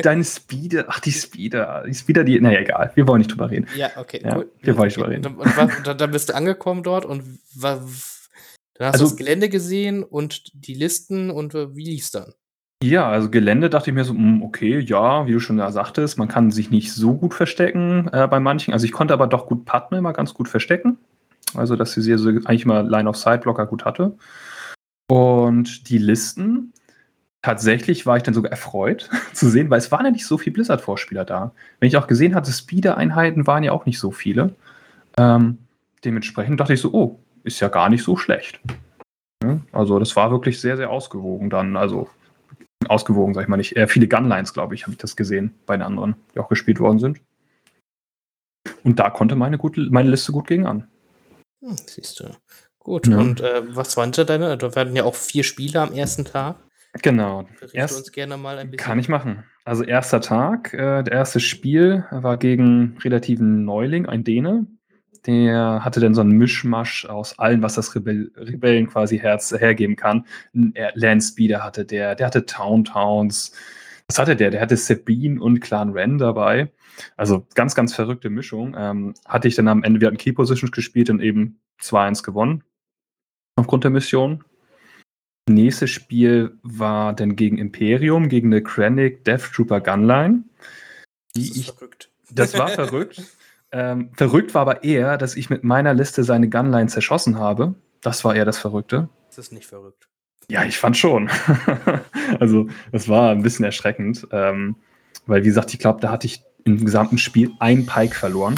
deine 0.02 0.24
Speeder, 0.24 0.84
ach 0.88 1.00
die 1.00 1.12
Speeder, 1.12 1.84
die 1.86 1.94
Speeder, 1.94 2.24
die, 2.24 2.40
naja, 2.40 2.60
egal, 2.60 2.92
wir 2.94 3.06
wollen 3.08 3.18
nicht 3.18 3.30
drüber 3.32 3.50
reden. 3.50 3.66
Ja, 3.76 3.90
okay. 3.96 4.20
Ja, 4.24 4.36
cool. 4.36 4.50
wir 4.62 4.76
wollen 4.76 4.86
nicht 4.86 4.96
drüber 4.96 5.08
Und, 5.08 5.12
reden. 5.14 5.26
und, 5.34 5.56
was- 5.56 5.88
und 5.88 6.00
dann, 6.00 6.10
bist 6.12 6.28
du 6.28 6.34
angekommen 6.34 6.82
dort 6.82 7.04
und 7.04 7.40
wa- 7.56 7.82
dann 8.74 8.86
hast 8.86 8.94
Also- 8.94 9.04
du 9.06 9.10
das 9.10 9.16
Gelände 9.18 9.48
gesehen 9.48 10.02
und 10.04 10.50
die 10.54 10.74
Listen 10.74 11.30
und 11.30 11.54
äh, 11.54 11.74
wie 11.76 11.84
lief's 11.84 12.12
dann? 12.12 12.32
Ja, 12.84 13.08
also 13.08 13.30
Gelände 13.30 13.68
dachte 13.68 13.90
ich 13.90 13.94
mir 13.94 14.04
so, 14.04 14.12
hm, 14.14 14.42
okay, 14.42 14.78
ja, 14.80 15.26
wie 15.26 15.32
du 15.32 15.40
schon 15.40 15.56
da 15.58 15.70
sagtest, 15.70 16.18
man 16.18 16.26
kann 16.28 16.50
sich 16.50 16.70
nicht 16.70 16.92
so 16.92 17.14
gut 17.14 17.34
verstecken 17.34 18.08
äh, 18.12 18.26
bei 18.28 18.40
manchen. 18.40 18.72
Also 18.72 18.86
ich 18.86 18.92
konnte 18.92 19.12
aber 19.14 19.26
doch 19.26 19.46
gut 19.46 19.64
Padme 19.66 19.98
immer 19.98 20.12
ganz 20.12 20.34
gut 20.34 20.48
verstecken. 20.48 20.98
Also, 21.54 21.76
dass 21.76 21.92
sie 21.92 22.18
so 22.18 22.28
eigentlich 22.28 22.66
mal 22.66 22.88
Line-of-Sight-Blocker 22.88 23.66
gut 23.66 23.84
hatte. 23.84 24.16
Und 25.10 25.88
die 25.90 25.98
Listen, 25.98 26.72
tatsächlich 27.42 28.06
war 28.06 28.16
ich 28.16 28.22
dann 28.22 28.34
sogar 28.34 28.50
erfreut 28.50 29.10
zu 29.32 29.48
sehen, 29.48 29.68
weil 29.70 29.78
es 29.78 29.92
waren 29.92 30.04
ja 30.04 30.10
nicht 30.10 30.26
so 30.26 30.38
viele 30.38 30.54
Blizzard-Vorspieler 30.54 31.24
da. 31.24 31.52
Wenn 31.80 31.88
ich 31.88 31.96
auch 31.96 32.06
gesehen 32.06 32.34
hatte, 32.34 32.52
Speeder-Einheiten 32.52 33.46
waren 33.46 33.64
ja 33.64 33.72
auch 33.72 33.84
nicht 33.84 33.98
so 33.98 34.10
viele. 34.10 34.54
Ähm, 35.18 35.58
dementsprechend 36.04 36.60
dachte 36.60 36.74
ich 36.74 36.80
so, 36.80 36.92
oh, 36.92 37.20
ist 37.44 37.60
ja 37.60 37.68
gar 37.68 37.90
nicht 37.90 38.02
so 38.02 38.16
schlecht. 38.16 38.60
Also, 39.72 39.98
das 39.98 40.14
war 40.14 40.30
wirklich 40.30 40.60
sehr, 40.60 40.76
sehr 40.76 40.90
ausgewogen 40.90 41.50
dann. 41.50 41.76
Also, 41.76 42.08
ausgewogen, 42.88 43.34
sag 43.34 43.42
ich 43.42 43.48
mal 43.48 43.56
nicht. 43.56 43.76
Eher 43.76 43.88
viele 43.88 44.08
Gunlines, 44.08 44.54
glaube 44.54 44.74
ich, 44.74 44.84
habe 44.84 44.92
ich 44.92 44.98
das 44.98 45.16
gesehen 45.16 45.54
bei 45.66 45.76
den 45.76 45.82
anderen, 45.82 46.14
die 46.34 46.40
auch 46.40 46.48
gespielt 46.48 46.80
worden 46.80 46.98
sind. 46.98 47.20
Und 48.84 48.98
da 48.98 49.10
konnte 49.10 49.36
meine, 49.36 49.58
gut, 49.58 49.76
meine 49.90 50.10
Liste 50.10 50.32
gut 50.32 50.46
gegen 50.46 50.66
an. 50.66 50.88
Hm, 51.62 51.76
siehst 51.86 52.20
du. 52.20 52.24
Gut, 52.78 53.06
Ja. 53.06 53.18
und 53.18 53.40
äh, 53.40 53.62
was 53.76 53.96
waren 53.96 54.12
da 54.12 54.24
deine? 54.24 54.58
Da 54.58 54.74
werden 54.74 54.96
ja 54.96 55.04
auch 55.04 55.14
vier 55.14 55.44
Spiele 55.44 55.80
am 55.80 55.92
ersten 55.92 56.24
Tag. 56.24 56.56
Genau. 57.00 57.46
Erst- 57.72 57.96
uns 57.96 58.12
gerne 58.12 58.36
mal 58.36 58.58
ein 58.58 58.70
bisschen. 58.70 58.84
Kann 58.84 58.98
ich 58.98 59.08
machen. 59.08 59.44
Also 59.64 59.84
erster 59.84 60.20
Tag, 60.20 60.74
äh, 60.74 61.02
das 61.04 61.08
erste 61.12 61.40
Spiel 61.40 62.04
war 62.10 62.36
gegen 62.36 62.98
relativen 63.02 63.64
Neuling, 63.64 64.06
ein 64.06 64.24
Däne. 64.24 64.66
Der 65.24 65.84
hatte 65.84 66.00
dann 66.00 66.14
so 66.14 66.20
einen 66.20 66.32
Mischmasch 66.32 67.06
aus 67.06 67.38
allem, 67.38 67.62
was 67.62 67.74
das 67.76 67.94
Rebell 67.94 68.32
Rebellen 68.36 68.88
quasi 68.88 69.18
Herz 69.20 69.52
hergeben 69.56 69.94
kann. 69.94 70.26
Ein 70.52 70.74
Landspeeder 70.94 71.62
hatte 71.62 71.84
der, 71.84 72.16
der 72.16 72.26
hatte 72.26 72.44
Town 72.44 72.82
Towns. 72.84 73.52
Was 74.08 74.18
hatte 74.18 74.34
der? 74.34 74.50
Der 74.50 74.60
hatte 74.60 74.76
Sabine 74.76 75.40
und 75.40 75.60
Clan 75.60 75.90
Ren 75.90 76.18
dabei. 76.18 76.72
Also 77.16 77.46
ganz, 77.54 77.74
ganz 77.74 77.94
verrückte 77.94 78.30
Mischung. 78.30 78.74
Ähm, 78.76 79.14
hatte 79.26 79.48
ich 79.48 79.54
dann 79.54 79.68
am 79.68 79.82
Ende, 79.82 80.00
wir 80.00 80.08
hatten 80.08 80.18
Key 80.18 80.32
Positions 80.32 80.72
gespielt 80.72 81.10
und 81.10 81.20
eben 81.20 81.60
2-1 81.80 82.22
gewonnen. 82.22 82.64
Aufgrund 83.56 83.84
der 83.84 83.90
Mission. 83.90 84.44
Nächstes 85.48 85.90
Spiel 85.90 86.58
war 86.62 87.14
dann 87.14 87.34
gegen 87.34 87.58
Imperium, 87.58 88.28
gegen 88.28 88.52
eine 88.52 88.62
Krennic 88.62 89.24
Death 89.24 89.52
Trooper 89.52 89.80
Gunline. 89.80 90.44
das 91.34 91.44
ist 91.44 91.56
ich, 91.56 91.66
verrückt. 91.72 92.10
das 92.30 92.56
war 92.58 92.68
verrückt. 92.68 93.22
Ähm, 93.74 94.10
verrückt 94.14 94.52
war 94.52 94.60
aber 94.60 94.84
eher, 94.84 95.16
dass 95.16 95.34
ich 95.34 95.48
mit 95.48 95.64
meiner 95.64 95.94
Liste 95.94 96.24
seine 96.24 96.50
Gunline 96.50 96.88
zerschossen 96.88 97.38
habe. 97.38 97.74
Das 98.02 98.22
war 98.22 98.34
eher 98.34 98.44
das 98.44 98.58
Verrückte. 98.58 99.08
Das 99.28 99.38
ist 99.38 99.50
nicht 99.50 99.64
verrückt. 99.64 100.08
Ja, 100.50 100.64
ich 100.64 100.76
fand 100.76 100.98
schon. 100.98 101.30
also, 102.38 102.68
das 102.90 103.08
war 103.08 103.30
ein 103.30 103.42
bisschen 103.42 103.64
erschreckend. 103.64 104.28
Ähm, 104.30 104.76
weil, 105.26 105.42
wie 105.42 105.48
gesagt, 105.48 105.72
ich 105.72 105.78
glaube, 105.78 106.00
da 106.00 106.10
hatte 106.10 106.26
ich 106.26 106.42
im 106.64 106.84
gesamten 106.84 107.18
Spiel 107.18 107.52
einen 107.58 107.86
Pike 107.86 108.14
verloren. 108.14 108.54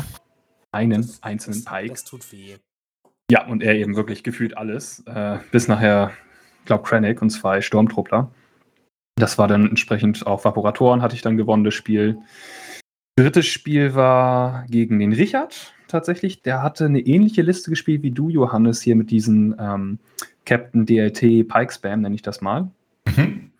Einen 0.73 1.03
Das- 1.03 1.23
einzelnen 1.23 1.63
das, 1.65 1.73
Pike. 1.73 1.89
Das 1.91 2.05
tut 2.05 2.33
weh. 2.33 2.57
Ja, 3.31 3.47
und 3.47 3.63
er 3.63 3.75
eben 3.77 3.97
wirklich 3.97 4.23
gefühlt 4.23 4.57
alles. 4.57 5.03
Äh, 5.07 5.39
bis 5.51 5.69
nachher, 5.69 6.13
ich 6.61 6.67
glaube, 6.67 6.83
Krennic 6.85 7.23
und 7.23 7.31
zwei 7.31 7.61
Sturmtruppler. 7.61 8.31
Das 9.17 9.39
war 9.39 9.49
dann 9.49 9.69
entsprechend 9.69 10.27
auch 10.27 10.45
Vaporatoren, 10.45 11.01
hatte 11.01 11.15
ich 11.15 11.23
dann 11.23 11.37
gewonnen, 11.37 11.65
das 11.65 11.75
Spiel. 11.75 12.19
Drittes 13.17 13.47
Spiel 13.47 13.95
war 13.95 14.67
gegen 14.69 14.99
den 14.99 15.13
Richard 15.13 15.73
tatsächlich. 15.87 16.43
Der 16.43 16.63
hatte 16.63 16.87
eine 16.87 17.01
ähnliche 17.01 17.43
Liste 17.43 17.71
gespielt 17.71 18.03
wie 18.03 18.11
du, 18.11 18.29
Johannes, 18.29 18.83
hier 18.83 18.97
mit 18.97 19.11
diesen 19.11 19.55
ähm, 19.59 20.01
Captain 20.45 20.85
DLT 20.85 21.47
Pike 21.49 21.73
Spam, 21.73 22.01
nenne 22.01 22.15
ich 22.17 22.23
das 22.23 22.41
mal. 22.41 22.71
Mhm. 23.17 23.53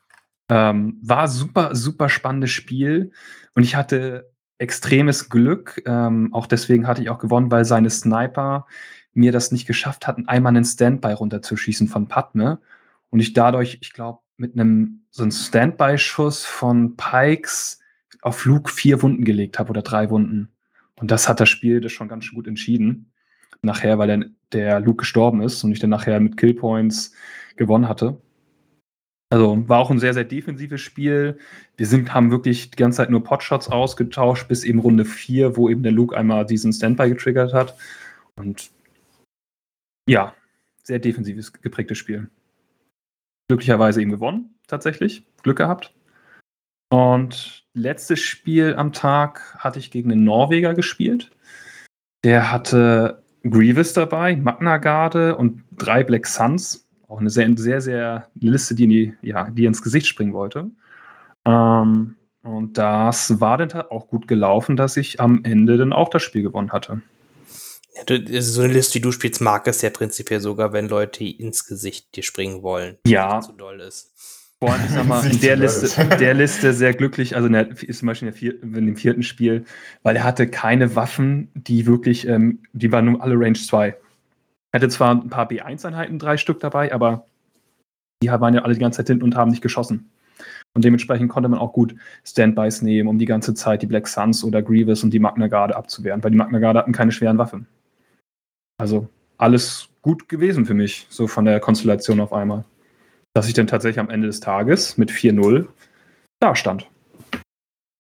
Ähm, 0.51 0.99
war 1.03 1.29
super, 1.29 1.75
super 1.75 2.09
spannendes 2.09 2.51
Spiel 2.51 3.13
und 3.55 3.63
ich 3.63 3.77
hatte 3.77 4.31
extremes 4.59 5.29
Glück. 5.29 5.83
Ähm, 5.87 6.33
auch 6.33 6.47
deswegen 6.47 6.87
hatte 6.87 7.03
ich 7.03 7.11
auch 7.11 7.19
gewonnen, 7.19 7.51
weil 7.51 7.65
seine 7.65 7.91
Sniper 7.91 8.67
mir 9.13 9.33
das 9.33 9.53
nicht 9.53 9.67
geschafft 9.67 10.07
hatten, 10.07 10.29
einmal 10.29 10.51
einen 10.51 10.65
Standby 10.65 11.13
runterzuschießen 11.13 11.89
von 11.89 12.09
Padme. 12.09 12.59
Und 13.11 13.21
ich 13.21 13.33
dadurch, 13.33 13.79
ich 13.81 13.93
glaube, 13.93 14.21
mit 14.37 14.55
einem 14.55 15.03
so 15.11 15.23
einem 15.23 15.31
Standby-Schuss 15.31 16.45
von 16.45 16.97
Pikes 16.97 17.81
auf 18.23 18.39
Flug 18.39 18.71
vier 18.71 19.03
Wunden 19.03 19.25
gelegt 19.25 19.59
habe 19.59 19.71
oder 19.71 19.83
drei 19.83 20.11
Wunden. 20.11 20.49
Und 20.97 21.11
das 21.11 21.29
hat 21.29 21.41
das 21.41 21.49
Spiel 21.49 21.81
das 21.81 21.93
schon 21.93 22.09
ganz 22.09 22.25
schön 22.25 22.37
gut 22.37 22.49
entschieden. 22.49 23.13
Nachher, 23.63 23.99
weil 23.99 24.09
der, 24.09 24.31
der 24.53 24.81
Luke 24.81 24.99
gestorben 24.99 25.43
ist 25.43 25.63
und 25.63 25.73
ich 25.73 25.79
dann 25.79 25.91
nachher 25.91 26.19
mit 26.21 26.37
Killpoints 26.37 27.13
gewonnen 27.57 27.89
hatte. 27.89 28.21
Also 29.31 29.69
war 29.69 29.81
auch 29.81 29.91
ein 29.91 29.99
sehr, 29.99 30.15
sehr 30.15 30.25
defensives 30.25 30.81
Spiel. 30.81 31.39
Wir 31.77 31.87
sind, 31.87 32.15
haben 32.15 32.31
wirklich 32.31 32.71
die 32.71 32.77
ganze 32.77 32.99
Zeit 32.99 33.11
nur 33.11 33.25
Potshots 33.25 33.69
ausgetauscht, 33.69 34.49
bis 34.49 34.65
eben 34.65 34.79
Runde 34.79 35.05
4, 35.05 35.57
wo 35.57 35.69
eben 35.69 35.83
der 35.83 35.93
Luke 35.93 36.17
einmal 36.17 36.47
diesen 36.47 36.73
Standby 36.73 37.09
getriggert 37.09 37.53
hat. 37.53 37.77
Und 38.37 38.71
ja, 40.09 40.35
sehr 40.83 40.99
defensives 40.99 41.53
geprägtes 41.53 41.99
Spiel. 41.99 42.31
Glücklicherweise 43.49 44.03
eben 44.03 44.11
gewonnen, 44.11 44.55
tatsächlich. 44.67 45.27
Glück 45.43 45.59
gehabt. 45.59 45.95
Und 46.91 47.67
letztes 47.75 48.21
Spiel 48.21 48.75
am 48.77 48.93
Tag 48.93 49.57
hatte 49.59 49.79
ich 49.79 49.91
gegen 49.91 50.13
einen 50.13 50.25
Norweger 50.25 50.75
gespielt. 50.75 51.31
Der 52.25 52.53
hatte 52.53 53.23
Grievous 53.43 53.93
dabei, 53.93 54.37
Magna 54.37 54.79
Garde 54.79 55.37
und 55.37 55.65
drei 55.73 56.05
Black 56.05 56.27
Suns 56.27 56.84
auch 57.15 57.21
eine 57.21 57.31
sehr, 57.31 57.49
sehr, 57.57 57.81
sehr 57.81 58.29
Liste, 58.35 58.75
die, 58.75 58.85
in 58.85 58.91
die, 58.91 59.15
ja, 59.23 59.49
die 59.51 59.65
ins 59.65 59.83
Gesicht 59.83 60.07
springen 60.07 60.33
wollte. 60.33 60.71
Ähm, 61.45 62.17
und 62.43 62.77
das 62.77 63.41
war 63.41 63.57
dann 63.57 63.73
auch 63.83 64.09
gut 64.09 64.29
gelaufen, 64.29 64.77
dass 64.77 64.97
ich 64.97 65.21
am 65.21 65.45
Ende 65.45 65.79
dann 65.79 65.93
auch 65.93 66.11
das 66.11 66.23
Spiel 66.23 66.43
gewonnen 66.43 66.73
hatte. 66.73 67.01
Ja, 67.97 68.03
du, 68.05 68.43
so 68.43 68.63
eine 68.63 68.73
Liste, 68.73 68.97
wie 68.97 69.01
du 69.01 69.13
spielst, 69.13 69.41
mag 69.41 69.67
es 69.69 69.81
ja 69.81 69.91
prinzipiell 69.91 70.41
sogar, 70.41 70.73
wenn 70.73 70.89
Leute 70.89 71.25
ins 71.25 71.67
Gesicht 71.67 72.17
dir 72.17 72.25
springen 72.25 72.63
wollen. 72.63 72.97
Ja. 73.07 73.41
Zu 73.41 73.53
doll 73.53 73.81
ist. 73.81 74.11
Vor 74.59 74.73
allem, 74.73 74.83
ich 74.85 74.91
sag 74.91 75.07
mal, 75.07 75.25
in 75.31 75.41
der 75.41 75.57
Liste, 75.57 76.05
der 76.17 76.35
Liste 76.35 76.73
sehr 76.73 76.95
glücklich, 76.95 77.37
also 77.37 77.47
in 77.47 77.53
der, 77.53 77.71
ist 77.83 78.01
zum 78.01 78.07
Beispiel 78.07 78.29
in, 78.29 78.35
vier, 78.35 78.63
in, 78.63 78.73
dem 78.73 78.97
vierten 78.97 79.23
Spiel, 79.23 79.65
weil 80.03 80.17
er 80.17 80.25
hatte 80.25 80.49
keine 80.49 80.97
Waffen, 80.97 81.51
die 81.55 81.87
wirklich, 81.87 82.27
ähm, 82.27 82.61
die 82.73 82.91
waren 82.91 83.05
nur 83.05 83.23
alle 83.23 83.39
Range 83.39 83.59
2. 83.59 83.95
Hätte 84.75 84.89
zwar 84.89 85.13
ein 85.13 85.31
paar 85.31 85.49
B1-Einheiten, 85.49 86.19
drei 86.19 86.37
Stück 86.37 86.59
dabei, 86.59 86.93
aber 86.93 87.29
die 88.21 88.29
waren 88.29 88.55
ja 88.55 88.63
alle 88.63 88.75
die 88.75 88.81
ganze 88.81 88.97
Zeit 88.97 89.07
hinten 89.07 89.23
und 89.23 89.37
haben 89.37 89.53
nicht 89.53 89.63
geschossen. 89.63 90.11
Und 90.75 90.85
dementsprechend 90.85 91.29
konnte 91.29 91.49
man 91.49 91.61
auch 91.61 91.73
gut 91.73 91.95
Standbys 92.25 92.83
nehmen, 92.83 93.09
um 93.09 93.17
die 93.17 93.25
ganze 93.25 93.55
Zeit 93.55 93.83
die 93.83 93.87
Black 93.87 94.09
Suns 94.09 94.43
oder 94.43 94.63
Grievous 94.63 95.05
und 95.05 95.11
die 95.11 95.21
Magna 95.21 95.47
Garde 95.47 95.77
abzuwehren, 95.77 96.25
weil 96.25 96.33
die 96.33 96.37
Magna 96.37 96.59
Garde 96.59 96.81
hatten 96.81 96.91
keine 96.91 97.13
schweren 97.13 97.39
Waffen. 97.39 97.69
Also 98.77 99.07
alles 99.39 99.91
gut 100.03 100.29
gewesen 100.29 100.67
für 100.67 100.75
mich, 100.75 101.07
so 101.09 101.29
von 101.29 101.45
der 101.45 101.61
Konstellation 101.61 102.19
auf 102.19 102.33
einmal. 102.33 102.65
Dass 103.33 103.47
ich 103.47 103.55
dann 103.55 103.69
tatsächlich 103.69 104.01
am 104.01 104.11
Ende 104.11 104.27
des 104.27 104.41
Tages 104.41 104.99
mit 104.99 105.13
4-0 105.13 105.69
da 106.41 106.57
stand. 106.57 106.91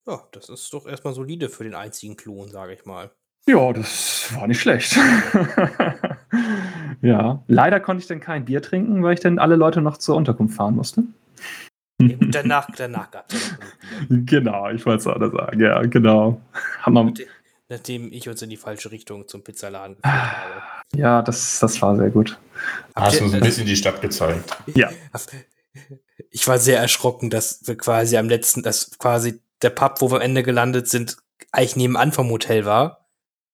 Ja, 0.08 0.26
das 0.32 0.48
ist 0.48 0.72
doch 0.72 0.88
erstmal 0.88 1.14
solide 1.14 1.48
für 1.48 1.62
den 1.62 1.76
einzigen 1.76 2.16
Klon, 2.16 2.48
sage 2.48 2.72
ich 2.72 2.84
mal. 2.84 3.12
Ja, 3.46 3.72
das 3.72 4.34
war 4.34 4.48
nicht 4.48 4.60
schlecht. 4.60 4.98
ja, 7.02 7.42
leider 7.46 7.80
konnte 7.80 8.02
ich 8.02 8.06
dann 8.06 8.20
kein 8.20 8.44
Bier 8.44 8.62
trinken, 8.62 9.02
weil 9.02 9.14
ich 9.14 9.20
dann 9.20 9.38
alle 9.38 9.56
Leute 9.56 9.80
noch 9.80 9.96
zur 9.96 10.16
Unterkunft 10.16 10.56
fahren 10.56 10.74
musste. 10.74 11.04
Ja, 12.00 12.16
danach, 12.20 12.68
danach 12.76 13.10
gab 13.10 13.32
es 13.32 13.56
Genau, 14.08 14.68
ich 14.70 14.84
wollte 14.84 15.00
es 15.00 15.06
auch 15.06 15.18
sagen. 15.18 15.60
Ja, 15.60 15.80
genau. 15.82 16.40
Hammer. 16.82 17.12
Nachdem 17.68 18.12
ich 18.12 18.28
uns 18.28 18.42
in 18.42 18.50
die 18.50 18.56
falsche 18.56 18.90
Richtung 18.90 19.26
zum 19.26 19.42
Pizzaladen 19.42 19.96
geführt 19.96 20.14
habe. 20.14 20.62
Ja, 20.94 21.22
das, 21.22 21.60
das 21.60 21.80
war 21.80 21.96
sehr 21.96 22.10
gut. 22.10 22.38
Hast 22.94 23.20
du 23.20 23.24
uns 23.24 23.34
ein 23.34 23.40
bisschen 23.40 23.66
die 23.66 23.76
Stadt 23.76 24.02
gezeigt. 24.02 24.56
Ja. 24.74 24.90
Ich 26.30 26.46
war 26.46 26.58
sehr 26.58 26.78
erschrocken, 26.78 27.30
dass 27.30 27.66
wir 27.66 27.76
quasi 27.76 28.16
am 28.16 28.28
letzten, 28.28 28.62
dass 28.62 28.98
quasi 28.98 29.40
der 29.62 29.70
Pub, 29.70 30.00
wo 30.00 30.10
wir 30.10 30.16
am 30.16 30.22
Ende 30.22 30.42
gelandet 30.42 30.88
sind, 30.88 31.16
eigentlich 31.52 31.76
nebenan 31.76 32.12
vom 32.12 32.28
Hotel 32.30 32.64
war. 32.64 33.03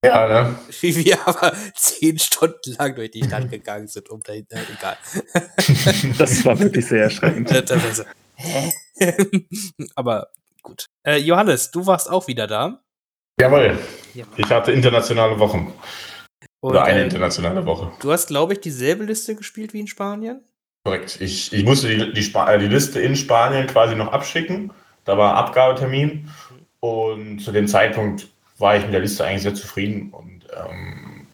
Ja, 0.04 0.26
ne? 0.26 0.58
Wie 0.80 0.96
wir 1.04 1.28
aber 1.28 1.52
zehn 1.74 2.18
Stunden 2.18 2.74
lang 2.78 2.94
durch 2.94 3.10
die 3.10 3.22
Stadt 3.22 3.50
gegangen 3.50 3.86
sind, 3.86 4.08
um 4.08 4.22
dahin, 4.22 4.46
äh, 4.50 4.60
egal. 4.72 4.96
Das 6.18 6.44
war 6.44 6.58
wirklich 6.58 6.86
sehr 6.86 7.04
erschreckend. 7.04 7.50
So, 7.92 8.04
hä? 8.36 8.72
aber 9.94 10.28
gut. 10.62 10.86
Äh, 11.06 11.18
Johannes, 11.18 11.70
du 11.70 11.84
warst 11.86 12.08
auch 12.08 12.26
wieder 12.28 12.46
da. 12.46 12.82
Jawohl. 13.38 13.78
Ich 14.36 14.50
hatte 14.50 14.72
internationale 14.72 15.38
Wochen. 15.38 15.72
Und, 16.60 16.70
Oder 16.70 16.84
eine 16.84 17.00
äh, 17.00 17.04
internationale 17.04 17.66
Woche. 17.66 17.92
Du 18.00 18.10
hast, 18.12 18.28
glaube 18.28 18.54
ich, 18.54 18.60
dieselbe 18.60 19.04
Liste 19.04 19.34
gespielt 19.34 19.74
wie 19.74 19.80
in 19.80 19.86
Spanien? 19.86 20.42
Korrekt. 20.84 21.20
Ich, 21.20 21.52
ich 21.52 21.64
musste 21.64 21.88
die, 21.88 22.12
die, 22.12 22.34
äh, 22.34 22.58
die 22.58 22.68
Liste 22.68 23.00
in 23.00 23.16
Spanien 23.16 23.66
quasi 23.66 23.94
noch 23.94 24.12
abschicken. 24.12 24.72
Da 25.04 25.18
war 25.18 25.36
Abgabetermin. 25.36 26.30
Und 26.80 27.40
zu 27.40 27.52
dem 27.52 27.66
Zeitpunkt 27.66 28.28
war 28.60 28.76
ich 28.76 28.84
mit 28.84 28.92
der 28.92 29.00
Liste 29.00 29.24
eigentlich 29.24 29.42
sehr 29.42 29.54
zufrieden. 29.54 30.10
Und 30.10 30.46
ähm, 30.54 31.26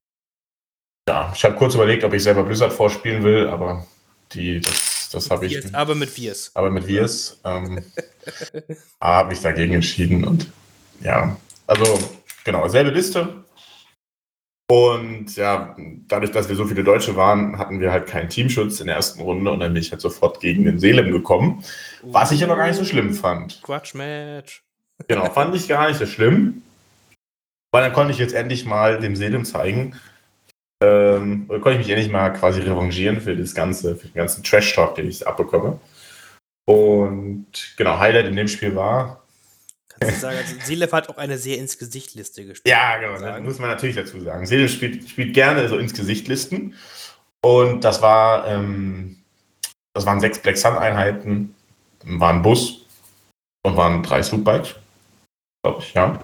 ja, 1.09 1.33
ich 1.35 1.45
habe 1.45 1.57
kurz 1.57 1.75
überlegt, 1.75 2.05
ob 2.05 2.13
ich 2.13 2.23
selber 2.23 2.45
Blizzard 2.45 2.73
vorspielen 2.73 3.23
will, 3.23 3.49
aber 3.49 3.87
die, 4.33 4.61
das, 4.61 5.11
das 5.13 5.31
habe 5.31 5.47
ich. 5.47 5.75
Aber 5.75 5.95
mit 5.95 6.09
Viers. 6.09 6.51
Aber 6.55 6.71
mit 6.71 6.85
Viers. 6.85 7.41
Ähm, 7.45 7.85
habe 9.01 9.33
ich 9.33 9.41
dagegen 9.41 9.75
entschieden 9.75 10.25
und 10.25 10.51
ja, 11.01 11.37
also 11.67 11.99
genau, 12.45 12.67
selbe 12.69 12.91
Liste. 12.91 13.45
Und 14.69 15.37
ja, 15.37 15.77
dadurch, 16.09 16.33
dass 16.33 16.49
wir 16.49 16.57
so 16.57 16.67
viele 16.67 16.83
Deutsche 16.83 17.15
waren, 17.15 17.57
hatten 17.57 17.79
wir 17.79 17.93
halt 17.93 18.09
keinen 18.09 18.29
Teamschutz 18.29 18.81
in 18.81 18.89
der 18.89 18.97
ersten 18.97 19.21
Runde 19.21 19.53
und 19.53 19.61
dann 19.61 19.73
bin 19.73 19.81
ich 19.81 19.93
halt 19.93 20.01
sofort 20.01 20.41
gegen 20.41 20.65
den 20.65 20.81
Selim 20.81 21.13
gekommen, 21.13 21.63
was 22.03 22.33
ich 22.33 22.43
aber 22.43 22.57
gar 22.57 22.67
nicht 22.67 22.77
so 22.77 22.85
schlimm 22.85 23.15
fand. 23.15 23.63
Quatsch-Match. 23.63 24.65
Genau, 25.07 25.31
fand 25.31 25.55
ich 25.55 25.69
gar 25.69 25.87
nicht 25.89 25.99
so 25.99 26.07
schlimm. 26.07 26.63
Weil 27.73 27.83
dann 27.83 27.93
konnte 27.93 28.13
ich 28.13 28.19
jetzt 28.19 28.35
endlich 28.35 28.65
mal 28.65 29.01
dem 29.01 29.17
Selim 29.17 29.45
zeigen, 29.45 29.99
ähm, 30.83 31.47
oder 31.49 31.61
konnte 31.61 31.79
ich 31.79 31.87
mich 31.87 31.91
endlich 31.91 32.13
mal 32.13 32.31
quasi 32.31 32.61
revanchieren 32.61 33.21
für 33.21 33.35
das 33.37 33.55
Ganze, 33.55 33.97
für 33.97 34.09
den 34.09 34.15
ganzen 34.15 34.43
Trash-Talk, 34.43 34.95
den 34.95 35.09
ich 35.09 35.27
abbekomme. 35.27 35.81
Und 36.69 37.47
genau, 37.77 37.99
Highlight 37.99 38.27
in 38.27 38.37
dem 38.37 38.49
Spiel 38.49 38.75
war. 38.75 39.23
Kannst 39.89 40.17
du 40.17 40.21
sagen, 40.21 40.37
also 40.37 40.55
Selim 40.63 40.93
hat 40.93 41.09
auch 41.09 41.17
eine 41.17 41.39
sehr 41.39 41.59
ins 41.59 41.79
Gesicht-Liste 41.79 42.45
gespielt. 42.45 42.75
Ja, 42.75 42.99
genau, 42.99 43.19
das 43.19 43.41
muss 43.41 43.59
man 43.59 43.71
natürlich 43.71 43.97
dazu 43.97 44.21
sagen. 44.21 44.45
Selim 44.47 44.69
spielt, 44.69 45.09
spielt 45.09 45.33
gerne 45.33 45.69
so 45.69 45.79
ins 45.79 45.95
Gesicht-Listen. 45.95 46.75
Und 47.43 47.85
das 47.85 48.03
war, 48.03 48.47
ähm, 48.47 49.19
das 49.95 50.05
waren 50.05 50.21
sechs 50.21 50.39
Black 50.39 50.59
Sun-Einheiten, 50.59 51.55
war 52.05 52.33
ein 52.33 52.43
Bus 52.43 52.85
und 53.63 53.77
waren 53.77 54.03
drei 54.03 54.23
Swoopbikes, 54.23 54.75
glaube 55.63 55.81
ich, 55.81 55.95
ja. 55.95 56.23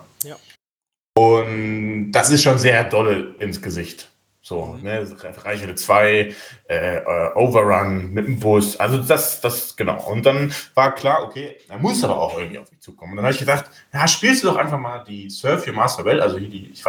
Und 1.23 2.13
das 2.13 2.31
ist 2.31 2.43
schon 2.43 2.59
sehr 2.59 2.85
dolle 2.85 3.35
ins 3.39 3.61
Gesicht. 3.61 4.09
So, 4.45 4.77
mhm. 4.77 4.83
ne, 4.83 5.07
Reichweite 5.45 5.77
2, 5.77 6.35
äh, 6.69 6.97
äh, 6.97 7.35
Overrun 7.37 8.13
mit 8.13 8.27
dem 8.27 8.41
Bus, 8.41 8.77
also 8.81 8.99
das, 8.99 9.41
das, 9.41 9.77
genau. 9.77 10.03
Und 10.11 10.27
dann 10.27 10.53
war 10.75 10.93
klar, 10.97 11.23
okay, 11.23 11.59
er 11.69 11.79
muss 11.79 12.03
aber 12.03 12.21
auch 12.21 12.37
irgendwie 12.37 12.59
auf 12.59 12.71
mich 12.73 12.81
zukommen. 12.81 13.13
Und 13.13 13.17
dann 13.19 13.27
habe 13.27 13.35
ich 13.35 13.39
gedacht, 13.39 13.67
ja, 13.93 14.09
spielst 14.09 14.43
du 14.43 14.49
doch 14.49 14.57
einfach 14.57 14.81
mal 14.81 15.05
die 15.05 15.31
Surf 15.31 15.67
Your 15.69 15.75
Master 15.75 16.03
Bell, 16.03 16.21
also 16.21 16.39
hier 16.39 16.49
die, 16.49 16.71
ich 16.73 16.83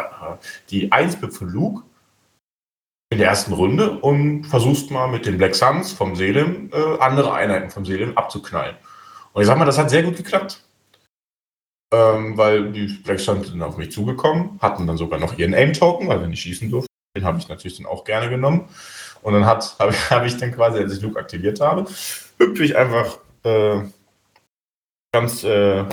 die 0.71 0.91
1 0.91 1.15
von 1.15 1.49
Luke 1.49 1.84
in 3.11 3.19
der 3.19 3.27
ersten 3.27 3.53
Runde 3.53 3.99
und 3.99 4.45
versuchst 4.45 4.89
mal 4.89 5.07
mit 5.07 5.27
den 5.27 5.38
Black 5.38 5.53
Suns 5.53 5.93
vom 5.93 6.15
Selim 6.15 6.71
äh, 6.73 6.99
andere 6.99 7.34
Einheiten 7.34 7.69
vom 7.69 7.86
Selim 7.86 8.17
abzuknallen. 8.17 8.75
Und 9.34 9.43
ich 9.43 9.47
sag 9.47 9.59
mal, 9.59 9.65
das 9.65 9.77
hat 9.77 9.91
sehr 9.91 10.01
gut 10.01 10.17
geklappt 10.17 10.63
ähm, 11.93 12.35
weil 12.35 12.71
die 12.71 12.87
Black 12.87 13.19
Suns 13.19 13.49
sind 13.49 13.61
auf 13.61 13.77
mich 13.77 13.91
zugekommen, 13.91 14.57
hatten 14.59 14.87
dann 14.87 14.97
sogar 14.97 15.19
noch 15.19 15.37
ihren 15.37 15.53
Aim-Token, 15.53 16.07
weil 16.07 16.19
wir 16.21 16.27
nicht 16.27 16.41
schießen 16.41 16.71
durften. 16.71 16.87
Den 17.15 17.23
habe 17.23 17.37
ich 17.37 17.47
natürlich 17.47 17.77
dann 17.77 17.85
auch 17.85 18.03
gerne 18.03 18.29
genommen. 18.29 18.67
Und 19.21 19.33
dann 19.33 19.45
habe 19.45 19.61
hab 20.09 20.25
ich 20.25 20.37
dann 20.37 20.51
quasi, 20.51 20.79
als 20.79 20.97
ich 20.97 21.03
Luke 21.03 21.19
aktiviert 21.19 21.61
habe, 21.61 21.85
hüpfe 22.39 22.63
ich 22.63 22.75
einfach 22.75 23.19
äh, 23.43 23.81
ganz, 25.13 25.43
äh, 25.43 25.85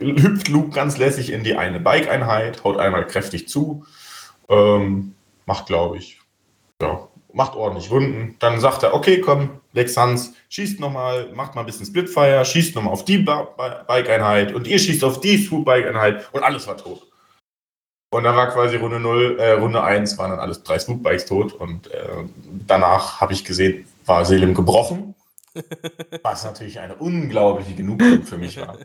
hüpft 0.00 0.48
Luke 0.48 0.70
ganz 0.70 0.98
lässig 0.98 1.30
in 1.30 1.44
die 1.44 1.54
eine 1.54 1.78
Bike-Einheit, 1.78 2.64
haut 2.64 2.78
einmal 2.78 3.06
kräftig 3.06 3.48
zu, 3.48 3.86
ähm, 4.48 5.14
macht, 5.46 5.66
glaube 5.66 5.98
ich, 5.98 6.20
ja, 6.82 7.06
macht 7.34 7.56
ordentlich 7.56 7.90
Runden. 7.90 8.36
Dann 8.38 8.60
sagt 8.60 8.82
er, 8.82 8.94
okay, 8.94 9.20
komm, 9.20 9.60
Lex 9.72 9.96
Hans, 9.96 10.34
schießt 10.48 10.80
nochmal, 10.80 11.30
macht 11.34 11.54
mal 11.54 11.62
ein 11.62 11.66
bisschen 11.66 11.86
Splitfire, 11.86 12.44
schießt 12.44 12.74
nochmal 12.74 12.92
auf 12.92 13.04
die 13.04 13.18
Bike-Einheit 13.18 14.54
und 14.54 14.66
ihr 14.66 14.78
schießt 14.78 15.04
auf 15.04 15.20
die 15.20 15.36
Swoop-Bike-Einheit 15.36 16.28
und 16.32 16.42
alles 16.42 16.66
war 16.66 16.76
tot. 16.76 17.06
Und 18.10 18.22
dann 18.22 18.36
war 18.36 18.48
quasi 18.50 18.76
Runde 18.76 19.00
0, 19.00 19.38
äh, 19.40 19.52
Runde 19.52 19.82
1 19.82 20.16
waren 20.18 20.30
dann 20.30 20.38
alles 20.38 20.62
drei 20.62 20.78
Swoop-Bikes 20.78 21.26
tot 21.26 21.52
und 21.52 21.92
äh, 21.92 22.08
danach 22.66 23.20
habe 23.20 23.32
ich 23.32 23.44
gesehen, 23.44 23.86
war 24.06 24.24
Selim 24.24 24.54
gebrochen. 24.54 25.16
Was 26.22 26.44
natürlich 26.44 26.80
eine 26.80 26.94
unglaubliche 26.94 27.74
Genugtuung 27.74 28.22
für 28.22 28.38
mich 28.38 28.56
war. 28.56 28.76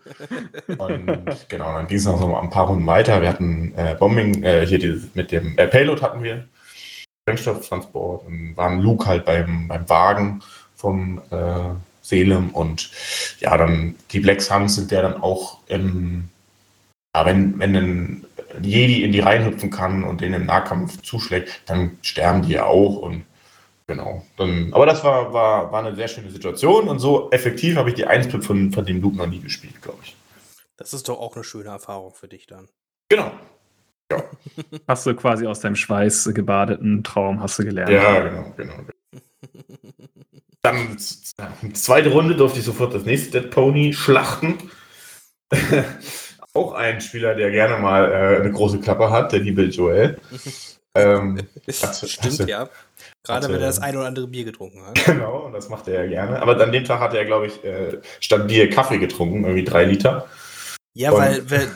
Und 0.78 1.47
genau, 1.50 1.74
dann 1.74 1.88
ging 1.88 1.97
es 1.97 2.06
noch 2.06 2.20
so 2.20 2.36
ein 2.36 2.50
paar 2.50 2.68
Runden 2.68 2.86
weiter. 2.86 3.22
Wir 3.22 3.30
hatten 3.30 3.74
äh, 3.76 3.95
Bombing, 4.00 4.43
äh, 4.43 4.66
hier 4.68 4.78
die, 4.78 5.02
mit 5.16 5.32
dem 5.32 5.58
äh, 5.58 5.68
Payload 5.68 6.02
hatten 6.02 6.24
wir. 6.24 6.47
Sprengstofftransport 7.38 8.25
und 8.25 8.57
waren 8.57 8.80
Luke 8.80 9.05
halt 9.05 9.25
beim, 9.25 9.67
beim 9.67 9.88
Wagen 9.89 10.41
vom 10.75 11.21
äh, 11.30 11.75
Selem 12.01 12.49
und 12.49 12.89
ja, 13.39 13.55
dann 13.57 13.95
die 14.11 14.19
Black 14.19 14.41
Suns 14.41 14.75
sind 14.75 14.91
ja 14.91 15.01
dann 15.01 15.21
auch 15.21 15.59
im, 15.67 16.30
ja, 17.15 17.25
wenn, 17.25 17.59
wenn 17.59 17.75
ein 17.75 18.25
Jedi 18.61 19.03
in 19.03 19.11
die 19.11 19.19
Reihen 19.19 19.45
hüpfen 19.45 19.69
kann 19.69 20.03
und 20.03 20.21
den 20.21 20.34
im 20.34 20.45
Nahkampf 20.45 21.01
zuschlägt, 21.01 21.61
dann 21.67 21.97
sterben 22.01 22.41
die 22.41 22.53
ja 22.53 22.65
auch 22.65 22.97
und 22.97 23.25
genau. 23.86 24.25
Dann, 24.38 24.73
aber 24.73 24.86
das 24.88 25.03
war, 25.03 25.34
war, 25.34 25.71
war 25.71 25.86
eine 25.86 25.95
sehr 25.95 26.07
schöne 26.07 26.32
Situation 26.32 26.88
und 26.88 26.99
so 26.99 27.30
effektiv 27.32 27.75
habe 27.75 27.89
ich 27.89 27.95
die 27.95 28.05
1 28.05 28.27
von, 28.43 28.71
von 28.71 28.86
dem 28.86 29.01
Luke 29.01 29.17
noch 29.17 29.27
nie 29.27 29.39
gespielt, 29.39 29.82
glaube 29.82 29.99
ich. 30.03 30.15
Das 30.77 30.93
ist 30.93 31.09
doch 31.09 31.19
auch 31.19 31.36
eine 31.36 31.43
schöne 31.43 31.69
Erfahrung 31.69 32.13
für 32.13 32.27
dich 32.27 32.47
dann. 32.47 32.69
Genau. 33.09 33.32
Ja. 34.12 34.24
Hast 34.88 35.05
du 35.05 35.14
quasi 35.16 35.45
aus 35.45 35.60
deinem 35.60 35.76
Schweiß 35.76 36.32
gebadeten 36.34 37.03
Traum 37.03 37.41
hast 37.41 37.60
du 37.60 37.64
gelernt. 37.64 37.91
Ja, 37.91 38.20
genau, 38.20 38.53
genau. 38.57 38.74
Dann 40.62 40.97
zweite 40.97 42.10
Runde 42.10 42.36
durfte 42.36 42.60
ich 42.60 42.66
sofort 42.66 42.93
das 42.93 43.05
nächste 43.05 43.39
Dead 43.39 43.51
Pony 43.51 43.93
schlachten. 43.93 44.57
Auch 46.53 46.74
ein 46.74 46.99
Spieler, 46.99 47.36
der 47.36 47.51
gerne 47.51 47.78
mal 47.78 48.12
äh, 48.12 48.39
eine 48.41 48.51
große 48.51 48.80
Klappe 48.80 49.10
hat, 49.12 49.32
der 49.32 49.39
liebe 49.39 49.64
Joel. 49.64 50.18
ähm, 50.95 51.38
hat, 51.82 52.10
Stimmt, 52.10 52.39
hat, 52.39 52.49
ja. 52.49 52.70
Gerade 53.24 53.45
hat, 53.45 53.53
wenn 53.53 53.62
er 53.62 53.68
das 53.68 53.80
ein 53.80 53.95
oder 53.95 54.07
andere 54.07 54.28
Bier 54.28 54.45
getrunken 54.45 54.86
hat. 54.86 54.95
Genau, 55.05 55.45
und 55.45 55.53
das 55.53 55.70
macht 55.70 55.88
er 55.88 56.03
ja 56.03 56.10
gerne. 56.10 56.41
Aber 56.41 56.60
an 56.60 56.72
dem 56.72 56.84
Tag 56.84 56.99
hat 56.99 57.14
er, 57.14 57.26
glaube 57.26 57.47
ich, 57.47 57.64
äh, 57.64 57.99
statt 58.20 58.47
Bier 58.47 58.70
Kaffee 58.70 58.97
getrunken, 58.97 59.43
irgendwie 59.43 59.64
drei 59.64 59.86
Liter. 59.86 60.28
Ja, 60.94 61.14
weil, 61.14 61.50
weil, 61.50 61.70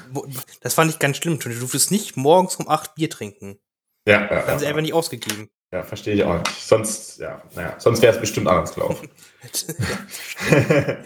das 0.61 0.73
fand 0.73 0.91
ich 0.91 0.99
ganz 0.99 1.17
schlimm. 1.17 1.39
Du 1.39 1.49
durftest 1.49 1.91
nicht 1.91 2.17
morgens 2.17 2.55
um 2.55 2.67
acht 2.67 2.95
Bier 2.95 3.09
trinken. 3.09 3.59
Ja, 4.07 4.21
ja. 4.21 4.27
Das 4.27 4.47
haben 4.47 4.59
sie 4.59 4.67
einfach 4.67 4.81
nicht 4.81 4.93
ausgegeben. 4.93 5.49
Ja, 5.71 5.83
verstehe 5.83 6.15
ich 6.15 6.23
auch 6.23 6.37
nicht. 6.37 6.51
Sonst, 6.51 7.19
ja, 7.19 7.41
naja, 7.55 7.75
sonst 7.79 8.01
wäre 8.01 8.13
es 8.13 8.19
bestimmt 8.19 8.47
anders 8.47 8.75
gelaufen. 8.75 9.09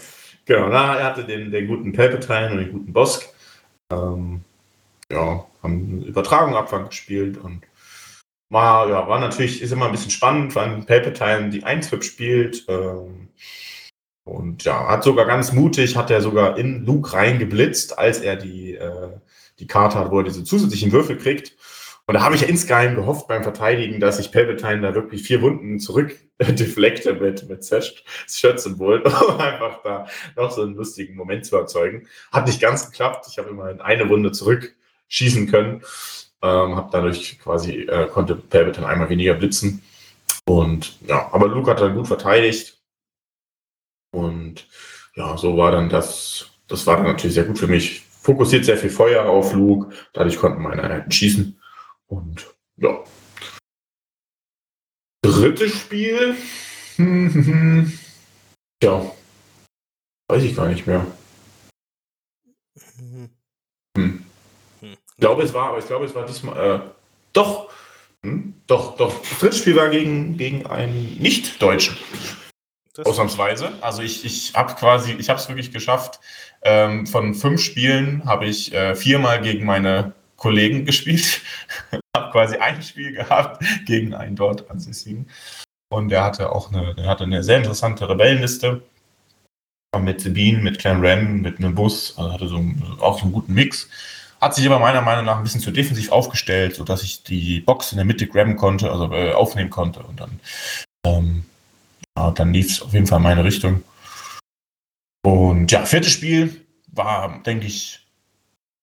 genau, 0.45 0.69
na, 0.69 0.97
er 0.97 1.05
hatte 1.05 1.23
den, 1.23 1.51
den 1.51 1.67
guten 1.67 1.93
Palpatine 1.93 2.51
und 2.51 2.57
den 2.57 2.71
guten 2.73 2.91
Bosk. 2.91 3.29
Ähm, 3.91 4.43
ja, 5.09 5.45
haben 5.63 6.03
Übertragung 6.03 6.55
Abfang 6.55 6.87
gespielt 6.89 7.37
und 7.37 7.61
war, 8.49 8.89
ja, 8.89 9.07
war 9.07 9.19
natürlich, 9.19 9.61
ist 9.61 9.71
immer 9.71 9.85
ein 9.85 9.91
bisschen 9.91 10.11
spannend, 10.11 10.55
wenn 10.55 10.85
Palpatine 10.85 11.49
die 11.49 11.63
1 11.63 11.89
spielt. 12.01 12.65
Ähm, 12.67 13.29
und 14.27 14.65
ja, 14.65 14.87
hat 14.89 15.03
sogar 15.03 15.25
ganz 15.25 15.53
mutig, 15.53 15.95
hat 15.95 16.11
er 16.11 16.21
sogar 16.21 16.57
in 16.57 16.85
Luke 16.85 17.13
reingeblitzt, 17.13 17.97
als 17.97 18.19
er 18.19 18.35
die, 18.35 18.75
äh, 18.75 19.09
die 19.59 19.67
Karte 19.67 19.97
hat, 19.97 20.11
wo 20.11 20.19
er 20.19 20.25
diese 20.25 20.43
zusätzlichen 20.43 20.91
Würfel 20.91 21.17
kriegt. 21.17 21.53
Und 22.05 22.13
da 22.13 22.23
habe 22.23 22.35
ich 22.35 22.41
ja 22.41 22.47
insgeheim 22.47 22.95
gehofft 22.95 23.27
beim 23.27 23.43
Verteidigen, 23.43 23.99
dass 23.99 24.19
ich 24.19 24.31
Palpatine 24.31 24.81
da 24.81 24.95
wirklich 24.95 25.23
vier 25.23 25.41
Wunden 25.41 25.79
zurück 25.79 26.17
deflekte 26.41 27.13
mit, 27.13 27.47
mit 27.47 27.65
Shirt-Symbol, 27.65 29.01
um 29.29 29.39
einfach 29.39 29.81
da 29.83 30.07
noch 30.35 30.51
so 30.51 30.61
einen 30.61 30.75
lustigen 30.75 31.15
Moment 31.15 31.45
zu 31.45 31.55
erzeugen. 31.55 32.07
Hat 32.31 32.47
nicht 32.47 32.61
ganz 32.61 32.89
geklappt. 32.89 33.27
Ich 33.29 33.37
habe 33.37 33.49
immerhin 33.49 33.81
eine 33.81 34.03
Runde 34.03 34.33
zurückschießen 34.33 35.49
können. 35.49 35.83
Ähm, 36.41 36.75
habe 36.75 36.89
dadurch 36.91 37.39
quasi, 37.39 37.81
äh, 37.83 38.07
konnte 38.07 38.35
Palpatine 38.35 38.87
einmal 38.87 39.09
weniger 39.09 39.33
blitzen. 39.33 39.81
Und 40.45 40.97
ja, 41.07 41.29
aber 41.31 41.47
Luke 41.47 41.71
hat 41.71 41.81
dann 41.81 41.95
gut 41.95 42.07
verteidigt 42.07 42.76
und 44.11 44.67
ja, 45.15 45.37
so 45.37 45.57
war 45.57 45.71
dann 45.71 45.89
das, 45.89 46.49
das 46.67 46.85
war 46.85 46.97
dann 46.97 47.07
natürlich 47.07 47.35
sehr 47.35 47.45
gut 47.45 47.59
für 47.59 47.67
mich. 47.67 48.03
Fokussiert 48.21 48.65
sehr 48.65 48.77
viel 48.77 48.89
Feuer 48.89 49.25
auf 49.25 49.53
Luke, 49.53 49.95
dadurch 50.13 50.37
konnten 50.37 50.61
meine 50.61 50.83
Einheiten 50.83 51.11
schießen. 51.11 51.59
Und 52.07 52.47
ja. 52.77 53.03
Drittes 55.21 55.79
Spiel. 55.79 56.35
ja. 58.83 59.11
Weiß 60.29 60.43
ich 60.43 60.55
gar 60.55 60.67
nicht 60.67 60.85
mehr. 60.85 61.05
Hm. 62.97 63.29
Hm. 63.95 64.25
Ich 64.81 65.17
glaube, 65.17 65.43
es 65.43 65.53
war, 65.53 65.69
aber 65.69 65.79
ich 65.79 65.87
glaube, 65.87 66.05
es 66.05 66.15
war 66.15 66.25
diesmal. 66.25 66.75
Äh, 66.75 66.79
doch. 67.33 67.71
Hm? 68.23 68.53
Doch, 68.67 68.97
doch. 68.97 69.19
Das 69.21 69.39
dritte 69.39 69.55
Spiel 69.55 69.75
war 69.75 69.89
gegen, 69.89 70.37
gegen 70.37 70.65
einen 70.65 71.17
Nicht-Deutschen. 71.19 71.97
Ausnahmsweise. 73.05 73.71
Also 73.81 74.01
ich, 74.01 74.25
ich 74.25 74.53
habe 74.53 74.73
quasi, 74.73 75.13
ich 75.13 75.29
habe 75.29 75.39
es 75.39 75.47
wirklich 75.47 75.71
geschafft. 75.71 76.19
Ähm, 76.63 77.05
von 77.05 77.33
fünf 77.33 77.61
Spielen 77.61 78.23
habe 78.25 78.45
ich 78.45 78.73
äh, 78.73 78.95
viermal 78.95 79.41
gegen 79.41 79.65
meine 79.65 80.13
Kollegen 80.35 80.85
gespielt. 80.85 81.41
habe 82.15 82.31
quasi 82.31 82.57
ein 82.57 82.81
Spiel 82.81 83.13
gehabt 83.13 83.63
gegen 83.85 84.13
einen 84.13 84.35
dort 84.35 84.69
ansässigen. 84.69 85.29
Und 85.89 86.09
der 86.09 86.23
hatte 86.23 86.51
auch 86.51 86.71
eine, 86.71 86.95
der 86.95 87.07
hatte 87.07 87.23
eine 87.23 87.43
sehr 87.43 87.57
interessante 87.57 88.09
Rebellenliste. 88.09 88.81
Mit 89.97 90.21
Sabine, 90.21 90.61
mit 90.61 90.79
Clan 90.79 91.03
Ram, 91.03 91.41
mit 91.41 91.57
einem 91.57 91.73
Bus, 91.73 92.13
also 92.17 92.31
hatte 92.31 92.47
so 92.47 92.63
auch 92.99 93.17
so 93.17 93.23
einen 93.23 93.33
guten 93.33 93.53
Mix. 93.53 93.89
Hat 94.39 94.53
sich 94.53 94.65
aber 94.67 94.77
meiner 94.77 95.01
Meinung 95.01 95.25
nach 95.25 95.37
ein 95.37 95.43
bisschen 95.43 95.61
zu 95.61 95.71
defensiv 95.71 96.11
aufgestellt, 96.11 96.75
sodass 96.75 97.01
ich 97.01 97.23
die 97.23 97.61
Box 97.61 97.93
in 97.93 97.97
der 97.97 98.05
Mitte 98.05 98.27
grabben 98.27 98.57
konnte, 98.57 98.91
also 98.91 99.11
äh, 99.11 99.31
aufnehmen 99.31 99.71
konnte. 99.71 100.01
Und 100.01 100.19
dann 100.19 100.39
ähm, 101.05 101.45
ja, 102.17 102.31
dann 102.31 102.53
lief 102.53 102.71
es 102.71 102.81
auf 102.81 102.93
jeden 102.93 103.07
Fall 103.07 103.17
in 103.17 103.23
meine 103.23 103.43
Richtung. 103.43 103.83
Und 105.23 105.71
ja, 105.71 105.85
viertes 105.85 106.11
Spiel 106.11 106.65
war, 106.91 107.41
denke 107.43 107.67
ich, 107.67 107.99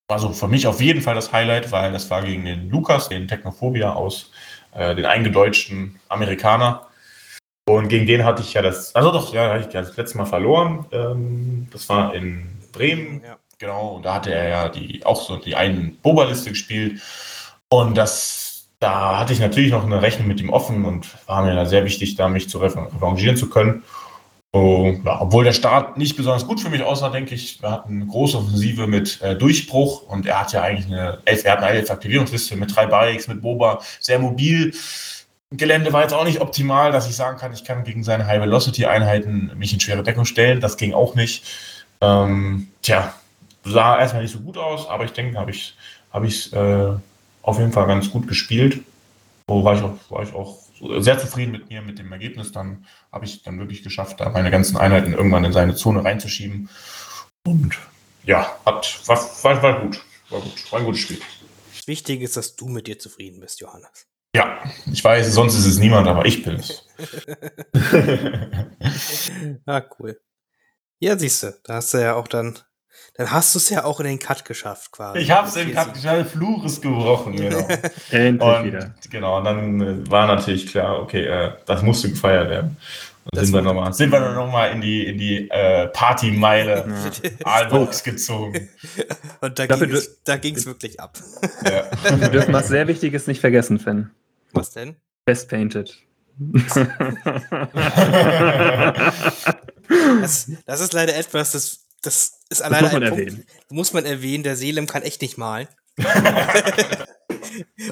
war 0.08 0.18
so 0.18 0.30
für 0.30 0.48
mich 0.48 0.66
auf 0.66 0.80
jeden 0.80 1.02
Fall 1.02 1.14
das 1.14 1.32
Highlight, 1.32 1.72
weil 1.72 1.92
das 1.92 2.10
war 2.10 2.22
gegen 2.22 2.44
den 2.44 2.70
Lukas, 2.70 3.08
den 3.08 3.26
Technophobia 3.26 3.92
aus, 3.92 4.30
äh, 4.72 4.94
den 4.94 5.06
eingedeutschten 5.06 5.98
Amerikaner. 6.08 6.88
Und 7.66 7.88
gegen 7.88 8.06
den 8.06 8.24
hatte 8.24 8.42
ich 8.42 8.52
ja 8.52 8.62
das, 8.62 8.94
also 8.94 9.10
doch, 9.10 9.32
ja, 9.32 9.50
hatte 9.50 9.60
ich 9.60 9.72
das 9.72 9.96
letzte 9.96 10.18
Mal 10.18 10.26
verloren. 10.26 10.86
Ähm, 10.92 11.68
das 11.72 11.88
war 11.88 12.14
in 12.14 12.46
Bremen, 12.72 13.22
ja. 13.24 13.38
genau. 13.58 13.96
Und 13.96 14.04
da 14.04 14.14
hatte 14.14 14.34
er 14.34 14.48
ja 14.48 14.68
die, 14.68 15.04
auch 15.04 15.20
so 15.20 15.36
die 15.36 15.56
einen 15.56 15.96
Boba-Liste 16.02 16.50
gespielt. 16.50 17.00
Und 17.70 17.96
das 17.96 18.43
da 18.84 19.18
hatte 19.18 19.32
ich 19.32 19.40
natürlich 19.40 19.70
noch 19.70 19.84
eine 19.84 20.02
Rechnung 20.02 20.28
mit 20.28 20.42
ihm 20.42 20.50
offen 20.50 20.84
und 20.84 21.06
war 21.26 21.42
mir 21.42 21.54
da 21.54 21.64
sehr 21.64 21.86
wichtig, 21.86 22.16
da 22.16 22.28
mich 22.28 22.50
zu 22.50 22.58
revanchieren 22.58 23.34
zu 23.34 23.48
können. 23.48 23.82
Und, 24.50 25.04
ja, 25.06 25.22
obwohl 25.22 25.42
der 25.42 25.54
Start 25.54 25.96
nicht 25.96 26.16
besonders 26.16 26.46
gut 26.46 26.60
für 26.60 26.68
mich 26.68 26.82
aussah, 26.82 27.08
denke 27.08 27.34
ich, 27.34 27.62
wir 27.62 27.70
hatten 27.70 28.02
eine 28.02 28.06
große 28.06 28.36
Offensive 28.36 28.86
mit 28.86 29.22
äh, 29.22 29.36
Durchbruch 29.36 30.02
und 30.02 30.26
er 30.26 30.40
hat 30.40 30.52
ja 30.52 30.60
eigentlich 30.60 30.86
eine 30.86 31.18
elf, 31.24 31.46
er 31.46 31.52
hat 31.52 31.62
eine 31.62 31.78
elf 31.78 31.90
Aktivierungsliste 31.90 32.56
mit 32.56 32.76
drei 32.76 32.84
Bikes, 32.84 33.26
mit 33.26 33.40
Boba, 33.40 33.80
sehr 34.00 34.18
mobil. 34.18 34.74
Gelände 35.50 35.92
war 35.94 36.02
jetzt 36.02 36.12
auch 36.12 36.24
nicht 36.24 36.42
optimal, 36.42 36.92
dass 36.92 37.08
ich 37.08 37.16
sagen 37.16 37.38
kann, 37.38 37.54
ich 37.54 37.64
kann 37.64 37.84
gegen 37.84 38.04
seine 38.04 38.26
High 38.26 38.42
Velocity 38.42 38.84
Einheiten 38.84 39.50
mich 39.56 39.72
in 39.72 39.80
schwere 39.80 40.02
Deckung 40.02 40.26
stellen. 40.26 40.60
Das 40.60 40.76
ging 40.76 40.92
auch 40.92 41.14
nicht. 41.14 41.44
Ähm, 42.02 42.68
tja, 42.82 43.14
sah 43.64 43.98
erstmal 43.98 44.22
nicht 44.22 44.32
so 44.32 44.40
gut 44.40 44.58
aus, 44.58 44.86
aber 44.90 45.04
ich 45.06 45.12
denke, 45.12 45.38
habe 45.38 45.52
ich 45.52 45.74
es 46.12 46.52
hab 46.52 46.62
äh, 46.62 46.98
auf 47.44 47.58
jeden 47.58 47.72
Fall 47.72 47.86
ganz 47.86 48.10
gut 48.10 48.26
gespielt. 48.26 48.80
So 49.46 49.62
war 49.64 49.74
ich 49.74 49.82
auch, 49.82 50.10
war 50.10 50.22
ich 50.22 50.34
auch 50.34 50.64
sehr 50.98 51.18
zufrieden 51.18 51.52
mit 51.52 51.68
mir, 51.68 51.82
mit 51.82 51.98
dem 51.98 52.10
Ergebnis. 52.10 52.52
Dann 52.52 52.86
habe 53.12 53.26
ich 53.26 53.42
dann 53.42 53.58
wirklich 53.58 53.82
geschafft, 53.82 54.20
da 54.20 54.30
meine 54.30 54.50
ganzen 54.50 54.76
Einheiten 54.78 55.12
irgendwann 55.12 55.44
in 55.44 55.52
seine 55.52 55.74
Zone 55.74 56.02
reinzuschieben. 56.02 56.70
Und 57.46 57.78
ja, 58.24 58.58
hat, 58.64 59.00
war, 59.06 59.18
war, 59.42 59.62
war 59.62 59.80
gut. 59.82 60.02
War 60.30 60.40
gut. 60.40 60.72
War 60.72 60.78
ein 60.78 60.86
gutes 60.86 61.02
Spiel. 61.02 61.20
Das 61.76 61.86
Wichtige 61.86 62.24
ist, 62.24 62.36
dass 62.38 62.56
du 62.56 62.68
mit 62.68 62.86
dir 62.86 62.98
zufrieden 62.98 63.40
bist, 63.40 63.60
Johannes. 63.60 64.06
Ja, 64.34 64.64
ich 64.90 65.04
weiß, 65.04 65.32
sonst 65.32 65.54
ist 65.54 65.66
es 65.66 65.78
niemand, 65.78 66.08
aber 66.08 66.24
ich 66.24 66.42
bin 66.42 66.56
es. 66.56 66.88
ah, 69.66 69.82
cool. 69.98 70.18
Ja, 70.98 71.18
siehst 71.18 71.42
du, 71.42 71.54
da 71.62 71.74
hast 71.74 71.92
du 71.92 71.98
ja 71.98 72.14
auch 72.14 72.26
dann 72.26 72.58
dann 73.16 73.30
hast 73.30 73.54
du 73.54 73.58
es 73.60 73.70
ja 73.70 73.84
auch 73.84 74.00
in 74.00 74.06
den 74.06 74.18
Cut 74.18 74.44
geschafft, 74.44 74.90
quasi. 74.90 75.20
Ich 75.20 75.30
habe 75.30 75.46
es 75.46 75.54
in 75.54 75.68
den 75.68 75.76
Cut 75.76 75.94
geschafft, 75.94 76.16
der 76.16 76.26
Fluch 76.26 76.64
ist 76.64 76.82
gebrochen, 76.82 77.36
genau. 77.36 77.66
Endlich 78.10 78.58
und, 78.58 78.64
wieder. 78.64 78.94
Genau, 79.08 79.38
und 79.38 79.44
dann 79.44 79.80
äh, 79.80 80.10
war 80.10 80.26
natürlich 80.26 80.66
klar, 80.66 81.00
okay, 81.00 81.24
äh, 81.24 81.52
das 81.64 81.82
musste 81.82 82.10
gefeiert 82.10 82.50
werden. 82.50 82.76
Und 83.30 83.38
sind 83.40 83.54
wir, 83.54 83.62
noch 83.62 83.72
mal, 83.72 83.92
sind 83.92 84.10
wir 84.10 84.20
dann 84.20 84.34
nochmal 84.34 84.72
in 84.72 84.82
die, 84.82 85.06
in 85.06 85.16
die 85.16 85.48
äh, 85.48 85.86
Partymeile 85.88 86.84
Aalbox 87.44 88.02
gezogen. 88.02 88.68
Und 89.40 89.58
da 89.58 90.36
ging 90.36 90.56
es 90.56 90.66
wirklich 90.66 91.00
ab. 91.00 91.16
Ja. 91.64 91.84
Wir 92.18 92.28
dürfen 92.28 92.52
was 92.52 92.68
sehr 92.68 92.86
Wichtiges 92.86 93.26
nicht 93.26 93.40
vergessen, 93.40 93.78
Finn. 93.78 94.10
Was 94.52 94.72
denn? 94.72 94.96
Best 95.24 95.48
Painted. 95.48 95.96
Das, 100.20 100.50
das 100.66 100.80
ist 100.80 100.92
leider 100.92 101.16
etwas, 101.16 101.52
das, 101.52 101.83
das 102.06 102.40
ist 102.48 102.62
alleine 102.62 102.84
muss 102.84 102.92
man 102.92 103.02
ein 103.02 103.12
erwähnen. 103.12 103.36
Punkt, 103.36 103.70
muss 103.70 103.92
man 103.92 104.04
erwähnen, 104.04 104.44
der 104.44 104.56
Selim 104.56 104.86
kann 104.86 105.02
echt 105.02 105.22
nicht 105.22 105.38
malen. 105.38 105.68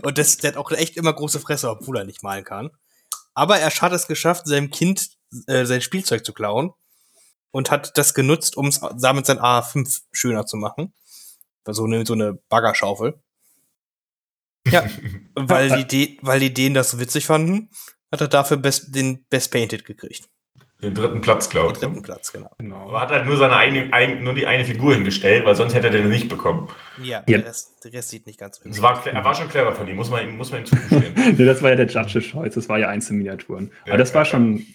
Und 0.02 0.18
das, 0.18 0.38
der 0.38 0.52
hat 0.52 0.56
auch 0.56 0.70
echt 0.72 0.96
immer 0.96 1.12
große 1.12 1.40
Fresse, 1.40 1.70
obwohl 1.70 1.98
er 1.98 2.04
nicht 2.04 2.22
malen 2.22 2.44
kann. 2.44 2.70
Aber 3.34 3.58
er 3.58 3.70
hat 3.70 3.92
es 3.92 4.06
geschafft, 4.06 4.46
seinem 4.46 4.70
Kind 4.70 5.10
äh, 5.46 5.64
sein 5.64 5.80
Spielzeug 5.80 6.24
zu 6.24 6.32
klauen 6.32 6.72
und 7.50 7.70
hat 7.70 7.96
das 7.96 8.14
genutzt, 8.14 8.56
um 8.56 8.66
es 8.68 8.80
damit 8.98 9.26
sein 9.26 9.38
A5 9.38 10.02
schöner 10.12 10.46
zu 10.46 10.56
machen. 10.56 10.92
So 11.66 11.84
eine, 11.84 12.04
so 12.04 12.14
eine 12.14 12.34
Baggerschaufel. 12.34 13.22
Ja, 14.66 14.88
weil 15.34 15.84
die, 15.84 16.18
weil 16.22 16.40
die 16.40 16.52
denen 16.52 16.74
das 16.74 16.90
so 16.90 16.98
witzig 16.98 17.26
fanden, 17.26 17.70
hat 18.10 18.20
er 18.20 18.28
dafür 18.28 18.56
best, 18.56 18.94
den 18.94 19.24
Best 19.26 19.50
Painted 19.50 19.84
gekriegt. 19.84 20.28
Den 20.82 20.94
dritten 20.94 21.20
Platz, 21.20 21.48
glaube 21.48 21.68
Den 21.68 21.74
ich. 21.74 21.78
dritten 21.80 21.94
ne? 21.96 22.02
Platz, 22.02 22.32
genau. 22.32 22.50
genau. 22.58 22.88
Aber 22.88 23.00
hat 23.00 23.10
halt 23.10 23.24
nur 23.26 23.36
seine 23.36 23.56
eigene, 23.56 23.92
eigen- 23.92 24.24
nur 24.24 24.34
die 24.34 24.46
eine 24.46 24.64
Figur 24.64 24.94
hingestellt, 24.94 25.44
weil 25.44 25.54
sonst 25.54 25.74
hätte 25.74 25.86
er 25.88 25.92
den 25.92 26.08
nicht 26.08 26.28
bekommen. 26.28 26.68
Ja, 27.02 27.22
Ja. 27.28 27.38
Der, 27.38 27.46
Rest, 27.46 27.84
der 27.84 27.92
Rest 27.92 28.08
sieht 28.10 28.26
nicht 28.26 28.38
ganz 28.40 28.58
so 28.58 28.68
Es 28.68 28.82
war, 28.82 29.06
er 29.06 29.24
war 29.24 29.34
schon 29.34 29.48
clever 29.48 29.72
von 29.72 29.86
ihm, 29.86 29.96
muss 29.96 30.10
man, 30.10 30.24
ihm- 30.28 30.36
muss 30.36 30.50
man 30.50 30.60
ihm 30.60 30.66
zugestehen. 30.66 31.14
nee, 31.36 31.44
das 31.44 31.62
war 31.62 31.70
ja 31.70 31.76
der 31.76 31.86
Judge's 31.86 32.24
Choice, 32.24 32.54
das 32.54 32.68
war 32.68 32.78
ja 32.78 32.88
Einzelminiaturen. 32.88 33.70
Ja, 33.86 33.92
Aber 33.92 33.98
das 33.98 34.12
war 34.14 34.22
ja, 34.22 34.26
schon, 34.26 34.66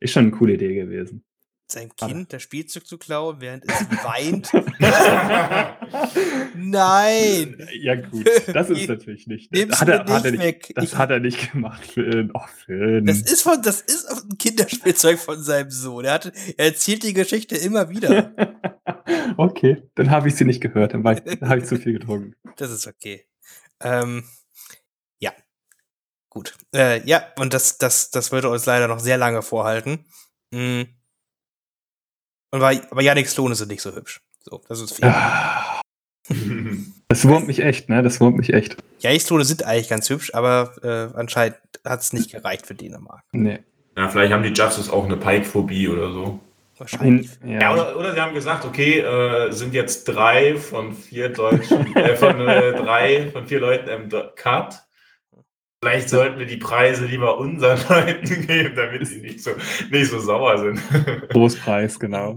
ist 0.00 0.12
schon 0.12 0.24
eine 0.24 0.32
coole 0.32 0.54
Idee 0.54 0.74
gewesen. 0.74 1.24
Sein 1.66 1.90
Warte. 1.98 2.12
Kind 2.14 2.32
das 2.32 2.42
Spielzeug 2.42 2.86
zu 2.86 2.98
klauen, 2.98 3.40
während 3.40 3.64
es 3.66 3.72
weint. 4.04 4.50
Nein! 6.54 7.68
Ja, 7.80 7.94
gut, 7.96 8.28
das 8.52 8.70
ist 8.70 8.88
natürlich 8.88 9.26
nicht. 9.26 9.52
Nimm's 9.52 9.80
hat 9.80 9.88
er, 9.88 10.04
hat 10.06 10.24
er 10.24 10.30
nicht 10.32 10.42
weg. 10.42 10.72
Das 10.74 10.84
Ich- 10.84 10.96
hat 10.96 11.10
er 11.10 11.20
nicht 11.20 11.52
gemacht, 11.52 11.84
Finn. 11.86 12.30
Oh, 12.34 12.40
Finn. 12.64 13.06
Das 13.06 13.20
ist 13.22 13.42
von, 13.42 13.60
das 13.62 13.80
ist 13.80 14.06
ein 14.06 14.38
Kinderspielzeug 14.38 15.18
von 15.18 15.42
seinem 15.42 15.70
Sohn. 15.70 16.04
Er, 16.04 16.14
hat, 16.14 16.32
er 16.56 16.66
erzählt 16.66 17.02
die 17.02 17.14
Geschichte 17.14 17.56
immer 17.56 17.88
wieder. 17.88 18.32
okay, 19.36 19.82
dann 19.94 20.10
habe 20.10 20.28
ich 20.28 20.36
sie 20.36 20.44
nicht 20.44 20.60
gehört, 20.60 20.94
dann, 20.94 21.04
war 21.04 21.14
ich- 21.14 21.22
dann 21.38 21.48
habe 21.48 21.60
ich 21.60 21.66
zu 21.66 21.76
viel 21.76 21.94
getrunken. 21.94 22.34
Das 22.56 22.70
ist 22.70 22.86
okay. 22.86 23.26
Ähm, 23.80 24.24
ja. 25.18 25.32
Gut. 26.28 26.54
Äh, 26.74 27.06
ja, 27.08 27.24
und 27.38 27.54
das, 27.54 27.78
das, 27.78 28.10
das 28.10 28.32
würde 28.32 28.48
uns 28.50 28.66
leider 28.66 28.88
noch 28.88 29.00
sehr 29.00 29.18
lange 29.18 29.42
vorhalten. 29.42 30.04
Mm. 30.50 30.82
Und 32.54 32.60
war, 32.60 32.72
aber 32.92 33.02
Yannick 33.02 33.36
Lohne 33.36 33.56
sind 33.56 33.68
nicht 33.68 33.82
so 33.82 33.92
hübsch. 33.96 34.20
So, 34.42 34.60
das 34.68 34.80
ist. 34.80 35.02
Ah, 35.02 35.80
Das 37.08 37.26
wurmt 37.28 37.48
mich 37.48 37.58
echt, 37.58 37.88
ne? 37.88 38.00
Das 38.02 38.20
wurmt 38.20 38.36
mich 38.36 38.54
echt. 38.54 38.76
Yannick 39.00 39.28
Lohne 39.28 39.44
sind 39.44 39.64
eigentlich 39.64 39.88
ganz 39.88 40.08
hübsch, 40.08 40.32
aber 40.34 40.72
äh, 40.84 41.18
anscheinend 41.18 41.56
hat 41.84 42.00
es 42.00 42.12
nicht 42.12 42.30
gereicht 42.30 42.64
für 42.64 42.76
Dänemark. 42.76 43.24
Nee. 43.32 43.58
ja, 43.96 44.08
vielleicht 44.08 44.32
haben 44.32 44.44
die 44.44 44.50
Judges 44.50 44.88
auch 44.88 45.04
eine 45.04 45.16
Pike-Phobie 45.16 45.88
oder 45.88 46.12
so. 46.12 46.38
Wahrscheinlich. 46.78 47.30
In, 47.42 47.54
Ja, 47.54 47.60
ja. 47.60 47.72
oder, 47.72 47.96
oder 47.96 48.14
sie 48.14 48.20
haben 48.20 48.34
gesagt, 48.34 48.64
okay, 48.64 49.00
äh, 49.00 49.50
sind 49.50 49.74
jetzt 49.74 50.04
drei 50.04 50.56
von 50.56 50.92
vier 50.92 51.30
Deutschen, 51.30 51.94
äh, 51.96 52.14
von 52.14 52.40
äh, 52.40 52.72
drei 52.72 53.30
von 53.32 53.48
vier 53.48 53.58
Leuten 53.58 53.88
im 53.88 54.08
Cut. 54.36 54.80
Vielleicht 55.84 56.08
sollten 56.08 56.38
wir 56.38 56.46
die 56.46 56.56
Preise 56.56 57.04
lieber 57.04 57.36
unseren 57.36 57.78
Leuten 57.90 58.46
geben, 58.46 58.74
damit 58.74 59.06
sie 59.06 59.20
nicht 59.20 59.42
so, 59.42 59.50
nicht 59.90 60.10
so 60.10 60.18
sauer 60.18 60.56
sind. 60.56 60.80
Großpreis, 61.28 62.00
genau. 62.00 62.36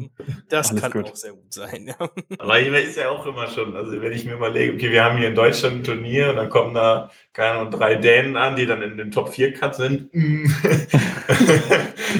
Das 0.49 0.71
Alles 0.71 0.81
kann 0.81 0.91
gut. 0.91 1.05
auch 1.05 1.15
sehr 1.15 1.31
gut 1.31 1.53
sein. 1.53 1.87
Ja. 1.87 1.95
Aber 2.39 2.59
ich 2.59 2.67
ist 2.67 2.97
ja 2.97 3.09
auch 3.09 3.25
immer 3.25 3.47
schon, 3.47 3.73
also 3.73 4.01
wenn 4.01 4.11
ich 4.11 4.25
mir 4.25 4.33
überlege, 4.33 4.73
okay, 4.73 4.91
wir 4.91 5.01
haben 5.01 5.17
hier 5.17 5.29
in 5.29 5.35
Deutschland 5.35 5.77
ein 5.77 5.83
Turnier 5.85 6.31
und 6.31 6.35
dann 6.35 6.49
kommen 6.49 6.73
da, 6.73 7.09
keine 7.37 7.59
Ahnung, 7.59 7.71
drei 7.71 7.93
Dänen 7.93 8.35
an, 8.35 8.55
die 8.55 8.65
dann 8.65 8.81
in 8.81 8.97
den 8.97 9.11
Top 9.11 9.29
4 9.29 9.53
Cut 9.53 9.75
sind. 9.75 10.11
Mm. 10.11 10.47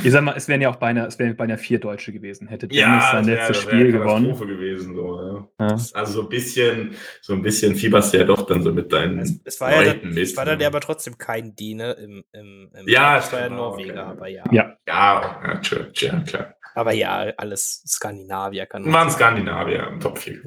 Ich 0.04 0.12
sag 0.12 0.22
mal, 0.22 0.36
es 0.36 0.48
wären 0.48 0.62
ja 0.62 0.70
auch 0.70 0.76
beinahe, 0.76 1.08
es 1.08 1.18
wären 1.18 1.36
beinahe 1.36 1.58
vier 1.58 1.80
Deutsche 1.80 2.12
gewesen. 2.12 2.48
Hätte 2.48 2.68
Dennis 2.68 2.84
ja, 2.86 3.10
sein 3.14 3.26
letztes 3.26 3.48
das 3.48 3.66
wär 3.66 3.72
Spiel 3.72 3.88
eine 3.88 4.00
gewonnen. 4.00 4.38
Gewesen. 4.38 4.96
So, 4.96 5.48
ja. 5.60 5.66
Ja. 5.66 5.78
Also 5.94 6.12
so 6.12 6.22
ein 6.24 6.30
bisschen, 6.30 6.96
so 7.22 7.34
ein 7.34 7.42
bisschen 7.42 7.76
fieberst 7.76 8.14
du 8.14 8.18
ja 8.18 8.26
doch 8.26 8.46
dann 8.46 8.62
so 8.62 8.72
mit 8.72 8.92
deinen 8.92 9.20
Es, 9.20 9.40
es 9.44 9.62
war 9.62 9.72
ja 9.72 9.82
Leuten 9.94 10.14
dann, 10.14 10.18
es 10.24 10.38
war 10.38 10.46
dann 10.46 10.60
ja 10.60 10.68
aber 10.68 10.82
trotzdem 10.82 11.18
kein 11.18 11.56
Däne 11.56 11.94
im, 11.94 12.24
im, 12.34 12.70
im 12.78 12.88
Ja, 12.88 13.18
es 13.18 13.32
war 13.32 13.40
ja 13.40 13.50
Norweger, 13.50 13.94
okay. 13.94 14.02
aber 14.02 14.28
ja. 14.28 14.44
Ja. 14.52 14.78
Ja, 14.88 15.62
ja, 15.94 16.20
klar. 16.20 16.56
Aber 16.76 16.92
ja, 16.92 17.34
alles 17.38 17.84
Skandinavier 17.88 18.66
kann 18.68 18.84
man 18.84 18.94
Waren. 18.94 19.10
Skandinavier 19.10 19.88
im 19.88 20.00
Top 20.00 20.20
4. 20.20 20.44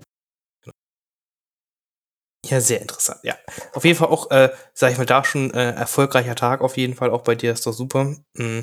Ja, 2.51 2.61
sehr 2.61 2.81
interessant, 2.81 3.21
ja. 3.23 3.37
Auf 3.75 3.85
jeden 3.85 3.97
Fall 3.97 4.09
auch, 4.09 4.31
äh, 4.33 4.51
sag 4.75 4.91
ich 4.91 4.99
mal, 4.99 5.07
da 5.07 5.23
schon 5.25 5.55
äh, 5.55 5.71
erfolgreicher 5.73 6.35
Tag 6.35 6.63
auf 6.63 6.77
jeden 6.77 6.95
Fall, 6.97 7.11
auch 7.11 7.23
bei 7.23 7.37
dir 7.37 7.53
ist 7.53 7.65
doch 7.67 7.73
super. 7.73 8.17
Mm. 8.35 8.63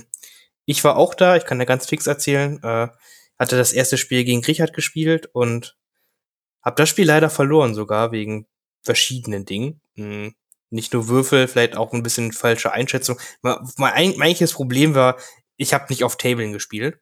Ich 0.66 0.84
war 0.84 0.98
auch 0.98 1.14
da, 1.16 1.38
ich 1.38 1.46
kann 1.46 1.60
dir 1.60 1.66
ganz 1.66 1.88
fix 1.88 2.06
erzählen, 2.06 2.62
äh, 2.64 2.90
hatte 3.40 3.56
das 3.56 3.72
erste 3.72 3.98
Spiel 3.98 4.26
gegen 4.26 4.44
Richard 4.44 4.74
gespielt 4.74 5.30
und 5.32 5.78
hab 6.62 6.76
das 6.76 6.90
Spiel 6.90 7.06
leider 7.06 7.30
verloren 7.30 7.74
sogar, 7.74 8.12
wegen 8.12 8.48
verschiedenen 8.84 9.46
Dingen. 9.46 9.80
Mm. 9.96 10.30
Nicht 10.70 10.92
nur 10.94 11.08
Würfel, 11.08 11.48
vielleicht 11.48 11.78
auch 11.78 11.94
ein 11.94 12.04
bisschen 12.04 12.34
falsche 12.34 12.74
Einschätzung. 12.74 13.18
Mein, 13.42 13.64
eigentliches 14.22 14.52
Problem 14.52 14.96
war, 14.96 15.18
ich 15.56 15.74
habe 15.74 15.86
nicht 15.90 16.04
auf 16.04 16.18
Tablen 16.18 16.52
gespielt. 16.52 17.00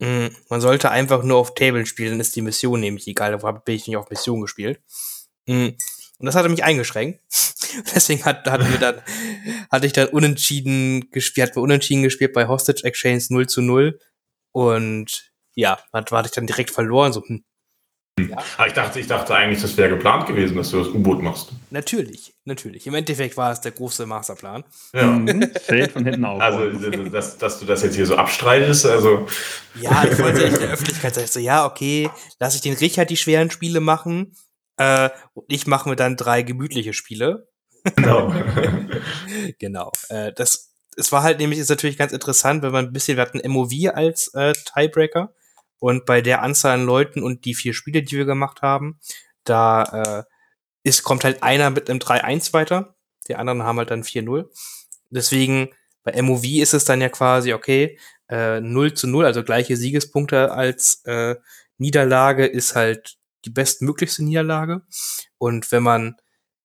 Mm, 0.00 0.28
Man 0.48 0.60
sollte 0.60 0.90
einfach 0.92 1.24
nur 1.24 1.38
auf 1.38 1.54
Tablen 1.54 1.86
spielen, 1.86 2.12
dann 2.12 2.20
ist 2.20 2.36
die 2.36 2.42
Mission 2.42 2.80
nämlich 2.80 3.08
egal, 3.08 3.36
da 3.36 3.52
bin 3.52 3.74
ich 3.74 3.88
nicht 3.88 3.96
auf 3.96 4.10
Mission 4.10 4.40
gespielt. 4.40 4.80
Mm, 5.46 5.70
Und 6.22 6.26
das 6.26 6.36
hatte 6.36 6.48
mich 6.48 6.62
eingeschränkt. 6.62 7.20
Deswegen 7.94 8.24
hat, 8.24 8.48
hatten 8.48 8.70
wir 8.70 8.78
dann, 8.78 9.02
hatte 9.72 9.86
ich 9.86 9.92
dann 9.92 10.06
unentschieden 10.06 11.10
gespielt, 11.10 11.48
hatten 11.48 11.56
wir 11.56 11.62
unentschieden 11.64 12.04
gespielt 12.04 12.32
bei 12.32 12.46
Hostage 12.46 12.84
Exchange 12.84 13.24
0 13.28 13.48
zu 13.48 13.60
0. 13.60 13.98
Und 14.52 15.32
ja, 15.56 15.80
hat, 15.92 16.12
hatte 16.12 16.28
ich 16.28 16.32
dann 16.32 16.46
direkt 16.46 16.70
verloren. 16.70 17.12
So, 17.12 17.24
hm, 17.26 17.42
Aber 18.56 18.68
ich 18.68 18.72
dachte, 18.72 19.00
ich 19.00 19.08
dachte 19.08 19.34
eigentlich, 19.34 19.62
das 19.62 19.76
wäre 19.76 19.88
geplant 19.88 20.28
gewesen, 20.28 20.56
dass 20.56 20.70
du 20.70 20.78
das 20.78 20.94
U-Boot 20.94 21.20
machst. 21.22 21.48
natürlich, 21.70 22.32
natürlich. 22.44 22.86
Im 22.86 22.94
Endeffekt 22.94 23.36
war 23.36 23.50
es 23.50 23.60
der 23.60 23.72
große 23.72 24.06
Masterplan. 24.06 24.62
Ja. 24.94 25.06
Mhm. 25.06 25.50
Fällt 25.60 25.90
von 25.90 26.04
hinten 26.04 26.24
auf. 26.24 26.40
Also, 26.40 26.70
dass, 27.10 27.36
dass 27.36 27.58
du 27.58 27.66
das 27.66 27.82
jetzt 27.82 27.96
hier 27.96 28.06
so 28.06 28.14
abstreitest, 28.14 28.86
also. 28.86 29.26
Ja, 29.74 30.04
ich 30.04 30.16
wollte 30.20 30.42
in 30.42 30.54
der 30.54 30.70
Öffentlichkeit 30.70 31.16
sagen, 31.16 31.26
so, 31.26 31.40
ja, 31.40 31.66
okay, 31.66 32.08
lass 32.38 32.54
ich 32.54 32.60
den 32.60 32.74
Richard 32.74 33.10
die 33.10 33.16
schweren 33.16 33.50
Spiele 33.50 33.80
machen. 33.80 34.36
Äh, 34.76 35.10
und 35.34 35.44
ich 35.48 35.66
mache 35.66 35.88
mir 35.88 35.96
dann 35.96 36.16
drei 36.16 36.42
gemütliche 36.42 36.92
Spiele. 36.92 37.48
Genau. 37.96 38.32
genau. 39.58 39.92
Äh, 40.08 40.32
das, 40.32 40.72
es 40.96 41.12
war 41.12 41.22
halt 41.22 41.38
nämlich, 41.38 41.58
ist 41.58 41.70
natürlich 41.70 41.98
ganz 41.98 42.12
interessant, 42.12 42.62
wenn 42.62 42.72
man 42.72 42.86
ein 42.86 42.92
bisschen, 42.92 43.16
wir 43.16 43.22
hatten 43.22 43.40
MOV 43.50 43.72
als 43.94 44.28
äh, 44.34 44.52
Tiebreaker 44.52 45.34
und 45.78 46.06
bei 46.06 46.20
der 46.20 46.42
Anzahl 46.42 46.74
an 46.74 46.86
Leuten 46.86 47.22
und 47.22 47.44
die 47.44 47.54
vier 47.54 47.74
Spiele, 47.74 48.02
die 48.02 48.16
wir 48.16 48.24
gemacht 48.24 48.62
haben, 48.62 49.00
da 49.44 49.82
äh, 50.20 50.24
ist, 50.84 51.02
kommt 51.02 51.24
halt 51.24 51.42
einer 51.42 51.70
mit 51.70 51.88
einem 51.90 51.98
3-1 51.98 52.52
weiter, 52.52 52.94
die 53.28 53.36
anderen 53.36 53.62
haben 53.62 53.78
halt 53.78 53.90
dann 53.90 54.02
4-0. 54.02 54.48
Deswegen, 55.10 55.70
bei 56.04 56.20
MOV 56.20 56.44
ist 56.44 56.74
es 56.74 56.84
dann 56.84 57.00
ja 57.00 57.08
quasi, 57.08 57.52
okay, 57.52 57.98
äh, 58.28 58.60
0 58.60 58.94
zu 58.94 59.06
0, 59.06 59.24
also 59.24 59.42
gleiche 59.42 59.76
Siegespunkte 59.76 60.52
als 60.52 61.02
äh, 61.04 61.36
Niederlage 61.78 62.46
ist 62.46 62.74
halt 62.74 63.18
die 63.44 63.50
bestmöglichste 63.50 64.24
Niederlage. 64.24 64.82
Und 65.38 65.70
wenn 65.72 65.82
man 65.82 66.16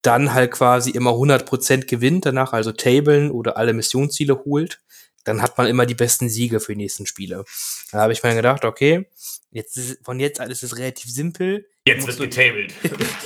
dann 0.02 0.34
halt 0.34 0.52
quasi 0.52 0.92
immer 0.92 1.12
100% 1.12 1.86
gewinnt 1.86 2.26
danach, 2.26 2.54
also 2.54 2.72
Tablen 2.72 3.32
oder 3.32 3.58
alle 3.58 3.74
Missionsziele 3.74 4.44
holt, 4.46 4.82
dann 5.24 5.42
hat 5.42 5.58
man 5.58 5.68
immer 5.68 5.86
die 5.86 5.96
besten 5.96 6.30
Siege 6.30 6.60
für 6.62 6.72
die 6.74 6.84
nächsten 6.84 7.06
Spiele. 7.06 7.44
Da 7.92 8.00
habe 8.00 8.14
ich 8.14 8.24
mir 8.24 8.34
gedacht, 8.34 8.64
okay, 8.64 9.10
jetzt 9.52 9.76
ist, 9.76 10.00
von 10.06 10.20
jetzt 10.20 10.40
an 10.40 10.50
ist 10.50 10.64
es 10.64 10.78
relativ 10.78 11.12
simpel. 11.12 11.68
Jetzt 11.86 12.08
wird 12.08 12.20
du- 12.20 12.24
getabelt. 12.24 12.74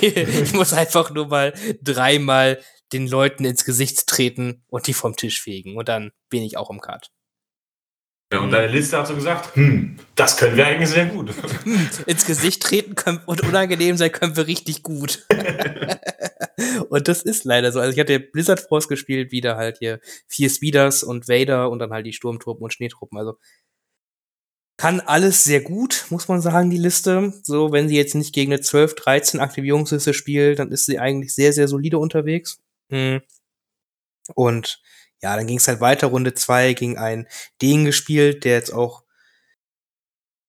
ich 0.00 0.52
muss 0.52 0.72
einfach 0.72 1.10
nur 1.10 1.28
mal 1.28 1.54
dreimal 1.80 2.60
den 2.92 3.06
Leuten 3.06 3.44
ins 3.44 3.64
Gesicht 3.64 4.06
treten 4.08 4.64
und 4.68 4.86
die 4.88 4.94
vom 4.94 5.16
Tisch 5.16 5.40
fegen. 5.40 5.76
Und 5.76 5.88
dann 5.88 6.10
bin 6.28 6.42
ich 6.42 6.56
auch 6.56 6.70
im 6.70 6.80
Cut. 6.80 7.12
Ja, 8.32 8.40
und 8.40 8.50
deine 8.50 8.72
Liste 8.72 8.96
hat 8.96 9.06
so 9.06 9.14
gesagt, 9.14 9.54
hm, 9.56 9.98
das 10.14 10.38
können 10.38 10.56
wir 10.56 10.66
eigentlich 10.66 10.88
sehr 10.88 11.04
gut. 11.04 11.34
Ins 12.06 12.24
Gesicht 12.24 12.62
treten 12.62 12.94
können 12.94 13.20
und 13.26 13.42
unangenehm 13.42 13.98
sein 13.98 14.10
können 14.10 14.34
wir 14.36 14.46
richtig 14.46 14.82
gut. 14.82 15.26
und 16.88 17.08
das 17.08 17.22
ist 17.22 17.44
leider 17.44 17.72
so. 17.72 17.78
Also 17.78 17.92
ich 17.92 18.00
hatte 18.00 18.18
Blizzard 18.20 18.60
Force 18.60 18.88
gespielt, 18.88 19.32
wieder 19.32 19.58
halt 19.58 19.78
hier 19.80 20.00
vier 20.28 20.48
Speeders 20.48 21.02
und 21.02 21.28
Vader 21.28 21.70
und 21.70 21.78
dann 21.78 21.92
halt 21.92 22.06
die 22.06 22.14
Sturmtruppen 22.14 22.64
und 22.64 22.72
Schneetruppen. 22.72 23.18
Also 23.18 23.38
kann 24.78 25.00
alles 25.00 25.44
sehr 25.44 25.60
gut, 25.60 26.06
muss 26.08 26.26
man 26.26 26.40
sagen, 26.40 26.70
die 26.70 26.78
Liste. 26.78 27.34
So, 27.42 27.70
wenn 27.70 27.86
sie 27.86 27.96
jetzt 27.96 28.14
nicht 28.14 28.34
gegen 28.34 28.50
eine 28.50 28.62
12, 28.62 28.94
13 28.94 29.40
Aktivierungsliste 29.40 30.14
spielt, 30.14 30.58
dann 30.58 30.72
ist 30.72 30.86
sie 30.86 30.98
eigentlich 30.98 31.34
sehr, 31.34 31.52
sehr 31.52 31.68
solide 31.68 31.98
unterwegs. 31.98 32.62
Hm. 32.88 33.20
Und 34.34 34.80
ja, 35.22 35.36
dann 35.36 35.46
ging 35.46 35.58
es 35.58 35.68
halt 35.68 35.80
weiter, 35.80 36.08
Runde 36.08 36.34
zwei 36.34 36.72
gegen 36.74 36.98
einen 36.98 37.26
Degen 37.60 37.84
gespielt, 37.84 38.44
der 38.44 38.54
jetzt 38.54 38.72
auch 38.72 39.04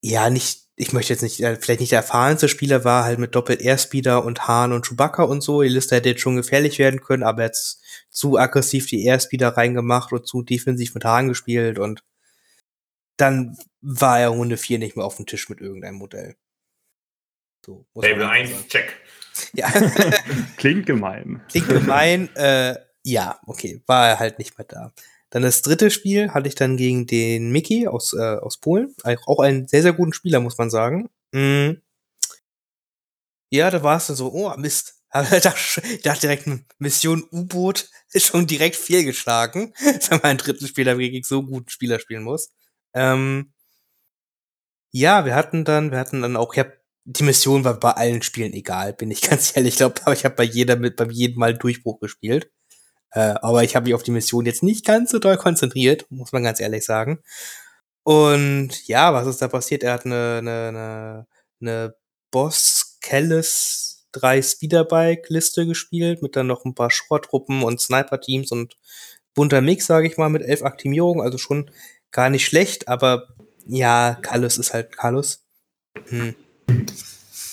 ja 0.02 0.30
nicht 0.30 0.64
ich 0.76 0.91
möchte 0.91 1.14
jetzt 1.14 1.22
nicht, 1.22 1.40
äh, 1.41 1.56
vielleicht 1.56 1.82
nicht 1.82 1.91
der 1.91 2.00
erfahrenste 2.00 2.50
Spieler 2.50 2.84
war, 2.84 3.04
halt 3.04 3.20
mit 3.20 3.36
doppelt 3.36 3.62
Airspeeder 3.62 4.26
und 4.26 4.48
Hahn 4.48 4.74
und 4.74 4.88
Chewbacca 4.88 5.24
und 5.24 5.41
so. 5.41 5.62
Die 5.62 5.70
Liste 5.70 5.95
hätte 5.95 6.10
jetzt 6.10 6.22
schon 6.22 6.36
gefährlich 6.36 6.80
werden 6.80 7.02
können, 7.02 7.24
aber 7.24 7.44
jetzt 7.44 7.82
zu 8.10 8.38
aggressiv 8.38 8.88
die 8.88 9.06
Airspeeder 9.06 9.50
reingemacht 9.50 10.12
und 10.12 10.28
zu 10.28 10.41
defensiv 10.41 10.95
mit 10.95 11.06
Hahn 11.06 11.28
gespielt 11.28 11.78
und 11.78 12.04
dann 13.18 13.56
war 13.82 14.20
er 14.20 14.30
Runde 14.30 14.58
4 14.58 14.80
nicht 14.80 14.95
mehr 14.95 15.06
auf 15.06 15.18
dem 15.18 15.28
Tisch 15.28 15.48
mit 15.48 15.62
irgendeinem 15.62 15.95
Modell. 15.95 16.36
So, 17.64 17.86
Table 18.02 18.28
1, 18.28 18.68
check. 18.68 19.00
Ja. 19.54 19.72
Klingt 20.58 20.88
gemein. 20.88 21.41
Klingt 21.50 21.70
gemein, 21.70 22.36
äh, 22.36 22.76
ja, 23.05 23.39
okay, 23.45 23.81
war 23.88 24.07
er 24.09 24.19
halt 24.19 24.39
nicht 24.39 24.57
mehr 24.57 24.65
da. 24.67 24.93
Dann 25.30 25.43
das 25.43 25.61
dritte 25.63 25.89
Spiel 25.91 26.31
hatte 26.31 26.47
ich 26.47 26.55
dann 26.55 26.77
gegen 26.77 27.07
den 27.07 27.51
Mickey 27.51 27.88
aus, 27.88 28.13
äh, 28.13 28.21
aus 28.21 28.57
Polen. 28.59 28.95
Auch 29.25 29.39
einen 29.39 29.67
sehr, 29.67 29.81
sehr 29.81 29.93
guten 29.93 30.13
Spieler, 30.13 30.39
muss 30.39 30.57
man 30.57 30.69
sagen. 30.69 31.09
Mhm. 31.31 31.81
Ja, 33.51 33.69
da 33.71 33.84
war 33.84 33.97
es 33.97 34.07
dann 34.07 34.15
so, 34.15 34.31
oh, 34.31 34.55
Mist. 34.57 34.99
Ich 35.13 36.01
dachte 36.01 36.21
direkt, 36.21 36.49
Mission 36.80 37.23
U-Boot 37.31 37.89
ist 38.11 38.25
schon 38.25 38.47
direkt 38.47 38.75
fehlgeschlagen, 38.75 39.73
wenn 39.80 40.17
man 40.17 40.23
einen 40.23 40.38
dritten 40.39 40.67
Spieler 40.67 40.95
gegen 40.95 41.23
so 41.23 41.43
guten 41.43 41.69
Spieler 41.69 41.99
spielen 41.99 42.23
muss. 42.23 42.51
Ähm, 42.95 43.53
ja, 44.91 45.25
wir 45.25 45.35
hatten 45.35 45.65
dann, 45.65 45.91
wir 45.91 45.99
hatten 45.99 46.21
dann 46.21 46.35
auch, 46.38 46.53
ich 46.53 46.59
hab, 46.59 46.73
die 47.05 47.23
Mission 47.23 47.63
war 47.63 47.80
bei 47.80 47.91
allen 47.91 48.21
Spielen 48.21 48.53
egal, 48.53 48.93
bin 48.93 49.11
ich 49.11 49.21
ganz 49.30 49.55
ehrlich. 49.55 49.73
Ich 49.73 49.77
glaube, 49.77 50.01
ich 50.13 50.25
habe 50.25 50.35
bei 50.35 50.43
jeder 50.43 50.75
mit, 50.75 50.95
bei 50.95 51.05
jedem 51.05 51.39
Mal 51.39 51.57
Durchbruch 51.57 51.99
gespielt. 51.99 52.51
Äh, 53.14 53.35
aber 53.41 53.64
ich 53.64 53.76
habe 53.76 53.85
mich 53.85 53.94
auf 53.94 54.03
die 54.03 54.11
Mission 54.11 54.45
jetzt 54.45 54.64
nicht 54.64 54.85
ganz 54.85 55.11
so 55.11 55.19
doll 55.19 55.38
konzentriert, 55.38 56.06
muss 56.10 56.31
man 56.31 56.44
ganz 56.44 56.60
ehrlich 56.60 56.85
sagen. 56.85 57.19
Und 58.03 58.88
ja, 58.88 59.14
was 59.14 59.27
ist 59.27 59.41
da 59.41 59.48
passiert? 59.48 59.84
Er 59.84 59.94
hat 59.94 60.06
eine, 60.06 60.40
eine, 60.40 60.68
eine, 60.68 61.27
eine 61.61 61.95
Boss 62.31 62.98
Kellis 63.02 64.07
3 64.14 64.41
Speederbike-Liste 64.41 65.65
gespielt, 65.65 66.22
mit 66.22 66.35
dann 66.35 66.48
noch 66.48 66.65
ein 66.65 66.76
paar 66.76 66.91
Schrottruppen 66.91 67.64
und 67.64 67.80
Sniper-Teams 67.81 68.52
und 68.52 68.77
bunter 69.34 69.61
Mix, 69.61 69.85
sage 69.85 70.07
ich 70.07 70.18
mal, 70.18 70.30
mit 70.30 70.44
elf 70.44 70.64
Aktivierungen. 70.64 71.23
Also 71.23 71.38
schon 71.38 71.72
gar 72.11 72.30
nicht 72.30 72.45
schlecht, 72.45 72.88
aber 72.88 73.27
ja, 73.65 74.18
Kallus 74.22 74.57
ist 74.57 74.73
halt 74.73 74.95
Kallus. 74.98 75.45
Hm. 76.07 76.35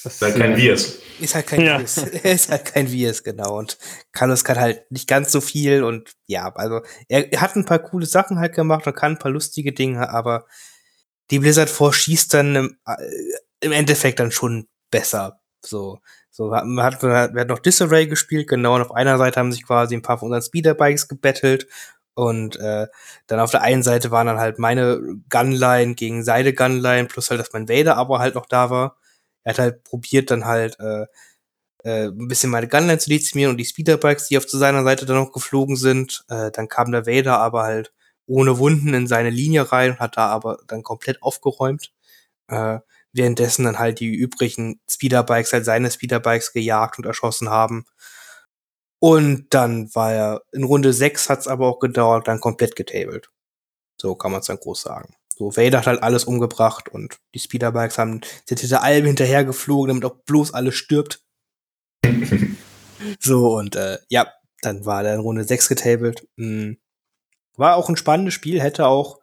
Das 0.03 0.15
ist 0.15 0.23
halt 0.23 0.37
kein 0.37 0.57
Virs. 0.57 0.99
Ist 1.21 1.35
halt 1.35 1.47
kein 1.47 1.61
ja. 1.61 1.79
Virs. 1.79 1.99
ist 2.23 2.51
halt 2.51 2.65
kein 2.65 2.91
Virs, 2.91 3.23
genau. 3.23 3.59
Und 3.59 3.79
Carlos 4.13 4.45
kann 4.45 4.59
halt 4.59 4.91
nicht 4.91 5.09
ganz 5.09 5.31
so 5.31 5.41
viel 5.41 5.83
und 5.83 6.13
ja, 6.27 6.51
also 6.55 6.81
er, 7.09 7.41
hat 7.41 7.57
ein 7.57 7.67
paar 7.67 7.81
coole 7.81 8.07
Sachen 8.07 8.39
halt 8.39 8.55
gemacht 8.55 8.87
und 8.87 8.97
kann 8.97 9.13
ein 9.13 9.19
paar 9.19 9.33
lustige 9.33 9.73
Dinge, 9.73 10.09
aber 10.11 10.47
die 11.31 11.39
Blizzard 11.39 11.71
Force 11.71 11.97
schießt 11.97 12.35
dann 12.35 12.57
im, 12.57 12.79
äh, 12.87 12.97
im 13.61 13.73
Endeffekt 13.73 14.21
dann 14.21 14.31
schon 14.31 14.69
besser. 14.91 15.41
So, 15.65 16.01
so 16.31 16.49
man 16.49 16.83
hat, 16.83 17.03
man 17.03 17.13
hat, 17.13 17.35
wir 17.35 17.41
hatten 17.43 17.51
noch 17.51 17.59
Disarray 17.59 18.07
gespielt, 18.07 18.49
genau, 18.49 18.77
und 18.77 18.83
auf 18.83 18.93
einer 18.93 19.19
Seite 19.19 19.39
haben 19.39 19.53
sich 19.53 19.67
quasi 19.67 19.95
ein 19.95 20.03
paar 20.03 20.19
von 20.19 20.27
unseren 20.27 20.43
Speederbikes 20.43 21.09
gebettelt 21.09 21.67
und 22.15 22.57
äh, 22.57 22.87
dann 23.27 23.41
auf 23.41 23.51
der 23.51 23.63
einen 23.63 23.83
Seite 23.83 24.11
waren 24.11 24.27
dann 24.27 24.39
halt 24.39 24.59
meine 24.59 25.01
Gunline 25.29 25.95
gegen 25.95 26.25
seine 26.25 26.55
Gunline, 26.55 27.09
plus 27.09 27.31
halt, 27.31 27.41
dass 27.41 27.53
mein 27.53 27.69
Vader 27.69 27.97
aber 27.97 28.19
halt 28.19 28.35
noch 28.35 28.47
da 28.47 28.71
war 28.71 28.97
er 29.59 29.65
hat 29.65 29.73
halt 29.73 29.85
probiert, 29.85 30.31
dann 30.31 30.45
halt 30.45 30.79
äh, 30.81 31.07
äh, 31.85 32.09
ein 32.09 32.29
bisschen 32.29 32.51
meine 32.51 32.69
Gunline 32.69 32.99
zu 32.99 33.11
dezimieren 33.11 33.53
und 33.53 33.57
die 33.59 33.65
Speederbikes, 33.65 34.29
die 34.29 34.39
auf 34.39 34.47
zu 34.47 34.59
seiner 34.59 34.85
Seite 34.85 35.07
dann 35.07 35.17
noch 35.17 35.33
geflogen 35.33 35.77
sind. 35.77 36.25
Äh, 36.29 36.51
dann 36.53 36.69
kam 36.69 36.93
der 36.93 37.07
Vader 37.07 37.39
aber 37.39 37.63
halt 37.65 37.93
ohne 38.27 38.59
Wunden 38.59 38.95
in 38.95 39.07
seine 39.07 39.31
Linie 39.31 39.73
rein 39.73 39.93
und 39.93 40.01
hat 40.01 40.17
da 40.17 40.29
aber 40.29 40.59
dann 40.69 40.83
komplett 40.83 41.23
aufgeräumt. 41.23 41.93
Äh, 42.49 42.81
währenddessen 43.13 43.65
dann 43.65 43.79
halt 43.79 44.01
die 44.01 44.15
übrigen 44.15 44.81
Speederbikes 44.91 45.53
halt 45.53 45.65
seine 45.65 45.91
Speederbikes 45.91 46.53
gejagt 46.53 46.99
und 46.99 47.07
erschossen 47.07 47.51
haben. 47.51 47.87
Und 49.01 49.47
dann 49.51 49.95
war 49.95 50.13
er 50.13 50.43
in 50.53 50.65
Runde 50.65 50.93
6 50.93 51.31
hat's 51.31 51.49
aber 51.49 51.67
auch 51.67 51.79
gedauert, 51.81 52.29
dann 52.29 52.41
komplett 52.41 52.77
getabled. 52.77 53.31
So 54.01 54.15
kann 54.15 54.33
man 54.33 54.41
es 54.41 54.47
dann 54.47 54.59
groß 54.59 54.83
sagen. 54.83 55.15
So, 55.41 55.57
Vader 55.57 55.79
hat 55.79 55.87
halt 55.87 56.03
alles 56.03 56.25
umgebracht 56.25 56.91
und 56.91 57.19
die 57.35 57.39
Speederbikes 57.39 57.97
haben 57.97 58.21
sind 58.45 58.61
hinter 58.61 58.83
allem 58.83 59.07
hinterher 59.07 59.43
geflogen, 59.43 59.89
damit 59.89 60.05
auch 60.05 60.23
bloß 60.27 60.53
alles 60.53 60.75
stirbt. 60.75 61.25
so, 63.19 63.57
und 63.57 63.75
äh, 63.75 63.97
ja, 64.11 64.31
dann 64.61 64.85
war 64.85 65.03
der 65.03 65.15
in 65.15 65.21
Runde 65.21 65.45
6 65.45 65.71
getabelt. 65.71 66.29
Mhm. 66.37 66.77
War 67.57 67.77
auch 67.77 67.89
ein 67.89 67.97
spannendes 67.97 68.35
Spiel, 68.35 68.61
hätte 68.61 68.87
auch, 68.87 69.21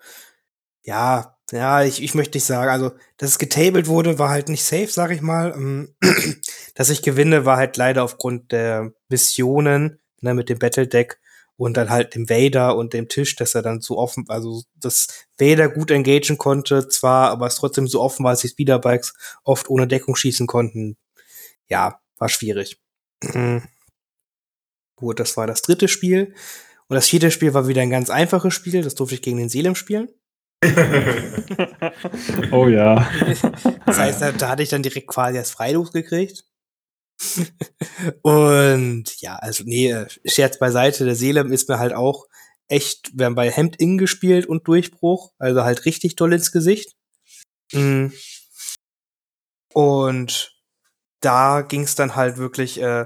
ja, 0.81 1.37
ja, 1.51 1.83
ich, 1.83 2.01
ich 2.01 2.15
möchte 2.15 2.37
nicht 2.37 2.45
sagen, 2.45 2.71
also, 2.71 2.93
dass 3.17 3.29
es 3.29 3.37
getabelt 3.37 3.85
wurde, 3.85 4.17
war 4.17 4.29
halt 4.29 4.49
nicht 4.49 4.63
safe, 4.63 4.87
sag 4.87 5.11
ich 5.11 5.21
mal. 5.21 5.53
Ähm, 5.55 5.95
dass 6.73 6.89
ich 6.89 7.03
gewinne, 7.03 7.45
war 7.45 7.57
halt 7.57 7.77
leider 7.77 8.03
aufgrund 8.03 8.51
der 8.51 8.91
Missionen, 9.07 9.99
ne, 10.21 10.33
mit 10.33 10.49
dem 10.49 10.57
Battle 10.57 10.87
Deck 10.87 11.19
und 11.57 11.75
dann 11.75 11.89
halt 11.89 12.15
dem 12.15 12.29
Vader 12.29 12.75
und 12.75 12.93
dem 12.93 13.09
Tisch, 13.09 13.35
dass 13.35 13.55
er 13.55 13.63
dann 13.63 13.81
so 13.81 13.97
offen, 13.97 14.25
also 14.29 14.63
dass 14.75 15.07
Vader 15.37 15.69
gut 15.69 15.91
engagen 15.91 16.37
konnte, 16.37 16.87
zwar, 16.87 17.31
aber 17.31 17.47
es 17.47 17.55
trotzdem 17.55 17.87
so 17.87 18.01
offen 18.01 18.23
war, 18.23 18.31
dass 18.31 18.41
die 18.41 18.49
Speederbikes 18.49 19.13
oft 19.43 19.69
ohne 19.69 19.87
Deckung 19.87 20.15
schießen 20.15 20.47
konnten. 20.47 20.97
Ja, 21.67 21.99
war 22.17 22.29
schwierig. 22.29 22.79
Gut, 24.95 25.19
das 25.19 25.35
war 25.35 25.47
das 25.47 25.63
dritte 25.63 25.87
Spiel. 25.87 26.33
Und 26.87 26.95
das 26.95 27.09
vierte 27.09 27.31
Spiel 27.31 27.53
war 27.53 27.67
wieder 27.67 27.81
ein 27.81 27.89
ganz 27.89 28.09
einfaches 28.09 28.53
Spiel, 28.53 28.81
das 28.81 28.95
durfte 28.95 29.15
ich 29.15 29.21
gegen 29.21 29.37
den 29.37 29.49
Selim 29.49 29.75
spielen. 29.75 30.09
oh 32.51 32.67
ja. 32.67 33.07
Das 33.85 33.99
heißt, 33.99 34.21
da, 34.21 34.31
da 34.31 34.49
hatte 34.49 34.63
ich 34.63 34.69
dann 34.69 34.81
direkt 34.81 35.07
quasi 35.07 35.37
als 35.37 35.51
Freilos 35.51 35.91
gekriegt. 35.91 36.45
und 38.21 39.21
ja, 39.21 39.35
also 39.35 39.63
nee, 39.65 39.91
äh, 39.91 40.07
Scherz 40.25 40.59
beiseite, 40.59 41.05
der 41.05 41.15
Seelem 41.15 41.51
ist 41.51 41.69
mir 41.69 41.79
halt 41.79 41.93
auch 41.93 42.27
echt, 42.67 43.17
wir 43.17 43.25
haben 43.25 43.35
bei 43.35 43.49
Hemd 43.49 43.77
in 43.77 43.97
gespielt 43.97 44.45
und 44.45 44.67
Durchbruch, 44.67 45.31
also 45.39 45.63
halt 45.63 45.85
richtig 45.85 46.15
toll 46.15 46.33
ins 46.33 46.51
Gesicht. 46.51 46.95
Mhm. 47.73 48.13
Und 49.73 50.55
da 51.21 51.61
ging 51.61 51.81
es 51.83 51.95
dann 51.95 52.15
halt 52.15 52.37
wirklich, 52.37 52.81
äh, 52.81 53.05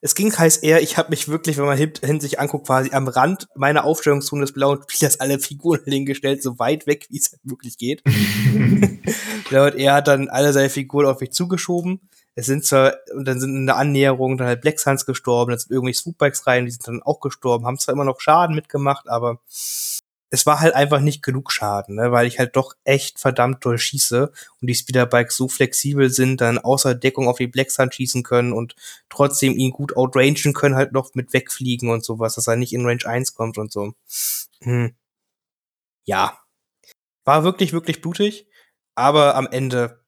es 0.00 0.14
ging 0.14 0.36
heißt 0.36 0.62
eher, 0.62 0.82
ich 0.82 0.98
habe 0.98 1.10
mich 1.10 1.28
wirklich, 1.28 1.56
wenn 1.56 1.64
man 1.64 1.78
hin, 1.78 2.20
sich 2.20 2.38
anguckt, 2.38 2.66
quasi 2.66 2.90
am 2.92 3.08
Rand 3.08 3.48
meiner 3.54 3.84
Aufstellungszone 3.84 4.42
des 4.42 4.52
blauen 4.52 4.82
Spielers 4.86 5.18
alle 5.18 5.38
Figuren 5.38 5.80
hingestellt, 5.86 6.42
so 6.42 6.58
weit 6.58 6.86
weg, 6.86 7.06
wie 7.10 7.18
es 7.18 7.32
halt 7.32 7.40
wirklich 7.44 7.78
geht. 7.78 8.02
und 8.06 9.52
er 9.52 9.94
hat 9.94 10.08
dann 10.08 10.28
alle 10.28 10.52
seine 10.52 10.68
Figuren 10.68 11.06
auf 11.06 11.20
mich 11.20 11.32
zugeschoben 11.32 12.00
es 12.34 12.46
sind 12.46 12.64
zwar, 12.64 12.96
und 13.14 13.26
dann 13.26 13.40
sind 13.40 13.54
in 13.54 13.66
der 13.66 13.76
Annäherung 13.76 14.36
dann 14.36 14.48
halt 14.48 14.60
Black 14.60 14.80
Suns 14.80 15.06
gestorben, 15.06 15.50
dann 15.50 15.58
sind 15.58 15.70
irgendwelche 15.70 16.00
Swoopbikes 16.00 16.46
rein, 16.46 16.64
die 16.64 16.72
sind 16.72 16.86
dann 16.86 17.02
auch 17.02 17.20
gestorben, 17.20 17.66
haben 17.66 17.78
zwar 17.78 17.94
immer 17.94 18.04
noch 18.04 18.20
Schaden 18.20 18.56
mitgemacht, 18.56 19.08
aber 19.08 19.40
es 20.34 20.46
war 20.46 20.58
halt 20.60 20.74
einfach 20.74 20.98
nicht 21.00 21.22
genug 21.22 21.52
Schaden, 21.52 21.94
ne, 21.94 22.10
weil 22.10 22.26
ich 22.26 22.40
halt 22.40 22.56
doch 22.56 22.74
echt 22.82 23.20
verdammt 23.20 23.64
doll 23.64 23.78
schieße 23.78 24.32
und 24.60 24.66
die 24.66 24.74
Speederbikes 24.74 25.36
so 25.36 25.48
flexibel 25.48 26.10
sind, 26.10 26.40
dann 26.40 26.58
außer 26.58 26.96
Deckung 26.96 27.28
auf 27.28 27.38
die 27.38 27.46
Black 27.46 27.70
Sun 27.70 27.92
schießen 27.92 28.24
können 28.24 28.52
und 28.52 28.74
trotzdem 29.08 29.56
ihn 29.56 29.70
gut 29.70 29.96
outrangen 29.96 30.52
können, 30.52 30.74
halt 30.74 30.92
noch 30.92 31.14
mit 31.14 31.32
wegfliegen 31.32 31.88
und 31.88 32.04
sowas, 32.04 32.34
dass 32.34 32.48
er 32.48 32.56
nicht 32.56 32.72
in 32.72 32.84
Range 32.84 33.04
1 33.06 33.34
kommt 33.34 33.58
und 33.58 33.70
so. 33.70 33.94
Hm. 34.62 34.94
Ja. 36.04 36.38
War 37.24 37.44
wirklich, 37.44 37.72
wirklich 37.72 38.02
blutig, 38.02 38.46
aber 38.96 39.36
am 39.36 39.46
Ende 39.46 40.00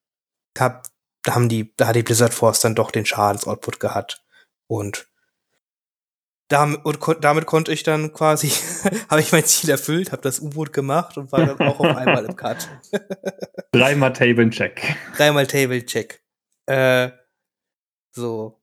hab 0.57 0.87
da 1.27 1.35
haben 1.35 1.49
die, 1.49 1.73
da 1.75 1.87
hat 1.87 1.95
die 1.95 2.03
Blizzard 2.03 2.33
Force 2.33 2.61
dann 2.61 2.75
doch 2.75 2.89
den 2.89 3.05
Schadensoutput 3.05 3.79
gehabt. 3.79 4.23
Und 4.67 5.07
damit, 6.47 6.85
und 6.85 7.01
kon 7.01 7.17
damit 7.19 7.45
konnte 7.45 7.73
ich 7.73 7.83
dann 7.83 8.13
quasi, 8.13 8.49
habe 9.09 9.19
ich 9.19 9.33
mein 9.33 9.43
Ziel 9.43 9.69
erfüllt, 9.69 10.13
habe 10.13 10.21
das 10.21 10.39
U-Boot 10.39 10.71
gemacht 10.71 11.17
und 11.17 11.33
war 11.33 11.45
dann 11.45 11.59
auch 11.59 11.81
auf 11.81 11.97
einmal 11.97 12.23
im 12.23 12.35
Cut. 12.37 12.69
Dreimal 13.71 14.13
Table-Check. 14.13 14.95
Dreimal 15.17 15.47
Table-Check. 15.47 16.23
Äh, 16.67 17.09
so. 18.11 18.61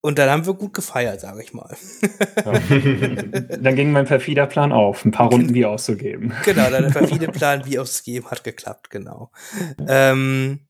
Und 0.00 0.20
dann 0.20 0.30
haben 0.30 0.46
wir 0.46 0.54
gut 0.54 0.72
gefeiert, 0.72 1.20
sage 1.20 1.42
ich 1.42 1.52
mal. 1.52 1.76
dann 3.58 3.74
ging 3.74 3.90
mein 3.90 4.04
perfider 4.04 4.46
Plan 4.46 4.70
auf, 4.70 5.04
ein 5.04 5.10
paar 5.10 5.30
Runden 5.30 5.52
wie 5.52 5.64
auszugeben. 5.64 6.32
Genau, 6.44 6.70
der 6.70 6.82
perfide 6.82 7.26
Plan 7.26 7.64
wie 7.64 7.80
auszugeben 7.80 8.30
hat 8.30 8.44
geklappt, 8.44 8.90
genau. 8.90 9.32
Ähm, 9.88 10.65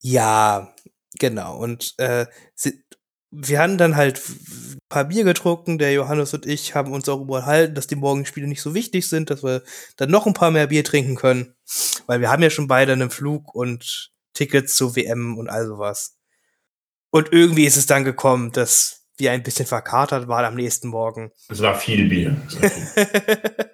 ja, 0.00 0.74
genau. 1.18 1.56
Und 1.58 1.94
äh, 1.98 2.26
sie, 2.54 2.82
wir 3.30 3.60
haben 3.60 3.78
dann 3.78 3.96
halt 3.96 4.20
ein 4.28 4.78
paar 4.88 5.04
Bier 5.04 5.24
getrunken. 5.24 5.78
Der 5.78 5.92
Johannes 5.92 6.34
und 6.34 6.46
ich 6.46 6.74
haben 6.74 6.92
uns 6.92 7.08
auch 7.08 7.20
überhalten, 7.20 7.74
dass 7.74 7.86
die 7.86 7.96
Morgenspiele 7.96 8.46
nicht 8.46 8.62
so 8.62 8.74
wichtig 8.74 9.08
sind, 9.08 9.30
dass 9.30 9.42
wir 9.42 9.62
dann 9.96 10.10
noch 10.10 10.26
ein 10.26 10.34
paar 10.34 10.50
mehr 10.50 10.66
Bier 10.66 10.84
trinken 10.84 11.16
können. 11.16 11.54
Weil 12.06 12.20
wir 12.20 12.30
haben 12.30 12.42
ja 12.42 12.50
schon 12.50 12.66
beide 12.66 12.92
einen 12.92 13.10
Flug 13.10 13.54
und 13.54 14.10
Tickets 14.34 14.74
zur 14.74 14.96
WM 14.96 15.38
und 15.38 15.48
all 15.48 15.66
sowas. 15.66 16.16
Und 17.10 17.32
irgendwie 17.32 17.66
ist 17.66 17.76
es 17.76 17.86
dann 17.86 18.04
gekommen, 18.04 18.52
dass 18.52 19.06
wir 19.16 19.32
ein 19.32 19.42
bisschen 19.42 19.66
verkatert 19.66 20.28
waren 20.28 20.44
am 20.44 20.54
nächsten 20.54 20.88
Morgen. 20.88 21.30
Es 21.48 21.60
war 21.60 21.78
viel 21.78 22.08
Bier. 22.08 22.36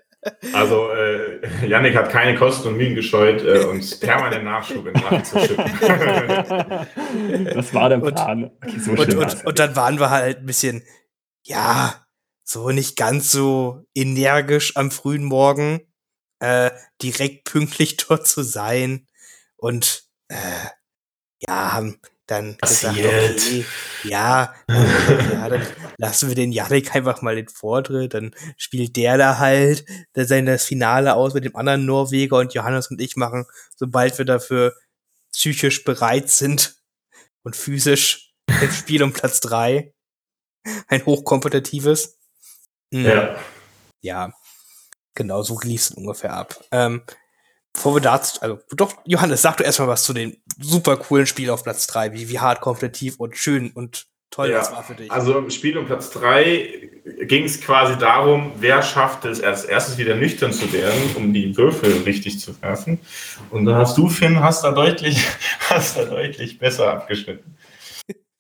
Also, 0.52 0.90
äh, 0.90 1.66
Yannick 1.66 1.96
hat 1.96 2.10
keine 2.10 2.36
Kosten 2.36 2.68
und 2.68 2.76
Mühen 2.76 2.94
gescheut, 2.94 3.42
äh, 3.42 3.64
uns 3.64 3.98
permanent 3.98 4.44
Nachschub 4.44 4.86
in 4.86 4.94
den 4.94 5.02
Rachen 5.02 5.24
zu 5.24 5.40
schicken. 5.40 5.64
das 7.54 7.74
war 7.74 7.88
der 7.88 7.98
Plan. 7.98 8.50
Okay, 8.62 8.78
so 8.78 8.90
und, 8.92 9.14
und, 9.14 9.46
und, 9.46 9.58
dann 9.58 9.76
waren 9.76 9.98
wir 9.98 10.10
halt 10.10 10.38
ein 10.38 10.46
bisschen, 10.46 10.82
ja, 11.44 12.06
so 12.44 12.70
nicht 12.70 12.96
ganz 12.96 13.32
so 13.32 13.84
energisch 13.94 14.76
am 14.76 14.90
frühen 14.90 15.24
Morgen, 15.24 15.80
äh, 16.40 16.70
direkt 17.02 17.44
pünktlich 17.44 17.96
dort 18.08 18.26
zu 18.26 18.42
sein. 18.42 19.06
Und 19.56 20.04
äh, 20.28 20.68
ja, 21.46 21.72
haben 21.72 22.00
dann 22.26 22.56
Passiert. 22.58 22.94
gesagt, 22.94 23.40
okay, 23.40 23.64
ja, 24.04 24.54
ja, 24.68 25.48
dann 25.48 25.66
lassen 25.98 26.28
wir 26.28 26.34
den 26.34 26.52
Yannick 26.52 26.94
einfach 26.94 27.22
mal 27.22 27.36
den 27.36 27.48
Vortritt, 27.48 28.14
dann 28.14 28.34
spielt 28.56 28.96
der 28.96 29.16
da 29.16 29.38
halt 29.38 29.84
der 30.16 30.26
sein 30.26 30.46
das 30.46 30.64
Finale 30.64 31.14
aus 31.14 31.34
mit 31.34 31.44
dem 31.44 31.56
anderen 31.56 31.86
Norweger 31.86 32.38
und 32.38 32.54
Johannes 32.54 32.90
und 32.90 33.00
ich 33.00 33.16
machen, 33.16 33.46
sobald 33.76 34.18
wir 34.18 34.24
dafür 34.24 34.74
psychisch 35.32 35.84
bereit 35.84 36.28
sind 36.28 36.76
und 37.42 37.54
physisch 37.54 38.34
ein 38.48 38.72
Spiel 38.72 39.02
um 39.02 39.12
Platz 39.12 39.40
drei 39.40 39.92
ein 40.88 41.04
hochkompetitives. 41.04 42.18
Mhm. 42.90 43.06
Ja. 43.06 43.36
Ja, 44.02 44.32
genau, 45.14 45.42
so 45.42 45.58
lief 45.60 45.82
es 45.82 45.90
ungefähr 45.90 46.34
ab. 46.34 46.62
Ähm, 46.70 47.02
bevor 47.72 47.94
wir 47.94 48.00
dazu, 48.00 48.40
also 48.40 48.60
doch, 48.70 48.94
Johannes, 49.04 49.42
sag 49.42 49.56
du 49.56 49.64
erstmal 49.64 49.88
was 49.88 50.04
zu 50.04 50.12
dem 50.12 50.36
super 50.58 50.96
coolen 50.96 51.26
Spiel 51.26 51.50
auf 51.50 51.62
Platz 51.62 51.86
3, 51.86 52.12
wie, 52.12 52.28
wie 52.28 52.40
hart 52.40 52.60
kompetitiv 52.60 53.16
und 53.18 53.36
schön 53.36 53.70
und 53.72 54.06
toll 54.30 54.50
ja, 54.50 54.58
das 54.58 54.72
war 54.72 54.82
für 54.82 54.94
dich. 54.94 55.10
Also 55.10 55.38
im 55.38 55.50
Spiel 55.50 55.76
um 55.78 55.86
Platz 55.86 56.10
3 56.10 56.90
ging 57.22 57.44
es 57.44 57.60
quasi 57.60 57.96
darum, 57.96 58.52
wer 58.56 58.82
schafft 58.82 59.24
es 59.24 59.40
als 59.42 59.64
erstes 59.64 59.98
wieder 59.98 60.14
nüchtern 60.14 60.52
zu 60.52 60.72
werden, 60.72 61.16
um 61.16 61.32
die 61.32 61.56
Würfel 61.56 62.02
richtig 62.02 62.40
zu 62.40 62.60
werfen. 62.62 62.98
Und 63.50 63.66
da 63.66 63.76
hast 63.76 63.96
du, 63.96 64.08
Finn, 64.08 64.40
hast 64.40 64.64
da 64.64 64.72
deutlich, 64.72 65.24
hast 65.60 65.96
da 65.96 66.04
deutlich 66.04 66.58
besser 66.58 66.92
abgeschnitten. 66.92 67.56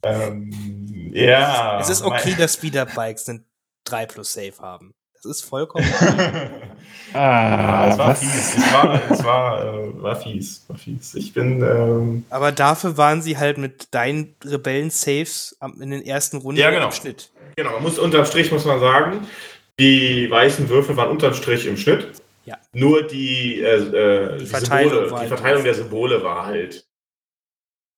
ähm, 0.02 1.10
ja. 1.12 1.80
Es 1.80 1.88
ist 1.88 2.02
okay, 2.02 2.34
dass 2.36 2.54
Speederbikes 2.54 3.28
einen 3.28 3.44
3 3.84 4.06
plus 4.06 4.32
Safe 4.32 4.58
haben 4.58 4.95
ist 5.24 5.42
vollkommen. 5.42 5.86
ah, 7.12 7.88
es 7.90 7.98
war 7.98 8.08
was? 8.08 8.20
fies. 8.20 8.56
Es 8.56 8.72
war, 8.72 9.10
es 9.10 9.24
war, 9.24 9.64
äh, 9.64 10.02
war 10.02 10.16
fies. 10.16 10.64
War 10.68 10.76
fies. 10.76 11.14
Ich 11.14 11.32
bin. 11.32 11.62
Ähm 11.62 12.24
Aber 12.30 12.52
dafür 12.52 12.96
waren 12.96 13.22
sie 13.22 13.38
halt 13.38 13.58
mit 13.58 13.94
deinen 13.94 14.34
Rebellen-Saves 14.44 15.58
in 15.80 15.90
den 15.90 16.04
ersten 16.04 16.38
Runden 16.38 16.60
ja, 16.60 16.70
genau. 16.70 16.86
im 16.86 16.92
Schnitt. 16.92 17.30
Genau, 17.56 17.80
muss 17.80 17.98
unterm 17.98 18.26
Strich 18.26 18.52
muss 18.52 18.64
man 18.64 18.80
sagen, 18.80 19.26
die 19.78 20.30
weißen 20.30 20.68
Würfel 20.68 20.96
waren 20.96 21.10
unterm 21.10 21.34
Strich 21.34 21.66
im 21.66 21.76
Schnitt. 21.76 22.08
Ja. 22.44 22.58
Nur 22.72 23.02
die, 23.02 23.60
äh, 23.60 23.76
äh, 23.76 24.38
die 24.38 24.46
Verteilung, 24.46 24.92
Symbole, 24.92 25.08
die 25.08 25.16
halt 25.16 25.28
Verteilung 25.28 25.64
der 25.64 25.74
Symbole 25.74 26.22
war 26.22 26.46
halt 26.46 26.86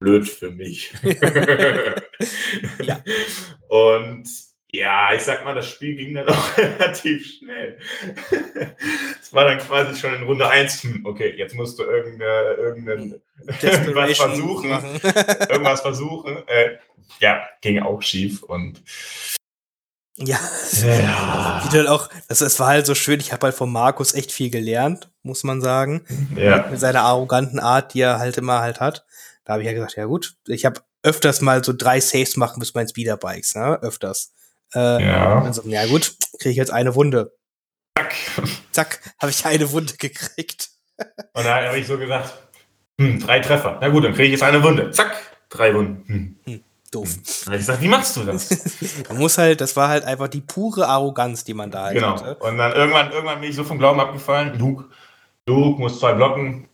blöd 0.00 0.28
für 0.28 0.50
mich. 0.50 0.92
ja. 2.82 3.02
Und 3.68 4.28
ja, 4.70 5.14
ich 5.14 5.22
sag 5.22 5.44
mal, 5.44 5.54
das 5.54 5.68
Spiel 5.68 5.96
ging 5.96 6.14
dann 6.14 6.28
auch 6.28 6.56
relativ 6.56 7.38
schnell. 7.38 7.78
Es 9.20 9.34
war 9.34 9.44
dann 9.44 9.58
quasi 9.58 9.94
schon 9.94 10.14
in 10.14 10.22
Runde 10.22 10.48
1. 10.48 10.84
Hm, 10.84 11.04
okay, 11.04 11.34
jetzt 11.36 11.54
musst 11.54 11.78
du 11.78 11.82
irgendeine, 11.82 12.54
irgendeine, 12.54 13.20
irgendwas 13.60 14.16
versuchen. 14.16 14.70
irgendwas 14.70 15.80
versuchen. 15.82 16.38
Äh, 16.46 16.78
ja, 17.20 17.46
ging 17.60 17.82
auch 17.82 18.00
schief 18.00 18.42
und. 18.42 18.82
Ja, 20.16 20.38
ja. 20.82 21.62
wie 21.62 21.76
dann 21.76 21.88
auch, 21.88 22.08
das, 22.28 22.38
das 22.38 22.58
war 22.58 22.68
halt 22.68 22.86
so 22.86 22.94
schön. 22.94 23.20
Ich 23.20 23.32
habe 23.34 23.46
halt 23.46 23.54
von 23.54 23.70
Markus 23.70 24.14
echt 24.14 24.32
viel 24.32 24.48
gelernt, 24.48 25.10
muss 25.22 25.44
man 25.44 25.60
sagen. 25.60 26.06
Ja. 26.34 26.66
Mit 26.70 26.80
seiner 26.80 27.02
arroganten 27.02 27.58
Art, 27.58 27.92
die 27.92 28.00
er 28.00 28.18
halt 28.18 28.38
immer 28.38 28.60
halt 28.60 28.80
hat. 28.80 29.04
Da 29.44 29.52
habe 29.52 29.62
ich 29.62 29.66
ja 29.66 29.74
gesagt, 29.74 29.96
ja 29.96 30.06
gut, 30.06 30.36
ich 30.46 30.64
habe 30.64 30.80
öfters 31.02 31.42
mal 31.42 31.62
so 31.62 31.74
drei 31.76 32.00
Saves 32.00 32.38
machen 32.38 32.60
bis 32.60 32.72
meinen 32.72 32.88
Speederbikes, 32.88 33.54
ne? 33.54 33.78
Öfters. 33.82 34.32
Äh, 34.74 35.04
ja. 35.04 35.42
Also, 35.42 35.62
ja 35.64 35.86
gut, 35.86 36.14
kriege 36.38 36.50
ich 36.50 36.56
jetzt 36.56 36.72
eine 36.72 36.94
Wunde. 36.94 37.32
Zack. 37.96 38.14
Zack, 38.72 39.14
habe 39.20 39.30
ich 39.30 39.44
eine 39.44 39.70
Wunde 39.72 39.94
gekriegt. 39.94 40.70
Und 40.98 41.44
dann 41.44 41.66
habe 41.66 41.78
ich 41.78 41.86
so 41.86 41.98
gesagt, 41.98 42.34
hm, 43.00 43.20
drei 43.20 43.40
Treffer. 43.40 43.78
Na 43.80 43.88
gut, 43.88 44.04
dann 44.04 44.12
kriege 44.12 44.24
ich 44.24 44.32
jetzt 44.32 44.42
eine 44.42 44.62
Wunde. 44.62 44.90
Zack, 44.90 45.16
drei 45.48 45.74
Wunden. 45.74 46.04
Hm. 46.06 46.36
Hm, 46.44 46.64
doof. 46.90 47.08
Hm. 47.08 47.22
Dann 47.24 47.46
habe 47.46 47.56
ich 47.56 47.62
gesagt, 47.62 47.82
wie 47.82 47.88
machst 47.88 48.16
du 48.16 48.24
das? 48.24 48.50
man 49.08 49.18
muss 49.18 49.38
halt, 49.38 49.60
das 49.60 49.76
war 49.76 49.88
halt 49.88 50.04
einfach 50.04 50.28
die 50.28 50.40
pure 50.40 50.88
Arroganz, 50.88 51.44
die 51.44 51.54
man 51.54 51.70
da 51.70 51.84
halt 51.84 51.94
genau. 51.94 52.16
hatte. 52.16 52.34
Und 52.36 52.58
dann 52.58 52.72
irgendwann, 52.72 53.12
irgendwann 53.12 53.40
bin 53.40 53.50
ich 53.50 53.56
so 53.56 53.64
vom 53.64 53.78
Glauben 53.78 54.00
abgefallen. 54.00 54.58
Luke, 54.58 54.86
Luke 55.46 55.80
muss 55.80 56.00
zwei 56.00 56.12
blocken, 56.14 56.68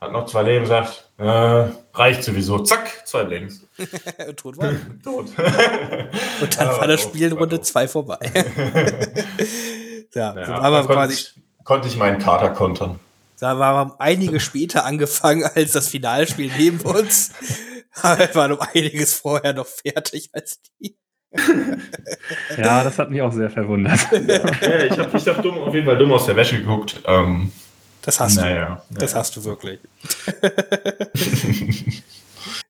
hat 0.00 0.12
noch 0.12 0.26
zwei 0.26 0.42
Leben, 0.42 0.64
sagt, 0.66 1.10
äh, 1.18 1.68
reicht 1.92 2.24
sowieso. 2.24 2.60
Zack, 2.60 3.06
zwei 3.06 3.22
Lebens. 3.24 3.66
Tot 4.36 4.56
war 4.56 4.72
Tot. 5.04 5.26
Und 6.40 6.58
dann 6.58 6.68
war 6.68 6.86
das 6.86 7.02
Spiel 7.02 7.26
in 7.26 7.32
Runde 7.32 7.60
2 7.60 7.88
vorbei. 7.88 8.18
ja, 10.14 10.34
ja, 10.34 10.46
so 10.46 10.52
war 10.52 10.86
quasi. 10.86 11.14
Ich, 11.14 11.34
konnte 11.64 11.88
ich 11.88 11.96
meinen 11.96 12.18
Kater 12.18 12.50
kontern. 12.50 12.98
Da 13.38 13.58
waren 13.58 13.92
einige 13.98 14.40
später 14.40 14.84
angefangen 14.84 15.44
als 15.44 15.72
das 15.72 15.88
Finalspiel 15.88 16.50
neben 16.56 16.80
uns. 16.80 17.32
Aber 18.02 18.18
wir 18.18 18.34
waren 18.34 18.52
um 18.52 18.60
einiges 18.60 19.14
vorher 19.14 19.52
noch 19.52 19.66
fertig 19.66 20.30
als 20.32 20.60
die. 20.78 20.96
ja, 22.58 22.84
das 22.84 22.98
hat 22.98 23.10
mich 23.10 23.22
auch 23.22 23.32
sehr 23.32 23.50
verwundert. 23.50 24.00
ja, 24.12 24.84
ich 24.84 24.98
habe 24.98 25.16
ich 25.16 25.28
hab 25.28 25.42
dumm, 25.42 25.58
auf 25.58 25.74
jeden 25.74 25.86
Fall 25.86 25.96
dumm 25.96 26.12
aus 26.12 26.26
der 26.26 26.36
Wäsche 26.36 26.58
geguckt. 26.58 27.00
Ähm, 27.06 27.52
das 28.02 28.20
hast 28.20 28.36
naja, 28.36 28.54
du. 28.54 28.60
Naja. 28.60 28.84
Das 28.90 29.14
hast 29.14 29.36
du 29.36 29.44
wirklich. 29.44 29.80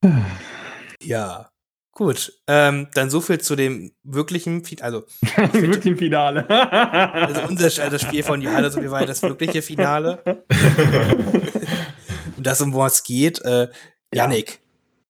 ja. 1.02 1.50
Gut, 1.92 2.32
ähm, 2.46 2.88
dann 2.94 3.10
so 3.10 3.20
viel 3.20 3.40
zu 3.40 3.56
dem 3.56 3.92
wirklichen, 4.04 4.62
also 4.80 5.04
wirklichen 5.52 5.98
Finale. 5.98 6.48
also 6.48 7.42
unser 7.42 7.64
also 7.64 7.90
das 7.90 8.00
Spiel 8.00 8.22
von 8.22 8.40
Johannes 8.40 8.74
und 8.74 8.82
wir 8.82 8.90
waren 8.90 9.06
das 9.06 9.20
wirkliche 9.22 9.60
Finale. 9.60 10.22
und 12.38 12.46
das 12.46 12.62
um 12.62 12.72
was 12.74 13.04
geht, 13.04 13.44
äh, 13.44 13.68
Yannick, 14.14 14.60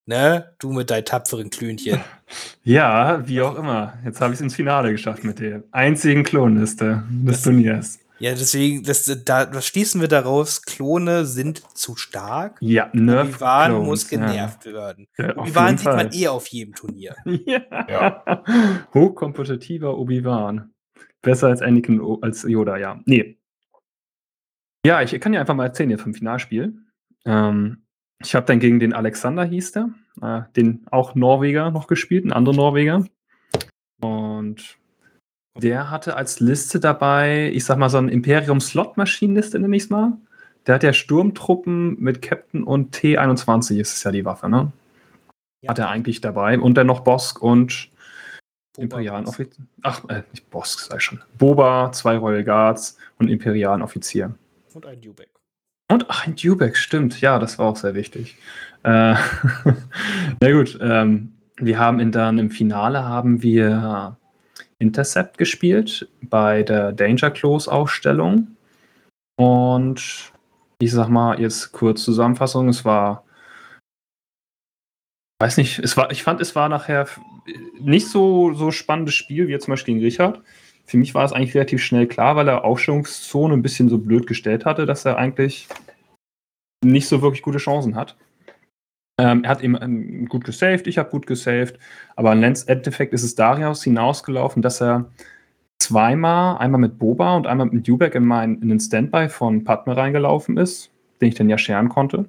ne, 0.06 0.52
du 0.58 0.72
mit 0.72 0.90
deinen 0.90 1.04
tapferen 1.04 1.50
Klönchen. 1.50 2.00
Ja, 2.64 3.26
wie 3.28 3.40
auch 3.40 3.54
immer. 3.54 3.94
Jetzt 4.04 4.20
habe 4.20 4.32
ich 4.32 4.38
es 4.38 4.42
ins 4.42 4.56
Finale 4.56 4.90
geschafft 4.90 5.22
mit 5.22 5.38
der 5.38 5.62
einzigen 5.70 6.24
Klonliste 6.24 7.04
des 7.08 7.42
Turniers. 7.42 7.99
Ja, 8.20 8.32
deswegen, 8.32 8.82
das, 8.82 9.06
da, 9.24 9.48
was 9.54 9.66
schließen 9.66 10.02
wir 10.02 10.08
daraus? 10.08 10.60
Klone 10.60 11.24
sind 11.24 11.62
zu 11.74 11.96
stark. 11.96 12.58
Ja, 12.60 12.90
Nerf 12.92 13.36
Obi-Wan 13.36 13.84
muss 13.86 14.06
genervt 14.08 14.66
ja. 14.66 14.72
werden. 14.74 15.08
Ja, 15.16 15.38
Obi-Wan 15.38 15.78
sieht 15.78 15.86
man 15.86 16.12
eh 16.12 16.28
auf 16.28 16.46
jedem 16.48 16.74
Turnier. 16.74 17.16
ja. 17.24 17.62
ja. 17.88 18.44
Hochkompetitiver 18.94 19.96
Obi-Wan. 19.96 20.70
Besser 21.22 21.48
als 21.48 21.62
Anakin, 21.62 21.98
als 22.20 22.42
Yoda, 22.42 22.76
ja. 22.76 23.00
Nee. 23.06 23.38
Ja, 24.84 25.00
ich 25.00 25.18
kann 25.18 25.32
ja 25.32 25.40
einfach 25.40 25.54
mal 25.54 25.66
erzählen 25.66 25.88
hier 25.88 25.98
vom 25.98 26.12
Finalspiel. 26.12 26.74
Ähm, 27.24 27.86
ich 28.22 28.34
habe 28.34 28.44
dann 28.44 28.60
gegen 28.60 28.80
den 28.80 28.92
Alexander, 28.92 29.44
hieß 29.44 29.72
der, 29.72 29.90
äh, 30.20 30.42
den 30.56 30.86
auch 30.90 31.14
Norweger 31.14 31.70
noch 31.70 31.86
gespielt, 31.86 32.26
ein 32.26 32.32
anderer 32.34 32.54
Norweger. 32.54 33.06
Und 34.02 34.78
der 35.56 35.90
hatte 35.90 36.16
als 36.16 36.40
Liste 36.40 36.80
dabei, 36.80 37.50
ich 37.52 37.64
sag 37.64 37.78
mal, 37.78 37.90
so 37.90 37.98
ein 37.98 38.08
Imperium-Slot-Maschinenliste, 38.08 39.58
nenne 39.58 39.76
ich 39.76 39.84
es 39.84 39.90
mal. 39.90 40.12
Der 40.66 40.76
hat 40.76 40.82
ja 40.82 40.92
Sturmtruppen 40.92 42.00
mit 42.00 42.22
Captain 42.22 42.62
und 42.62 42.94
T21 42.96 43.78
ist 43.78 43.96
es 43.96 44.04
ja 44.04 44.10
die 44.10 44.24
Waffe, 44.24 44.48
ne? 44.48 44.72
Ja. 45.62 45.70
Hat 45.70 45.78
er 45.78 45.88
eigentlich 45.88 46.20
dabei. 46.20 46.58
Und 46.58 46.74
dann 46.74 46.86
noch 46.86 47.00
Bosk 47.00 47.42
und 47.42 47.90
imperialen 48.78 49.26
Offizier. 49.26 49.64
Ach, 49.82 50.04
äh, 50.08 50.22
nicht 50.30 50.48
Bosk, 50.50 50.94
ich 50.94 51.02
schon. 51.02 51.20
Boba, 51.38 51.92
zwei 51.92 52.16
Royal 52.16 52.44
Guards 52.44 52.96
und 53.18 53.28
imperialen 53.28 53.82
Offizier. 53.82 54.34
Und 54.72 54.86
ein 54.86 55.00
Dubek. 55.00 55.28
Und 55.90 56.08
ach, 56.08 56.26
ein 56.26 56.36
Dubek, 56.36 56.76
stimmt. 56.76 57.20
Ja, 57.20 57.38
das 57.38 57.58
war 57.58 57.66
auch 57.66 57.76
sehr 57.76 57.94
wichtig. 57.94 58.36
Äh, 58.84 59.14
na 60.40 60.52
gut, 60.52 60.78
ähm, 60.80 61.32
wir 61.56 61.78
haben 61.78 62.00
ihn 62.00 62.12
dann 62.12 62.38
im 62.38 62.50
Finale 62.50 63.04
haben 63.04 63.42
wir 63.42 64.16
Intercept 64.80 65.38
gespielt 65.38 66.08
bei 66.22 66.64
der 66.64 66.90
Danger 66.92 67.30
Close 67.30 67.70
Ausstellung. 67.70 68.56
Und 69.36 70.32
ich 70.80 70.90
sag 70.90 71.08
mal 71.08 71.40
jetzt 71.40 71.70
kurz 71.72 72.02
Zusammenfassung, 72.02 72.68
es 72.68 72.84
war 72.84 73.24
weiß 75.40 75.56
nicht, 75.56 75.78
es 75.78 75.96
war, 75.96 76.10
ich 76.10 76.22
fand, 76.22 76.40
es 76.40 76.54
war 76.54 76.68
nachher 76.68 77.08
nicht 77.80 78.06
so, 78.08 78.52
so 78.52 78.70
spannendes 78.70 79.14
Spiel 79.14 79.48
wie 79.48 79.52
jetzt 79.52 79.64
zum 79.64 79.72
Beispiel 79.72 79.94
gegen 79.94 80.04
Richard. 80.04 80.42
Für 80.84 80.98
mich 80.98 81.14
war 81.14 81.24
es 81.24 81.32
eigentlich 81.32 81.54
relativ 81.54 81.82
schnell 81.82 82.06
klar, 82.06 82.36
weil 82.36 82.48
er 82.48 82.64
Aufstellungszone 82.64 83.54
ein 83.54 83.62
bisschen 83.62 83.88
so 83.88 83.98
blöd 83.98 84.26
gestellt 84.26 84.64
hatte, 84.64 84.86
dass 84.86 85.04
er 85.04 85.16
eigentlich 85.16 85.66
nicht 86.84 87.08
so 87.08 87.22
wirklich 87.22 87.42
gute 87.42 87.58
Chancen 87.58 87.96
hat. 87.96 88.16
Ähm, 89.20 89.44
er 89.44 89.50
hat 89.50 89.62
eben 89.62 89.76
ähm, 89.80 90.26
gut 90.28 90.44
gesaved, 90.44 90.86
ich 90.86 90.96
habe 90.96 91.10
gut 91.10 91.26
gesaved, 91.26 91.78
aber 92.16 92.32
im 92.32 92.42
Endeffekt 92.42 93.12
ist 93.12 93.22
es 93.22 93.34
daraus 93.34 93.84
hinausgelaufen, 93.84 94.62
dass 94.62 94.80
er 94.80 95.10
zweimal, 95.78 96.56
einmal 96.56 96.80
mit 96.80 96.98
Boba 96.98 97.36
und 97.36 97.46
einmal 97.46 97.66
mit 97.66 97.86
Dubek 97.86 98.14
in, 98.14 98.24
mein, 98.24 98.62
in 98.62 98.70
den 98.70 98.80
Standby 98.80 99.28
von 99.28 99.62
Padme 99.64 99.94
reingelaufen 99.94 100.56
ist, 100.56 100.90
den 101.20 101.28
ich 101.28 101.34
dann 101.34 101.50
ja 101.50 101.58
scheren 101.58 101.90
konnte. 101.90 102.24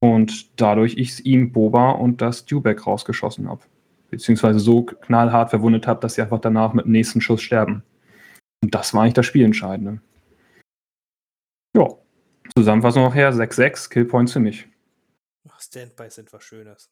Und 0.00 0.60
dadurch 0.60 0.98
ich 0.98 1.24
ihm 1.24 1.50
Boba 1.52 1.92
und 1.92 2.20
das 2.20 2.44
Dubek 2.44 2.86
rausgeschossen 2.86 3.48
habe. 3.48 3.62
Beziehungsweise 4.10 4.58
so 4.58 4.82
knallhart 4.82 5.48
verwundet 5.48 5.86
habe, 5.86 6.00
dass 6.00 6.14
sie 6.14 6.22
einfach 6.22 6.40
danach 6.40 6.74
mit 6.74 6.84
dem 6.84 6.92
nächsten 6.92 7.22
Schuss 7.22 7.40
sterben. 7.40 7.82
Und 8.62 8.74
das 8.74 8.92
war 8.92 9.02
eigentlich 9.02 9.14
das 9.14 9.26
Spielentscheidende. 9.26 10.00
Ja. 11.74 11.88
Zusammenfassung 12.54 13.02
noch 13.02 13.14
her, 13.14 13.32
6-6, 13.32 13.88
Killpoints 13.88 14.34
für 14.34 14.40
mich. 14.40 14.68
Ach, 15.48 15.60
Standby 15.60 16.10
sind 16.10 16.32
was 16.32 16.42
Schönes. 16.44 16.90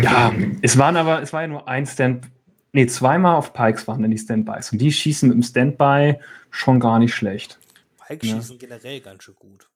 Ja, 0.00 0.32
es 0.62 0.78
waren 0.78 0.96
aber, 0.96 1.22
es 1.22 1.32
war 1.32 1.42
ja 1.42 1.48
nur 1.48 1.66
ein 1.68 1.86
Stand, 1.86 2.26
nee, 2.72 2.86
zweimal 2.86 3.36
auf 3.36 3.52
Pikes 3.52 3.88
waren 3.88 4.02
dann 4.02 4.10
die 4.10 4.18
Standbys. 4.18 4.70
Und 4.72 4.78
die 4.78 4.92
schießen 4.92 5.28
mit 5.28 5.36
dem 5.36 5.42
Standby 5.42 6.16
schon 6.50 6.78
gar 6.80 6.98
nicht 6.98 7.14
schlecht. 7.14 7.58
Pike 8.06 8.26
Ja. 8.26 8.36
schießen 8.36 8.58
generell 8.58 9.00
ganz 9.00 9.24
schön 9.24 9.34
gut. 9.34 9.68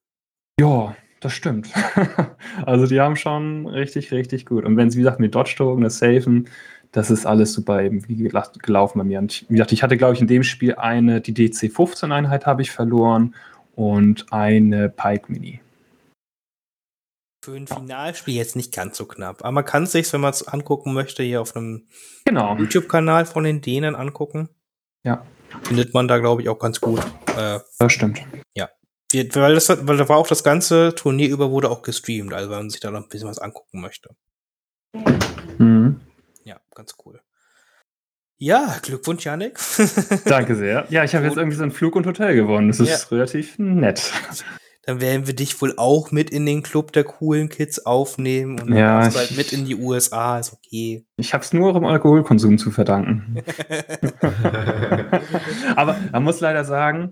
Ja, 0.60 0.94
das 1.20 1.32
stimmt. 1.32 1.70
also 2.66 2.86
die 2.86 3.00
haben 3.00 3.16
schon 3.16 3.66
richtig, 3.66 4.12
richtig 4.12 4.46
gut. 4.46 4.64
Und 4.64 4.76
wenn 4.76 4.90
sie, 4.90 4.98
wie 4.98 5.02
gesagt, 5.02 5.20
mit 5.20 5.34
Dodge-Token, 5.34 5.82
das 5.82 5.98
Safen, 5.98 6.48
das 6.92 7.10
ist 7.10 7.26
alles 7.26 7.52
super 7.52 7.82
eben 7.82 8.06
wie 8.08 8.16
gelaufen 8.62 8.98
bei 8.98 9.04
mir. 9.04 9.18
Und 9.18 9.32
ich- 9.32 9.46
wie 9.48 9.54
gesagt, 9.54 9.72
ich 9.72 9.82
hatte, 9.82 9.96
glaube 9.96 10.14
ich, 10.14 10.20
in 10.20 10.28
dem 10.28 10.44
Spiel 10.44 10.76
eine, 10.76 11.20
die 11.20 11.34
DC-15-Einheit 11.34 12.46
habe 12.46 12.62
ich 12.62 12.70
verloren 12.70 13.34
und 13.74 14.32
eine 14.32 14.88
Pike 14.88 15.30
Mini. 15.32 15.60
Für 17.46 17.54
ein 17.54 17.68
Finalspiel 17.68 18.34
jetzt 18.34 18.56
nicht 18.56 18.74
ganz 18.74 18.96
so 18.96 19.06
knapp. 19.06 19.42
Aber 19.42 19.52
man 19.52 19.64
kann 19.64 19.84
es 19.84 19.92
sich, 19.92 20.12
wenn 20.12 20.20
man 20.20 20.32
es 20.32 20.48
angucken 20.48 20.92
möchte, 20.92 21.22
hier 21.22 21.40
auf 21.40 21.54
einem 21.54 21.86
Genau. 22.24 22.56
YouTube-Kanal 22.56 23.24
von 23.24 23.44
den 23.44 23.60
Dänen 23.60 23.94
angucken. 23.94 24.48
Ja. 25.04 25.24
Findet 25.62 25.94
man 25.94 26.08
da, 26.08 26.18
glaube 26.18 26.42
ich, 26.42 26.48
auch 26.48 26.58
ganz 26.58 26.80
gut. 26.80 26.98
Äh, 27.36 27.60
Das 27.78 27.92
stimmt. 27.92 28.20
wir- 28.52 28.68
weil, 29.36 29.54
das, 29.54 29.68
weil 29.68 29.96
da 29.96 30.08
war 30.08 30.16
auch 30.16 30.26
das 30.26 30.42
ganze 30.42 30.92
Turnier 30.96 31.28
über 31.30 31.52
wurde 31.52 31.70
auch 31.70 31.82
gestreamt, 31.82 32.32
also 32.34 32.50
wenn 32.50 32.56
man 32.58 32.70
sich 32.70 32.80
da 32.80 32.90
noch 32.90 33.04
ein 33.04 33.08
bisschen 33.08 33.28
was 33.28 33.38
angucken 33.38 33.80
möchte. 33.80 34.10
Mhm. 35.58 36.00
Ja, 36.42 36.58
ganz 36.74 36.96
cool. 37.06 37.20
Ja, 38.38 38.76
Glückwunsch, 38.82 39.24
Janik. 39.24 39.60
Danke 40.24 40.56
sehr. 40.56 40.86
Ja, 40.90 41.04
ich 41.04 41.14
habe 41.14 41.24
jetzt 41.26 41.36
irgendwie 41.36 41.56
so 41.56 41.62
einen 41.62 41.70
Flug 41.70 41.94
und 41.94 42.06
Hotel 42.08 42.34
gewonnen. 42.34 42.66
Das 42.66 42.80
ist 42.80 42.88
Ja. 42.90 43.16
relativ 43.16 43.56
nett. 43.60 44.12
Dann 44.86 45.00
werden 45.00 45.26
wir 45.26 45.34
dich 45.34 45.60
wohl 45.60 45.74
auch 45.76 46.12
mit 46.12 46.30
in 46.30 46.46
den 46.46 46.62
Club 46.62 46.92
der 46.92 47.02
coolen 47.04 47.48
Kids 47.48 47.84
aufnehmen 47.84 48.60
und 48.60 48.70
dann 48.70 48.78
Ja, 48.78 49.08
du 49.08 49.16
halt 49.16 49.36
mit 49.36 49.52
in 49.52 49.64
die 49.64 49.74
USA, 49.74 50.38
ist 50.38 50.52
okay. 50.52 51.04
Ich 51.16 51.34
habe 51.34 51.42
es 51.44 51.52
nur 51.52 51.74
im 51.74 51.84
Alkoholkonsum 51.84 52.56
zu 52.56 52.70
verdanken. 52.70 53.36
Aber 55.76 55.96
man 56.12 56.22
muss 56.22 56.40
leider 56.40 56.64
sagen, 56.64 57.10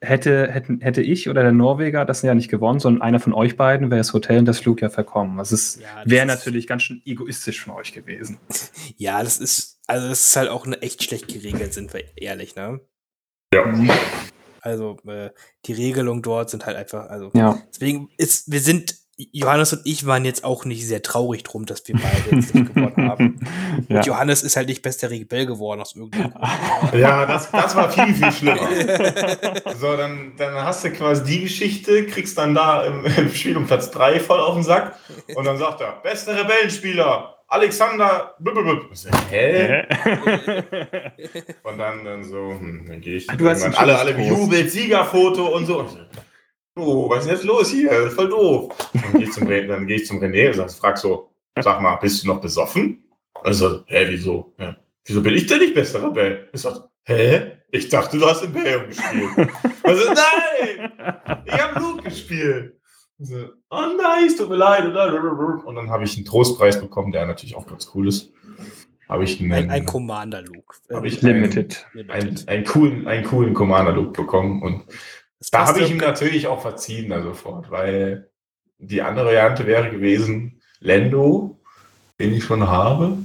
hätte, 0.00 0.50
hätten, 0.52 0.80
hätte 0.80 1.02
ich 1.02 1.28
oder 1.28 1.42
der 1.42 1.52
Norweger 1.52 2.04
das 2.04 2.22
ja 2.22 2.34
nicht 2.34 2.48
gewonnen, 2.50 2.80
sondern 2.80 3.02
einer 3.02 3.20
von 3.20 3.32
euch 3.32 3.56
beiden 3.56 3.90
wäre 3.90 3.98
das 3.98 4.12
Hotel 4.12 4.38
und 4.38 4.44
das 4.46 4.60
Flug 4.60 4.80
ja 4.80 4.88
verkommen. 4.88 5.38
Das 5.38 5.52
ist- 5.52 5.80
Ja, 5.80 6.02
das 6.04 6.10
wäre 6.10 6.26
natürlich 6.26 6.66
ganz 6.66 6.82
schön 6.82 7.02
egoistisch 7.04 7.62
von 7.64 7.74
euch 7.74 7.92
gewesen. 7.92 8.38
Ja, 8.98 9.22
das 9.22 9.38
ist, 9.38 9.80
also 9.88 10.08
das 10.08 10.20
ist 10.28 10.36
halt 10.36 10.48
auch 10.48 10.64
eine 10.64 10.80
echt 10.80 11.02
schlecht 11.02 11.28
geregelt, 11.28 11.74
sind 11.74 11.92
wir 11.92 12.02
ehrlich, 12.16 12.54
ne? 12.56 12.80
Ja. 13.52 13.64
Also, 14.66 14.96
äh, 15.06 15.30
die 15.66 15.72
Regelungen 15.72 16.22
dort 16.22 16.50
sind 16.50 16.66
halt 16.66 16.76
einfach, 16.76 17.08
also 17.08 17.30
Ja. 17.34 17.58
deswegen 17.72 18.08
ist, 18.18 18.50
wir 18.50 18.60
sind, 18.60 18.96
Johannes 19.32 19.72
und 19.72 19.80
ich 19.84 20.04
waren 20.04 20.26
jetzt 20.26 20.44
auch 20.44 20.66
nicht 20.66 20.86
sehr 20.86 21.02
traurig 21.02 21.42
drum, 21.44 21.64
dass 21.64 21.86
wir 21.88 21.94
beide 21.96 22.36
jetzt 22.36 22.54
nicht 22.54 22.66
gewonnen 22.74 23.08
haben. 23.08 23.40
ja. 23.88 23.96
Und 23.98 24.06
Johannes 24.06 24.42
ist 24.42 24.56
halt 24.56 24.68
nicht 24.68 24.82
bester 24.82 25.10
Rebell 25.10 25.46
geworden 25.46 25.80
aus 25.80 25.94
irgendeinem 25.96 26.32
Grund. 26.32 26.44
Ja, 26.94 27.24
das, 27.24 27.50
das 27.50 27.74
war 27.76 27.90
viel, 27.90 28.12
viel 28.12 28.32
schlimmer. 28.32 28.68
So, 29.80 29.96
dann, 29.96 30.32
dann 30.36 30.54
hast 30.54 30.84
du 30.84 30.90
quasi 30.90 31.24
die 31.24 31.40
Geschichte, 31.42 32.06
kriegst 32.06 32.36
dann 32.36 32.54
da 32.54 32.84
im, 32.84 33.04
im 33.06 33.32
Spiel 33.32 33.56
um 33.56 33.66
Platz 33.66 33.90
3 33.90 34.20
voll 34.20 34.40
auf 34.40 34.54
den 34.54 34.64
Sack 34.64 34.96
und 35.34 35.44
dann 35.44 35.56
sagt 35.58 35.80
er, 35.80 35.92
bester 36.02 36.38
Rebellenspieler, 36.38 37.35
Alexander. 37.48 38.34
So, 38.92 39.10
Hä? 39.30 39.84
Und 41.62 41.78
dann, 41.78 42.04
dann 42.04 42.24
so, 42.24 42.50
hm, 42.50 42.86
dann 42.88 43.00
gehe 43.00 43.16
ich 43.16 43.26
du 43.26 43.48
hast 43.48 43.62
alle, 43.62 43.98
alle 43.98 44.14
bejubelt, 44.14 44.70
Siegerfoto 44.70 45.56
und 45.56 45.66
so. 45.66 45.86
Oh, 46.78 47.08
was 47.08 47.20
ist 47.20 47.26
denn 47.26 47.36
jetzt 47.36 47.44
los 47.44 47.70
hier? 47.70 47.90
Das 47.90 48.08
ist 48.10 48.14
voll 48.14 48.28
doof. 48.28 48.74
Dann 48.92 49.12
gehe 49.12 49.22
ich 49.22 49.32
zum, 49.32 49.48
dann 49.48 49.86
gehe 49.86 49.96
ich 49.96 50.06
zum 50.06 50.20
René 50.20 50.48
und 50.48 50.54
sag, 50.54 50.70
frag 50.72 50.98
so, 50.98 51.30
sag 51.58 51.80
mal, 51.80 51.96
bist 51.96 52.22
du 52.22 52.26
noch 52.28 52.40
besoffen? 52.40 53.02
Also, 53.42 53.82
hä, 53.86 54.06
wieso? 54.08 54.54
Ja. 54.58 54.76
Wieso 55.04 55.22
bin 55.22 55.34
ich 55.34 55.46
denn 55.46 55.60
nicht 55.60 55.74
bester 55.74 56.02
Rebell? 56.02 56.48
Ich 56.52 56.60
sag, 56.60 56.88
hä? 57.04 57.52
Ich 57.70 57.88
dachte, 57.88 58.18
du 58.18 58.26
hast 58.26 58.42
Imperium 58.42 58.88
gespielt. 58.88 59.48
Also, 59.82 60.12
nein! 60.12 60.92
Ich 61.44 61.52
habe 61.52 61.78
Blut 61.78 62.04
gespielt. 62.04 62.75
So, 63.18 63.36
oh 63.70 63.82
nein, 64.00 64.26
es 64.26 64.36
tut 64.36 64.48
mir 64.50 64.56
leid. 64.56 64.84
Und 64.84 65.74
dann 65.74 65.90
habe 65.90 66.04
ich 66.04 66.16
einen 66.16 66.26
Trostpreis 66.26 66.80
bekommen, 66.80 67.12
der 67.12 67.26
natürlich 67.26 67.56
auch 67.56 67.66
ganz 67.66 67.90
cool 67.94 68.08
ist. 68.08 68.30
Habe 69.08 69.24
ich 69.24 69.40
einen, 69.40 69.52
Ein, 69.52 69.70
ein 69.70 69.86
Commander-Luke. 69.86 70.74
Hab 70.92 71.04
ich- 71.04 71.22
Limited. 71.22 71.86
einen, 72.08 72.36
einen 72.46 72.64
coolen, 72.64 73.06
einen 73.06 73.24
coolen 73.24 73.54
Commander-Look 73.54 74.12
bekommen. 74.14 74.60
Und 74.62 74.84
Das 75.38 75.50
da 75.50 75.66
habe 75.66 75.80
ich 75.80 75.90
ihm 75.90 75.98
natürlich 75.98 76.46
auch 76.48 76.60
verziehen, 76.60 77.10
dann 77.10 77.22
sofort, 77.22 77.70
weil 77.70 78.28
die 78.78 79.00
andere 79.02 79.26
Variante 79.26 79.66
wäre 79.66 79.90
gewesen, 79.90 80.60
Lendo, 80.80 81.58
den 82.20 82.34
ich 82.34 82.44
schon 82.44 82.66
habe. 82.66 83.16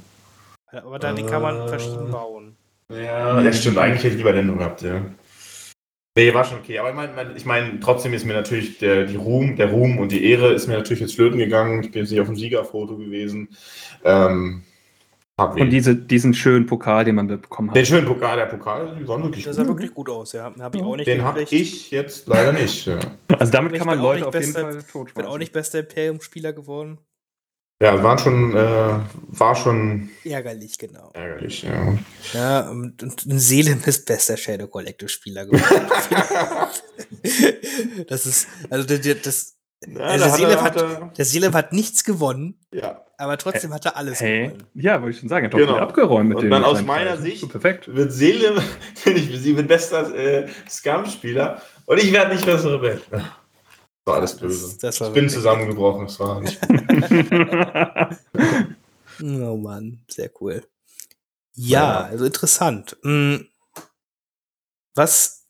Aber 0.68 1.00
da, 1.00 1.12
den 1.12 1.26
kann 1.26 1.42
man 1.42 1.62
Äh, 1.62 1.68
verschieden 1.68 2.12
bauen. 2.12 2.56
Ja, 2.90 3.42
das 3.42 3.60
stimmt. 3.60 3.78
Eigentlich 3.78 4.04
hätte 4.04 4.14
ich 4.14 4.18
lieber 4.20 4.32
Lendo 4.34 4.56
gehabt, 4.56 4.82
ja. 4.84 5.02
Nee, 6.18 6.34
war 6.34 6.44
schon 6.44 6.60
okay. 6.60 6.78
Aber 6.80 6.90
ich 6.90 6.96
meine, 6.96 7.14
mein, 7.14 7.36
ich 7.38 7.46
mein, 7.46 7.80
trotzdem 7.80 8.14
ist 8.14 8.26
mir 8.26 8.34
natürlich 8.34 8.78
der, 8.80 9.06
die 9.06 9.16
Ruhm, 9.16 9.56
der 9.56 9.72
Ruhm 9.72 9.98
und 9.98 10.12
die 10.12 10.26
Ehre 10.30 10.52
ist 10.52 10.68
mir 10.68 10.76
natürlich 10.78 11.00
jetzt 11.00 11.16
flöten 11.16 11.40
gegangen. 11.40 11.82
Ich 11.84 11.92
bin 11.92 12.02
jetzt 12.02 12.12
nicht 12.12 12.20
auf 12.20 12.28
dem 12.28 12.36
Siegerfoto 12.36 12.98
gewesen. 12.98 13.48
Ähm, 14.04 14.64
Und 15.38 15.70
diese, 15.70 15.96
diesen 15.96 16.34
schönen 16.34 16.66
Pokal, 16.66 17.06
den 17.06 17.16
man 17.16 17.28
bekommen 17.28 17.70
hat. 17.70 17.78
den 17.78 17.86
schönen 17.86 18.06
Pokal, 18.06 18.36
der 18.38 18.46
Pokal, 18.48 18.98
die 19.00 19.06
sah 19.06 19.24
wirklich 19.24 19.46
Das 19.46 19.56
gut. 19.56 19.64
sah 19.66 19.70
wirklich 19.70 19.94
gut 19.94 20.10
aus, 20.10 20.34
ja. 20.34 20.54
Habe 20.60 20.78
ich 20.78 20.84
auch 20.84 20.96
nicht 20.98 21.08
Den 21.08 21.24
habe 21.24 21.44
ich 21.44 21.92
jetzt 21.92 22.28
leider 22.28 22.52
nicht. 22.52 22.86
Ja, 22.88 23.00
Also 23.40 23.52
damit 23.54 23.72
Ich 23.72 23.78
kann 23.80 23.88
man 23.88 24.00
Leute 24.00 24.20
nicht 24.20 24.28
auf 24.28 24.34
jeden 24.34 24.46
bester- 24.48 24.62
Fall 24.62 24.78
Ich 24.80 24.92
tot 24.92 25.14
bin 25.14 25.26
auch 25.26 25.38
nicht 25.38 25.54
bester 25.54 25.80
Imperium-Spieler 25.80 26.52
geworden. 26.52 26.98
Ja 27.82 28.02
waren 28.04 28.18
schon, 28.20 28.56
äh, 28.56 29.00
war 29.30 29.56
schon 29.56 30.10
Ärgerlich, 30.24 30.78
genau. 30.78 31.10
ärgerlich. 31.14 31.64
Ja. 31.64 31.98
Ja, 32.34 32.70
und, 32.70 33.02
und 33.04 33.22
Seelem 33.40 33.82
ist 33.86 34.06
bester 34.06 34.38
Shadow 34.38 34.68
Collective-Spieler 34.68 35.46
geworden. 35.48 35.88
das 38.08 38.26
ist, 38.26 38.48
also 38.70 38.88
der, 38.88 39.00
der, 39.00 39.16
das, 39.16 39.58
Ja, 39.88 40.00
Also 40.06 40.26
da 40.26 40.32
Seele 40.36 40.52
er- 40.54 40.62
hat- 40.62 40.76
er- 40.78 41.12
der 41.16 41.54
hat 41.54 41.74
nichts 41.74 42.04
gewonnen, 42.04 42.60
ja. 42.72 43.02
aber 43.18 43.38
trotzdem 43.38 43.74
hat 43.74 43.86
er 43.86 43.98
alles 43.98 44.22
Hey, 44.22 44.48
gewonnen. 44.50 44.64
ja, 44.76 45.02
wollte 45.02 45.16
ich 45.16 45.20
schon 45.20 45.30
sagen, 45.30 45.46
er 45.46 45.48
hat 45.48 45.54
doch 45.54 45.58
Genau. 45.60 45.74
viel 45.74 45.82
abgeräumt 45.82 46.30
mit 46.30 46.38
Und 46.38 46.44
dem. 46.46 46.54
aus 46.54 46.82
meiner 46.84 47.12
Preisen. 47.12 47.24
Sicht- 47.26 47.40
So, 47.42 47.48
perfekt. 47.48 47.94
Wird 47.94 48.12
Seele, 48.14 48.62
bin 49.06 49.16
ich 49.18 49.40
sie 49.40 49.58
wird 49.58 49.68
bester 49.68 50.14
äh, 50.16 50.48
Scum-Spieler 50.70 51.62
und 51.86 51.98
ich 51.98 52.12
werde 52.12 52.34
nicht 52.36 52.46
bessere 52.46 52.80
Band. 52.80 53.02
Das 54.06 54.12
war 54.14 54.16
alles 54.20 54.38
böse. 54.38 54.68
Das, 54.68 54.78
das 54.78 55.02
war 55.02 55.08
ich 55.10 55.14
bin 55.14 55.30
zusammengebrochen, 55.30 56.08
das 56.08 56.20
war 56.20 56.42
nicht 56.42 56.60
Oh 59.22 59.58
Mann, 59.58 60.04
sehr 60.10 60.32
cool. 60.42 60.64
Ja, 61.54 62.02
also 62.06 62.26
interessant. 62.26 62.98
Hm, 63.04 63.48
Was, 64.96 65.48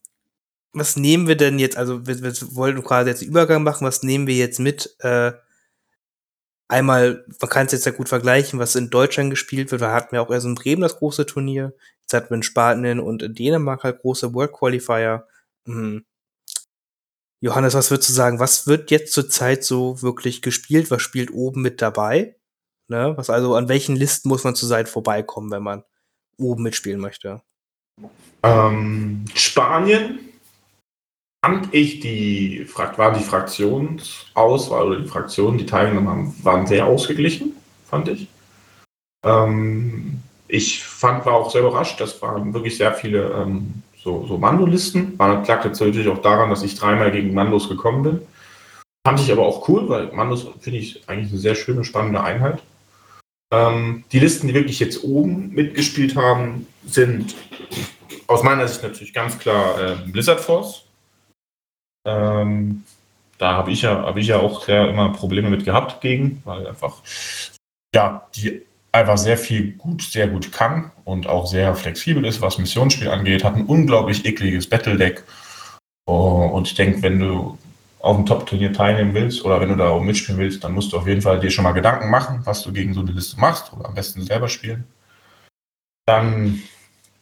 was 0.74 0.96
nehmen 0.98 1.28
wir 1.28 1.36
denn 1.38 1.60
jetzt? 1.60 1.78
Also, 1.78 2.06
wir, 2.08 2.22
wir 2.22 2.34
wollten 2.56 2.84
quasi 2.84 3.10
jetzt 3.10 3.22
den 3.22 3.30
Übergang 3.30 3.64
machen. 3.64 3.86
Was 3.88 4.04
nehmen 4.04 4.28
wir 4.28 4.36
jetzt 4.36 4.60
mit? 4.60 4.96
Äh, 5.00 5.34
einmal, 6.68 7.26
man 7.40 7.50
kann 7.50 7.66
es 7.66 7.72
jetzt 7.74 7.86
ja 7.86 7.92
gut 7.92 8.10
vergleichen, 8.10 8.60
was 8.60 8.76
in 8.76 8.90
Deutschland 8.90 9.30
gespielt 9.30 9.72
wird. 9.72 9.82
Da 9.82 9.94
hatten 9.94 10.14
wir 10.14 10.22
auch 10.22 10.32
erst 10.32 10.46
in 10.46 10.56
Bremen 10.56 10.82
das 10.82 10.98
große 10.98 11.26
Turnier. 11.26 11.74
Jetzt 12.02 12.14
hatten 12.14 12.30
wir 12.30 12.36
in 12.38 12.44
Spanien 12.44 13.00
und 13.00 13.24
in 13.24 13.36
Dänemark 13.36 13.84
halt 13.84 14.00
große 14.02 14.34
World 14.34 14.54
Qualifier. 14.54 15.28
Hm. 15.66 16.06
Johannes, 17.42 17.74
was 17.74 17.90
würdest 17.90 18.10
du 18.10 18.14
sagen? 18.14 18.40
Was 18.40 18.68
wird 18.68 18.92
jetzt 18.92 19.14
zurzeit 19.14 19.64
so 19.64 20.02
wirklich 20.04 20.44
gespielt? 20.44 20.92
Was 20.92 21.02
spielt 21.02 21.32
oben 21.32 21.64
mit 21.64 21.82
dabei? 21.82 22.36
Ne? 22.88 23.14
Was 23.18 23.32
also, 23.32 23.56
an 23.56 23.68
welchen 23.68 23.96
Listen 23.96 24.30
muss 24.30 24.44
man 24.44 24.54
zurzeit 24.54 24.88
vorbeikommen, 24.88 25.50
wenn 25.50 25.64
man 25.64 25.84
oben 26.38 26.64
mitspielen 26.64 27.02
möchte? 27.02 27.42
Ähm, 28.44 29.26
Spanien 29.34 30.20
fand 31.44 31.74
ich 31.74 32.00
die, 32.00 32.68
war 32.76 33.14
die 33.14 33.24
Fraktionsauswahl 33.24 34.88
oder 34.88 35.00
die 35.00 35.08
Fraktionen, 35.08 35.58
die 35.58 35.66
teilgenommen 35.66 36.10
haben, 36.10 36.36
waren 36.44 36.68
sehr 36.68 36.86
ausgeglichen, 36.86 37.54
fand 37.88 38.08
ich. 38.08 38.28
Ähm, 39.26 40.22
ich 40.48 40.84
fand, 40.84 41.26
war 41.26 41.34
auch 41.34 41.52
sehr 41.52 41.62
überrascht, 41.62 42.00
das 42.00 42.22
waren 42.22 42.54
wirklich 42.54 42.78
sehr 42.78 42.94
viele 42.94 43.32
ähm, 43.32 43.82
so, 44.04 44.26
so 44.26 44.38
Mandolisten. 44.38 45.18
War 45.20 45.44
lag 45.46 45.66
jetzt 45.66 45.80
natürlich 45.80 46.08
auch 46.08 46.22
daran, 46.22 46.50
dass 46.50 46.64
ich 46.64 46.76
dreimal 46.76 47.12
gegen 47.12 47.34
Mandos 47.34 47.70
gekommen 47.70 48.04
bin. 48.04 48.22
Fand 49.06 49.20
ich 49.20 49.32
aber 49.32 49.46
auch 49.46 49.68
cool, 49.68 49.90
weil 49.90 50.12
Mandos 50.12 50.48
finde 50.60 50.80
ich 50.80 51.08
eigentlich 51.08 51.32
eine 51.32 51.40
sehr 51.40 51.56
schöne, 51.56 51.84
spannende 51.84 52.24
Einheit. 52.24 52.62
Ähm, 53.52 54.04
die 54.12 54.20
Listen, 54.20 54.48
die 54.48 54.54
wirklich 54.54 54.80
jetzt 54.80 55.04
oben 55.04 55.50
mitgespielt 55.50 56.16
haben, 56.16 56.68
sind 56.86 57.36
aus 58.28 58.44
meiner 58.44 58.68
Sicht 58.68 58.84
natürlich 58.84 59.14
ganz 59.14 59.38
klar 59.40 59.80
äh, 59.80 59.96
Blizzard 60.10 60.40
Force. 60.40 60.86
Ähm, 62.08 62.84
da 63.38 63.54
habe 63.54 63.72
ich 63.72 63.82
ja, 63.82 64.04
habe 64.04 64.20
ich 64.20 64.28
ja 64.28 64.40
auch 64.40 64.64
sehr 64.64 64.88
immer 64.88 65.10
Probleme 65.10 65.50
mit 65.50 65.66
gehabt 65.66 66.02
gegen, 66.02 66.42
weil 66.46 66.68
einfach, 66.68 66.98
ja, 67.94 68.28
die 68.36 68.62
einfach 68.92 69.18
sehr 69.18 69.38
viel 69.38 69.74
gut, 69.74 70.02
sehr 70.02 70.28
gut 70.28 70.52
kann 70.52 70.92
und 71.06 71.28
auch 71.28 71.48
sehr 71.48 71.76
flexibel 71.76 72.26
ist, 72.26 72.42
was 72.42 72.58
Missionsspiel 72.58 73.10
angeht, 73.10 73.44
hat 73.44 73.56
ein 73.56 73.66
unglaublich 73.66 74.26
ekliges 74.26 74.68
Battle-Deck. 74.68 75.24
Oh, 76.06 76.50
und 76.54 76.68
ich 76.68 76.76
denke, 76.76 77.02
wenn 77.02 77.20
du 77.20 77.58
auf 78.00 78.18
dem 78.18 78.26
Top-Turnier 78.26 78.74
teilnehmen 78.74 79.14
willst 79.14 79.46
oder 79.46 79.62
wenn 79.62 79.70
du 79.70 79.76
da 79.76 79.98
mitspielen 80.00 80.40
willst, 80.40 80.64
dann 80.64 80.74
musst 80.74 80.92
du 80.92 80.98
auf 80.98 81.08
jeden 81.08 81.22
Fall 81.22 81.40
dir 81.40 81.52
schon 81.52 81.64
mal 81.64 81.72
Gedanken 81.72 82.10
machen, 82.10 82.42
was 82.46 82.64
du 82.64 82.74
gegen 82.74 82.94
so 82.94 83.02
eine 83.02 83.12
Liste 83.12 83.40
machst 83.40 83.72
oder 83.74 83.88
am 83.88 83.94
besten 83.94 84.24
selber 84.24 84.50
spielen. 84.50 84.86
Dann, 86.08 86.62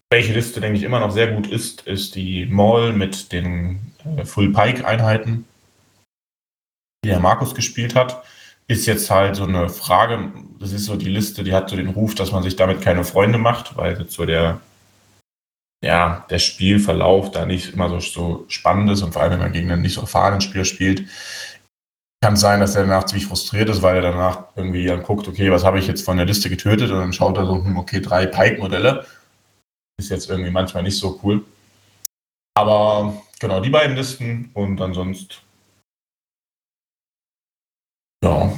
welche 0.10 0.34
Liste, 0.34 0.62
denke 0.62 0.78
ich, 0.78 0.84
immer 0.84 1.02
noch 1.02 1.12
sehr 1.12 1.34
gut 1.34 1.48
ist, 1.48 1.82
ist 1.82 2.16
die 2.16 2.46
Maul 2.46 2.94
mit 2.94 3.32
den 3.32 3.94
äh, 4.18 4.26
Full-Pike-Einheiten, 4.26 5.46
die 7.04 7.10
der 7.10 7.20
Markus 7.20 7.54
gespielt 7.54 7.94
hat. 7.94 8.24
Ist 8.70 8.86
jetzt 8.86 9.10
halt 9.10 9.36
so 9.36 9.44
eine 9.44 9.68
Frage, 9.68 10.32
das 10.60 10.72
ist 10.72 10.86
so 10.86 10.96
die 10.96 11.10
Liste, 11.10 11.44
die 11.44 11.54
hat 11.54 11.70
so 11.70 11.76
den 11.76 11.90
Ruf, 11.90 12.16
dass 12.16 12.32
man 12.32 12.44
sich 12.44 12.56
damit 12.56 12.82
keine 12.82 13.04
Freunde 13.04 13.38
macht, 13.38 13.76
weil 13.76 14.08
so 14.08 14.26
der 14.26 14.62
ja, 15.84 16.26
der 16.30 16.40
Spielverlauf 16.40 17.32
da 17.32 17.46
nicht 17.46 17.74
immer 17.74 17.90
so, 17.90 18.00
so 18.00 18.46
spannend 18.50 18.91
ist 18.91 19.02
und 19.02 19.14
vor 19.14 19.22
allem, 19.22 19.34
wenn 19.34 19.40
man 19.40 19.52
gegen 19.54 19.72
einen 19.72 19.82
nicht 19.82 19.94
so 19.94 20.02
erfahrenen 20.02 20.41
Spieler 20.41 20.66
spielt, 20.66 21.06
kann 22.22 22.36
sein, 22.36 22.60
dass 22.60 22.76
er 22.76 22.84
danach 22.84 23.06
ziemlich 23.06 23.28
frustriert 23.28 23.70
ist, 23.70 23.82
weil 23.82 23.96
er 23.96 24.02
danach 24.02 24.44
irgendwie 24.56 24.86
dann 24.86 25.04
guckt, 25.04 25.28
okay, 25.28 25.52
was 25.52 25.64
habe 25.64 25.80
ich 25.80 25.88
jetzt 25.88 26.04
von 26.04 26.18
der 26.18 26.26
Liste 26.26 26.50
getötet 26.50 26.91
und 26.91 27.00
dann 27.00 27.14
schaut 27.14 27.38
er 27.38 27.46
so, 27.46 27.64
hm, 27.64 27.78
okay, 27.78 28.02
drei 28.02 28.26
Pike-Modelle. 28.26 29.06
Ist 29.98 30.10
jetzt 30.10 30.30
irgendwie 30.30 30.52
manchmal 30.52 30.84
nicht 30.84 30.98
so 30.98 31.20
cool. 31.24 31.46
Aber 32.58 33.22
genau, 33.40 33.62
die 33.62 33.70
beiden 33.70 33.96
Listen 33.96 34.52
und 34.54 34.82
ansonsten 34.82 35.36
ja. 38.24 38.52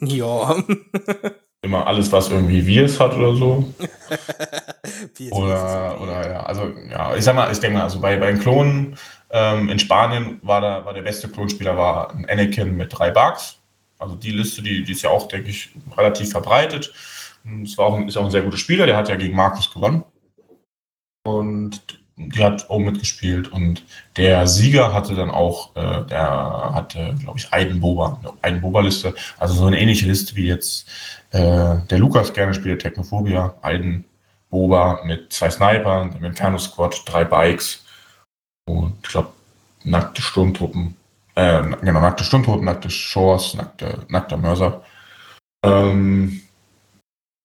ja. 0.00 0.64
immer 1.62 1.86
alles, 1.86 2.10
was 2.12 2.30
irgendwie 2.30 2.66
Virus 2.66 3.00
hat 3.00 3.14
oder 3.14 3.34
so. 3.34 3.74
oder, 5.30 6.00
oder 6.00 6.30
ja, 6.30 6.42
also 6.44 6.72
ja, 6.90 7.14
ich 7.16 7.24
sag 7.24 7.34
mal, 7.34 7.50
ich 7.50 7.58
denke 7.58 7.78
mal, 7.78 7.84
also 7.84 8.00
bei, 8.00 8.16
bei 8.16 8.30
den 8.30 8.40
Klonen 8.40 8.96
ähm, 9.30 9.68
in 9.68 9.78
Spanien 9.78 10.40
war, 10.42 10.60
da, 10.60 10.84
war 10.84 10.94
der 10.94 11.02
beste 11.02 11.28
Klonspieler 11.28 11.76
war 11.76 12.10
ein 12.14 12.28
Anakin 12.28 12.76
mit 12.76 12.96
drei 12.96 13.10
Bugs. 13.10 13.58
Also 13.98 14.14
die 14.14 14.30
Liste, 14.30 14.62
die, 14.62 14.84
die 14.84 14.92
ist 14.92 15.02
ja 15.02 15.10
auch, 15.10 15.26
denke 15.26 15.50
ich, 15.50 15.70
relativ 15.96 16.30
verbreitet. 16.30 16.92
Es 17.64 17.76
war 17.76 17.86
auch, 17.86 18.00
ist 18.00 18.16
auch 18.16 18.24
ein 18.24 18.30
sehr 18.30 18.42
guter 18.42 18.56
Spieler, 18.56 18.86
der 18.86 18.96
hat 18.96 19.08
ja 19.08 19.16
gegen 19.16 19.34
Markus 19.34 19.72
gewonnen. 19.72 20.04
Und 21.24 21.97
die 22.18 22.42
hat 22.42 22.68
auch 22.68 22.80
mitgespielt 22.80 23.48
und 23.52 23.84
der 24.16 24.46
Sieger 24.46 24.92
hatte 24.92 25.14
dann 25.14 25.30
auch, 25.30 25.74
äh, 25.76 26.04
der 26.06 26.72
hatte, 26.74 27.14
glaube 27.20 27.38
ich, 27.38 27.52
Aiden 27.52 27.80
Boba, 27.80 28.20
eine 28.42 28.58
Boba-Liste, 28.58 29.14
also 29.38 29.54
so 29.54 29.66
eine 29.66 29.80
ähnliche 29.80 30.06
Liste 30.06 30.34
wie 30.36 30.48
jetzt 30.48 30.88
äh, 31.30 31.76
der 31.90 31.98
Lukas 31.98 32.32
gerne 32.32 32.54
spielt, 32.54 32.82
Technophobia, 32.82 33.54
Aiden 33.62 34.04
Boba 34.50 35.00
mit 35.04 35.32
zwei 35.32 35.50
Snipern, 35.50 36.12
dem 36.12 36.24
Inferno 36.24 36.58
Squad, 36.58 37.02
drei 37.06 37.24
Bikes 37.24 37.84
und 38.66 38.94
ich 39.02 39.10
glaube, 39.10 39.30
nackte 39.84 40.20
Sturmtruppen, 40.20 40.96
äh, 41.36 41.62
genau, 41.82 42.00
nackte 42.00 42.24
Sturmtruppen, 42.24 42.64
nackte 42.64 42.90
Shores, 42.90 43.54
nackte, 43.54 44.04
nackter 44.08 44.36
Mörser. 44.36 44.82
Ähm, 45.64 46.40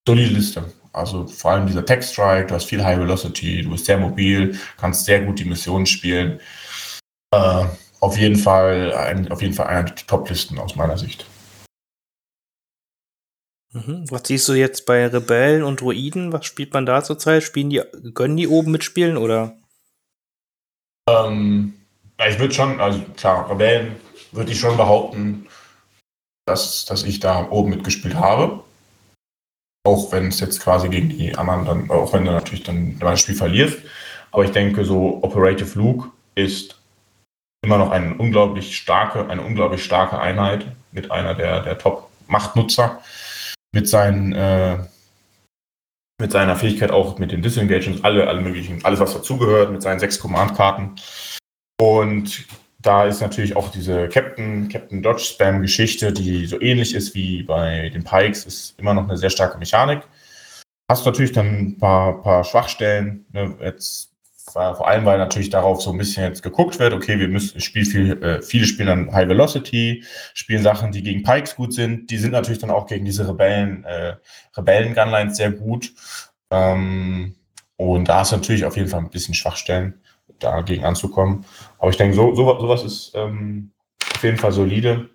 solide 0.08 0.34
Liste. 0.34 0.64
Also 0.94 1.26
vor 1.28 1.52
allem 1.52 1.66
dieser 1.66 1.86
Tech 1.86 2.04
Strike, 2.04 2.48
du 2.48 2.56
hast 2.56 2.66
viel 2.66 2.84
High 2.84 3.00
Velocity, 3.00 3.64
du 3.64 3.72
bist 3.72 3.86
sehr 3.86 3.98
mobil, 3.98 4.58
kannst 4.78 5.06
sehr 5.06 5.22
gut 5.22 5.40
die 5.40 5.46
Missionen 5.46 5.88
spielen. 5.88 6.40
Äh, 7.34 7.66
auf 8.00 8.18
jeden 8.18 8.36
Fall, 8.36 8.94
ein, 8.94 9.32
auf 9.32 9.42
jeden 9.42 9.54
Fall 9.54 9.68
einer 9.68 9.84
der 9.84 9.96
Top-Listen 9.96 10.60
aus 10.60 10.76
meiner 10.76 10.98
Sicht. 10.98 11.26
Mhm. 13.72 14.06
Was 14.10 14.28
siehst 14.28 14.48
du 14.48 14.54
jetzt 14.54 14.86
bei 14.86 15.08
Rebellen 15.08 15.64
und 15.64 15.82
Druiden? 15.82 16.32
Was 16.32 16.46
spielt 16.46 16.74
man 16.74 16.86
da 16.86 17.04
zurzeit? 17.04 17.42
Spielen 17.42 17.72
die, 17.72 17.82
können 18.14 18.38
die 18.38 18.48
oben 18.48 18.72
mitspielen 18.72 19.18
oder? 19.18 19.58
Ähm, 21.10 21.74
ich 22.30 22.38
würde 22.38 22.54
schon, 22.54 22.80
also 22.80 23.02
klar, 23.18 23.50
Rebellen 23.50 23.96
würde 24.32 24.52
ich 24.52 24.60
schon 24.60 24.78
behaupten, 24.78 25.48
dass, 26.46 26.86
dass 26.86 27.04
ich 27.04 27.20
da 27.20 27.50
oben 27.50 27.72
mitgespielt 27.72 28.16
habe. 28.16 28.64
Auch 29.86 30.12
wenn 30.12 30.28
es 30.28 30.40
jetzt 30.40 30.62
quasi 30.62 30.88
gegen 30.88 31.10
die 31.10 31.36
anderen 31.36 31.66
dann, 31.66 31.90
auch 31.90 32.14
wenn 32.14 32.26
du 32.26 32.32
natürlich 32.32 32.64
dann 32.64 32.98
das 33.00 33.20
Spiel 33.20 33.36
verlierst. 33.36 33.80
Aber 34.32 34.46
ich 34.46 34.52
denke, 34.52 34.86
so 34.86 35.20
Operative 35.22 35.78
Luke 35.78 36.10
ist 36.36 36.80
immer 37.64 37.78
noch 37.78 37.92
eine 37.92 38.16
unglaublich 38.16 38.76
starke, 38.76 39.30
eine 39.30 39.42
unglaublich 39.42 39.84
starke 39.84 40.20
Einheit 40.20 40.66
mit 40.92 41.12
einer 41.12 41.34
der, 41.34 41.62
der 41.62 41.78
Top-Machtnutzer, 41.78 43.02
mit 43.74 43.88
seinen, 43.88 44.34
äh, 44.34 44.78
mit 46.20 46.32
seiner 46.32 46.56
Fähigkeit 46.56 46.92
auch 46.92 47.18
mit 47.20 47.32
den 47.32 47.42
Disengagements, 47.42 48.04
alle, 48.04 48.28
alle 48.28 48.42
möglichen, 48.42 48.84
alles 48.86 49.00
was 49.00 49.14
dazugehört, 49.14 49.72
mit 49.72 49.82
seinen 49.82 50.00
sechs 50.00 50.20
Command-Karten. 50.20 50.96
Und 51.82 52.46
da 52.84 53.06
ist 53.06 53.22
natürlich 53.22 53.56
auch 53.56 53.70
diese 53.72 54.10
Captain, 54.10 54.68
Captain 54.68 55.02
Dodge 55.02 55.24
Spam 55.24 55.62
Geschichte, 55.62 56.12
die 56.12 56.46
so 56.46 56.62
ähnlich 56.62 56.94
ist 56.94 57.16
wie 57.16 57.44
bei 57.44 57.90
den 57.90 58.04
Pikes, 58.04 58.46
ist 58.46 58.80
immer 58.80 58.94
noch 58.94 59.04
eine 59.04 59.18
sehr 59.18 59.30
starke 59.30 59.58
Mechanik. 59.58 60.04
Hast 60.90 61.06
natürlich 61.06 61.32
dann 61.32 61.48
ein 61.48 61.78
paar, 61.78 62.22
paar 62.22 62.44
Schwachstellen. 62.44 63.26
Ne? 63.32 63.56
Jetzt 63.62 64.12
vor 64.52 64.88
allem, 64.88 65.06
weil 65.06 65.18
natürlich 65.18 65.50
darauf 65.50 65.82
so 65.82 65.92
ein 65.92 65.98
bisschen 65.98 66.26
jetzt 66.26 66.44
geguckt 66.44 66.78
wird, 66.78 66.94
okay, 66.94 67.18
wir 67.18 67.30
müssen 67.30 67.62
spielen 67.62 67.86
viel, 67.86 68.22
äh, 68.22 68.42
viele 68.42 68.66
spielen 68.66 68.88
dann 68.88 69.12
High 69.14 69.30
Velocity, 69.30 70.04
spielen 70.34 70.62
Sachen, 70.62 70.92
die 70.92 71.02
gegen 71.02 71.24
Pikes 71.24 71.56
gut 71.56 71.74
sind. 71.74 72.12
Die 72.12 72.18
sind 72.18 72.32
natürlich 72.32 72.60
dann 72.60 72.70
auch 72.70 72.86
gegen 72.86 73.06
diese 73.06 73.28
Rebellen, 73.28 73.86
äh, 73.86 74.18
Rebellen-Gunlines 74.58 75.38
sehr 75.38 75.52
gut. 75.52 75.94
Ähm, 76.52 77.36
und 77.78 78.10
da 78.10 78.20
hast 78.20 78.34
du 78.34 78.36
natürlich 78.36 78.66
auf 78.66 78.76
jeden 78.76 78.90
Fall 78.90 79.00
ein 79.00 79.10
bisschen 79.10 79.34
Schwachstellen 79.34 80.03
dagegen 80.40 80.86
anzukommen. 80.86 81.46
Aber 81.80 81.90
ich 81.90 81.98
denke, 81.98 82.16
so, 82.16 82.36
so, 82.36 82.60
sowas 82.60 82.84
ist 82.84 83.12
ähm, 83.16 83.72
auf 84.14 84.24
jeden 84.24 84.38
Fall 84.38 84.52
solide. 84.52 85.10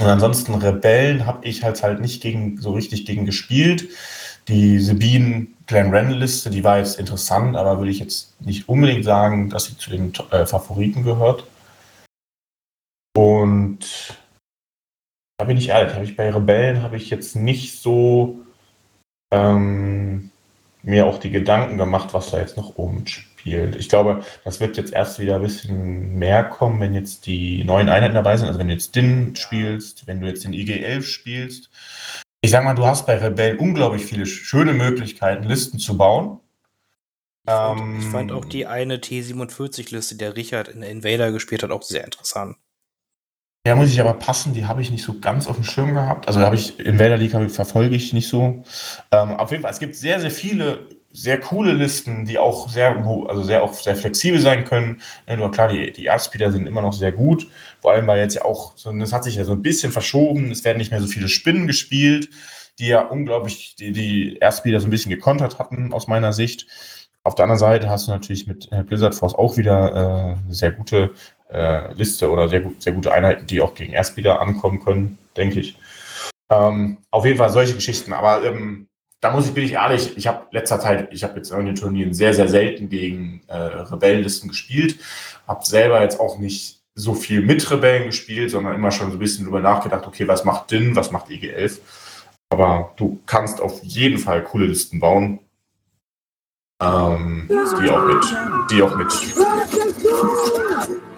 Und 0.00 0.06
ansonsten 0.06 0.54
Rebellen 0.54 1.26
habe 1.26 1.46
ich 1.46 1.62
halt 1.62 1.82
halt 1.82 2.00
nicht 2.00 2.22
gegen, 2.22 2.58
so 2.58 2.72
richtig 2.72 3.04
gegen 3.04 3.26
gespielt. 3.26 3.88
Die 4.48 4.78
Sabine 4.78 5.48
Glen 5.66 5.94
Randall 5.94 6.18
Liste, 6.18 6.50
die 6.50 6.64
war 6.64 6.78
jetzt 6.78 6.98
interessant, 6.98 7.56
aber 7.56 7.78
würde 7.78 7.90
ich 7.90 8.00
jetzt 8.00 8.40
nicht 8.40 8.68
unbedingt 8.68 9.04
sagen, 9.04 9.50
dass 9.50 9.66
sie 9.66 9.76
zu 9.76 9.90
den 9.90 10.12
äh, 10.30 10.46
Favoriten 10.46 11.04
gehört. 11.04 11.44
Und 13.14 14.18
da 15.38 15.44
bin 15.44 15.56
ich 15.56 15.68
ehrlich, 15.68 15.94
habe 15.94 16.04
ich 16.04 16.16
bei 16.16 16.30
Rebellen 16.30 16.82
habe 16.82 16.96
ich 16.96 17.10
jetzt 17.10 17.36
nicht 17.36 17.80
so 17.80 18.40
ähm, 19.30 20.30
mir 20.82 21.06
auch 21.06 21.18
die 21.18 21.30
Gedanken 21.30 21.78
gemacht, 21.78 22.14
was 22.14 22.30
da 22.30 22.38
jetzt 22.38 22.56
noch 22.56 22.76
oben 22.76 23.04
spielt. 23.40 23.76
Ich 23.76 23.88
glaube, 23.88 24.22
das 24.44 24.60
wird 24.60 24.76
jetzt 24.76 24.92
erst 24.92 25.18
wieder 25.18 25.36
ein 25.36 25.42
bisschen 25.42 26.18
mehr 26.18 26.44
kommen, 26.44 26.80
wenn 26.80 26.94
jetzt 26.94 27.26
die 27.26 27.64
neuen 27.64 27.88
Einheiten 27.88 28.14
dabei 28.14 28.36
sind. 28.36 28.48
Also 28.48 28.58
wenn 28.58 28.68
du 28.68 28.74
jetzt 28.74 28.94
DIN 28.94 29.34
spielst, 29.34 30.06
wenn 30.06 30.20
du 30.20 30.26
jetzt 30.26 30.44
den 30.44 30.52
IG-11 30.52 31.02
spielst. 31.02 31.70
Ich 32.42 32.50
sag 32.50 32.64
mal, 32.64 32.74
du 32.74 32.86
hast 32.86 33.06
bei 33.06 33.16
Rebellen 33.16 33.58
unglaublich 33.58 34.04
viele 34.04 34.26
schöne 34.26 34.72
Möglichkeiten, 34.72 35.44
Listen 35.44 35.78
zu 35.78 35.96
bauen. 35.96 36.40
Ich 37.44 37.52
fand, 37.52 37.80
ähm, 37.80 37.98
ich 37.98 38.06
fand 38.06 38.32
auch 38.32 38.44
die 38.44 38.66
eine 38.66 38.96
T47-Liste, 38.98 40.16
der 40.16 40.36
Richard 40.36 40.68
in 40.68 40.82
Invader 40.82 41.32
gespielt 41.32 41.62
hat, 41.62 41.70
auch 41.70 41.82
sehr 41.82 42.04
interessant. 42.04 42.56
Ja, 43.66 43.74
muss 43.74 43.90
ich 43.90 44.00
aber 44.00 44.14
passen, 44.14 44.54
die 44.54 44.64
habe 44.64 44.80
ich 44.80 44.90
nicht 44.90 45.04
so 45.04 45.20
ganz 45.20 45.46
auf 45.46 45.56
dem 45.56 45.64
Schirm 45.64 45.92
gehabt. 45.92 46.28
Also 46.28 46.40
habe 46.40 46.56
ich 46.56 46.78
Invader 46.80 47.18
League 47.18 47.50
verfolge 47.50 47.94
ich 47.94 48.14
nicht 48.14 48.28
so. 48.28 48.64
Ähm, 49.12 49.32
auf 49.32 49.50
jeden 49.50 49.62
Fall, 49.62 49.72
es 49.72 49.78
gibt 49.78 49.96
sehr, 49.96 50.18
sehr 50.18 50.30
viele 50.30 50.86
sehr 51.12 51.40
coole 51.40 51.72
Listen, 51.72 52.24
die 52.24 52.38
auch 52.38 52.68
sehr, 52.68 52.96
also 53.28 53.42
sehr, 53.42 53.62
auch 53.62 53.74
sehr 53.74 53.96
flexibel 53.96 54.40
sein 54.40 54.64
können. 54.64 55.00
Ja, 55.28 55.36
nur 55.36 55.50
klar, 55.50 55.68
die, 55.68 55.92
die 55.92 56.06
Erzspieler 56.06 56.52
sind 56.52 56.66
immer 56.66 56.82
noch 56.82 56.92
sehr 56.92 57.12
gut. 57.12 57.48
Vor 57.80 57.92
allem, 57.92 58.06
weil 58.06 58.20
jetzt 58.20 58.34
ja 58.34 58.44
auch, 58.44 58.74
das 58.76 59.12
hat 59.12 59.24
sich 59.24 59.34
ja 59.34 59.44
so 59.44 59.52
ein 59.52 59.62
bisschen 59.62 59.92
verschoben. 59.92 60.50
Es 60.50 60.64
werden 60.64 60.78
nicht 60.78 60.90
mehr 60.90 61.00
so 61.00 61.08
viele 61.08 61.28
Spinnen 61.28 61.66
gespielt, 61.66 62.30
die 62.78 62.88
ja 62.88 63.00
unglaublich 63.00 63.74
die, 63.76 63.92
die 63.92 64.40
Erzspieler 64.40 64.80
so 64.80 64.86
ein 64.86 64.90
bisschen 64.90 65.10
gekontert 65.10 65.58
hatten, 65.58 65.92
aus 65.92 66.06
meiner 66.06 66.32
Sicht. 66.32 66.66
Auf 67.22 67.34
der 67.34 67.44
anderen 67.44 67.58
Seite 67.58 67.90
hast 67.90 68.06
du 68.06 68.12
natürlich 68.12 68.46
mit 68.46 68.70
äh, 68.72 68.82
Blizzard 68.82 69.14
Force 69.14 69.34
auch 69.34 69.56
wieder 69.56 70.36
äh, 70.48 70.52
sehr 70.52 70.72
gute 70.72 71.12
äh, 71.50 71.92
Liste 71.94 72.30
oder 72.30 72.48
sehr, 72.48 72.60
gut, 72.60 72.80
sehr 72.80 72.92
gute 72.92 73.12
Einheiten, 73.12 73.46
die 73.46 73.60
auch 73.60 73.74
gegen 73.74 73.92
Erstspieler 73.92 74.40
ankommen 74.40 74.80
können, 74.82 75.18
denke 75.36 75.60
ich. 75.60 75.76
Ähm, 76.50 76.98
auf 77.10 77.24
jeden 77.26 77.38
Fall 77.38 77.50
solche 77.50 77.74
Geschichten. 77.74 78.12
Aber 78.12 78.44
ähm, 78.44 78.88
da 79.20 79.30
muss 79.30 79.46
ich, 79.46 79.54
bin 79.54 79.64
ich 79.64 79.72
ehrlich, 79.72 80.16
ich 80.16 80.26
habe 80.26 80.46
letzter 80.50 80.80
Zeit, 80.80 81.12
ich 81.12 81.22
habe 81.22 81.36
jetzt 81.36 81.52
in 81.52 81.66
den 81.66 81.74
Turnieren 81.74 82.14
sehr, 82.14 82.32
sehr 82.32 82.48
selten 82.48 82.88
gegen 82.88 83.42
äh, 83.48 83.56
Rebellenlisten 83.56 84.48
gespielt. 84.48 84.98
Habe 85.46 85.64
selber 85.64 86.00
jetzt 86.02 86.18
auch 86.18 86.38
nicht 86.38 86.80
so 86.94 87.14
viel 87.14 87.42
mit 87.42 87.70
Rebellen 87.70 88.06
gespielt, 88.06 88.50
sondern 88.50 88.74
immer 88.74 88.90
schon 88.90 89.10
so 89.10 89.16
ein 89.16 89.20
bisschen 89.20 89.44
drüber 89.44 89.60
nachgedacht, 89.60 90.06
okay, 90.06 90.26
was 90.26 90.44
macht 90.44 90.70
DIN, 90.70 90.96
was 90.96 91.10
macht 91.10 91.28
EG11? 91.28 91.78
Aber 92.50 92.94
du 92.96 93.20
kannst 93.26 93.60
auf 93.60 93.82
jeden 93.82 94.18
Fall 94.18 94.42
coole 94.42 94.66
Listen 94.66 95.00
bauen. 95.00 95.40
ähm, 96.82 97.46
die 97.48 97.90
auch 97.90 98.04
mit, 98.04 98.24
die 98.70 98.82
auch 98.82 98.96
mit, 98.96 99.12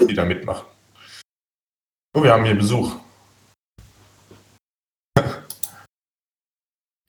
die 0.08 0.14
da 0.14 0.24
mitmachen. 0.24 0.66
Oh, 2.14 2.22
wir 2.22 2.32
haben 2.32 2.44
hier 2.44 2.56
Besuch. 2.56 2.96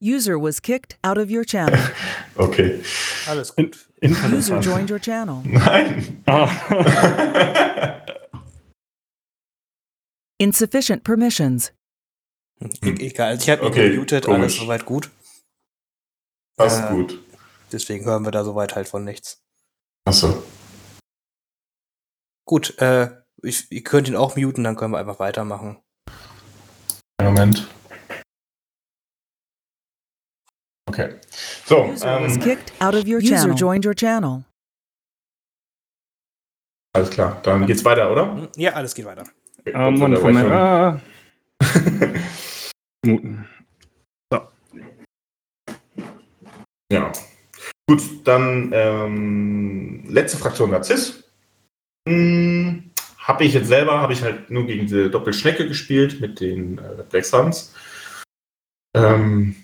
User 0.04 0.38
was 0.38 0.60
kicked 0.60 0.98
out 1.04 1.18
of 1.18 1.30
your 1.32 1.46
channel. 1.46 1.80
Okay. 2.36 2.82
Alles 3.28 3.52
In, 3.52 3.66
gut. 3.72 3.88
User 4.02 4.56
Internet. 4.58 4.64
joined 4.64 4.90
your 4.90 5.00
channel. 5.00 5.42
Nein. 5.46 6.24
Ah. 6.28 6.50
Insufficient 10.40 11.04
permissions. 11.04 11.72
E 12.84 12.90
egal, 13.06 13.30
also 13.30 13.44
ich 13.44 13.50
habe 13.50 13.62
ihn 13.62 13.68
Okay, 13.68 13.90
gemutet, 13.92 14.26
alles 14.28 14.38
komisch. 14.38 14.60
soweit 14.60 14.86
gut. 14.86 15.12
Passt 16.58 16.84
Äh, 16.84 16.94
gut. 16.94 17.20
Deswegen 17.72 18.06
hören 18.06 18.24
wir 18.26 18.32
da 18.32 18.44
soweit 18.44 18.76
halt 18.76 18.88
von 18.88 19.04
nichts. 19.04 19.42
Achso. 20.06 20.44
Gut, 22.46 22.78
äh, 22.80 23.10
ich, 23.42 23.72
ihr 23.72 23.84
könnt 23.84 24.08
ihn 24.08 24.16
auch 24.16 24.36
muten, 24.36 24.64
dann 24.64 24.76
können 24.76 24.94
wir 24.94 25.00
einfach 25.00 25.20
weitermachen. 25.20 25.82
Moment. 27.22 27.68
Okay. 30.94 31.16
So, 31.66 31.86
User 31.86 32.22
was 32.22 32.36
ähm, 32.36 32.40
kicked 32.40 32.72
out 32.80 32.94
of 32.94 33.08
your 33.08 33.20
channel. 33.20 33.50
User 33.50 33.56
joined 33.56 33.84
your 33.86 33.96
channel. 33.96 34.44
alles 36.96 37.10
klar. 37.10 37.42
Dann 37.42 37.66
geht's 37.66 37.84
weiter, 37.84 38.12
oder? 38.12 38.48
Ja, 38.56 38.74
alles 38.74 38.94
geht 38.94 39.06
weiter. 39.06 39.24
Okay, 39.60 39.72
Ähm, 39.74 39.96
Moment. 39.98 40.22
Unterbrechung. 40.24 40.52
Ah. 40.52 41.02
Muten. 43.06 43.48
Ja. 46.92 47.12
Gut, 47.90 48.02
dann 48.24 48.70
ähm, 48.72 50.04
letzte 50.08 50.38
Fraktion 50.38 50.70
Narziss. 50.70 51.24
Hm, 52.08 52.92
habe 53.18 53.44
ich 53.46 53.54
jetzt 53.56 53.68
selber, 53.68 54.00
habe 54.00 54.14
ich 54.14 54.22
halt 54.22 54.52
nur 54.52 54.68
gegen 54.68 54.84
diese 54.84 55.10
Doppelschnecke 55.10 55.68
gespielt 55.68 56.22
mit 56.22 56.40
den 56.40 56.78
äh, 56.78 57.04
Black 57.10 57.26
Suns. 57.26 57.74
Ähm, 58.96 59.56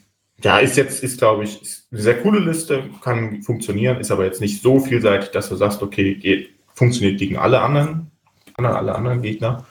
ja, 0.43 0.59
ist 0.59 0.77
jetzt, 0.77 1.03
ist 1.03 1.19
glaube 1.19 1.43
ich, 1.43 1.61
ist 1.61 1.87
eine 1.91 2.01
sehr 2.01 2.21
coole 2.21 2.39
Liste, 2.39 2.89
kann 3.03 3.41
funktionieren, 3.41 3.99
ist 3.99 4.11
aber 4.11 4.25
jetzt 4.25 4.41
nicht 4.41 4.61
so 4.61 4.79
vielseitig, 4.79 5.31
dass 5.31 5.49
du 5.49 5.55
sagst, 5.55 5.81
okay, 5.81 6.15
geht, 6.15 6.51
funktioniert 6.73 7.19
gegen 7.19 7.37
alle 7.37 7.61
anderen, 7.61 8.11
alle, 8.55 8.95
anderen 8.95 9.21
Gegner. 9.21 9.65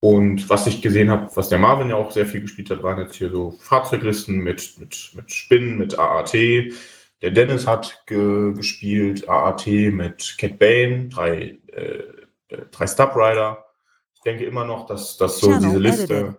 Und 0.00 0.50
was 0.50 0.66
ich 0.66 0.82
gesehen 0.82 1.10
habe, 1.10 1.30
was 1.36 1.48
der 1.48 1.58
Marvin 1.58 1.90
ja 1.90 1.94
auch 1.94 2.10
sehr 2.10 2.26
viel 2.26 2.40
gespielt 2.40 2.70
hat, 2.70 2.82
waren 2.82 2.98
jetzt 2.98 3.14
hier 3.14 3.30
so 3.30 3.52
Fahrzeuglisten 3.60 4.38
mit, 4.38 4.74
mit, 4.78 5.12
mit 5.14 5.30
Spinnen, 5.30 5.78
mit 5.78 5.96
AAT. 5.96 6.32
Der 6.34 7.30
Dennis 7.30 7.68
hat 7.68 8.02
ge 8.06 8.52
gespielt 8.54 9.28
AAT 9.28 9.66
mit 9.66 10.34
Cat 10.38 10.58
Bane, 10.58 11.08
drei, 11.08 11.58
äh, 11.68 12.02
drei 12.72 12.86
Stub 12.88 13.14
Rider. 13.14 13.64
Ich 14.14 14.22
denke 14.22 14.44
immer 14.44 14.64
noch, 14.64 14.86
dass, 14.86 15.16
dass 15.16 15.38
so 15.38 15.52
Channel 15.52 15.68
diese. 15.68 15.78
Liste, 15.78 16.36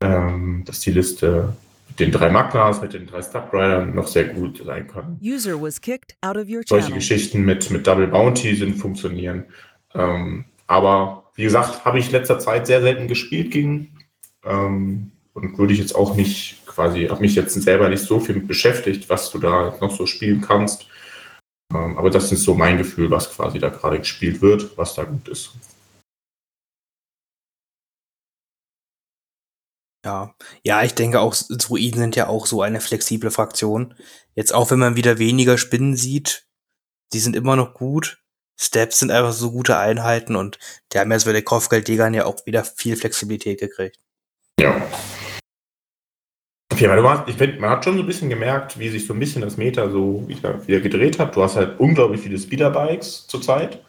ähm, 0.00 0.64
dass 0.64 0.80
die 0.80 0.92
Liste 0.92 1.54
den 1.98 2.12
drei 2.12 2.30
Magnas, 2.30 2.80
mit 2.80 2.92
den 2.92 3.06
drei 3.06 3.22
Stub 3.22 3.52
Riders 3.52 3.94
noch 3.94 4.06
sehr 4.06 4.24
gut 4.24 4.62
sein 4.64 4.86
kann 4.86 5.18
solche. 6.68 6.92
Geschichten 6.92 7.42
mit, 7.44 7.70
mit 7.70 7.86
Double 7.86 8.06
Bounty 8.06 8.54
sind 8.54 8.74
funktionieren. 8.74 9.44
Ähm, 9.94 10.44
aber 10.66 11.30
wie 11.34 11.44
gesagt, 11.44 11.84
habe 11.84 11.98
ich 11.98 12.10
letzter 12.10 12.38
Zeit 12.38 12.66
sehr 12.66 12.80
selten 12.80 13.08
gespielt 13.08 13.50
gegen. 13.50 13.96
Ähm, 14.44 15.12
und 15.32 15.58
würde 15.58 15.74
ich 15.74 15.78
jetzt 15.78 15.94
auch 15.94 16.16
nicht 16.16 16.64
quasi, 16.66 17.08
habe 17.08 17.20
mich 17.20 17.34
jetzt 17.34 17.60
selber 17.60 17.90
nicht 17.90 18.02
so 18.02 18.20
viel 18.20 18.36
mit 18.36 18.48
beschäftigt, 18.48 19.10
was 19.10 19.30
du 19.30 19.38
da 19.38 19.74
noch 19.80 19.94
so 19.94 20.06
spielen 20.06 20.40
kannst. 20.40 20.86
Ähm, 21.74 21.98
aber 21.98 22.10
das 22.10 22.32
ist 22.32 22.44
so 22.44 22.54
mein 22.54 22.78
Gefühl, 22.78 23.10
was 23.10 23.30
quasi 23.34 23.58
da 23.58 23.68
gerade 23.68 23.98
gespielt 23.98 24.40
wird, 24.40 24.76
was 24.78 24.94
da 24.94 25.04
gut 25.04 25.28
ist. 25.28 25.52
Ja, 30.06 30.36
ja, 30.62 30.84
ich 30.84 30.94
denke 30.94 31.18
auch, 31.18 31.34
Druiden 31.34 31.98
sind 31.98 32.14
ja 32.14 32.28
auch 32.28 32.46
so 32.46 32.62
eine 32.62 32.80
flexible 32.80 33.32
Fraktion. 33.32 33.92
Jetzt 34.36 34.54
auch, 34.54 34.70
wenn 34.70 34.78
man 34.78 34.94
wieder 34.94 35.18
weniger 35.18 35.58
Spinnen 35.58 35.96
sieht, 35.96 36.46
die 37.12 37.18
sind 37.18 37.34
immer 37.34 37.56
noch 37.56 37.74
gut. 37.74 38.22
Steps 38.56 39.00
sind 39.00 39.10
einfach 39.10 39.32
so 39.32 39.50
gute 39.50 39.78
Einheiten 39.78 40.36
und 40.36 40.60
die 40.92 41.00
haben 41.00 41.10
jetzt 41.10 41.24
bei 41.24 41.32
den 41.32 41.44
Kopfgeldjägern 41.44 42.14
ja 42.14 42.24
auch 42.24 42.46
wieder 42.46 42.62
viel 42.62 42.94
Flexibilität 42.94 43.58
gekriegt. 43.58 43.98
Ja. 44.60 44.80
Okay, 46.72 46.88
weil 46.88 47.02
du 47.02 47.08
hast, 47.08 47.28
ich 47.28 47.34
finde, 47.34 47.58
man 47.58 47.70
hat 47.70 47.84
schon 47.84 47.96
so 47.96 48.04
ein 48.04 48.06
bisschen 48.06 48.30
gemerkt, 48.30 48.78
wie 48.78 48.90
sich 48.90 49.08
so 49.08 49.12
ein 49.12 49.18
bisschen 49.18 49.42
das 49.42 49.56
Meta 49.56 49.90
so 49.90 50.22
wieder, 50.28 50.64
wieder 50.68 50.78
gedreht 50.78 51.18
hat. 51.18 51.34
Du 51.34 51.42
hast 51.42 51.56
halt 51.56 51.80
unglaublich 51.80 52.20
viele 52.20 52.38
Speederbikes 52.38 53.26
zurzeit. 53.26 53.82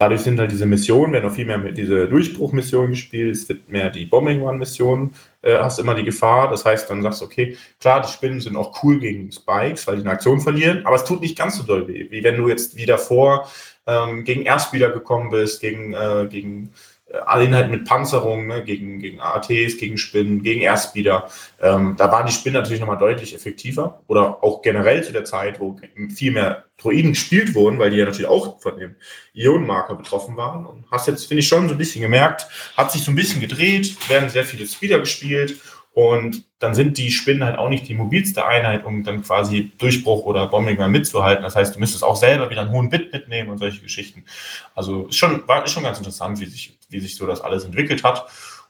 Dadurch 0.00 0.20
sind 0.20 0.38
halt 0.38 0.52
diese 0.52 0.64
Missionen, 0.64 1.12
werden 1.12 1.28
auch 1.28 1.34
viel 1.34 1.44
mehr 1.44 1.58
mit 1.58 1.76
diese 1.76 2.06
Durchbruchmissionen 2.06 2.92
gespielt, 2.92 3.34
es 3.34 3.48
wird 3.48 3.68
mehr 3.68 3.90
die 3.90 4.06
Bombing 4.06 4.40
Run-Missionen, 4.40 5.12
äh, 5.42 5.58
hast 5.58 5.78
immer 5.78 5.94
die 5.94 6.04
Gefahr. 6.04 6.50
Das 6.50 6.64
heißt, 6.64 6.90
dann 6.90 7.02
sagst 7.02 7.20
du, 7.20 7.26
okay, 7.26 7.56
klar, 7.80 8.00
die 8.00 8.12
Spinnen 8.12 8.40
sind 8.40 8.56
auch 8.56 8.82
cool 8.82 8.98
gegen 8.98 9.30
Spikes, 9.30 9.86
weil 9.86 9.96
die 9.96 10.02
eine 10.02 10.12
Aktion 10.12 10.40
verlieren, 10.40 10.84
aber 10.84 10.96
es 10.96 11.04
tut 11.04 11.20
nicht 11.20 11.38
ganz 11.38 11.56
so 11.56 11.62
doll 11.62 11.86
weh, 11.88 12.06
wie 12.10 12.24
wenn 12.24 12.36
du 12.36 12.48
jetzt 12.48 12.76
wieder 12.76 12.98
vor 12.98 13.48
ähm, 13.86 14.24
gegen 14.24 14.42
Erstspieler 14.42 14.90
gekommen 14.90 15.30
bist, 15.30 15.60
gegen, 15.60 15.94
äh, 15.94 16.26
gegen 16.30 16.72
alle 17.24 17.44
Inhalte 17.44 17.70
mit 17.70 17.86
Panzerung, 17.86 18.46
ne, 18.46 18.62
gegen, 18.62 18.98
gegen 18.98 19.20
AATs, 19.20 19.78
gegen 19.78 19.96
Spinnen, 19.96 20.42
gegen 20.42 20.60
Erstspieler. 20.60 21.28
Ähm, 21.60 21.94
da 21.96 22.12
waren 22.12 22.26
die 22.26 22.32
Spinnen 22.32 22.60
natürlich 22.60 22.80
nochmal 22.80 22.98
deutlich 22.98 23.34
effektiver. 23.34 24.02
Oder 24.08 24.42
auch 24.42 24.60
generell 24.62 25.02
zu 25.02 25.12
der 25.12 25.24
Zeit, 25.24 25.58
wo 25.58 25.76
viel 26.14 26.32
mehr 26.32 26.64
Droiden 26.76 27.12
gespielt 27.12 27.54
wurden, 27.54 27.78
weil 27.78 27.90
die 27.90 27.96
ja 27.96 28.04
natürlich 28.04 28.30
auch 28.30 28.60
von 28.60 28.78
dem 28.78 28.94
Ionenmarker 29.34 29.94
betroffen 29.94 30.36
waren. 30.36 30.66
Und 30.66 30.84
hast 30.90 31.08
jetzt, 31.08 31.26
finde 31.26 31.40
ich, 31.40 31.48
schon 31.48 31.68
so 31.68 31.74
ein 31.74 31.78
bisschen 31.78 32.02
gemerkt, 32.02 32.46
hat 32.76 32.92
sich 32.92 33.02
so 33.02 33.10
ein 33.10 33.16
bisschen 33.16 33.40
gedreht, 33.40 33.96
werden 34.08 34.28
sehr 34.28 34.44
viele 34.44 34.66
Speeder 34.66 34.98
gespielt. 34.98 35.56
Und 35.98 36.44
dann 36.60 36.76
sind 36.76 36.96
die 36.96 37.10
Spinnen 37.10 37.42
halt 37.42 37.58
auch 37.58 37.68
nicht 37.68 37.88
die 37.88 37.94
mobilste 37.94 38.46
Einheit, 38.46 38.84
um 38.84 39.02
dann 39.02 39.24
quasi 39.24 39.72
Durchbruch 39.78 40.26
oder 40.26 40.46
Bombing 40.46 40.78
mal 40.78 40.88
mitzuhalten. 40.88 41.42
Das 41.42 41.56
heißt, 41.56 41.74
du 41.74 41.80
müsstest 41.80 42.04
auch 42.04 42.14
selber 42.14 42.50
wieder 42.50 42.60
einen 42.60 42.70
hohen 42.70 42.88
Bit 42.88 43.12
mitnehmen 43.12 43.50
und 43.50 43.58
solche 43.58 43.80
Geschichten. 43.80 44.24
Also 44.76 45.06
ist 45.06 45.16
schon, 45.16 45.42
war 45.48 45.64
ist 45.64 45.72
schon 45.72 45.82
ganz 45.82 45.98
interessant, 45.98 46.38
wie 46.38 46.46
sich, 46.46 46.78
wie 46.88 47.00
sich 47.00 47.16
so 47.16 47.26
das 47.26 47.40
alles 47.40 47.64
entwickelt 47.64 48.04
hat. 48.04 48.28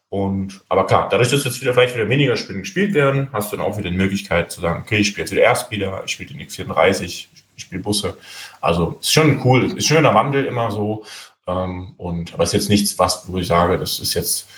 Und, 0.09 0.63
aber 0.71 0.87
klar, 0.87 1.07
dadurch, 1.11 1.29
dass 1.29 1.45
jetzt 1.45 1.61
wieder 1.61 1.75
vielleicht 1.75 1.95
wieder 1.95 2.09
weniger 2.09 2.35
Spinnen 2.35 2.63
gespielt 2.63 2.95
werden, 2.95 3.29
hast 3.31 3.53
du 3.53 3.59
dann 3.59 3.67
auch 3.67 3.77
wieder 3.77 3.91
die 3.91 3.97
Möglichkeit 3.99 4.51
zu 4.51 4.63
sagen, 4.63 4.85
okay, 4.87 4.97
ich 4.97 5.09
spiele 5.09 5.25
jetzt 5.25 5.33
wieder 5.33 5.43
Erstspieler, 5.43 6.03
ich 6.07 6.13
spiele 6.13 6.33
den 6.33 6.41
X34, 6.49 7.03
ich 7.03 7.29
spiele 7.59 7.83
Busse. 7.83 8.17
Also 8.63 8.97
ist 9.03 9.13
schon 9.13 9.43
cool, 9.45 9.67
ist 9.67 9.75
ein 9.75 9.81
schöner 9.83 10.15
Wandel 10.15 10.47
immer 10.47 10.71
so. 10.71 11.05
Ähm, 11.47 11.93
und 11.99 12.33
aber 12.33 12.45
ist 12.45 12.55
jetzt 12.55 12.71
nichts, 12.71 12.99
was, 12.99 13.31
wo 13.31 13.37
ich 13.37 13.49
sage, 13.49 13.77
das 13.77 14.01
ist 14.01 14.15
jetzt 14.15 14.49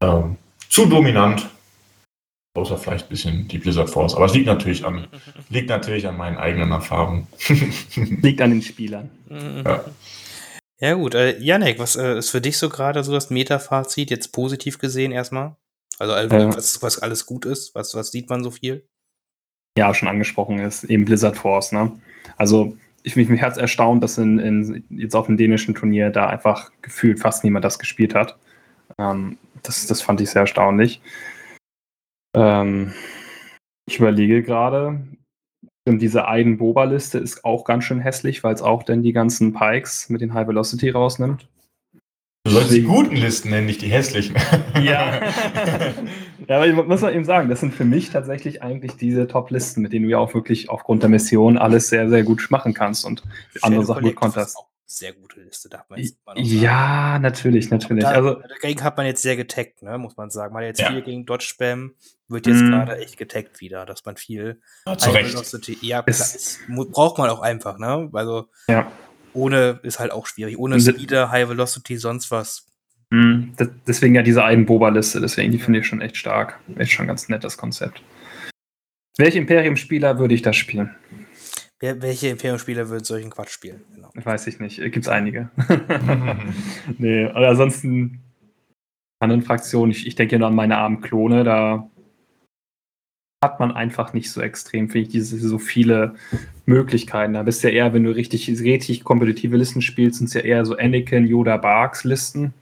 ähm, 0.00 0.36
zu 0.68 0.86
dominant. 0.86 1.48
Außer 2.58 2.76
vielleicht 2.76 3.06
ein 3.06 3.08
bisschen 3.08 3.48
die 3.48 3.58
Blizzard 3.58 3.90
Force. 3.90 4.14
Aber 4.14 4.26
es 4.26 4.34
liegt 4.34 4.46
natürlich 4.46 4.84
an, 4.84 5.06
liegt 5.48 5.68
natürlich 5.68 6.06
an 6.06 6.16
meinen 6.16 6.36
eigenen 6.36 6.70
Erfahrungen. 6.72 7.26
Liegt 7.96 8.40
an 8.40 8.50
den 8.50 8.62
Spielern. 8.62 9.10
Ja. 9.30 9.84
Ja 10.80 10.94
gut, 10.94 11.14
äh, 11.14 11.38
Janek, 11.38 11.80
was 11.80 11.96
äh, 11.96 12.18
ist 12.18 12.30
für 12.30 12.40
dich 12.40 12.56
so 12.56 12.68
gerade 12.68 13.02
so 13.02 13.12
das 13.12 13.30
Meta-Fazit, 13.30 14.10
jetzt 14.10 14.32
positiv 14.32 14.78
gesehen 14.78 15.10
erstmal? 15.10 15.56
Also 15.98 16.14
also, 16.14 16.36
Ja. 16.36 16.54
was, 16.56 16.80
was 16.82 17.00
alles 17.00 17.26
gut 17.26 17.44
ist, 17.46 17.74
was, 17.74 17.94
was 17.96 18.12
sieht 18.12 18.30
man 18.30 18.44
so 18.44 18.50
viel? 18.52 18.86
ja 19.78 19.94
schon 19.94 20.08
angesprochen 20.08 20.58
ist, 20.58 20.84
eben 20.84 21.04
Blizzard 21.04 21.36
Force. 21.36 21.72
Ne? 21.72 21.92
Also 22.36 22.76
ich 23.04 23.16
mich 23.16 23.28
mich 23.28 23.40
hat's 23.40 23.56
erstaunt, 23.56 24.02
dass 24.02 24.18
in, 24.18 24.38
in, 24.38 24.84
jetzt 24.90 25.14
auf 25.14 25.26
dem 25.26 25.36
dänischen 25.36 25.74
Turnier 25.74 26.10
da 26.10 26.26
einfach 26.26 26.70
gefühlt 26.82 27.20
fast 27.20 27.44
niemand 27.44 27.64
das 27.64 27.78
gespielt 27.78 28.14
hat. 28.14 28.36
Ähm, 28.98 29.38
das, 29.62 29.86
das 29.86 30.02
fand 30.02 30.20
ich 30.20 30.30
sehr 30.30 30.42
erstaunlich. 30.42 31.00
Ähm, 32.38 32.92
ich 33.88 33.98
überlege 33.98 34.42
gerade, 34.42 35.00
diese 35.88 36.28
Aiden-Boba-Liste 36.28 37.18
ist 37.18 37.44
auch 37.44 37.64
ganz 37.64 37.84
schön 37.84 38.00
hässlich, 38.00 38.44
weil 38.44 38.54
es 38.54 38.62
auch 38.62 38.82
dann 38.82 39.02
die 39.02 39.12
ganzen 39.12 39.54
Pikes 39.54 40.08
mit 40.10 40.20
den 40.20 40.34
High 40.34 40.46
Velocity 40.46 40.90
rausnimmt. 40.90 41.48
Du 42.44 42.52
sollst 42.52 42.70
die 42.72 42.82
guten 42.82 43.16
Listen 43.16 43.50
nennen, 43.50 43.66
nicht 43.66 43.82
die 43.82 43.88
hässlichen. 43.88 44.36
Ja. 44.82 45.20
ja, 46.46 46.56
aber 46.56 46.66
ich 46.66 46.74
muss 46.74 47.00
man 47.00 47.12
eben 47.14 47.24
sagen, 47.24 47.48
das 47.48 47.60
sind 47.60 47.74
für 47.74 47.84
mich 47.84 48.10
tatsächlich 48.10 48.62
eigentlich 48.62 48.96
diese 48.96 49.26
Top-Listen, 49.26 49.82
mit 49.82 49.92
denen 49.92 50.04
du 50.04 50.10
ja 50.10 50.18
auch 50.18 50.34
wirklich 50.34 50.70
aufgrund 50.70 51.02
der 51.02 51.10
Mission 51.10 51.58
alles 51.58 51.88
sehr, 51.88 52.08
sehr 52.08 52.22
gut 52.22 52.46
machen 52.50 52.74
kannst 52.74 53.04
und 53.04 53.22
andere 53.60 53.82
Shadow 53.82 53.82
Sachen 53.82 54.02
gut 54.04 54.14
konterst. 54.14 54.50
ist 54.50 54.56
auch 54.56 54.62
eine 54.68 54.70
Sehr 54.86 55.12
gute 55.14 55.40
Liste, 55.40 55.68
darf 55.68 55.88
man 55.90 55.98
jetzt 56.00 56.16
mal 56.24 56.34
noch 56.34 56.44
sagen. 56.44 56.62
Ja, 56.62 57.18
natürlich, 57.18 57.70
natürlich. 57.70 58.04
Da, 58.04 58.10
Also, 58.10 58.34
dagegen 58.34 58.82
hat 58.84 58.96
man 58.96 59.06
jetzt 59.06 59.22
sehr 59.22 59.36
getaggt, 59.36 59.82
ne, 59.82 59.98
muss 59.98 60.16
man 60.16 60.30
sagen. 60.30 60.54
Man 60.54 60.62
hat 60.62 60.68
jetzt 60.68 60.80
Ja. 60.80 60.88
viel 60.90 61.02
gegen 61.02 61.26
Dodge-Spam, 61.26 61.92
wird 62.28 62.46
jetzt 62.46 62.60
Mm. 62.62 62.70
gerade 62.70 62.98
echt 62.98 63.16
getaggt 63.16 63.60
wieder, 63.60 63.86
dass 63.86 64.04
man 64.04 64.16
viel 64.16 64.60
Ja, 64.86 64.96
zu 64.98 65.08
High 65.08 65.14
Recht. 65.16 65.32
Velocity, 65.32 65.78
ja, 65.80 66.00
ist, 66.00 66.60
mu- 66.68 66.84
braucht 66.84 67.18
man 67.18 67.30
auch 67.30 67.40
einfach, 67.40 67.78
ne? 67.78 68.10
Also 68.12 68.48
ja. 68.68 68.90
ohne 69.32 69.80
ist 69.82 69.98
halt 69.98 70.12
auch 70.12 70.26
schwierig. 70.26 70.58
Ohne 70.58 70.78
Speeder, 70.80 71.30
High 71.30 71.48
Velocity, 71.48 71.96
sonst 71.96 72.30
was. 72.30 72.66
das- 73.10 73.70
deswegen 73.86 74.14
ja 74.14 74.22
diese 74.22 74.44
einen 74.44 74.66
Boba-Liste, 74.66 75.20
deswegen, 75.20 75.50
die 75.52 75.58
finde 75.58 75.78
ich 75.80 75.86
schon 75.86 76.02
echt 76.02 76.16
stark. 76.18 76.60
Echt 76.76 76.92
schon 76.92 77.06
ganz 77.06 77.28
nett, 77.30 77.42
das 77.44 77.56
Konzept. 77.56 78.02
Welch 79.16 79.34
Imperium-Spieler 79.34 80.18
würde 80.18 80.34
ich 80.34 80.42
das 80.42 80.56
spielen? 80.56 80.94
Wer, 81.80 82.02
welche 82.02 82.28
Imperium-Spieler 82.28 82.88
würden 82.90 83.04
solchen 83.04 83.30
Quatsch 83.30 83.50
spielen? 83.50 83.82
Genau. 83.94 84.10
Weiß 84.14 84.46
ich 84.48 84.60
nicht. 84.60 84.76
Gibt 84.76 84.98
es 84.98 85.08
einige. 85.08 85.48
nee, 86.98 87.24
aber 87.26 87.48
ansonsten 87.48 88.20
anderen 89.20 89.42
Fraktionen, 89.42 89.90
ich, 89.90 90.06
ich 90.06 90.14
denke 90.14 90.38
nur 90.38 90.48
an 90.48 90.54
meine 90.54 90.76
armen 90.76 91.00
Klone, 91.00 91.44
da 91.44 91.88
hat 93.42 93.60
man 93.60 93.72
einfach 93.72 94.12
nicht 94.14 94.30
so 94.30 94.40
extrem, 94.40 94.88
finde 94.88 95.06
ich, 95.06 95.12
diese 95.12 95.38
so 95.38 95.58
viele 95.58 96.14
Möglichkeiten. 96.66 97.34
Da 97.34 97.42
bist 97.44 97.62
du 97.62 97.68
ja 97.68 97.74
eher, 97.74 97.94
wenn 97.94 98.04
du 98.04 98.10
richtig, 98.10 98.48
richtig 98.48 99.04
kompetitive 99.04 99.56
Listen 99.56 99.80
spielst, 99.80 100.18
sind 100.18 100.26
es 100.26 100.34
ja 100.34 100.40
eher 100.40 100.64
so 100.64 100.76
Anakin, 100.76 101.26
Yoda, 101.26 101.56
Barks 101.56 102.04
Listen. 102.04 102.52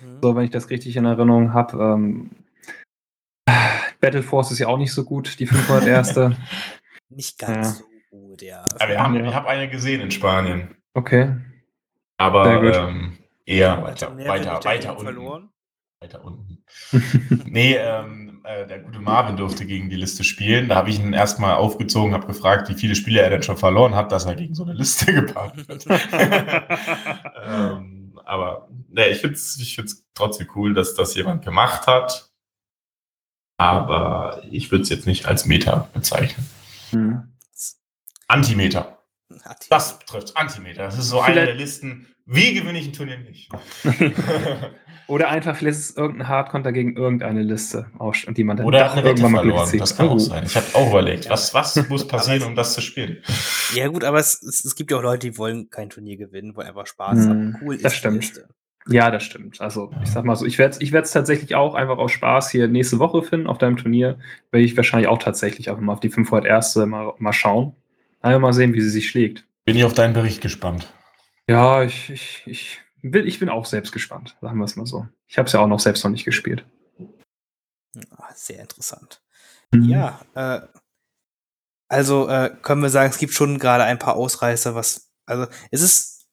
Mhm. 0.00 0.18
So, 0.22 0.36
wenn 0.36 0.44
ich 0.44 0.50
das 0.50 0.68
richtig 0.68 0.96
in 0.96 1.06
Erinnerung 1.06 1.54
habe. 1.54 1.82
Ähm, 1.82 2.30
Battle 4.00 4.22
Force 4.22 4.52
ist 4.52 4.58
ja 4.58 4.66
auch 4.66 4.78
nicht 4.78 4.92
so 4.92 5.04
gut, 5.04 5.38
die 5.38 5.46
501. 5.46 6.36
nicht 7.08 7.38
ganz 7.38 7.80
ja. 7.80 7.84
so 7.84 7.84
gut, 8.10 8.42
ja. 8.42 8.68
Aber 8.78 8.88
wir 8.90 9.02
haben, 9.02 9.14
ja. 9.14 9.28
ich 9.28 9.34
habe 9.34 9.48
eine 9.48 9.70
gesehen 9.70 10.02
in 10.02 10.10
Spanien. 10.10 10.76
Okay. 10.92 11.34
Aber 12.18 12.62
ähm, 12.62 13.16
eher 13.46 13.82
weiter, 13.82 14.16
weiter, 14.18 14.64
weiter 14.64 14.92
unten. 14.92 15.04
Verloren? 15.04 15.48
Weiter 16.00 16.24
unten. 16.24 16.62
nee, 17.46 17.74
ähm, 17.74 18.25
äh, 18.46 18.66
der 18.66 18.78
gute 18.80 19.00
Marvin 19.00 19.36
durfte 19.36 19.66
gegen 19.66 19.90
die 19.90 19.96
Liste 19.96 20.22
spielen. 20.24 20.68
Da 20.68 20.76
habe 20.76 20.90
ich 20.90 20.98
ihn 20.98 21.12
erstmal 21.12 21.54
aufgezogen, 21.54 22.14
habe 22.14 22.26
gefragt, 22.26 22.68
wie 22.68 22.74
viele 22.74 22.94
Spiele 22.94 23.20
er 23.20 23.30
denn 23.30 23.42
schon 23.42 23.56
verloren 23.56 23.94
hat, 23.94 24.12
dass 24.12 24.24
er 24.24 24.36
gegen 24.36 24.54
so 24.54 24.62
eine 24.62 24.72
Liste 24.72 25.12
geparkt 25.14 25.68
wird. 25.68 25.86
ähm, 27.44 28.18
aber 28.24 28.68
nee, 28.88 29.08
ich 29.08 29.18
finde 29.18 29.34
es 29.34 29.58
ich 29.58 29.80
trotzdem 30.14 30.48
cool, 30.54 30.74
dass 30.74 30.94
das 30.94 31.14
jemand 31.14 31.44
gemacht 31.44 31.86
hat. 31.86 32.30
Aber 33.58 34.42
ich 34.50 34.70
würde 34.70 34.82
es 34.82 34.90
jetzt 34.90 35.06
nicht 35.06 35.26
als 35.26 35.46
Meta 35.46 35.88
bezeichnen. 35.92 36.46
Hm. 36.90 37.32
Antimeter. 38.28 38.98
Das 39.70 39.98
trifft 40.00 40.36
Antimeter. 40.36 40.84
Das 40.84 40.98
ist 40.98 41.08
so 41.08 41.22
Vielleicht 41.22 41.38
eine 41.38 41.46
der 41.46 41.54
Listen. 41.54 42.06
Wie 42.26 42.54
gewinne 42.54 42.78
ich 42.80 42.88
ein 42.88 42.92
Turnier 42.92 43.18
nicht? 43.18 43.48
Oder 45.06 45.28
einfach 45.28 45.54
vielleicht 45.56 45.78
ist 45.78 45.90
es 45.90 45.96
irgendein 45.96 46.26
Hardcounter 46.26 46.72
gegen 46.72 46.96
irgendeine 46.96 47.42
Liste, 47.42 47.86
die 48.28 48.42
man 48.42 48.56
dann 48.56 48.66
Oder 48.66 48.90
eine 48.90 49.02
irgendwann 49.02 49.32
mal 49.32 49.42
verloren. 49.42 49.78
Das 49.78 49.96
kann 49.96 50.08
auch 50.08 50.18
sein. 50.18 50.42
Ich 50.44 50.56
habe 50.56 50.66
auch 50.74 50.90
überlegt, 50.90 51.30
was, 51.30 51.54
was 51.54 51.88
muss 51.88 52.08
passieren, 52.08 52.42
um 52.42 52.56
das 52.56 52.74
zu 52.74 52.80
spielen? 52.80 53.18
Ja 53.74 53.86
gut, 53.86 54.02
aber 54.02 54.18
es, 54.18 54.42
es, 54.42 54.64
es, 54.64 54.74
gibt 54.74 54.90
ja 54.90 54.96
auch 54.96 55.02
Leute, 55.02 55.30
die 55.30 55.38
wollen 55.38 55.70
kein 55.70 55.90
Turnier 55.90 56.16
gewinnen, 56.16 56.56
wollen 56.56 56.66
einfach 56.66 56.88
Spaß 56.88 57.18
hm, 57.18 57.28
haben. 57.28 57.56
Cool 57.62 57.78
das 57.78 57.94
stimmt. 57.94 58.16
Liste. 58.16 58.48
Ja, 58.88 59.10
das 59.12 59.22
stimmt. 59.22 59.60
Also 59.60 59.92
ich 60.02 60.10
sag 60.10 60.24
mal 60.24 60.34
so, 60.34 60.44
ich 60.44 60.58
werde 60.58 60.78
ich 60.80 60.92
es 60.92 61.12
tatsächlich 61.12 61.54
auch 61.54 61.74
einfach 61.74 61.98
aus 61.98 62.10
Spaß 62.10 62.50
hier 62.50 62.66
nächste 62.66 62.98
Woche 62.98 63.22
finden 63.22 63.46
auf 63.46 63.58
deinem 63.58 63.76
Turnier. 63.76 64.18
Werde 64.50 64.64
ich 64.64 64.76
wahrscheinlich 64.76 65.08
auch 65.08 65.18
tatsächlich 65.18 65.70
einfach 65.70 65.82
mal 65.82 65.92
auf 65.92 66.00
die 66.00 66.10
501. 66.10 66.76
mal, 66.86 67.12
mal 67.18 67.32
schauen. 67.32 67.74
Einfach 68.22 68.40
mal 68.40 68.52
sehen, 68.52 68.74
wie 68.74 68.80
sie 68.80 68.90
sich 68.90 69.08
schlägt. 69.08 69.44
Bin 69.64 69.76
ich 69.76 69.84
auf 69.84 69.94
deinen 69.94 70.14
Bericht 70.14 70.40
gespannt. 70.40 70.92
Ja, 71.48 71.82
ich, 71.82 72.10
ich, 72.10 72.42
ich, 72.46 72.80
will, 73.02 73.26
ich 73.26 73.38
bin 73.38 73.48
auch 73.48 73.66
selbst 73.66 73.92
gespannt, 73.92 74.36
sagen 74.40 74.58
wir 74.58 74.64
es 74.64 74.76
mal 74.76 74.86
so. 74.86 75.06
Ich 75.26 75.38
habe 75.38 75.46
es 75.46 75.52
ja 75.52 75.60
auch 75.60 75.68
noch 75.68 75.80
selbst 75.80 76.04
noch 76.04 76.10
nicht 76.10 76.24
gespielt. 76.24 76.66
Ah, 78.10 78.32
sehr 78.34 78.60
interessant. 78.60 79.22
Mhm. 79.72 79.84
Ja, 79.84 80.20
äh, 80.34 80.60
also 81.88 82.28
äh, 82.28 82.50
können 82.62 82.82
wir 82.82 82.90
sagen, 82.90 83.10
es 83.10 83.18
gibt 83.18 83.32
schon 83.32 83.58
gerade 83.58 83.84
ein 83.84 83.98
paar 83.98 84.16
Ausreißer, 84.16 84.74
was, 84.74 85.12
also 85.24 85.46
es 85.70 85.82
ist, 85.82 86.26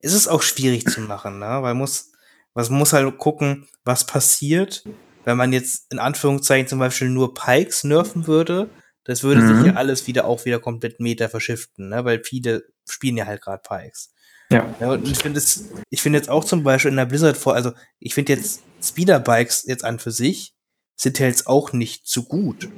es 0.00 0.14
ist 0.14 0.28
auch 0.28 0.42
schwierig 0.42 0.86
zu 0.86 1.02
machen, 1.02 1.38
ne? 1.38 1.62
weil 1.62 1.74
muss, 1.74 2.12
was 2.54 2.70
muss 2.70 2.92
halt 2.92 3.18
gucken, 3.18 3.68
was 3.84 4.06
passiert, 4.06 4.84
wenn 5.24 5.36
man 5.36 5.52
jetzt 5.52 5.92
in 5.92 5.98
Anführungszeichen 5.98 6.66
zum 6.66 6.78
Beispiel 6.78 7.08
nur 7.08 7.34
Pikes 7.34 7.84
nerven 7.84 8.26
würde 8.26 8.70
das 9.04 9.22
würde 9.22 9.42
mhm. 9.42 9.56
sich 9.56 9.66
ja 9.66 9.74
alles 9.74 10.06
wieder 10.06 10.24
auch 10.24 10.44
wieder 10.44 10.58
komplett 10.58 11.00
Meta 11.00 11.28
verschiften, 11.28 11.90
ne? 11.90 12.04
weil 12.04 12.22
viele 12.24 12.64
spielen 12.88 13.16
ja 13.16 13.26
halt 13.26 13.42
gerade 13.42 13.62
Pikes. 13.62 14.12
Ja. 14.50 14.74
ja. 14.80 14.92
Und 14.92 15.08
ich 15.08 15.18
finde 15.18 15.38
es, 15.38 15.70
ich 15.90 16.02
finde 16.02 16.18
jetzt 16.18 16.28
auch 16.28 16.44
zum 16.44 16.62
Beispiel 16.62 16.90
in 16.90 16.96
der 16.96 17.06
Blizzard 17.06 17.36
vor, 17.36 17.54
also 17.54 17.72
ich 17.98 18.14
finde 18.14 18.32
jetzt 18.32 18.62
Speederbikes 18.82 19.64
jetzt 19.66 19.84
an 19.84 19.98
für 19.98 20.10
sich 20.10 20.54
sind 20.96 21.18
ja 21.18 21.26
jetzt 21.26 21.46
auch 21.46 21.72
nicht 21.72 22.06
zu 22.06 22.24
gut. 22.24 22.68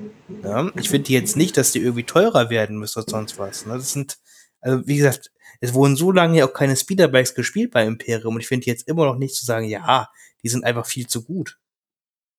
Ja? 0.42 0.70
Ich 0.76 0.88
finde 0.88 1.12
jetzt 1.12 1.36
nicht, 1.36 1.56
dass 1.56 1.72
die 1.72 1.80
irgendwie 1.80 2.04
teurer 2.04 2.50
werden 2.50 2.78
müssen 2.78 3.00
oder 3.00 3.10
sonst 3.10 3.38
was. 3.38 3.66
Ne? 3.66 3.74
Das 3.74 3.92
sind, 3.92 4.18
also 4.60 4.86
wie 4.86 4.96
gesagt, 4.96 5.32
es 5.60 5.74
wurden 5.74 5.96
so 5.96 6.12
lange 6.12 6.38
ja 6.38 6.46
auch 6.46 6.52
keine 6.52 6.76
Speederbikes 6.76 7.34
gespielt 7.34 7.72
bei 7.72 7.84
Imperium 7.84 8.34
und 8.34 8.40
ich 8.40 8.48
finde 8.48 8.66
jetzt 8.66 8.88
immer 8.88 9.04
noch 9.04 9.16
nicht 9.16 9.34
zu 9.34 9.44
sagen, 9.44 9.66
ja, 9.66 10.08
die 10.42 10.48
sind 10.48 10.64
einfach 10.64 10.86
viel 10.86 11.06
zu 11.06 11.24
gut. 11.24 11.58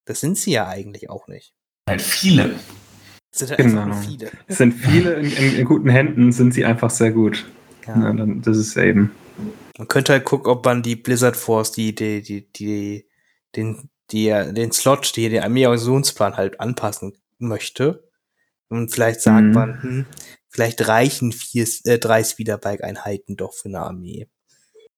Das 0.06 0.20
sind 0.20 0.38
sie 0.38 0.52
ja 0.52 0.68
eigentlich 0.68 1.10
auch 1.10 1.28
nicht. 1.28 1.54
Halt 1.88 2.02
viele. 2.02 2.56
Sind 3.32 3.50
halt 3.50 3.60
genau. 3.60 3.82
einfach 3.82 4.04
viele. 4.04 4.32
Es 4.48 4.58
sind 4.58 4.74
viele 4.74 5.14
in, 5.16 5.32
in, 5.32 5.56
in, 5.58 5.66
guten 5.66 5.90
Händen, 5.90 6.32
sind 6.32 6.54
sie 6.54 6.66
einfach 6.66 6.90
sehr 6.90 7.12
gut. 7.12 7.46
Ja. 7.86 8.00
ja 8.00 8.14
dann, 8.14 8.42
das 8.42 8.58
ist 8.58 8.76
eben. 8.78 9.12
Man 9.78 9.88
könnte 9.88 10.14
halt 10.14 10.26
gucken, 10.26 10.52
ob 10.52 10.66
man 10.66 10.82
die 10.82 10.96
Blizzard 10.96 11.38
Force, 11.38 11.72
die, 11.72 11.94
die, 11.94 12.22
die, 12.22 12.52
die, 12.52 13.08
den, 13.56 13.90
die, 14.12 14.30
den 14.30 14.72
Slot, 14.72 15.16
die, 15.16 15.30
den 15.30 15.44
Armeeorganisationsplan 15.44 16.38
halt 16.38 16.60
anpassen 16.60 17.14
möchte. 17.38 18.10
Und 18.70 18.92
vielleicht 18.92 19.22
sagt 19.22 19.46
mhm. 19.46 19.52
man, 19.52 19.84
hm, 19.84 20.06
vielleicht 20.50 20.88
reichen 20.88 21.32
vier, 21.32 21.68
äh, 21.86 22.00
drei 22.00 22.24
Speederbike-Einheiten 22.24 23.38
doch 23.38 23.54
für 23.54 23.70
eine 23.70 23.82
Armee. 23.82 24.28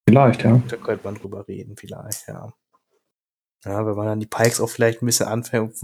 Vielleicht, 0.07 0.43
ja. 0.43 0.61
Da 0.67 0.77
könnte 0.77 1.03
man 1.03 1.15
drüber 1.15 1.47
reden, 1.47 1.75
vielleicht, 1.77 2.27
ja. 2.27 2.53
Ja, 3.65 3.85
wenn 3.85 3.95
man 3.95 4.05
dann 4.05 4.19
die 4.21 4.25
Pikes 4.25 4.61
auch 4.61 4.69
vielleicht 4.69 5.01
ein 5.01 5.05
bisschen 5.05 5.27
anfängt, 5.27 5.75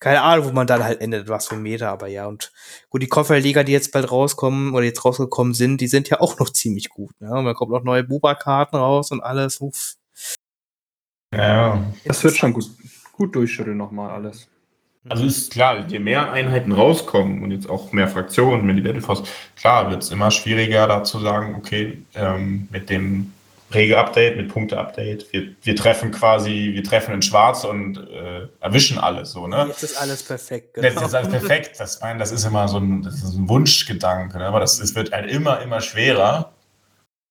keine 0.00 0.22
Ahnung, 0.22 0.46
wo 0.46 0.50
man 0.52 0.66
dann 0.66 0.82
halt 0.82 1.00
endet, 1.00 1.28
was 1.28 1.46
für 1.46 1.54
ein 1.54 1.62
Meter, 1.62 1.90
aber 1.90 2.08
ja, 2.08 2.26
und 2.26 2.52
gut, 2.90 3.02
die 3.02 3.08
Kofferliga, 3.08 3.62
die 3.62 3.70
jetzt 3.70 3.92
bald 3.92 4.10
rauskommen 4.10 4.74
oder 4.74 4.84
jetzt 4.84 5.04
rausgekommen 5.04 5.54
sind, 5.54 5.80
die 5.80 5.86
sind 5.86 6.08
ja 6.08 6.20
auch 6.20 6.40
noch 6.40 6.50
ziemlich 6.50 6.88
gut, 6.88 7.12
ne? 7.20 7.30
Und 7.30 7.44
dann 7.44 7.54
kommen 7.54 7.70
noch 7.70 7.84
neue 7.84 8.02
Buba-Karten 8.02 8.76
raus 8.76 9.12
und 9.12 9.20
alles, 9.22 9.60
uff. 9.60 9.94
Ja. 11.32 11.84
Das 12.04 12.24
wird 12.24 12.36
schon 12.36 12.52
gut, 12.52 12.68
gut 13.12 13.34
durchschütteln 13.34 13.76
nochmal 13.76 14.10
alles. 14.10 14.48
Also 15.08 15.26
ist 15.26 15.52
klar, 15.52 15.86
je 15.86 15.98
mehr 15.98 16.32
Einheiten 16.32 16.72
rauskommen 16.72 17.42
und 17.42 17.50
jetzt 17.50 17.68
auch 17.68 17.92
mehr 17.92 18.08
Fraktionen, 18.08 18.64
mehr 18.64 18.74
die 18.74 18.80
Battleforce, 18.80 19.22
klar 19.54 19.90
wird 19.90 20.02
es 20.02 20.10
immer 20.10 20.30
schwieriger 20.30 20.86
da 20.88 21.04
zu 21.04 21.20
sagen, 21.20 21.54
okay, 21.56 22.02
ähm, 22.14 22.68
mit 22.72 22.88
dem 22.88 23.32
Regel-Update, 23.74 24.36
mit 24.36 24.48
Punkte-Update. 24.48 25.32
Wir, 25.32 25.54
wir 25.62 25.76
treffen 25.76 26.10
quasi, 26.10 26.70
wir 26.72 26.84
treffen 26.84 27.14
in 27.14 27.22
Schwarz 27.22 27.64
und 27.64 27.96
äh, 27.96 28.48
erwischen 28.60 28.98
alles 28.98 29.32
so, 29.32 29.46
ne? 29.46 29.66
Jetzt 29.68 29.82
ist 29.82 29.96
alles 30.00 30.22
perfekt, 30.22 30.74
genau. 30.74 30.88
Jetzt 30.88 31.02
ist 31.02 31.14
alles 31.14 31.28
perfekt. 31.28 31.80
Das, 31.80 32.00
mein, 32.00 32.18
das 32.18 32.32
ist 32.32 32.44
immer 32.44 32.68
so 32.68 32.78
ein, 32.78 33.02
das 33.02 33.14
ist 33.16 33.34
ein 33.34 33.48
Wunschgedanke, 33.48 34.38
ne? 34.38 34.46
aber 34.46 34.60
das, 34.60 34.78
das 34.78 34.94
wird 34.94 35.12
halt 35.12 35.30
immer, 35.30 35.60
immer 35.62 35.80
schwerer. 35.80 36.52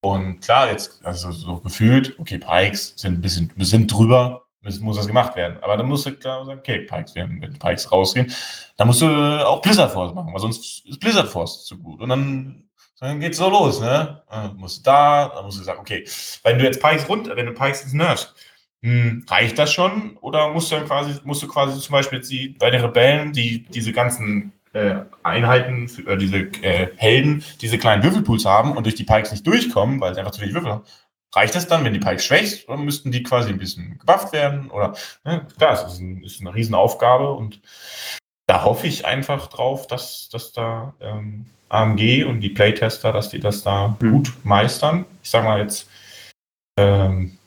Und 0.02 0.42
klar, 0.42 0.70
jetzt, 0.70 1.00
also 1.06 1.32
so 1.32 1.60
gefühlt, 1.62 2.20
okay, 2.20 2.38
Pikes 2.38 2.94
sind 2.98 3.14
ein 3.14 3.22
bisschen, 3.22 3.52
sind 3.60 3.92
drüber, 3.92 4.44
muss, 4.62 4.80
muss 4.80 4.98
das 4.98 5.08
gemacht 5.08 5.36
werden. 5.36 5.58
Aber 5.62 5.78
dann 5.78 5.88
musst 5.88 6.06
du 6.06 6.12
klar 6.12 6.46
sagen, 6.46 6.60
okay, 6.60 6.80
Pikes 6.80 7.16
werden, 7.16 7.42
wenn 7.42 7.54
Pikes 7.54 7.92
rausgehen, 7.92 8.32
dann 8.78 8.88
musst 8.88 9.02
du 9.02 9.08
auch 9.08 9.62
Blizzard 9.62 9.92
Force 9.92 10.14
machen, 10.14 10.34
weil 10.34 10.42
sonst 10.42 10.86
ist 10.86 11.00
Blizzard 11.00 11.30
Force 11.30 11.66
zu 11.66 11.78
gut. 11.78 12.02
Und 12.02 12.10
dann 12.10 12.63
dann 13.00 13.20
geht's 13.20 13.38
so 13.38 13.50
los, 13.50 13.80
ne? 13.82 14.24
Dann 14.30 14.56
musst 14.58 14.80
du 14.80 14.84
da, 14.84 15.32
dann 15.36 15.46
musst 15.46 15.60
du 15.60 15.64
sagen, 15.64 15.80
okay, 15.80 16.06
wenn 16.44 16.58
du 16.58 16.64
jetzt 16.64 16.82
Pikes 16.82 17.08
runter, 17.10 17.36
wenn 17.36 17.46
du 17.46 17.54
Pikes 17.54 17.84
ins 17.84 17.94
nervst, 17.94 18.34
hm, 18.82 19.26
reicht 19.30 19.58
das 19.58 19.74
schon? 19.74 20.18
Oder 20.22 20.50
musst 20.50 20.72
du 20.72 20.76
dann 20.76 20.86
quasi, 20.86 21.20
musst 21.24 21.42
du 21.42 21.48
quasi 21.48 21.80
zum 21.80 21.94
Beispiel 21.94 22.20
die, 22.20 22.50
bei 22.50 22.70
den 22.70 22.82
Rebellen, 22.82 23.32
die 23.34 23.64
diese 23.64 23.94
ganzen 23.94 24.52
äh, 24.74 24.96
Einheiten, 25.24 25.90
äh, 26.06 26.18
diese 26.18 26.38
äh, 26.64 26.90
Helden, 26.98 27.44
diese 27.62 27.78
kleinen 27.78 28.04
Würfelpools 28.04 28.46
haben 28.46 28.76
und 28.76 28.84
durch 28.84 28.96
die 28.96 29.06
Pikes 29.06 29.32
nicht 29.32 29.48
durchkommen, 29.48 30.02
weil 30.02 30.14
sie 30.14 30.20
einfach 30.20 30.34
zu 30.34 30.42
wenig 30.42 30.54
Würfel 30.54 30.72
haben, 30.72 30.84
reicht 31.34 31.56
das 31.56 31.68
dann, 31.68 31.84
wenn 31.86 31.94
die 31.94 32.00
Pikes 32.00 32.26
schwächst, 32.26 32.68
oder 32.68 32.78
müssten 32.78 33.12
die 33.12 33.24
quasi 33.24 33.50
ein 33.50 33.58
bisschen 33.58 33.98
gebufft 34.00 34.34
werden? 34.34 34.70
Oder 34.70 34.96
ne? 35.24 35.48
klar, 35.58 35.74
es 35.74 35.94
ist, 35.94 36.00
ein, 36.00 36.24
ist 36.24 36.42
eine 36.42 36.54
Riesenaufgabe 36.54 37.32
und 37.32 37.62
da 38.48 38.64
hoffe 38.66 38.88
ich 38.88 39.06
einfach 39.06 39.48
drauf, 39.48 39.88
dass, 39.88 40.28
dass 40.30 40.52
da 40.52 40.94
ähm, 41.00 41.46
AMG 41.74 42.26
und 42.26 42.42
die 42.42 42.50
Playtester, 42.50 43.12
dass 43.12 43.30
die 43.30 43.40
das 43.40 43.64
da 43.64 43.98
mhm. 44.00 44.12
gut 44.12 44.34
meistern. 44.44 45.06
Ich 45.24 45.30
sage 45.30 45.46
mal 45.46 45.60
jetzt, 45.60 45.90
ähm, 46.78 47.38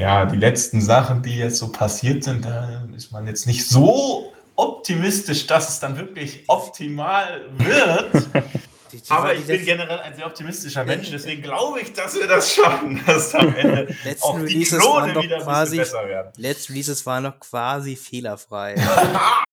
ja, 0.00 0.24
die 0.24 0.38
letzten 0.38 0.80
Sachen, 0.80 1.22
die 1.22 1.36
jetzt 1.36 1.58
so 1.58 1.70
passiert 1.70 2.24
sind, 2.24 2.44
da 2.44 2.86
ist 2.96 3.12
man 3.12 3.26
jetzt 3.26 3.46
nicht 3.46 3.66
so 3.66 4.32
optimistisch, 4.56 5.46
dass 5.46 5.68
es 5.68 5.80
dann 5.80 5.96
wirklich 5.96 6.44
optimal 6.48 7.42
wird. 7.56 8.28
Die, 8.92 9.00
die 9.00 9.10
Aber 9.10 9.32
ich 9.34 9.46
bin 9.46 9.64
generell 9.64 10.00
ein 10.00 10.16
sehr 10.16 10.26
optimistischer 10.26 10.84
Mensch, 10.84 11.10
deswegen 11.12 11.42
glaube 11.42 11.80
ich, 11.80 11.92
dass 11.92 12.16
wir 12.16 12.26
das 12.26 12.52
schaffen, 12.52 13.00
dass 13.06 13.32
am 13.36 13.54
Ende 13.54 13.86
auch 14.20 14.34
die 14.34 14.46
Releases 14.46 14.80
Klone 14.80 15.14
wieder 15.22 15.38
quasi, 15.42 15.76
besser 15.76 16.08
werden. 16.08 16.32
Letzte 16.36 16.72
Releases 16.72 17.06
waren 17.06 17.22
noch 17.22 17.38
quasi 17.38 17.94
fehlerfrei. 17.94 18.74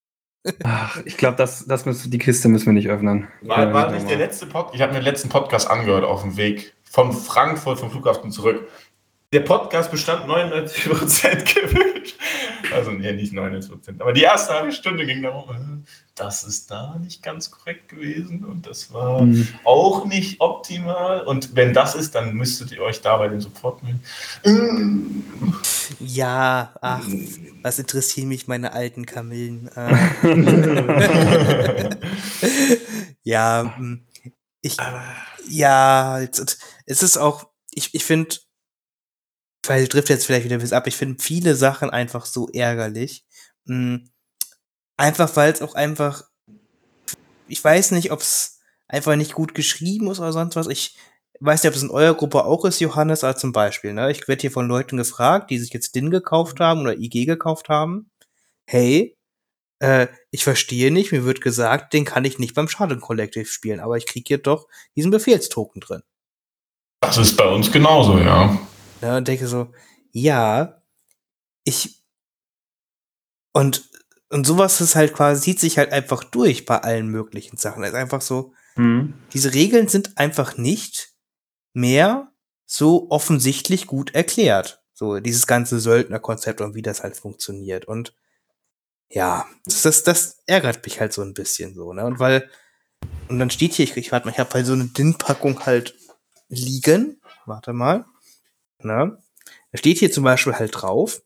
Ach, 0.63 0.99
ich 1.05 1.17
glaube, 1.17 1.37
das, 1.37 1.65
das 1.65 1.85
müssen, 1.85 2.11
die 2.11 2.17
Kiste 2.17 2.47
müssen 2.49 2.67
wir 2.67 2.73
nicht 2.73 2.89
öffnen. 2.89 3.27
War, 3.41 3.73
war 3.73 3.91
nicht 3.91 4.09
der 4.09 4.17
letzte 4.17 4.45
Podcast? 4.45 4.75
Ich 4.75 4.81
habe 4.81 4.93
mir 4.93 4.99
den 4.99 5.05
letzten 5.05 5.29
Podcast 5.29 5.69
angehört 5.69 6.03
auf 6.03 6.21
dem 6.21 6.37
Weg 6.37 6.73
von 6.83 7.11
Frankfurt 7.11 7.79
vom 7.79 7.91
Flughafen 7.91 8.31
zurück. 8.31 8.67
Der 9.33 9.41
Podcast 9.41 9.91
bestand 9.91 10.25
99% 10.25 11.53
gewünscht. 11.53 12.15
Also, 12.73 12.91
nee, 12.91 13.11
nicht 13.11 13.33
99%. 13.33 13.99
Aber 13.99 14.13
die 14.13 14.21
erste 14.21 14.53
halbe 14.53 14.71
Stunde 14.71 15.05
ging 15.05 15.21
darum, 15.21 15.49
äh, 15.49 15.87
das 16.15 16.45
ist 16.45 16.71
da 16.71 16.97
nicht 16.99 17.21
ganz 17.21 17.51
korrekt 17.51 17.89
gewesen 17.89 18.45
und 18.45 18.65
das 18.65 18.93
war 18.93 19.21
mhm. 19.21 19.47
auch 19.63 20.05
nicht 20.05 20.39
optimal. 20.39 21.21
Und 21.21 21.55
wenn 21.55 21.73
das 21.73 21.95
ist, 21.95 22.15
dann 22.15 22.33
müsstet 22.35 22.71
ihr 22.71 22.81
euch 22.81 23.01
dabei 23.01 23.27
den 23.27 23.41
Support 23.41 23.83
melden. 23.83 25.23
Ja, 25.99 26.73
ach, 26.81 27.05
was 27.61 27.79
interessieren 27.79 28.29
mich 28.29 28.47
meine 28.47 28.71
alten 28.71 29.05
Kamillen? 29.05 29.69
Äh. 29.75 29.95
ja, 33.23 33.73
hm, 33.75 34.05
ich, 34.61 34.77
ja, 35.49 36.19
es 36.19 37.03
ist 37.03 37.17
auch, 37.17 37.47
ich, 37.71 37.93
ich 37.93 38.03
finde, 38.05 38.35
weil 39.69 39.87
trifft 39.87 40.09
jetzt 40.09 40.25
vielleicht 40.25 40.45
wieder 40.45 40.59
bis 40.59 40.73
ab. 40.73 40.87
Ich 40.87 40.95
finde 40.95 41.21
viele 41.21 41.55
Sachen 41.55 41.89
einfach 41.89 42.25
so 42.25 42.47
ärgerlich. 42.49 43.25
Mhm. 43.65 44.09
Einfach 44.97 45.35
weil 45.35 45.51
es 45.51 45.61
auch 45.61 45.75
einfach, 45.75 46.23
ich 47.47 47.63
weiß 47.63 47.91
nicht, 47.91 48.11
ob 48.11 48.21
es 48.21 48.59
einfach 48.87 49.15
nicht 49.15 49.33
gut 49.33 49.53
geschrieben 49.53 50.09
ist 50.09 50.19
oder 50.19 50.33
sonst 50.33 50.55
was. 50.55 50.67
Ich 50.67 50.97
weiß 51.39 51.63
nicht, 51.63 51.69
ob 51.69 51.75
es 51.75 51.83
in 51.83 51.91
eurer 51.91 52.15
Gruppe 52.15 52.45
auch 52.45 52.65
ist, 52.65 52.79
Johannes, 52.79 53.23
als 53.23 53.39
zum 53.39 53.51
Beispiel. 53.51 53.93
Ne? 53.93 54.11
Ich 54.11 54.27
werde 54.27 54.41
hier 54.41 54.51
von 54.51 54.67
Leuten 54.67 54.97
gefragt, 54.97 55.51
die 55.51 55.59
sich 55.59 55.71
jetzt 55.71 55.95
DIN 55.95 56.09
gekauft 56.09 56.59
haben 56.59 56.81
oder 56.81 56.97
IG 56.97 57.25
gekauft 57.25 57.69
haben. 57.69 58.09
Hey, 58.65 59.17
äh, 59.79 60.07
ich 60.31 60.43
verstehe 60.43 60.91
nicht, 60.91 61.11
mir 61.11 61.25
wird 61.25 61.41
gesagt, 61.41 61.93
den 61.93 62.05
kann 62.05 62.25
ich 62.25 62.39
nicht 62.39 62.55
beim 62.55 62.67
Schaden 62.67 62.99
Collective 62.99 63.45
spielen, 63.45 63.79
aber 63.79 63.97
ich 63.97 64.07
kriege 64.07 64.27
hier 64.27 64.37
doch 64.39 64.67
diesen 64.95 65.11
Befehlstoken 65.11 65.81
drin. 65.81 66.01
Das 67.01 67.17
ist 67.17 67.37
bei 67.37 67.47
uns 67.47 67.71
genauso, 67.71 68.17
ja. 68.17 68.59
Ne, 69.01 69.17
und 69.17 69.27
denke 69.27 69.47
so, 69.47 69.71
ja, 70.11 70.81
ich 71.63 72.01
und 73.53 73.89
und 74.29 74.45
sowas 74.45 74.81
ist 74.81 74.95
halt 74.95 75.13
quasi, 75.13 75.41
zieht 75.41 75.59
sich 75.59 75.77
halt 75.77 75.91
einfach 75.91 76.23
durch 76.23 76.65
bei 76.65 76.79
allen 76.79 77.07
möglichen 77.07 77.57
Sachen. 77.57 77.83
Es 77.83 77.89
ist 77.91 77.95
einfach 77.95 78.21
so, 78.21 78.53
mhm. 78.75 79.13
diese 79.33 79.53
Regeln 79.53 79.87
sind 79.87 80.17
einfach 80.17 80.57
nicht 80.57 81.13
mehr 81.73 82.31
so 82.65 83.07
offensichtlich 83.09 83.87
gut 83.87 84.13
erklärt. 84.13 84.83
So, 84.93 85.19
dieses 85.19 85.47
ganze 85.47 85.79
Söldnerkonzept 85.79 86.59
und 86.59 86.75
wie 86.75 86.81
das 86.81 87.03
halt 87.03 87.15
funktioniert. 87.15 87.85
Und 87.85 88.15
ja, 89.09 89.45
das, 89.65 89.83
das, 89.83 90.03
das 90.03 90.43
ärgert 90.47 90.83
mich 90.83 90.99
halt 90.99 91.13
so 91.13 91.21
ein 91.21 91.33
bisschen 91.33 91.75
so, 91.75 91.93
ne? 91.93 92.03
Und 92.03 92.19
weil, 92.19 92.49
und 93.29 93.39
dann 93.39 93.49
steht 93.49 93.73
hier, 93.73 93.85
ich, 93.85 93.95
ich 93.95 94.11
warte 94.11 94.25
mal, 94.25 94.33
ich 94.33 94.39
habe 94.39 94.53
halt 94.53 94.65
so 94.65 94.73
eine 94.73 94.85
DIN-Packung 94.85 95.65
halt 95.65 95.95
liegen. 96.49 97.21
Warte 97.45 97.71
mal. 97.73 98.05
Ne? 98.83 99.17
Da 99.71 99.77
steht 99.77 99.97
hier 99.97 100.11
zum 100.11 100.23
Beispiel 100.23 100.53
halt 100.53 100.71
drauf, 100.73 101.21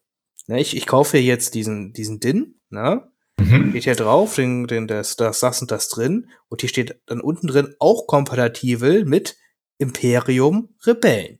ne, 0.47 0.59
ich, 0.59 0.75
ich 0.75 0.87
kaufe 0.87 1.17
jetzt 1.17 1.55
diesen, 1.55 1.93
diesen 1.93 2.19
DIN, 2.19 2.59
ne? 2.69 3.11
Mhm. 3.39 3.69
Steht 3.71 3.83
hier 3.83 3.95
drauf, 3.95 4.35
den, 4.35 4.67
den, 4.67 4.87
das, 4.87 5.15
das, 5.15 5.39
das 5.39 5.61
und 5.61 5.71
das 5.71 5.89
drin. 5.89 6.29
Und 6.49 6.61
hier 6.61 6.69
steht 6.69 7.01
dann 7.07 7.21
unten 7.21 7.47
drin 7.47 7.75
auch 7.79 8.05
kompatibel 8.07 9.05
mit 9.05 9.37
Imperium 9.77 10.75
Rebellen. 10.85 11.39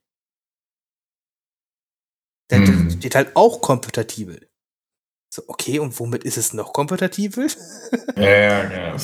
Mhm. 2.51 2.89
steht 2.91 3.15
halt 3.15 3.35
auch 3.35 3.61
kompatibel. 3.61 4.50
So, 5.33 5.43
okay, 5.47 5.79
und 5.79 5.97
womit 5.97 6.25
ist 6.25 6.37
es 6.37 6.51
noch 6.51 6.73
kompatibel? 6.73 7.47
ja, 8.17 8.21
ja, 8.21 8.63
ja. 8.63 8.95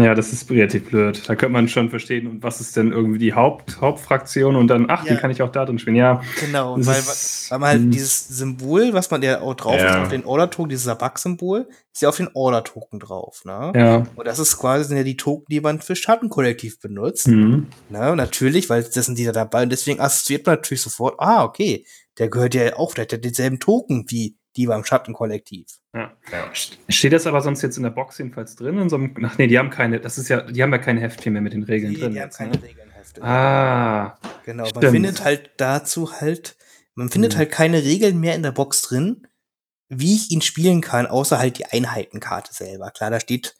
Ja, 0.00 0.14
das 0.14 0.32
ist 0.32 0.48
relativ 0.48 0.90
blöd. 0.90 1.28
Da 1.28 1.34
könnte 1.34 1.54
man 1.54 1.68
schon 1.68 1.90
verstehen, 1.90 2.28
und 2.28 2.44
was 2.44 2.60
ist 2.60 2.76
denn 2.76 2.92
irgendwie 2.92 3.18
die 3.18 3.34
Haupt, 3.34 3.80
Hauptfraktion 3.80 4.54
und 4.54 4.68
dann, 4.68 4.86
ach, 4.88 5.04
ja. 5.04 5.14
die 5.14 5.20
kann 5.20 5.32
ich 5.32 5.42
auch 5.42 5.50
da 5.50 5.64
drin 5.64 5.80
spielen. 5.80 5.96
Ja. 5.96 6.22
Genau, 6.38 6.76
weil, 6.78 6.98
ist, 7.00 7.50
weil 7.50 7.58
man 7.58 7.68
halt 7.70 7.92
dieses 7.92 8.28
Symbol, 8.28 8.92
was 8.92 9.10
man 9.10 9.22
ja 9.22 9.40
auch 9.40 9.54
drauf 9.54 9.74
ja. 9.74 9.90
ist, 9.90 9.96
auf 10.04 10.08
den 10.10 10.24
Order-Token, 10.24 10.68
dieses 10.68 10.84
Sabak-Symbol, 10.84 11.68
ist 11.92 12.00
ja 12.00 12.10
auf 12.10 12.16
den 12.16 12.28
Order-Token 12.32 13.00
drauf, 13.00 13.44
ne? 13.44 13.72
Ja. 13.74 14.06
Und 14.14 14.24
das 14.24 14.38
ist 14.38 14.58
quasi 14.58 14.84
sind 14.84 14.98
ja 14.98 15.02
die 15.02 15.16
Token, 15.16 15.46
die 15.50 15.60
man 15.60 15.80
für 15.80 15.96
Schattenkollektiv 15.96 16.78
benutzt. 16.78 17.26
Mhm. 17.26 17.66
Ne? 17.88 18.14
natürlich, 18.14 18.70
weil 18.70 18.84
das 18.84 19.06
sind 19.06 19.18
die 19.18 19.24
da 19.24 19.32
dabei 19.32 19.64
und 19.64 19.70
deswegen 19.70 19.98
assoziiert 19.98 20.46
man 20.46 20.54
natürlich 20.56 20.82
sofort, 20.82 21.16
ah, 21.18 21.42
okay, 21.42 21.84
der 22.18 22.28
gehört 22.28 22.54
ja 22.54 22.76
auch, 22.76 22.94
der 22.94 23.02
hat 23.02 23.10
ja 23.10 23.18
denselben 23.18 23.58
Token 23.58 24.04
wie 24.08 24.36
die 24.56 24.66
beim 24.66 24.84
Schattenkollektiv. 24.84 25.66
Ja. 25.94 26.12
ja. 26.32 26.50
Steht 26.88 27.12
das 27.12 27.26
aber 27.26 27.40
sonst 27.40 27.62
jetzt 27.62 27.76
in 27.76 27.82
der 27.82 27.90
Box 27.90 28.18
jedenfalls 28.18 28.56
drin? 28.56 28.78
In 28.78 28.88
so 28.88 28.96
einem, 28.96 29.14
ach 29.24 29.38
nee, 29.38 29.46
die 29.46 29.58
haben 29.58 29.70
keine, 29.70 30.00
das 30.00 30.18
ist 30.18 30.28
ja, 30.28 30.42
die 30.42 30.62
haben 30.62 30.72
ja 30.72 30.78
keine 30.78 31.00
Heftchen 31.00 31.32
mehr 31.32 31.42
mit 31.42 31.52
den 31.52 31.62
Regeln 31.62 31.92
nee, 31.92 31.98
drin. 31.98 32.12
Die 32.12 32.20
haben 32.20 32.26
jetzt, 32.26 32.38
keine 32.38 32.52
ne? 32.52 32.62
Regelnhefte. 32.62 33.22
Ah. 33.22 34.18
Genau, 34.44 34.64
stimmt. 34.64 34.82
man 34.82 34.92
findet 34.92 35.24
halt 35.24 35.50
dazu 35.56 36.12
halt, 36.20 36.56
man 36.94 37.10
findet 37.10 37.34
mhm. 37.34 37.38
halt 37.38 37.50
keine 37.50 37.82
Regeln 37.82 38.18
mehr 38.18 38.34
in 38.34 38.42
der 38.42 38.52
Box 38.52 38.82
drin, 38.82 39.26
wie 39.88 40.14
ich 40.14 40.30
ihn 40.30 40.42
spielen 40.42 40.80
kann, 40.80 41.06
außer 41.06 41.38
halt 41.38 41.58
die 41.58 41.66
Einheitenkarte 41.66 42.52
selber. 42.52 42.90
Klar, 42.90 43.10
da 43.10 43.20
steht, 43.20 43.54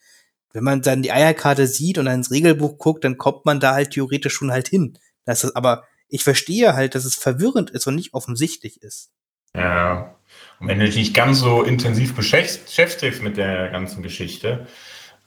wenn 0.53 0.65
man 0.65 0.83
dann 0.83 1.03
die 1.03 1.13
Eierkarte 1.13 1.67
sieht 1.67 1.99
und 1.99 2.07
dann 2.07 2.17
ins 2.17 2.31
Regelbuch 2.31 2.79
guckt, 2.79 3.05
dann 3.05 3.19
kommt 3.19 3.45
man 3.45 3.61
da 3.61 3.75
halt 3.75 3.91
theoretisch 3.93 4.35
schon 4.35 4.51
halt 4.51 4.69
hin. 4.69 4.99
Das 5.25 5.45
ist, 5.45 5.55
aber 5.55 5.85
ich 6.09 6.25
verstehe 6.25 6.75
halt, 6.75 6.95
dass 6.95 7.05
es 7.05 7.15
verwirrend 7.15 7.71
ist 7.71 7.87
und 7.87 7.95
nicht 7.95 8.15
offensichtlich 8.15 8.83
ist. 8.83 9.11
Ja. 9.55 10.17
Und 10.61 10.69
wenn 10.69 10.79
du 10.79 10.87
dich 10.87 10.97
nicht 10.97 11.15
ganz 11.15 11.41
so 11.41 11.63
intensiv 11.63 12.15
beschäftigst 12.15 13.23
mit 13.23 13.37
der 13.37 13.69
ganzen 13.69 14.03
Geschichte, 14.03 14.67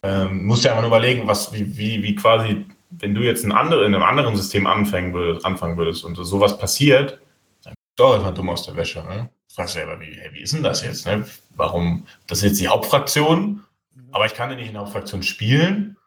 ähm, 0.01 0.45
musst 0.45 0.63
du 0.63 0.69
ja 0.69 0.75
mal 0.75 0.87
überlegen, 0.87 1.27
was, 1.27 1.53
wie, 1.53 1.77
wie, 1.77 2.01
wie 2.03 2.15
quasi, 2.15 2.65
wenn 2.89 3.13
du 3.13 3.21
jetzt 3.21 3.43
ein 3.43 3.51
andere, 3.51 3.85
in 3.85 3.93
einem 3.93 4.03
anderen 4.03 4.35
System 4.35 4.65
anfangen 4.65 5.13
würdest, 5.13 5.45
anfangen 5.45 5.77
würdest 5.77 6.03
und 6.03 6.15
sowas 6.15 6.57
passiert, 6.57 7.19
dann 7.63 7.73
bist 7.73 7.97
du 7.97 8.03
auch 8.05 8.19
immer 8.19 8.31
dumm 8.31 8.49
aus 8.49 8.65
der 8.65 8.75
Wäsche. 8.75 9.03
Ne? 9.03 9.29
Du 9.49 9.55
fragst 9.55 9.73
selber, 9.73 9.99
wie, 9.99 10.19
wie 10.31 10.41
ist 10.41 10.53
denn 10.53 10.63
das 10.63 10.83
jetzt? 10.83 11.05
Ne? 11.05 11.25
Warum? 11.55 12.07
Das 12.27 12.39
ist 12.39 12.45
jetzt 12.45 12.61
die 12.61 12.67
Hauptfraktion, 12.67 13.63
aber 14.11 14.25
ich 14.25 14.33
kann 14.33 14.49
ja 14.49 14.55
nicht 14.55 14.67
in 14.67 14.73
der 14.73 14.81
Hauptfraktion 14.83 15.21
spielen. 15.21 15.97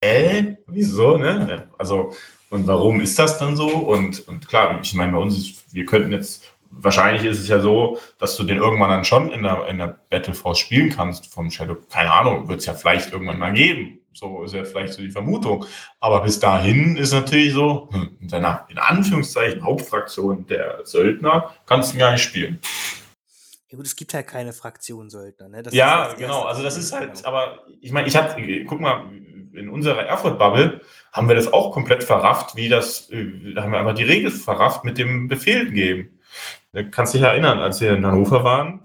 Äh, 0.00 0.56
wieso? 0.66 1.16
Ne? 1.16 1.68
Also, 1.78 2.14
und 2.50 2.66
warum 2.66 3.00
ist 3.00 3.18
das 3.18 3.38
dann 3.38 3.56
so? 3.56 3.68
Und, 3.68 4.28
und 4.28 4.46
klar, 4.46 4.78
ich 4.82 4.94
meine, 4.94 5.12
bei 5.12 5.18
uns 5.18 5.36
ist, 5.36 5.74
wir 5.74 5.84
könnten 5.86 6.12
jetzt 6.12 6.44
wahrscheinlich 6.78 7.24
ist 7.24 7.40
es 7.40 7.48
ja 7.48 7.60
so, 7.60 7.98
dass 8.18 8.36
du 8.36 8.44
den 8.44 8.58
irgendwann 8.58 8.90
dann 8.90 9.04
schon 9.04 9.30
in 9.30 9.42
der, 9.42 9.66
in 9.68 9.78
der 9.78 9.98
Battle 10.10 10.34
Force 10.34 10.58
spielen 10.58 10.90
kannst 10.90 11.32
vom 11.32 11.50
Shadow. 11.50 11.76
Keine 11.90 12.12
Ahnung, 12.12 12.48
wird 12.48 12.60
es 12.60 12.66
ja 12.66 12.74
vielleicht 12.74 13.12
irgendwann 13.12 13.38
mal 13.38 13.52
geben. 13.52 14.00
So 14.12 14.44
ist 14.44 14.54
ja 14.54 14.64
vielleicht 14.64 14.94
so 14.94 15.02
die 15.02 15.10
Vermutung. 15.10 15.66
Aber 16.00 16.22
bis 16.22 16.40
dahin 16.40 16.96
ist 16.96 17.12
natürlich 17.12 17.52
so, 17.52 17.88
hm, 17.92 18.16
in 18.20 18.28
seiner, 18.28 18.66
in 18.68 18.78
Anführungszeichen, 18.78 19.62
Hauptfraktion 19.62 20.46
der 20.46 20.80
Söldner 20.84 21.54
kannst 21.66 21.94
du 21.94 21.98
gar 21.98 22.12
nicht 22.12 22.22
spielen. 22.22 22.60
Ja 23.68 23.76
gut, 23.76 23.86
es 23.86 23.96
gibt 23.96 24.14
halt 24.14 24.26
keine 24.26 24.52
Fraktion 24.52 25.10
Söldner. 25.10 25.48
Ne? 25.48 25.62
Das 25.62 25.74
ja, 25.74 26.14
genau. 26.14 26.44
Also 26.44 26.62
das 26.62 26.78
ist 26.78 26.92
halt, 26.92 27.24
aber 27.26 27.64
ich 27.80 27.92
meine, 27.92 28.08
ich 28.08 28.16
hatte, 28.16 28.40
guck 28.64 28.80
mal, 28.80 29.04
in 29.52 29.68
unserer 29.68 30.04
Erfurt-Bubble 30.04 30.80
haben 31.12 31.28
wir 31.28 31.34
das 31.34 31.52
auch 31.52 31.72
komplett 31.72 32.04
verrafft, 32.04 32.56
wie 32.56 32.68
das, 32.68 33.10
äh, 33.10 33.52
da 33.54 33.62
haben 33.62 33.72
wir 33.72 33.78
einfach 33.78 33.94
die 33.94 34.04
Regel 34.04 34.30
verrafft 34.30 34.84
mit 34.84 34.98
dem 34.98 35.28
Befehl 35.28 35.70
geben. 35.72 36.15
Du 36.72 36.90
kannst 36.90 37.14
dich 37.14 37.22
erinnern, 37.22 37.58
als 37.58 37.80
wir 37.80 37.94
in 37.94 38.04
Hannover 38.04 38.44
waren 38.44 38.80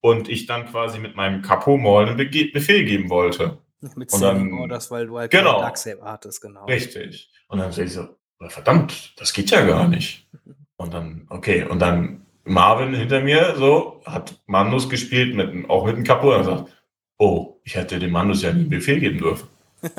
und 0.00 0.28
ich 0.28 0.46
dann 0.46 0.66
quasi 0.66 0.98
mit 0.98 1.16
meinem 1.16 1.42
Capo 1.42 1.76
mal 1.76 2.06
einen 2.06 2.16
Be 2.16 2.50
Befehl 2.52 2.84
geben 2.84 3.10
wollte. 3.10 3.58
Mit 3.94 4.12
und 4.12 4.20
dann, 4.20 4.52
Orders, 4.52 4.90
weil 4.90 5.06
du 5.06 5.18
halt 5.18 5.30
genau, 5.30 5.62
hattest, 5.62 6.40
genau. 6.40 6.64
Richtig. 6.64 7.30
Und 7.48 7.58
dann 7.58 7.72
sehe 7.72 7.84
ich 7.84 7.92
so, 7.92 8.08
verdammt, 8.48 9.14
das 9.18 9.32
geht 9.32 9.50
ja 9.50 9.64
gar 9.64 9.86
nicht. 9.86 10.28
Und 10.76 10.92
dann, 10.92 11.26
okay, 11.30 11.64
und 11.64 11.80
dann 11.80 12.26
Marvin 12.44 12.94
hinter 12.94 13.20
mir 13.20 13.54
so, 13.56 14.00
hat 14.04 14.40
Mandus 14.46 14.88
gespielt, 14.88 15.34
mit, 15.34 15.68
auch 15.68 15.86
mit 15.86 15.96
dem 15.96 16.04
Capo 16.04 16.34
und 16.34 16.44
sagt, 16.44 16.72
oh, 17.18 17.60
ich 17.64 17.74
hätte 17.74 17.98
dem 17.98 18.12
Mandus 18.12 18.42
ja 18.42 18.52
nie 18.52 18.60
einen 18.60 18.70
Befehl 18.70 19.00
geben 19.00 19.18
dürfen. 19.18 19.48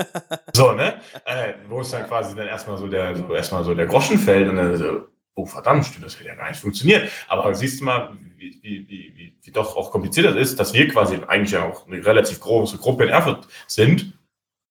so, 0.53 0.71
ne? 0.71 1.01
Äh, 1.25 1.53
wo 1.69 1.81
ist 1.81 1.93
dann 1.93 2.07
quasi 2.07 2.35
dann 2.35 2.47
erstmal 2.47 2.77
so 2.77 2.87
der, 2.87 3.15
so 3.15 3.33
erstmal 3.33 3.63
so 3.63 3.73
der 3.73 3.85
Groschen 3.85 4.17
fällt 4.17 4.49
und 4.49 4.55
dann 4.55 4.75
so, 4.77 5.07
oh 5.37 5.45
verdammt, 5.45 5.85
stimmt, 5.85 6.05
das 6.05 6.15
hätte 6.15 6.29
ja 6.29 6.35
gar 6.35 6.49
nicht 6.49 6.59
funktioniert. 6.59 7.09
Aber 7.27 7.53
siehst 7.53 7.79
du 7.79 7.85
mal, 7.85 8.17
wie, 8.37 8.59
wie, 8.61 8.89
wie, 8.89 9.37
wie 9.41 9.51
doch 9.51 9.77
auch 9.77 9.91
kompliziert 9.91 10.25
das 10.25 10.35
ist, 10.35 10.59
dass 10.59 10.73
wir 10.73 10.87
quasi 10.87 11.17
eigentlich 11.27 11.51
ja 11.51 11.63
auch 11.63 11.87
eine 11.87 12.03
relativ 12.03 12.39
große 12.39 12.77
Gruppe 12.77 13.03
in 13.03 13.09
Erfurt 13.09 13.47
sind. 13.67 14.17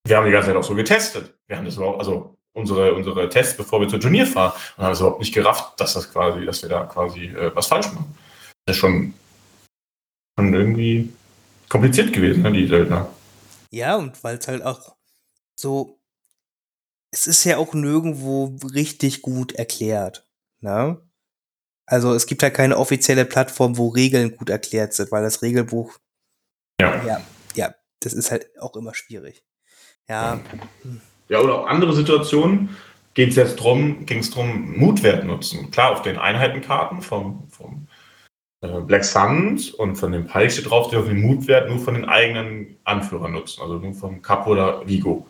Wir 0.06 0.16
haben 0.16 0.26
die 0.26 0.32
ganze 0.32 0.48
Zeit 0.48 0.56
auch 0.56 0.64
so 0.64 0.74
getestet. 0.74 1.34
Wir 1.46 1.56
haben 1.56 1.64
das 1.64 1.76
überhaupt, 1.76 2.00
also 2.00 2.36
unsere, 2.52 2.94
unsere 2.94 3.28
Tests, 3.28 3.56
bevor 3.56 3.80
wir 3.80 3.88
zur 3.88 4.00
Turnier 4.00 4.26
fahren, 4.26 4.52
und 4.76 4.84
haben 4.84 4.92
es 4.92 5.00
überhaupt 5.00 5.20
nicht 5.20 5.34
gerafft, 5.34 5.80
dass 5.80 5.94
das 5.94 6.10
quasi, 6.12 6.44
dass 6.44 6.62
wir 6.62 6.68
da 6.68 6.84
quasi 6.84 7.26
äh, 7.26 7.54
was 7.54 7.68
falsch 7.68 7.86
machen. 7.92 8.16
Das 8.64 8.76
ist 8.76 8.80
schon, 8.80 9.14
schon 10.38 10.52
irgendwie 10.52 11.12
kompliziert 11.68 12.12
gewesen, 12.12 12.42
ne, 12.42 12.52
die 12.52 12.66
Söldner. 12.66 13.08
Ja, 13.70 13.96
und 13.96 14.22
weil 14.24 14.38
es 14.38 14.48
halt 14.48 14.62
auch 14.62 14.96
so, 15.54 16.00
es 17.12 17.26
ist 17.26 17.44
ja 17.44 17.56
auch 17.58 17.72
nirgendwo 17.72 18.56
richtig 18.74 19.22
gut 19.22 19.52
erklärt. 19.52 20.25
Ne? 20.60 21.00
Also 21.86 22.14
es 22.14 22.26
gibt 22.26 22.42
ja 22.42 22.50
keine 22.50 22.76
offizielle 22.76 23.24
Plattform, 23.24 23.76
wo 23.78 23.88
Regeln 23.88 24.36
gut 24.36 24.50
erklärt 24.50 24.94
sind, 24.94 25.12
weil 25.12 25.22
das 25.22 25.42
Regelbuch. 25.42 25.98
Ja. 26.80 27.04
Ja, 27.04 27.20
ja 27.54 27.74
das 28.00 28.12
ist 28.12 28.30
halt 28.30 28.48
auch 28.60 28.76
immer 28.76 28.94
schwierig. 28.94 29.44
Ja. 30.08 30.40
Ja, 31.28 31.40
oder 31.40 31.60
auch 31.60 31.66
andere 31.66 31.94
Situationen. 31.94 32.76
geht 33.14 33.30
es 33.30 33.36
jetzt 33.36 33.56
drum, 33.56 34.04
ging 34.04 34.18
es 34.18 34.30
darum, 34.30 34.76
Mutwert 34.76 35.24
nutzen. 35.24 35.70
Klar, 35.70 35.92
auf 35.92 36.02
den 36.02 36.18
Einheitenkarten 36.18 37.00
vom, 37.00 37.48
vom 37.48 37.88
äh, 38.60 38.80
Black 38.80 39.04
Suns 39.04 39.70
und 39.70 39.96
von 39.96 40.12
dem 40.12 40.26
Pike 40.26 40.50
steht 40.50 40.70
drauf, 40.70 40.90
die 40.90 40.96
auf 40.96 41.06
den 41.06 41.20
Mutwert 41.20 41.68
nur 41.68 41.78
von 41.78 41.94
den 41.94 42.04
eigenen 42.04 42.76
Anführern 42.84 43.32
nutzen, 43.32 43.62
also 43.62 43.78
nur 43.78 43.94
vom 43.94 44.22
Capo 44.22 44.50
oder 44.50 44.86
Vigo. 44.86 45.26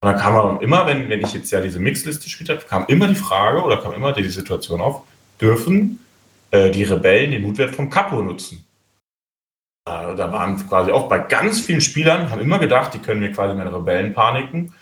Und 0.00 0.12
dann 0.12 0.18
kam 0.18 0.36
aber 0.36 0.62
immer, 0.62 0.86
wenn, 0.86 1.08
wenn 1.08 1.20
ich 1.20 1.32
jetzt 1.32 1.50
ja 1.50 1.60
diese 1.60 1.80
Mixliste 1.80 2.24
gespielt 2.24 2.50
habe, 2.50 2.60
kam 2.60 2.86
immer 2.86 3.08
die 3.08 3.16
Frage 3.16 3.62
oder 3.62 3.78
kam 3.78 3.92
immer 3.94 4.12
die 4.12 4.28
Situation 4.28 4.80
auf, 4.80 5.02
dürfen 5.40 5.98
äh, 6.52 6.70
die 6.70 6.84
Rebellen 6.84 7.32
den 7.32 7.42
Mutwert 7.42 7.74
vom 7.74 7.90
Capo 7.90 8.22
nutzen? 8.22 8.64
Äh, 9.88 10.14
da 10.14 10.32
waren 10.32 10.56
quasi 10.68 10.92
auch 10.92 11.08
bei 11.08 11.18
ganz 11.18 11.60
vielen 11.60 11.80
Spielern, 11.80 12.30
haben 12.30 12.40
immer 12.40 12.60
gedacht, 12.60 12.94
die 12.94 13.00
können 13.00 13.20
mir 13.20 13.32
quasi 13.32 13.54
meine 13.54 13.74
Rebellen 13.74 14.14
paniken, 14.14 14.72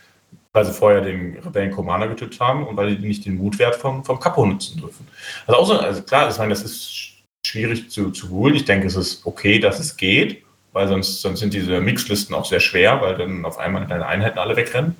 weil 0.52 0.66
sie 0.66 0.72
vorher 0.72 1.00
den 1.00 1.38
Rebellen 1.38 1.70
Commander 1.70 2.08
getötet 2.08 2.38
haben 2.40 2.66
und 2.66 2.76
weil 2.76 2.96
die 2.96 3.06
nicht 3.06 3.24
den 3.24 3.38
Mutwert 3.38 3.76
vom, 3.76 4.04
vom 4.04 4.20
Capo 4.20 4.44
nutzen 4.44 4.80
dürfen. 4.80 5.06
Also, 5.46 5.60
auch 5.60 5.66
so, 5.66 5.78
also 5.78 6.02
klar, 6.02 6.28
ich 6.28 6.36
meine, 6.36 6.50
das 6.50 6.62
ist 6.62 7.14
schwierig 7.46 7.90
zu, 7.90 8.10
zu 8.10 8.28
holen. 8.28 8.54
Ich 8.54 8.66
denke, 8.66 8.86
es 8.86 8.96
ist 8.96 9.24
okay, 9.24 9.58
dass 9.60 9.78
es 9.78 9.96
geht, 9.96 10.42
weil 10.72 10.88
sonst, 10.88 11.22
sonst 11.22 11.40
sind 11.40 11.54
diese 11.54 11.80
Mixlisten 11.80 12.34
auch 12.34 12.44
sehr 12.44 12.60
schwer, 12.60 13.00
weil 13.00 13.16
dann 13.16 13.46
auf 13.46 13.58
einmal 13.58 13.86
deine 13.86 14.06
Einheiten 14.06 14.38
alle 14.38 14.56
wegrennen. 14.56 14.94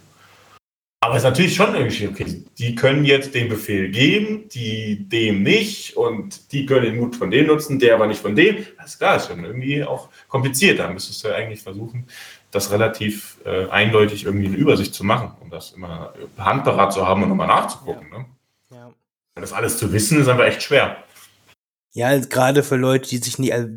Aber 1.07 1.15
es 1.15 1.23
ist 1.23 1.29
natürlich 1.29 1.55
schon 1.55 1.73
irgendwie, 1.73 2.09
okay, 2.09 2.45
die 2.59 2.75
können 2.75 3.05
jetzt 3.05 3.33
den 3.33 3.49
Befehl 3.49 3.91
geben, 3.91 4.49
die 4.49 5.09
dem 5.09 5.45
nicht 5.45 5.97
und 5.97 6.51
die 6.51 6.67
können 6.67 6.85
den 6.85 6.97
Mut 6.97 7.15
von 7.15 7.31
dem 7.31 7.47
nutzen, 7.47 7.79
der 7.79 7.95
aber 7.95 8.09
nicht 8.09 8.21
von 8.21 8.35
dem. 8.35 8.67
Das 8.77 8.95
ist 8.95 8.99
klar, 8.99 9.15
ist 9.15 9.29
schon 9.29 9.45
irgendwie 9.45 9.85
auch 9.85 10.09
kompliziert. 10.27 10.81
Da 10.81 10.91
müsstest 10.91 11.23
du 11.23 11.33
eigentlich 11.33 11.63
versuchen, 11.63 12.09
das 12.51 12.73
relativ 12.73 13.39
äh, 13.45 13.69
eindeutig 13.69 14.25
irgendwie 14.25 14.47
eine 14.49 14.57
Übersicht 14.57 14.95
zu 14.95 15.05
machen, 15.05 15.31
um 15.41 15.49
das 15.49 15.75
immer 15.75 16.13
handberat 16.39 16.93
zu 16.93 17.07
haben 17.07 17.23
und 17.23 17.29
nochmal 17.29 17.47
nachzugucken. 17.47 18.09
Ja. 18.11 18.19
Ne? 18.19 18.25
Ja. 18.73 18.93
Das 19.37 19.53
alles 19.53 19.79
zu 19.79 19.93
wissen, 19.93 20.21
ist 20.21 20.27
einfach 20.27 20.47
echt 20.47 20.65
schwer. 20.65 21.05
Ja, 21.93 22.19
gerade 22.19 22.65
für 22.65 22.77
Leute, 22.77 23.09
die 23.11 23.19
sich 23.19 23.39
nie, 23.39 23.53
also 23.53 23.69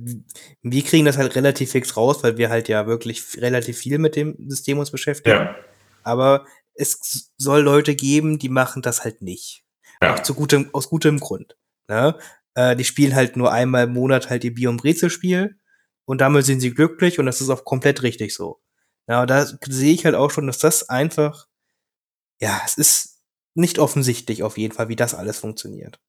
wir 0.64 0.84
kriegen 0.84 1.06
das 1.06 1.20
halt 1.20 1.36
relativ 1.36 1.74
fix 1.74 1.96
raus, 1.96 2.24
weil 2.24 2.40
wir 2.40 2.50
halt 2.50 2.70
ja 2.70 2.88
wirklich 2.88 3.24
relativ 3.38 3.78
viel 3.78 4.00
mit 4.00 4.16
dem 4.16 4.36
System 4.48 4.80
uns 4.80 4.90
beschäftigen. 4.90 5.38
Ja. 5.38 5.56
Aber 6.02 6.46
es 6.80 7.32
soll 7.38 7.62
Leute 7.62 7.96
geben, 7.96 8.40
die 8.40 8.50
machen 8.50 8.82
das 8.82 9.04
halt 9.04 9.22
nicht. 9.22 9.66
Ja. 10.02 10.16
Auch 10.16 10.20
zu 10.24 10.34
gutem, 10.34 10.70
aus 10.74 10.90
gutem 10.90 11.20
Grund. 11.20 11.58
Ne? 11.88 12.18
Äh, 12.56 12.76
die 12.76 12.86
spielen 12.86 13.16
halt 13.16 13.36
nur 13.36 13.52
einmal 13.52 13.86
im 13.86 13.94
Monat 13.94 14.30
halt 14.30 14.44
ihr 14.44 14.54
Bier- 14.54 14.70
und 14.70 14.78
Brezelspiel 14.78 15.60
und 16.06 16.22
damit 16.22 16.46
sind 16.46 16.62
sie 16.62 16.74
glücklich 16.74 17.20
und 17.20 17.26
das 17.26 17.42
ist 17.42 17.50
auch 17.50 17.66
komplett 17.66 18.02
richtig 18.04 18.34
so. 18.34 18.62
Ja, 19.08 19.26
da 19.26 19.46
sehe 19.46 19.94
ich 19.94 20.06
halt 20.06 20.16
auch 20.16 20.32
schon, 20.32 20.48
dass 20.48 20.60
das 20.60 20.88
einfach, 20.90 21.48
ja, 22.40 22.62
es 22.66 22.78
ist 22.78 23.24
nicht 23.56 23.80
offensichtlich 23.80 24.44
auf 24.44 24.58
jeden 24.58 24.74
Fall, 24.74 24.90
wie 24.90 24.96
das 24.96 25.16
alles 25.16 25.40
funktioniert. 25.40 26.00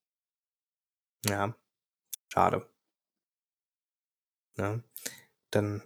Ja. 1.27 1.55
Schade. 2.33 2.67
Ja, 4.59 4.81
dann. 5.51 5.83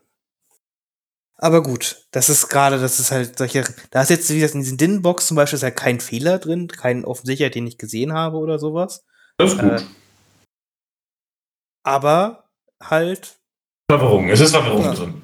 Aber 1.44 1.62
gut, 1.62 2.06
das 2.10 2.30
ist 2.30 2.48
gerade, 2.48 2.80
das 2.80 2.98
ist 2.98 3.10
halt 3.10 3.36
solche, 3.36 3.64
da 3.90 4.00
ist 4.00 4.08
jetzt, 4.08 4.30
wie 4.30 4.36
gesagt, 4.36 4.54
in 4.54 4.62
diesen 4.62 4.78
Din-Box 4.78 5.26
zum 5.26 5.34
Beispiel 5.34 5.58
ist 5.58 5.62
halt 5.62 5.76
kein 5.76 6.00
Fehler 6.00 6.38
drin, 6.38 6.68
kein 6.68 7.04
offensichtlicher, 7.04 7.50
den 7.50 7.66
ich 7.66 7.76
gesehen 7.76 8.14
habe 8.14 8.38
oder 8.38 8.58
sowas. 8.58 9.04
Das 9.36 9.52
ist 9.52 9.58
gut. 9.58 9.72
Äh, 9.72 9.84
aber 11.82 12.48
halt. 12.82 13.36
Verwirrung, 13.90 14.30
es 14.30 14.40
ist 14.40 14.52
Verwirrung 14.52 14.84
ja. 14.84 14.94
drin. 14.94 15.22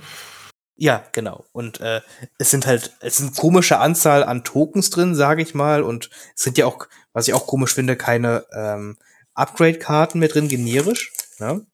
Ja, 0.76 1.02
genau. 1.12 1.46
Und 1.52 1.80
äh, 1.80 2.02
es 2.36 2.50
sind 2.50 2.66
halt, 2.66 2.94
es 3.00 3.16
sind 3.16 3.34
komische 3.34 3.78
Anzahl 3.78 4.22
an 4.22 4.44
Tokens 4.44 4.90
drin, 4.90 5.14
sage 5.14 5.40
ich 5.40 5.54
mal. 5.54 5.82
Und 5.82 6.10
es 6.36 6.42
sind 6.42 6.58
ja 6.58 6.66
auch, 6.66 6.86
was 7.14 7.28
ich 7.28 7.34
auch 7.34 7.46
komisch 7.46 7.72
finde, 7.72 7.96
keine 7.96 8.44
ähm, 8.52 8.98
Upgrade-Karten 9.32 10.18
mit 10.18 10.34
drin, 10.34 10.48
generisch. 10.48 11.14
Ne? 11.38 11.64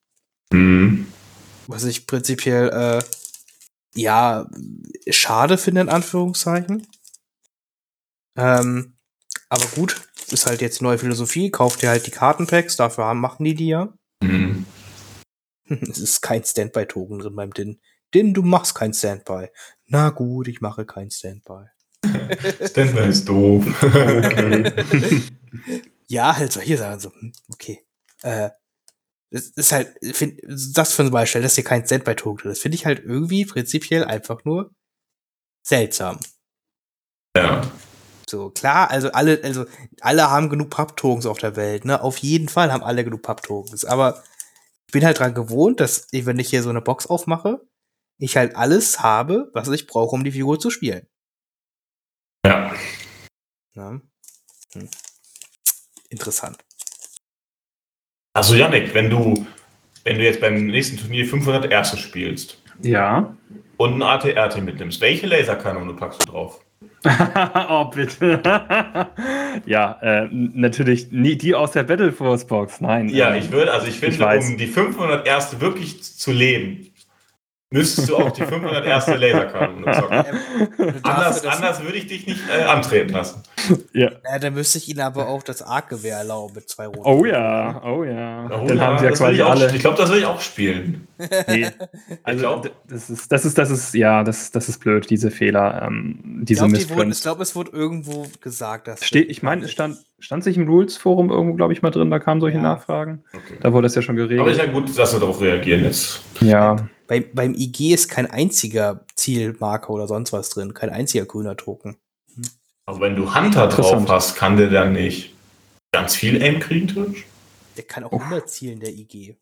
Mhm. 0.52 1.08
Was 1.66 1.82
ich 1.82 2.06
prinzipiell, 2.06 2.68
äh, 2.68 3.02
ja, 3.96 4.48
schade 5.08 5.58
finde, 5.58 5.82
in 5.82 5.88
Anführungszeichen. 5.88 6.86
Ähm, 8.36 8.96
aber 9.48 9.66
gut, 9.74 10.08
ist 10.30 10.46
halt 10.46 10.60
jetzt 10.60 10.82
neue 10.82 10.98
Philosophie. 10.98 11.50
Kauft 11.50 11.82
ihr 11.82 11.88
halt 11.88 12.06
die 12.06 12.10
Kartenpacks, 12.10 12.76
dafür 12.76 13.04
haben, 13.04 13.20
machen 13.20 13.44
die 13.44 13.54
die 13.54 13.68
ja. 13.68 13.92
Mhm. 14.22 14.66
es 15.68 15.98
ist 15.98 16.20
kein 16.20 16.44
Standby-Token 16.44 17.18
drin 17.18 17.36
beim 17.36 17.52
Din. 17.52 17.80
Din, 18.14 18.34
du 18.34 18.42
machst 18.42 18.74
kein 18.74 18.94
Standby. 18.94 19.48
Na 19.86 20.10
gut, 20.10 20.48
ich 20.48 20.60
mache 20.60 20.84
kein 20.84 21.10
Standby. 21.10 21.66
Standby 22.04 23.08
ist 23.08 23.28
doof. 23.28 23.64
okay. 23.82 25.22
ja, 26.06 26.36
halt 26.36 26.52
solche 26.52 26.76
Sachen 26.76 27.00
so, 27.00 27.12
hm, 27.12 27.32
okay. 27.52 27.84
Äh, 28.22 28.50
das 29.30 29.48
ist 29.48 29.72
halt, 29.72 29.96
find, 30.02 30.40
das 30.46 30.92
für 30.94 31.02
ein 31.02 31.10
Beispiel, 31.10 31.42
dass 31.42 31.56
hier 31.56 31.64
kein 31.64 31.86
Cent 31.86 32.04
bei 32.04 32.14
Token 32.14 32.48
Das 32.48 32.60
finde 32.60 32.76
ich 32.76 32.86
halt 32.86 33.04
irgendwie 33.04 33.44
prinzipiell 33.44 34.04
einfach 34.04 34.44
nur 34.44 34.70
seltsam. 35.66 36.20
Ja. 37.36 37.62
So, 38.28 38.50
klar, 38.50 38.90
also 38.90 39.12
alle, 39.12 39.40
also 39.44 39.66
alle 40.00 40.30
haben 40.30 40.48
genug 40.48 40.70
Papptokens 40.70 41.26
auf 41.26 41.38
der 41.38 41.56
Welt, 41.56 41.84
ne? 41.84 42.02
Auf 42.02 42.18
jeden 42.18 42.48
Fall 42.48 42.72
haben 42.72 42.82
alle 42.82 43.04
genug 43.04 43.22
Papptokens. 43.22 43.84
Aber 43.84 44.22
ich 44.86 44.92
bin 44.92 45.04
halt 45.04 45.18
dran 45.18 45.34
gewohnt, 45.34 45.80
dass 45.80 46.08
ich, 46.10 46.26
wenn 46.26 46.38
ich 46.38 46.50
hier 46.50 46.62
so 46.62 46.70
eine 46.70 46.82
Box 46.82 47.06
aufmache, 47.06 47.60
ich 48.18 48.36
halt 48.36 48.56
alles 48.56 49.00
habe, 49.00 49.50
was 49.52 49.68
ich 49.68 49.86
brauche, 49.86 50.14
um 50.14 50.24
die 50.24 50.32
Figur 50.32 50.58
zu 50.58 50.70
spielen. 50.70 51.06
Ja. 52.44 52.74
ja. 53.74 54.00
Hm 54.72 54.88
interessant. 56.10 56.58
Also 58.36 58.54
Yannick, 58.54 58.92
wenn 58.92 59.08
du, 59.08 59.46
wenn 60.04 60.18
du 60.18 60.24
jetzt 60.24 60.42
beim 60.42 60.66
nächsten 60.66 60.98
Turnier 60.98 61.24
500 61.24 61.72
Erste 61.72 61.96
spielst. 61.96 62.60
Ja. 62.82 63.34
Und 63.78 63.94
ein 63.94 64.02
ATRT 64.02 64.62
mitnimmst, 64.62 65.00
welche 65.00 65.26
Laserkanone 65.26 65.94
packst 65.94 66.22
du 66.22 66.32
drauf? 66.32 66.60
oh, 67.70 67.86
bitte. 67.86 68.42
ja, 69.64 69.98
äh, 70.02 70.28
natürlich 70.30 71.10
nie 71.12 71.36
die 71.36 71.54
aus 71.54 71.72
der 71.72 71.84
Battle 71.84 72.12
Force 72.12 72.46
Box, 72.46 72.82
nein. 72.82 73.08
Ja, 73.08 73.30
ähm, 73.30 73.42
ich 73.42 73.50
würde, 73.50 73.72
also 73.72 73.86
ich 73.86 73.98
finde, 73.98 74.16
ich 74.16 74.46
um 74.50 74.58
die 74.58 74.66
500 74.66 75.26
Erste 75.26 75.62
wirklich 75.62 76.02
zu 76.02 76.30
leben, 76.30 76.90
müsstest 77.76 78.08
du 78.08 78.16
auch 78.16 78.30
die 78.30 78.42
500 78.42 78.84
erste 78.84 79.14
Laserkanone 79.16 79.92
zocken. 79.92 80.24
Ähm, 80.78 80.94
anders, 81.02 81.44
anders 81.44 81.82
würde 81.82 81.98
ich 81.98 82.06
dich 82.06 82.26
nicht 82.26 82.40
äh, 82.48 82.62
antreten 82.64 83.12
lassen. 83.12 83.42
Ja. 83.92 84.10
ja. 84.24 84.38
Dann 84.38 84.54
müsste 84.54 84.78
ich 84.78 84.88
ihnen 84.88 85.00
aber 85.00 85.28
auch 85.28 85.42
das 85.42 85.62
Arc-Gewehr 85.62 86.18
erlauben 86.18 86.54
mit 86.54 86.68
zwei 86.68 86.86
roten. 86.86 87.02
Oh 87.04 87.24
ja, 87.24 87.82
oh 87.84 88.04
ja. 88.04 88.46
Oh, 88.46 88.66
dann 88.66 88.76
ja, 88.76 88.86
haben 88.86 88.98
sie 88.98 89.04
ja 89.04 89.10
quasi 89.12 89.42
alle. 89.42 89.74
Ich 89.74 89.80
glaube, 89.80 89.96
das 89.96 90.10
will 90.10 90.18
ich 90.18 90.26
auch 90.26 90.40
spielen. 90.40 91.08
Nee. 91.48 91.68
Also, 92.22 92.62
das 92.88 93.10
ist, 93.10 93.30
das 93.30 93.44
ist, 93.44 93.56
das 93.58 93.70
ist, 93.70 93.94
ja, 93.94 94.24
das, 94.24 94.50
das 94.50 94.68
ist 94.68 94.78
blöd, 94.78 95.08
diese 95.08 95.30
Fehler, 95.30 95.82
ähm, 95.86 96.40
diese 96.42 96.66
Ich 96.66 96.88
glaube, 96.88 97.08
glaub, 97.10 97.40
es 97.40 97.54
wurde 97.54 97.70
irgendwo 97.72 98.26
gesagt, 98.40 98.88
dass. 98.88 99.04
Steht, 99.04 99.30
ich 99.30 99.42
meine, 99.42 99.64
es 99.64 99.72
stand, 99.72 99.98
stand 100.18 100.44
sich 100.44 100.56
im 100.56 100.68
Rules-Forum 100.68 101.30
irgendwo, 101.30 101.54
glaube 101.54 101.72
ich, 101.72 101.82
mal 101.82 101.90
drin, 101.90 102.10
da 102.10 102.18
kamen 102.18 102.40
solche 102.40 102.56
ja. 102.56 102.62
Nachfragen. 102.62 103.22
Okay. 103.32 103.58
Da 103.60 103.72
wurde 103.72 103.86
es 103.86 103.94
ja 103.94 104.02
schon 104.02 104.16
geregelt. 104.16 104.40
Aber 104.40 104.50
ist 104.50 104.58
ja 104.58 104.66
gut, 104.66 104.96
dass 104.96 105.12
wir 105.12 105.20
darauf 105.20 105.40
reagieren 105.40 105.84
jetzt. 105.84 106.22
Ja. 106.40 106.76
Bei, 107.06 107.20
beim 107.20 107.54
IG 107.54 107.92
ist 107.94 108.08
kein 108.08 108.30
einziger 108.30 109.04
Zielmarker 109.14 109.90
oder 109.90 110.06
sonst 110.08 110.32
was 110.32 110.50
drin, 110.50 110.74
kein 110.74 110.90
einziger 110.90 111.24
grüner 111.24 111.56
Token. 111.56 111.96
Hm. 112.34 112.44
Aber 112.86 113.00
wenn 113.00 113.16
du 113.16 113.34
Hunter 113.34 113.68
drauf 113.68 114.08
hast, 114.08 114.36
kann 114.36 114.56
der 114.56 114.70
dann 114.70 114.92
nicht 114.92 115.34
ganz 115.92 116.14
viel 116.14 116.42
Aim 116.42 116.60
kriegen, 116.60 116.88
Twitch? 116.88 117.24
Der 117.76 117.84
kann 117.84 118.04
auch 118.04 118.12
immer 118.12 118.44
zielen, 118.46 118.80
der 118.80 118.90
IG. 118.90 119.36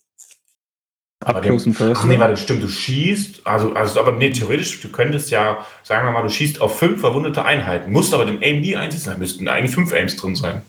And 1.24 1.40
personal. 1.42 1.94
Ach 1.96 2.04
nee, 2.04 2.18
warte, 2.18 2.36
stimmt, 2.36 2.62
du 2.62 2.68
schießt, 2.68 3.46
also, 3.46 3.72
also, 3.72 4.00
aber 4.00 4.12
nee, 4.12 4.30
theoretisch, 4.30 4.80
du 4.82 4.90
könntest 4.90 5.30
ja, 5.30 5.66
sagen 5.82 6.06
wir 6.06 6.12
mal, 6.12 6.22
du 6.22 6.28
schießt 6.28 6.60
auf 6.60 6.78
fünf 6.78 7.00
verwundete 7.00 7.44
Einheiten, 7.44 7.92
musst 7.92 8.12
aber 8.12 8.26
den 8.26 8.42
Aim 8.42 8.60
nie 8.60 8.76
einsetzen, 8.76 9.10
da 9.10 9.16
müssten 9.16 9.48
eigentlich 9.48 9.74
fünf 9.74 9.92
Aims 9.92 10.16
drin 10.16 10.36
sein. 10.36 10.62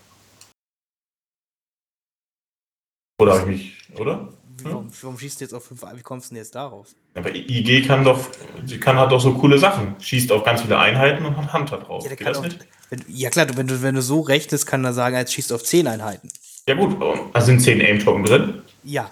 Oder 3.20 3.40
habe 3.40 3.52
ich 3.52 3.76
mich, 3.90 4.00
oder? 4.00 4.30
Warum, 4.64 4.90
warum, 5.02 5.20
schießt 5.20 5.42
du 5.42 5.46
jetzt 5.46 5.54
auf 5.54 5.66
5 5.66 5.82
Wie 5.96 6.02
kommst 6.02 6.30
du 6.30 6.36
denn 6.36 6.44
jetzt 6.44 6.56
darauf? 6.56 6.88
Aber 7.14 7.34
IG 7.34 7.82
kann 7.82 8.04
doch, 8.04 8.20
sie 8.66 8.80
kann 8.80 8.98
halt 8.98 9.12
doch 9.12 9.20
so 9.20 9.34
coole 9.34 9.58
Sachen. 9.58 9.96
Schießt 10.00 10.32
auf 10.32 10.44
ganz 10.44 10.62
viele 10.62 10.78
Einheiten 10.78 11.26
und 11.26 11.36
hat 11.36 11.54
Hunter 11.54 11.78
drauf. 11.80 12.06
Ja, 12.06 12.16
Geht 12.16 12.28
das 12.28 12.38
auch, 12.38 12.44
nicht? 12.44 12.66
Wenn, 12.90 13.04
ja 13.08 13.30
klar, 13.30 13.48
wenn 13.56 13.68
du, 13.68 13.82
wenn 13.82 13.96
du 13.96 14.02
so 14.02 14.22
rechnest, 14.22 14.68
kann 14.68 14.84
er 14.86 14.94
sagen, 14.94 15.16
jetzt 15.18 15.34
schießt 15.34 15.52
auf 15.52 15.64
10 15.64 15.88
Einheiten. 15.88 16.30
Ja 16.68 16.76
gut, 16.76 16.98
da 17.34 17.42
sind 17.42 17.60
10 17.60 17.82
Aim-Token 17.82 18.24
drin. 18.24 18.62
Ja. 18.84 19.12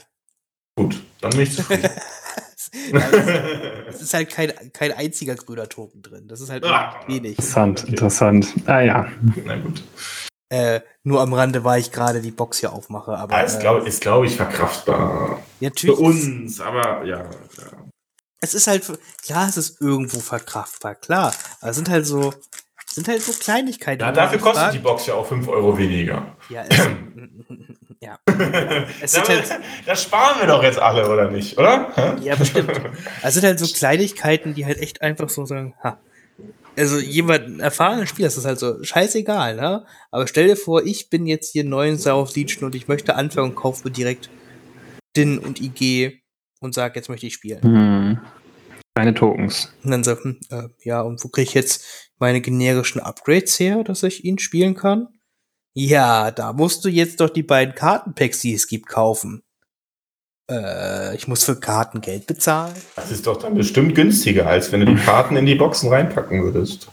Gut, 0.75 1.01
dann 1.21 1.31
bin 1.31 1.41
ich 1.41 1.55
zufrieden. 1.55 1.89
es 3.87 4.01
ist 4.01 4.13
halt 4.13 4.29
kein, 4.29 4.51
kein 4.73 4.91
einziger 4.91 5.35
grüner 5.35 5.69
Token 5.69 6.01
drin. 6.01 6.27
Das 6.27 6.41
ist 6.41 6.49
halt 6.49 6.65
ah, 6.65 7.01
wenig. 7.07 7.31
Interessant, 7.31 7.81
okay. 7.81 7.91
interessant. 7.91 8.47
Ah 8.65 8.81
ja. 8.81 9.07
Na 9.45 9.57
gut. 9.57 9.83
Äh, 10.53 10.81
nur 11.01 11.19
am 11.21 11.33
Rande, 11.33 11.63
weil 11.63 11.79
ich 11.79 11.91
gerade 11.91 12.21
die 12.21 12.29
Box 12.29 12.59
hier 12.59 12.73
aufmache. 12.73 13.17
Aber, 13.17 13.35
ja, 13.35 13.41
ist, 13.41 13.59
glaube 13.59 13.87
äh, 13.87 13.89
glaub 13.89 14.23
ich, 14.23 14.35
verkraftbar. 14.35 15.39
Ja, 15.59 15.71
Für 15.75 15.95
uns, 15.95 16.61
aber 16.61 17.03
ja, 17.05 17.21
ja. 17.23 17.27
Es 18.39 18.53
ist 18.53 18.67
halt, 18.67 18.83
klar, 19.25 19.49
es 19.49 19.57
ist 19.57 19.81
irgendwo 19.81 20.19
verkraftbar, 20.19 20.93
klar. 20.93 21.33
Aber 21.59 21.71
es 21.71 21.75
sind 21.75 21.89
halt 21.89 22.05
so, 22.05 22.35
sind 22.85 23.07
halt 23.07 23.23
so 23.23 23.31
Kleinigkeiten. 23.33 24.01
Ja, 24.01 24.11
dafür 24.11 24.37
kostet 24.37 24.61
fragt- 24.61 24.73
die 24.75 24.79
Box 24.79 25.07
ja 25.07 25.15
auch 25.15 25.25
5 25.25 25.47
Euro 25.47 25.75
weniger. 25.75 26.35
Ja, 26.49 26.65
es, 26.69 26.77
ja. 27.99 28.19
Es 29.01 29.13
sind 29.13 29.27
halt, 29.27 29.59
das 29.87 30.03
sparen 30.03 30.39
wir 30.39 30.47
doch 30.47 30.61
jetzt 30.61 30.77
alle, 30.77 31.09
oder 31.09 31.31
nicht? 31.31 31.57
Oder? 31.57 32.17
Ja, 32.21 32.35
bestimmt. 32.35 32.79
Es 33.23 33.33
sind 33.33 33.43
halt 33.43 33.57
so 33.57 33.65
Kleinigkeiten, 33.73 34.53
die 34.53 34.67
halt 34.67 34.77
echt 34.77 35.01
einfach 35.01 35.29
so 35.29 35.45
sagen, 35.47 35.73
ha. 35.83 35.97
Also 36.75 36.97
jemand, 36.99 37.45
ein 37.45 37.59
erfahrener 37.59 38.07
Spieler, 38.07 38.27
das 38.27 38.37
ist 38.37 38.45
halt 38.45 38.59
so 38.59 38.83
scheißegal, 38.83 39.55
ne? 39.55 39.85
Aber 40.11 40.27
stell 40.27 40.47
dir 40.47 40.55
vor, 40.55 40.83
ich 40.83 41.09
bin 41.09 41.27
jetzt 41.27 41.51
hier 41.51 41.63
neu 41.63 41.89
in 41.89 41.99
South 41.99 42.35
Legion 42.35 42.65
und 42.65 42.75
ich 42.75 42.87
möchte 42.87 43.15
anfangen 43.15 43.51
und 43.51 43.55
kaufe 43.55 43.87
mir 43.87 43.91
direkt 43.91 44.29
DIN 45.15 45.37
und 45.37 45.61
IG 45.61 46.21
und 46.59 46.73
sag, 46.73 46.95
jetzt 46.95 47.09
möchte 47.09 47.27
ich 47.27 47.33
spielen. 47.33 47.61
Hm. 47.61 48.19
Keine 48.95 49.13
Tokens. 49.13 49.73
Und 49.83 49.91
dann 49.91 50.03
sagt, 50.03 50.23
hm, 50.23 50.39
äh, 50.49 50.69
ja, 50.83 51.01
und 51.01 51.23
wo 51.23 51.27
kriege 51.27 51.47
ich 51.47 51.53
jetzt 51.53 52.11
meine 52.19 52.41
generischen 52.41 53.01
Upgrades 53.01 53.59
her, 53.59 53.83
dass 53.83 54.03
ich 54.03 54.23
ihn 54.23 54.39
spielen 54.39 54.75
kann? 54.75 55.07
Ja, 55.75 56.31
da 56.31 56.53
musst 56.53 56.85
du 56.85 56.89
jetzt 56.89 57.19
doch 57.19 57.29
die 57.29 57.43
beiden 57.43 57.73
Kartenpacks, 57.73 58.39
die 58.41 58.53
es 58.53 58.67
gibt, 58.67 58.87
kaufen. 58.87 59.43
Äh, 60.53 61.15
ich 61.15 61.27
muss 61.27 61.43
für 61.43 61.59
Karten 61.59 62.01
Geld 62.01 62.27
bezahlen. 62.27 62.73
Das 62.95 63.11
ist 63.11 63.25
doch 63.27 63.37
dann 63.41 63.55
bestimmt 63.55 63.95
günstiger, 63.95 64.47
als 64.47 64.71
wenn 64.71 64.81
du 64.81 64.85
die 64.95 65.01
Karten 65.01 65.35
in 65.35 65.45
die 65.45 65.55
Boxen 65.55 65.89
reinpacken 65.89 66.43
würdest. 66.43 66.89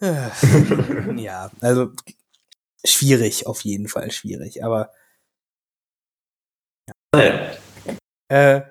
Äh, 0.00 0.28
ja, 1.16 1.50
also 1.60 1.90
schwierig, 2.84 3.46
auf 3.46 3.60
jeden 3.62 3.88
Fall 3.88 4.10
schwierig. 4.10 4.64
Aber 4.64 4.90
Naja. 7.14 7.52
äh, 8.28 8.62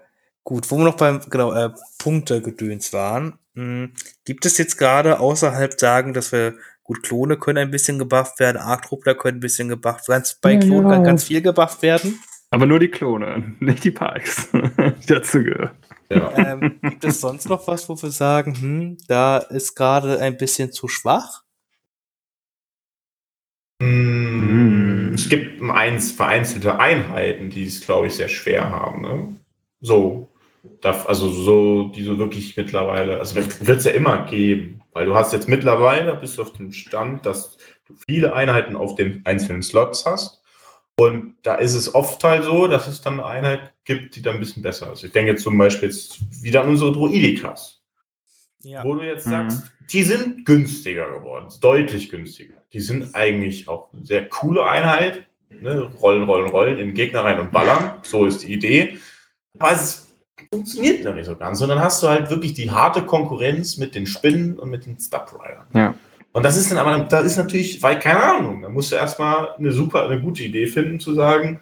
gut, 0.43 0.69
wo 0.71 0.77
wir 0.77 0.85
noch 0.85 0.97
beim 0.97 1.21
genau 1.29 1.53
äh, 1.53 1.69
Punktegedöns 1.99 2.91
waren, 2.93 3.39
mh, 3.53 3.89
gibt 4.25 4.45
es 4.45 4.57
jetzt 4.57 4.77
gerade 4.77 5.19
außerhalb 5.19 5.79
sagen, 5.79 6.13
dass 6.13 6.31
wir 6.31 6.55
gut 6.83 7.03
Klone 7.03 7.37
können 7.37 7.59
ein 7.59 7.71
bisschen 7.71 7.99
gebufft 7.99 8.39
werden, 8.39 8.57
Arktruppler 8.57 9.15
können 9.15 9.37
ein 9.37 9.41
bisschen 9.41 9.69
gebufft 9.69 10.09
werden, 10.09 10.23
ganz, 10.23 10.35
bei 10.35 10.53
Ja, 10.53 10.59
Klonen 10.59 10.89
ja. 10.89 10.95
kann 10.95 11.03
ganz 11.03 11.23
viel 11.25 11.41
gebufft 11.41 11.81
werden. 11.83 12.19
Aber 12.51 12.65
nur 12.65 12.79
die 12.79 12.89
Klone, 12.89 13.55
nicht 13.59 13.83
die 13.83 13.91
Pikes. 13.91 14.49
die 14.53 15.07
dazu 15.07 15.43
gehören. 15.43 15.71
Ja. 16.09 16.37
ähm, 16.37 16.79
gibt 16.81 17.05
es 17.05 17.21
sonst 17.21 17.47
noch 17.47 17.65
was, 17.67 17.87
wo 17.87 17.99
wir 18.01 18.11
sagen, 18.11 18.53
hm, 18.53 18.97
da 19.07 19.37
ist 19.37 19.75
gerade 19.75 20.19
ein 20.19 20.35
bisschen 20.35 20.73
zu 20.73 20.89
schwach? 20.89 21.43
Mm, 23.81 25.13
Es 25.13 25.29
gibt 25.29 25.61
eins, 25.61 26.11
vereinzelte 26.11 26.77
Einheiten, 26.79 27.49
die 27.49 27.65
es, 27.65 27.81
glaube 27.81 28.07
ich, 28.07 28.15
sehr 28.15 28.27
schwer 28.27 28.69
haben. 28.69 29.01
Ne? 29.01 29.35
So, 29.79 30.29
also 30.83 31.29
so, 31.29 31.87
die 31.89 32.03
so 32.03 32.17
wirklich 32.17 32.55
mittlerweile, 32.57 33.19
also 33.19 33.35
wird 33.35 33.69
es 33.69 33.85
ja 33.85 33.91
immer 33.91 34.25
geben, 34.25 34.81
weil 34.91 35.05
du 35.05 35.15
hast 35.15 35.31
jetzt 35.31 35.47
mittlerweile, 35.47 36.15
bist 36.15 36.37
du 36.37 36.41
auf 36.41 36.53
dem 36.53 36.73
Stand, 36.73 37.25
dass 37.25 37.57
du 37.87 37.95
viele 38.07 38.33
Einheiten 38.33 38.75
auf 38.75 38.95
den 38.95 39.25
einzelnen 39.25 39.63
Slots 39.63 40.05
hast. 40.05 40.40
Und 40.99 41.35
da 41.43 41.55
ist 41.55 41.73
es 41.73 41.93
oft 41.95 42.23
halt 42.23 42.43
so, 42.43 42.67
dass 42.67 42.87
es 42.87 43.01
dann 43.01 43.13
eine 43.19 43.25
Einheit 43.25 43.73
gibt, 43.85 44.15
die 44.15 44.21
dann 44.21 44.35
ein 44.35 44.39
bisschen 44.39 44.61
besser 44.61 44.91
ist. 44.93 45.03
Ich 45.03 45.11
denke 45.11 45.31
jetzt 45.31 45.43
zum 45.43 45.57
Beispiel 45.57 45.89
jetzt 45.89 46.19
wieder 46.43 46.61
an 46.61 46.69
unsere 46.69 46.91
Druidikas. 46.91 47.81
Ja. 48.63 48.83
Wo 48.83 48.93
du 48.93 49.01
jetzt 49.05 49.25
Mhm. 49.25 49.31
sagst, 49.31 49.63
die 49.91 50.03
sind 50.03 50.45
günstiger 50.45 51.09
geworden, 51.11 51.47
deutlich 51.61 52.09
günstiger. 52.09 52.53
Die 52.73 52.79
sind 52.79 53.15
eigentlich 53.15 53.67
auch 53.67 53.91
eine 53.93 54.05
sehr 54.05 54.29
coole 54.29 54.63
Einheit. 54.63 55.25
Ne? 55.49 55.91
Rollen, 56.01 56.23
rollen, 56.23 56.49
rollen, 56.49 56.77
in 56.77 56.87
den 56.89 56.93
Gegner 56.93 57.23
rein 57.23 57.39
und 57.39 57.51
ballern. 57.51 57.95
So 58.03 58.25
ist 58.25 58.43
die 58.43 58.53
Idee. 58.53 58.99
Aber 59.57 59.71
es 59.73 60.13
funktioniert 60.53 61.03
noch 61.03 61.15
nicht 61.15 61.25
so 61.25 61.35
ganz. 61.35 61.59
Und 61.61 61.69
dann 61.69 61.79
hast 61.79 62.03
du 62.03 62.07
halt 62.07 62.29
wirklich 62.29 62.53
die 62.53 62.69
harte 62.69 63.01
Konkurrenz 63.01 63.77
mit 63.77 63.95
den 63.95 64.05
Spinnen 64.05 64.59
und 64.59 64.69
mit 64.69 64.85
den 64.85 64.97
Stubridern. 64.99 65.65
Ja. 65.73 65.95
Und 66.33 66.43
das 66.43 66.57
ist 66.57 66.71
dann 66.71 66.77
aber, 66.77 66.99
das 67.03 67.25
ist 67.25 67.37
natürlich, 67.37 67.81
weil, 67.83 67.99
keine 67.99 68.23
Ahnung, 68.23 68.61
da 68.61 68.69
musst 68.69 68.91
du 68.91 68.95
erstmal 68.95 69.53
eine 69.55 69.71
super, 69.71 70.05
eine 70.05 70.21
gute 70.21 70.43
Idee 70.43 70.67
finden, 70.67 70.99
zu 70.99 71.13
sagen, 71.13 71.59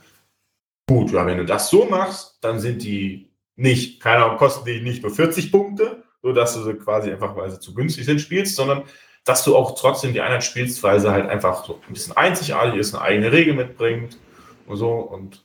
gut, 0.87 1.11
ja, 1.11 1.25
wenn 1.25 1.37
du 1.37 1.45
das 1.45 1.69
so 1.69 1.85
machst, 1.85 2.37
dann 2.41 2.59
sind 2.59 2.83
die 2.83 3.31
nicht, 3.55 4.01
keine 4.01 4.25
Ahnung, 4.25 4.37
kosten 4.37 4.65
die 4.65 4.81
nicht 4.81 5.01
nur 5.03 5.11
40 5.11 5.51
Punkte, 5.51 6.03
so 6.21 6.33
dass 6.33 6.53
du 6.53 6.63
sie 6.63 6.75
quasi 6.75 7.11
einfach, 7.11 7.35
weil 7.35 7.49
sie 7.49 7.59
zu 7.59 7.73
günstig 7.73 8.05
sind, 8.05 8.21
spielst, 8.21 8.55
sondern 8.55 8.83
dass 9.25 9.43
du 9.43 9.55
auch 9.55 9.75
trotzdem 9.75 10.13
die 10.13 10.21
Einheit 10.21 10.43
spielst, 10.43 10.81
weil 10.83 10.99
sie 10.99 11.11
halt 11.11 11.29
einfach 11.29 11.65
so 11.65 11.79
ein 11.87 11.93
bisschen 11.93 12.15
einzigartig 12.15 12.79
ist, 12.79 12.93
eine 12.93 13.03
eigene 13.03 13.31
Regel 13.31 13.53
mitbringt 13.53 14.17
und 14.65 14.77
so. 14.77 14.91
Und 14.91 15.43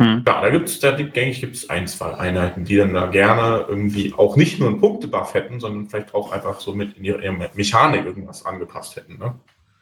Hm. 0.00 0.24
ja, 0.26 0.40
da 0.40 0.48
gibt 0.48 0.68
es, 0.70 0.80
da 0.80 0.92
denke 0.92 1.20
ich, 1.26 1.40
gibt 1.40 1.56
es 1.56 1.68
ein, 1.68 1.86
zwei 1.86 2.14
Einheiten, 2.14 2.64
die 2.64 2.76
dann 2.76 2.94
da 2.94 3.06
gerne 3.08 3.66
irgendwie 3.68 4.14
auch 4.16 4.34
nicht 4.34 4.58
nur 4.58 4.70
einen 4.70 4.80
Punktebuff 4.80 5.34
hätten, 5.34 5.60
sondern 5.60 5.88
vielleicht 5.88 6.14
auch 6.14 6.32
einfach 6.32 6.58
so 6.58 6.74
mit 6.74 6.96
in 6.96 7.04
ihre, 7.04 7.22
ihre 7.22 7.50
Mechanik 7.54 8.06
irgendwas 8.06 8.46
angepasst 8.46 8.96
hätten. 8.96 9.18
Ne? 9.18 9.34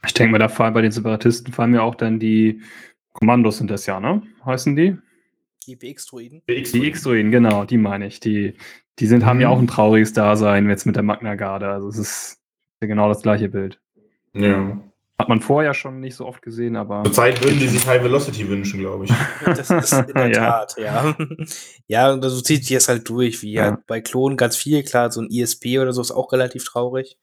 Ich 0.05 0.15
denke 0.15 0.32
mal, 0.32 0.39
da 0.39 0.49
fallen 0.49 0.74
bei 0.74 0.82
den 0.82 0.90
Separatisten 0.90 1.53
fallen 1.53 1.70
mir 1.70 1.85
auch 1.85 1.95
dann 1.95 2.19
die 2.19 2.61
Kommandos 3.12 3.59
sind 3.59 3.70
das 3.70 3.86
ja, 3.86 4.01
ne? 4.01 4.23
Heißen 4.45 4.74
die? 4.74 4.97
GPX-Druiden. 5.66 6.43
Die 6.49 6.86
X-Druiden, 6.86 7.31
genau, 7.31 7.65
die 7.65 7.78
meine 7.78 8.07
ich. 8.07 8.20
Die, 8.20 8.55
die 8.99 9.07
sind, 9.07 9.24
haben 9.24 9.40
ja 9.40 9.49
Mhm. 9.49 9.55
auch 9.55 9.59
ein 9.61 9.66
trauriges 9.69 10.12
Dasein 10.12 10.69
jetzt 10.69 10.86
mit 10.86 10.97
der 10.97 11.03
Magna 11.03 11.35
Garde. 11.35 11.69
Also 11.69 11.89
es 11.89 11.99
ist 11.99 12.43
ja 12.81 12.86
genau 12.89 13.09
das 13.09 13.23
gleiche 13.23 13.49
Bild. 13.49 13.81
Ja. 14.35 14.78
Hat 15.20 15.28
man 15.28 15.40
vorher 15.40 15.74
schon 15.74 15.99
nicht 16.01 16.15
so 16.15 16.27
oft 16.27 16.43
gesehen, 16.43 16.77
aber. 16.77 17.03
Zurzeit 17.05 17.43
würden 17.43 17.59
die 17.59 17.66
sich 17.66 17.85
High 17.86 18.03
Velocity 18.05 18.49
wünschen, 18.49 18.78
glaube 18.81 19.05
ich. 19.07 19.12
Das 19.45 19.69
ist 19.69 19.93
in 19.93 20.15
der 20.15 20.28
Ja. 20.32 20.35
Tat, 20.65 20.77
ja. 20.78 21.16
ja, 21.89 22.12
und 22.12 22.23
so 22.23 22.40
zieht 22.40 22.65
sich 22.65 22.77
das 22.77 22.89
halt 22.89 23.09
durch, 23.09 23.43
wie 23.43 23.53
Ja. 23.55 23.65
halt 23.65 23.86
bei 23.86 24.01
Klonen 24.01 24.36
ganz 24.36 24.57
viel. 24.57 24.82
Klar, 24.85 25.11
so 25.11 25.20
ein 25.20 25.28
ISP 25.28 25.78
oder 25.81 25.93
so 25.93 26.01
ist 26.01 26.12
auch 26.12 26.32
relativ 26.32 26.65
traurig. 26.65 27.19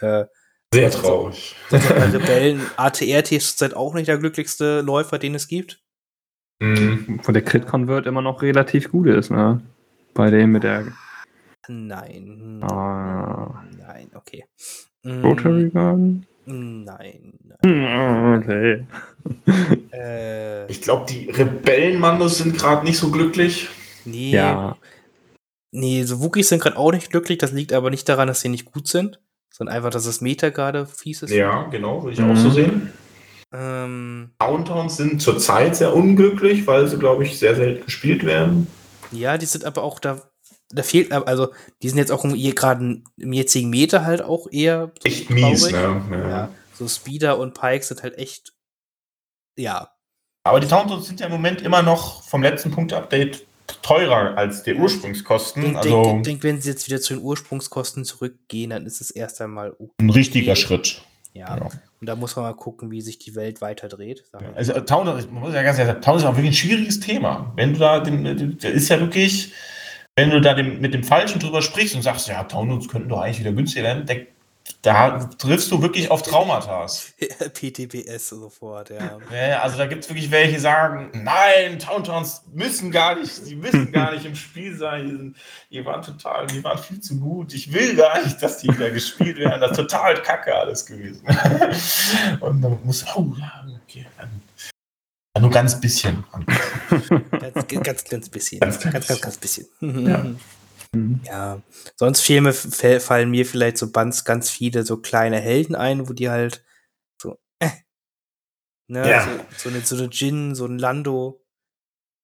Äh, 0.00 0.26
Sehr 0.74 0.90
traurig. 0.90 1.56
bei 1.70 1.78
Rebellen, 1.78 2.60
ATRT 2.76 3.32
ist 3.32 3.58
zurzeit 3.58 3.74
auch 3.74 3.94
nicht 3.94 4.08
der 4.08 4.18
glücklichste 4.18 4.82
Läufer, 4.82 5.18
den 5.18 5.34
es 5.34 5.48
gibt. 5.48 5.80
Mhm. 6.60 7.20
Wo 7.22 7.32
der 7.32 7.42
Crit-Convert 7.42 8.06
immer 8.06 8.20
noch 8.20 8.42
relativ 8.42 8.90
gut 8.90 9.06
ist, 9.06 9.30
ne? 9.30 9.62
Bei 10.12 10.30
dem 10.30 10.52
mit 10.52 10.64
der 10.64 10.84
Nein. 11.68 12.62
Ah. 12.62 13.62
Nein, 13.78 14.10
okay. 14.14 14.44
Mm, 15.02 15.20
Rotary 15.24 15.70
Gun. 15.70 16.26
Nein, 16.48 17.32
nein. 17.44 17.58
Hm, 17.64 18.42
Okay. 18.42 18.86
Äh, 19.92 20.66
Ich 20.70 20.80
glaube, 20.82 21.06
die 21.08 21.28
Rebellenmandos 21.30 22.38
sind 22.38 22.56
gerade 22.56 22.84
nicht 22.86 22.98
so 22.98 23.10
glücklich. 23.10 23.68
nee. 24.04 24.32
Ja. 24.32 24.76
Nee, 25.70 26.02
so 26.04 26.20
Wookies 26.22 26.48
sind 26.48 26.62
gerade 26.62 26.78
auch 26.78 26.92
nicht 26.92 27.10
glücklich. 27.10 27.36
Das 27.38 27.52
liegt 27.52 27.72
aber 27.74 27.90
nicht 27.90 28.08
daran, 28.08 28.26
dass 28.28 28.40
sie 28.40 28.48
nicht 28.48 28.64
gut 28.64 28.88
sind, 28.88 29.20
sondern 29.52 29.76
einfach, 29.76 29.90
dass 29.90 30.04
das 30.04 30.20
Meta 30.22 30.48
gerade 30.48 30.86
fies 30.86 31.22
ist. 31.22 31.30
Ja, 31.30 31.64
genau, 31.64 32.02
würde 32.02 32.14
ich 32.14 32.20
Mhm. 32.20 32.30
auch 32.30 32.36
so 32.36 32.48
sehen. 32.50 32.90
Ähm, 33.52 34.30
Downtowns 34.38 34.96
sind 34.96 35.20
zurzeit 35.20 35.76
sehr 35.76 35.94
unglücklich, 35.94 36.66
weil 36.66 36.86
sie, 36.86 36.98
glaube 36.98 37.24
ich, 37.24 37.38
sehr 37.38 37.54
selten 37.54 37.84
gespielt 37.84 38.24
werden. 38.24 38.66
ja, 39.10 39.36
die 39.38 39.46
sind 39.46 39.64
aber 39.64 39.82
auch 39.82 39.98
da. 40.00 40.27
Da 40.70 40.82
fehlt, 40.82 41.12
also, 41.12 41.52
die 41.82 41.88
sind 41.88 41.98
jetzt 41.98 42.12
auch 42.12 42.22
gerade 42.22 43.02
im 43.16 43.32
jetzigen 43.32 43.70
Meter 43.70 44.04
halt 44.04 44.20
auch 44.20 44.46
eher 44.50 44.92
so 44.98 45.04
Echt 45.04 45.30
mies, 45.30 45.68
traurig. 45.68 46.08
ne? 46.10 46.18
Ja. 46.18 46.28
Ja, 46.28 46.48
so 46.74 46.86
Speeder 46.88 47.38
und 47.38 47.54
Pikes 47.54 47.88
sind 47.88 48.02
halt 48.02 48.18
echt, 48.18 48.52
ja, 49.56 49.90
Aber 50.44 50.60
die 50.60 50.68
Downtowns 50.68 51.06
sind 51.06 51.20
ja 51.20 51.26
im 51.26 51.32
Moment 51.32 51.62
immer 51.62 51.82
noch 51.82 52.22
vom 52.22 52.42
letzten 52.42 52.70
Punkt-Update 52.70 53.46
teurer 53.82 54.36
als 54.36 54.62
die 54.62 54.74
Ursprungskosten. 54.74 55.62
denk, 55.62 55.76
also 55.76 56.02
denk, 56.04 56.24
denk, 56.24 56.42
wenn 56.42 56.60
sie 56.60 56.70
jetzt 56.70 56.86
wieder 56.86 57.00
zu 57.00 57.14
den 57.14 57.22
Ursprungskosten 57.22 58.04
zurückgehen, 58.04 58.70
dann 58.70 58.86
ist 58.86 59.00
es 59.00 59.10
erst 59.10 59.40
einmal 59.40 59.72
okay. 59.78 59.92
ein 60.00 60.10
richtiger 60.10 60.56
Schritt. 60.56 61.02
Ja. 61.34 61.56
Ja. 61.56 61.68
Und 62.00 62.06
da 62.06 62.16
muss 62.16 62.36
man 62.36 62.44
mal 62.44 62.54
gucken, 62.54 62.90
wie 62.90 63.00
sich 63.00 63.18
die 63.18 63.34
Welt 63.34 63.60
weiter 63.60 63.88
dreht. 63.88 64.24
Also 64.54 64.72
Town, 64.80 65.06
man 65.06 65.32
muss 65.32 65.54
ja 65.54 65.62
ganz 65.62 65.78
ehrlich 65.78 65.92
sagen, 65.92 66.02
Town 66.02 66.16
ist 66.16 66.24
auch 66.24 66.36
wirklich 66.36 66.50
ein 66.50 66.54
schwieriges 66.54 67.00
Thema. 67.00 67.52
Wenn 67.56 67.74
du 67.74 67.80
da, 67.80 68.00
den, 68.00 68.58
der 68.58 68.72
ist 68.72 68.88
ja 68.88 68.98
wirklich, 69.00 69.52
wenn 70.18 70.30
du 70.30 70.40
da 70.40 70.52
dem, 70.52 70.80
mit 70.80 70.92
dem 70.94 71.04
Falschen 71.04 71.38
drüber 71.38 71.62
sprichst 71.62 71.94
und 71.94 72.02
sagst, 72.02 72.26
ja, 72.26 72.42
Townlands 72.42 72.88
könnten 72.88 73.08
doch 73.08 73.20
eigentlich 73.20 73.38
wieder 73.38 73.52
günstiger 73.52 73.84
werden, 73.84 74.04
der, 74.04 74.26
da 74.82 75.16
triffst 75.38 75.70
du 75.70 75.80
wirklich 75.80 76.10
auf 76.10 76.22
Traumata. 76.22 76.86
PTPS 77.54 78.30
sofort, 78.30 78.90
ja. 78.90 79.18
Ja, 79.32 79.60
also 79.60 79.78
da 79.78 79.86
gibt 79.86 80.02
es 80.02 80.10
wirklich 80.10 80.32
welche, 80.32 80.54
die 80.54 80.58
sagen, 80.58 81.12
nein, 81.14 81.78
Towntowns 81.78 82.42
müssen 82.52 82.90
gar 82.90 83.14
nicht, 83.14 83.46
die 83.48 83.54
müssen 83.54 83.92
gar 83.92 84.12
nicht 84.12 84.26
im 84.26 84.34
Spiel 84.34 84.76
sein, 84.76 85.36
die, 85.70 85.84
waren 85.84 86.02
total, 86.02 86.48
die 86.48 86.64
waren 86.64 86.78
viel 86.78 86.98
zu 86.98 87.20
gut, 87.20 87.54
ich 87.54 87.72
will 87.72 87.94
gar 87.94 88.20
nicht, 88.20 88.42
dass 88.42 88.58
die 88.58 88.72
wieder 88.72 88.90
gespielt 88.90 89.38
werden, 89.38 89.60
das 89.60 89.70
ist 89.70 89.76
total 89.76 90.20
kacke 90.20 90.52
alles 90.52 90.84
gewesen. 90.84 91.22
Und 92.40 92.60
dann 92.60 92.76
muss, 92.82 93.06
oh 93.14 93.32
ja, 93.38 93.64
okay, 93.84 94.04
dann, 94.18 94.42
dann 95.38 95.42
nur 95.42 95.50
ganz 95.50 95.80
bisschen. 95.80 96.24
Ganz, 97.30 97.66
ganz, 97.68 98.04
ganz 98.04 98.28
bisschen. 98.28 98.60
Ganz 98.60 98.80
Ganz, 98.80 99.06
ganz, 99.08 99.20
ganz, 99.20 99.36
bisschen. 99.38 99.66
Ja. 99.80 100.24
Mhm. 100.92 101.20
Ja. 101.24 101.60
Sonst 101.96 102.22
fäll- 102.24 103.00
fallen 103.00 103.30
mir 103.30 103.44
vielleicht 103.46 103.78
so 103.78 103.90
ganz, 103.90 104.24
ganz 104.24 104.50
viele 104.50 104.84
so 104.84 104.96
kleine 104.96 105.38
Helden 105.40 105.74
ein, 105.74 106.08
wo 106.08 106.12
die 106.12 106.30
halt 106.30 106.64
so, 107.20 107.36
äh, 107.60 107.68
ne, 108.88 109.08
Ja. 109.08 109.24
so, 109.24 109.30
so 109.56 109.68
eine, 109.68 109.80
so 109.84 109.96
eine 109.96 110.06
Jin, 110.06 110.54
so 110.54 110.64
ein 110.66 110.78
Lando. 110.78 111.44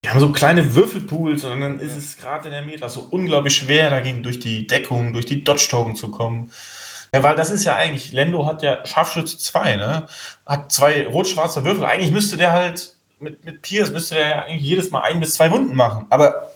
Die 0.04 0.08
haben 0.10 0.20
so 0.20 0.32
kleine 0.32 0.74
Würfelpools 0.74 1.44
und 1.44 1.60
dann 1.60 1.78
ist 1.80 1.96
es 1.96 2.16
gerade 2.16 2.48
in 2.48 2.52
der 2.52 2.62
Meta 2.62 2.88
so 2.88 3.00
unglaublich 3.10 3.54
schwer, 3.56 3.90
dagegen 3.90 4.22
durch 4.22 4.38
die 4.38 4.66
Deckung, 4.66 5.12
durch 5.12 5.26
die 5.26 5.44
Dodge-Token 5.44 5.94
zu 5.96 6.10
kommen. 6.10 6.50
Ja, 7.14 7.22
weil 7.22 7.36
das 7.36 7.50
ist 7.50 7.64
ja 7.64 7.76
eigentlich, 7.76 8.12
Lendo 8.12 8.44
hat 8.44 8.62
ja 8.62 8.84
Scharfschütze 8.84 9.38
2, 9.38 9.76
ne? 9.76 10.06
Hat 10.46 10.72
zwei 10.72 11.06
rot-schwarze 11.06 11.64
Würfel. 11.64 11.84
Eigentlich 11.84 12.10
müsste 12.10 12.36
der 12.36 12.52
halt, 12.52 12.93
mit, 13.24 13.44
mit 13.44 13.62
Pierce 13.62 13.90
müsste 13.90 14.14
der 14.14 14.28
ja 14.28 14.42
eigentlich 14.44 14.62
jedes 14.62 14.90
Mal 14.90 15.00
ein 15.00 15.20
bis 15.20 15.34
zwei 15.34 15.50
Wunden 15.50 15.74
machen. 15.74 16.06
Aber 16.10 16.52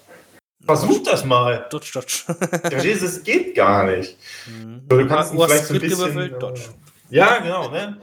versuch 0.64 1.02
das 1.02 1.24
mal. 1.24 1.66
Dodge, 1.70 1.90
Dodge. 1.94 2.24
Verstehst 2.70 3.02
es 3.02 3.22
geht 3.24 3.54
gar 3.54 3.84
nicht. 3.84 4.16
Mhm. 4.46 4.82
So, 4.88 4.98
du 4.98 5.06
kannst 5.08 5.32
Du 5.32 5.44
vielleicht 5.44 5.66
so 5.66 5.74
ein 5.74 5.80
bisschen. 5.80 6.38
Dodge. 6.38 6.62
Ja, 7.10 7.38
genau, 7.38 7.70
ne? 7.70 7.96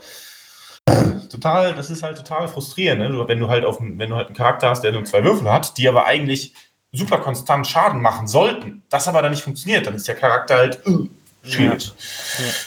Total, 1.30 1.74
das 1.74 1.90
ist 1.90 2.04
halt 2.04 2.18
total 2.18 2.48
frustrierend, 2.48 3.02
ne? 3.02 3.10
Du, 3.10 3.28
wenn 3.28 3.40
du 3.40 3.48
halt 3.48 3.66
auf 3.66 3.80
wenn 3.80 4.10
du 4.10 4.16
halt 4.16 4.28
einen 4.28 4.36
Charakter 4.36 4.70
hast, 4.70 4.84
der 4.84 4.92
nur 4.92 5.06
zwei 5.06 5.24
Würfel 5.24 5.52
hat, 5.52 5.78
die 5.78 5.88
aber 5.88 6.06
eigentlich 6.06 6.54
super 6.92 7.20
konstant 7.20 7.68
Schaden 7.68 8.02
machen 8.02 8.28
sollten, 8.28 8.84
das 8.90 9.08
aber 9.08 9.22
dann 9.22 9.32
nicht 9.32 9.44
funktioniert, 9.44 9.86
dann 9.86 9.96
ist 9.96 10.08
der 10.08 10.16
Charakter 10.16 10.56
halt 10.56 10.86
uh, 10.88 11.08
schwierig. 11.44 11.92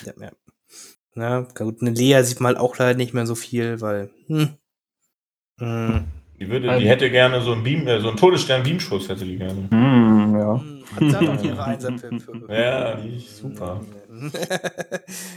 Ja, 0.05 0.13
ja, 0.13 0.25
ja. 0.27 0.31
Na, 1.15 1.41
gut, 1.41 1.81
eine 1.81 1.91
Lea 1.91 2.23
sieht 2.23 2.41
man 2.41 2.55
halt 2.55 2.61
auch 2.63 2.77
leider 2.79 2.97
nicht 2.97 3.15
mehr 3.15 3.27
so 3.27 3.35
viel, 3.35 3.81
weil. 3.81 4.11
Hm. 4.27 4.57
Hm. 5.59 6.05
Die, 6.41 6.49
würde, 6.49 6.69
Also- 6.71 6.81
die 6.81 6.89
hätte 6.89 7.11
gerne 7.11 7.41
so 7.41 7.53
einen 7.53 7.65
Beam, 7.65 7.87
äh, 7.89 8.01
so 8.01 8.09
einen 8.09 8.17
Todesstern-Beamschuss 8.17 9.09
hätte 9.09 9.25
die 9.25 9.37
gerne. 9.39 9.69
Hm, 9.71 10.37
ja. 10.39 10.61
Hat 10.95 11.21
sie 11.21 11.29
auch 11.29 11.43
ihre 11.45 11.65
Einser-Pip. 11.65 12.23
Ja, 12.49 12.95
die 12.95 13.19
super. 13.19 13.81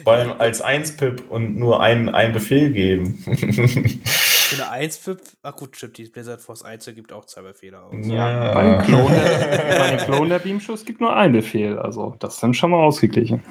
Vor 0.03 0.13
allem 0.13 0.33
als 0.37 0.63
1-Pip 0.63 1.23
und 1.29 1.57
nur 1.57 1.81
einen, 1.81 2.09
einen 2.09 2.33
Befehl 2.33 2.71
geben. 2.71 3.15
Für 3.17 4.63
eine 4.63 4.85
1-Pip, 4.87 5.19
ach 5.43 5.55
gut, 5.55 5.75
stimmt, 5.75 5.97
die 5.97 6.03
Blizzard 6.05 6.41
Force 6.41 6.63
1 6.63 6.85
gibt 6.95 7.11
auch 7.13 7.25
zwei 7.25 7.41
Befehle 7.41 7.81
aus. 7.81 7.93
ja. 8.03 8.53
Bei 8.53 8.63
den 8.63 8.81
Klon, 8.83 9.11
den 9.11 9.97
Klon 9.97 10.29
der 10.29 10.39
Beamschuss 10.39 10.85
gibt 10.85 11.01
nur 11.01 11.15
ein 11.15 11.31
Befehl. 11.33 11.77
Also, 11.79 12.15
das 12.19 12.35
ist 12.35 12.43
dann 12.43 12.53
schon 12.53 12.71
mal 12.71 12.83
ausgeglichen. 12.83 13.41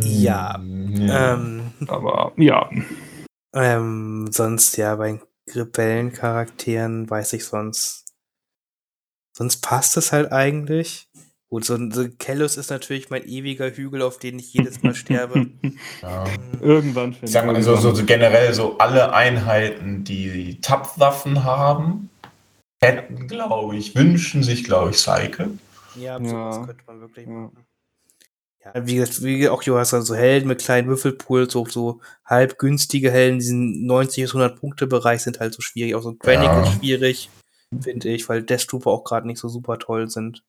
Ja. 0.00 0.60
ja. 0.94 1.34
Ähm, 1.34 1.62
Aber 1.88 2.32
ja. 2.36 2.68
ähm, 3.54 4.26
sonst 4.30 4.76
ja, 4.76 4.94
bei 4.94 5.18
Rebellencharakteren 5.54 7.08
weiß 7.08 7.32
ich 7.34 7.44
sonst. 7.44 8.04
Sonst 9.36 9.58
passt 9.58 9.96
es 9.96 10.12
halt 10.12 10.32
eigentlich. 10.32 11.08
Gut, 11.50 11.64
so 11.64 11.74
ein 11.74 11.90
so 11.92 12.06
Kellus 12.18 12.56
ist 12.56 12.70
natürlich 12.70 13.08
mein 13.08 13.26
ewiger 13.26 13.70
Hügel, 13.70 14.02
auf 14.02 14.18
den 14.18 14.38
ich 14.38 14.52
jedes 14.52 14.82
Mal 14.82 14.94
sterbe. 14.94 15.46
ja. 16.02 16.24
Irgendwann 16.60 17.16
Ich 17.22 17.30
sag 17.30 17.46
mal, 17.46 17.62
so, 17.62 17.76
so, 17.76 17.94
so 17.94 18.04
generell 18.04 18.52
so 18.52 18.76
alle 18.78 19.14
Einheiten, 19.14 20.04
die 20.04 20.60
Tapwaffen 20.60 21.44
haben, 21.44 22.10
hätten, 22.82 23.28
glaube 23.28 23.76
ich, 23.76 23.94
wünschen 23.94 24.42
sich, 24.42 24.64
glaube 24.64 24.90
ich, 24.90 24.96
Psyche. 24.96 25.50
Ja, 25.94 26.18
Ja. 26.18 26.24
sowas 26.24 26.66
könnte 26.66 26.84
man 26.86 27.00
wirklich 27.00 27.26
Ja. 27.26 27.32
machen. 27.32 27.67
Ja, 28.74 28.86
wie 28.86 28.96
gesagt, 28.96 29.22
wie 29.22 29.48
auch 29.48 29.62
Johannes 29.62 29.90
so 29.90 30.14
Helden 30.14 30.48
mit 30.48 30.62
kleinen 30.62 30.88
Würfelpools, 30.88 31.52
so, 31.52 31.64
so 31.66 32.00
halb 32.24 32.58
günstige 32.58 33.10
Helden, 33.10 33.38
diesen 33.38 33.86
90 33.86 34.24
bis 34.24 34.30
100 34.30 34.58
Punkte 34.60 34.86
Bereich 34.86 35.22
sind 35.22 35.40
halt 35.40 35.54
so 35.54 35.62
schwierig. 35.62 35.94
Auch 35.94 36.02
so 36.02 36.10
ein 36.10 36.18
Krennic 36.18 36.48
Ja. 36.48 36.62
ist 36.62 36.78
schwierig, 36.78 37.30
finde 37.80 38.08
ich, 38.08 38.28
weil 38.28 38.42
Death 38.42 38.68
Trooper 38.68 38.90
auch 38.90 39.04
gerade 39.04 39.26
nicht 39.26 39.38
so 39.38 39.48
super 39.48 39.78
toll 39.78 40.08
sind. 40.08 40.42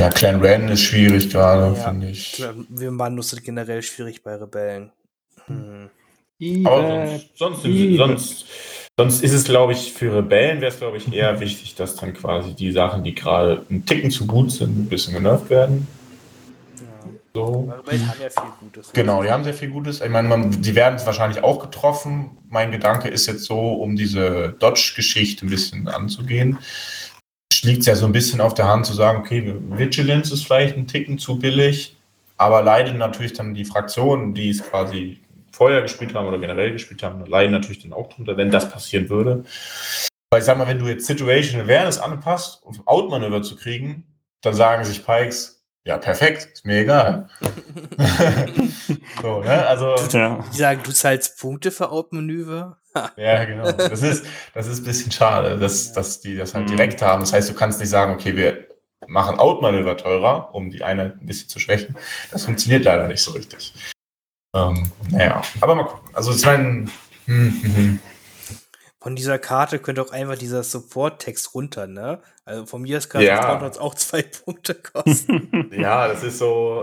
Ja, 0.00 0.10
Clan 0.10 0.40
Ren 0.40 0.68
ist 0.68 0.82
schwierig 0.82 1.30
gerade, 1.30 1.76
Ja. 1.76 1.88
finde 1.88 2.10
ich. 2.10 2.42
Wir 2.68 2.90
Manus 2.90 3.30
sind 3.30 3.44
generell 3.44 3.82
schwierig 3.82 4.22
bei 4.22 4.34
Rebellen. 4.36 4.92
Hm. 5.46 5.88
Aber 6.66 7.18
sonst, 7.34 7.62
sonst, 7.62 7.96
sonst, 7.96 8.44
sonst 8.98 9.22
ist 9.22 9.32
es, 9.32 9.44
glaube 9.44 9.72
ich, 9.72 9.94
für 9.94 10.14
Rebellen 10.14 10.60
wäre 10.60 10.70
es, 10.70 10.78
glaube 10.78 10.98
ich, 10.98 11.10
eher 11.10 11.40
wichtig, 11.40 11.74
dass 11.76 11.96
dann 11.96 12.12
quasi 12.12 12.52
die 12.52 12.72
Sachen, 12.72 13.02
die 13.04 13.14
gerade 13.14 13.64
einen 13.70 13.86
Ticken 13.86 14.10
zu 14.10 14.26
gut 14.26 14.52
sind, 14.52 14.78
ein 14.78 14.86
bisschen 14.86 15.14
genervt 15.14 15.48
werden. 15.48 15.88
So. 17.36 17.66
Weil 17.68 17.76
Rebellen 17.80 18.08
haben 18.08 18.20
ja 18.22 18.30
viel 18.30 18.52
Gutes. 18.60 18.92
Genau, 18.94 19.22
die 19.22 19.30
haben 19.30 19.44
sehr 19.44 19.52
viel 19.52 19.68
Gutes. 19.68 20.00
Ich 20.00 20.08
meine, 20.08 20.26
man, 20.26 20.62
die 20.62 20.74
werden 20.74 20.94
es 20.94 21.04
wahrscheinlich 21.04 21.44
auch 21.44 21.60
getroffen. 21.60 22.30
Mein 22.48 22.72
Gedanke 22.72 23.08
ist 23.08 23.26
jetzt 23.26 23.44
so, 23.44 23.74
um 23.74 23.94
diese 23.94 24.54
Dodge-Geschichte 24.58 25.44
ein 25.44 25.50
bisschen 25.50 25.86
anzugehen, 25.86 26.58
liegt 27.62 27.80
es 27.80 27.86
ja 27.86 27.94
so 27.94 28.06
ein 28.06 28.12
bisschen 28.12 28.40
auf 28.40 28.54
der 28.54 28.68
Hand 28.68 28.86
zu 28.86 28.94
sagen, 28.94 29.18
okay, 29.18 29.54
Vigilance 29.68 30.32
ist 30.32 30.46
vielleicht 30.46 30.78
ein 30.78 30.86
Ticken 30.86 31.18
zu 31.18 31.38
billig, 31.38 31.98
aber 32.38 32.62
leiden 32.62 32.96
natürlich 32.96 33.34
dann 33.34 33.52
die 33.52 33.66
Fraktionen, 33.66 34.32
die 34.32 34.48
es 34.48 34.62
quasi 34.62 35.20
vorher 35.52 35.82
gespielt 35.82 36.14
haben 36.14 36.26
oder 36.26 36.38
generell 36.38 36.72
gespielt 36.72 37.02
haben, 37.02 37.26
leiden 37.26 37.52
natürlich 37.52 37.82
dann 37.82 37.92
auch 37.92 38.08
drunter, 38.08 38.38
wenn 38.38 38.50
das 38.50 38.70
passieren 38.70 39.10
würde. 39.10 39.44
Weil 40.30 40.40
ich 40.40 40.46
sag 40.46 40.56
mal, 40.56 40.66
wenn 40.66 40.78
du 40.78 40.86
jetzt 40.86 41.06
Situation 41.06 41.60
Awareness 41.60 41.98
anpasst, 41.98 42.62
um 42.64 42.80
Outmanöver 42.86 43.42
zu 43.42 43.56
kriegen, 43.56 44.04
dann 44.40 44.54
sagen 44.54 44.84
sich 44.84 45.04
Pikes, 45.04 45.55
ja, 45.86 45.98
perfekt, 45.98 46.48
ist 46.52 46.64
mir 46.66 46.80
egal. 46.80 47.28
so, 49.22 49.40
ne? 49.40 49.66
Also, 49.66 49.94
Ja. 50.10 50.44
Die 50.52 50.56
sagen, 50.58 50.80
du 50.82 50.92
zahlst 50.92 51.38
Punkte 51.38 51.70
für 51.70 51.90
Outmanöver? 51.90 52.78
ja, 53.16 53.44
genau. 53.44 53.70
Das 53.70 54.02
ist, 54.02 54.26
das 54.52 54.66
ist 54.66 54.80
ein 54.80 54.84
bisschen 54.84 55.12
schade, 55.12 55.56
dass, 55.58 55.92
dass 55.92 56.20
die 56.20 56.36
das 56.36 56.54
halt 56.54 56.66
Mhm. 56.66 56.70
direkt 56.76 57.02
haben. 57.02 57.20
Das 57.20 57.32
heißt, 57.32 57.48
du 57.48 57.54
kannst 57.54 57.78
nicht 57.78 57.88
sagen, 57.90 58.12
okay, 58.14 58.36
wir 58.36 58.66
machen 59.06 59.38
Outmanöver 59.38 59.96
teurer, 59.96 60.52
um 60.54 60.70
die 60.70 60.82
eine 60.82 61.16
ein 61.20 61.26
bisschen 61.26 61.48
zu 61.48 61.60
schwächen. 61.60 61.96
Das 62.32 62.44
funktioniert 62.44 62.84
leider 62.84 63.06
nicht 63.06 63.22
so 63.22 63.30
richtig. 63.30 63.72
Ähm, 64.54 64.90
naja, 65.10 65.42
aber 65.60 65.74
mal 65.76 65.84
gucken. 65.84 66.10
Also, 66.14 66.32
ich 66.32 66.44
meine, 66.44 66.88
hm, 67.26 67.60
hm, 67.62 67.76
hm. 67.76 68.00
Von 69.06 69.14
dieser 69.14 69.38
Karte 69.38 69.78
könnte 69.78 70.02
auch 70.02 70.10
einfach 70.10 70.36
dieser 70.36 70.64
Support-Text 70.64 71.54
runter, 71.54 71.86
ne? 71.86 72.18
Also 72.44 72.66
von 72.66 72.82
mir 72.82 72.98
kann 72.98 73.22
Ja. 73.22 73.56
das 73.60 73.78
auch 73.78 73.94
zwei 73.94 74.22
Punkte 74.22 74.74
kosten. 74.74 75.70
Ja, 75.78 76.08
das 76.08 76.24
ist 76.24 76.38
so, 76.38 76.82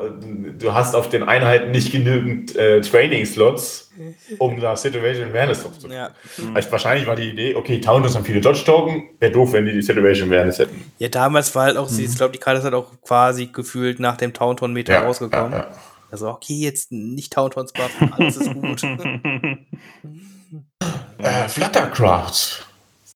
du 0.58 0.74
hast 0.74 0.96
auf 0.96 1.10
den 1.10 1.24
Einheiten 1.24 1.72
nicht 1.72 1.92
genügend 1.92 2.56
äh, 2.56 2.80
Training-Slots, 2.80 3.92
um 4.40 4.58
da 4.62 4.78
Situation 4.78 5.32
Awareness 5.32 5.64
drauf 5.64 5.78
zu 5.78 5.90
ja. 5.90 6.12
Vielleicht 6.22 6.72
Wahrscheinlich 6.72 7.08
war 7.08 7.18
die 7.18 7.30
Idee, 7.30 7.56
okay, 7.56 7.82
Towntons 7.82 8.16
haben 8.16 8.24
viele 8.24 8.40
Dodge-Token, 8.40 9.04
wäre 9.20 9.34
doof, 9.34 9.52
wenn 9.52 9.66
die 9.66 9.74
die 9.74 9.82
Situation 9.82 10.30
Awareness 10.30 10.60
hätten. 10.60 10.94
ja, 11.00 11.10
damals 11.10 11.54
war 11.56 11.66
halt 11.66 11.76
auch, 11.76 11.90
Mhm. 11.90 11.94
sie 11.94 12.06
ich 12.06 12.16
glaube, 12.16 12.32
die 12.32 12.40
Karte 12.40 12.60
ist 12.60 12.64
halt 12.64 12.74
auch 12.74 12.90
quasi 13.02 13.48
gefühlt 13.48 14.00
nach 14.00 14.16
dem 14.16 14.32
Taunton-Meter 14.34 14.98
rausgekommen. 15.00 15.52
Ja, 15.52 15.58
ja. 15.58 15.68
Also, 16.10 16.30
okay, 16.30 16.54
jetzt 16.54 16.90
nicht 16.94 17.34
Tauntons 17.34 17.74
buffen, 17.74 18.14
alles 18.14 18.38
ist 18.38 18.54
gut. 18.54 18.82
Äh, 21.18 21.48
Fluttercraft. 21.48 22.66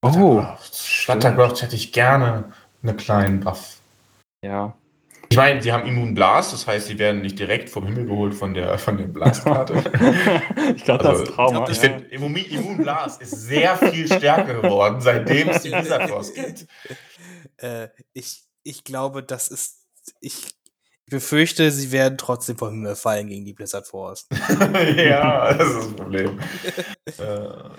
Oh, 0.01 0.09
Fluttercraft. 0.11 0.75
Fluttercraft 0.75 1.61
hätte 1.61 1.75
ich 1.75 1.91
gerne 1.91 2.53
einen 2.84 2.97
kleinen 2.97 3.39
Buff. 3.41 3.77
ja. 4.43 4.75
Ich 5.29 5.35
meine, 5.35 5.61
sie 5.61 5.73
haben 5.73 5.85
Immun 5.85 6.13
Blast, 6.13 6.53
das 6.53 6.67
heißt, 6.67 6.88
sie 6.88 6.97
werden 6.99 7.21
nicht 7.21 7.38
direkt 7.38 7.69
vom 7.69 7.85
Himmel 7.85 8.05
geholt 8.05 8.34
von 8.34 8.53
der, 8.53 8.77
von 8.79 8.95
der 8.97 9.07
Blastkarte. 9.07 9.73
ich 10.73 10.85
glaube, 10.85 11.03
das 11.03 11.19
Also, 11.19 11.23
ist 11.23 11.34
Trauma. 11.34 11.63
ich 11.65 11.71
ich 11.71 11.79
finde, 11.79 12.05
Immun, 12.05 12.35
Immun 12.38 12.77
Blast 12.77 13.21
ist 13.21 13.31
sehr 13.31 13.75
viel 13.75 14.07
stärker 14.07 14.61
geworden, 14.61 15.01
seitdem 15.01 15.49
es 15.49 15.63
die 15.63 15.71
Force 15.71 16.34
gibt. 16.34 16.65
äh, 17.57 17.89
ich, 18.13 18.45
ich 18.63 18.85
glaube, 18.85 19.21
das 19.21 19.49
ist. 19.49 19.85
Ich 20.21 20.56
befürchte, 21.09 21.71
sie 21.71 21.91
werden 21.91 22.17
trotzdem 22.17 22.57
vom 22.57 22.69
Himmel 22.71 22.95
fallen 22.95 23.27
gegen 23.27 23.45
die 23.45 23.53
Blizzard 23.53 23.88
Force. 23.88 24.27
ja, 24.97 25.53
das 25.53 25.69
ist 25.69 25.77
das 25.77 25.93
Problem. 25.93 26.39
äh, 27.05 27.11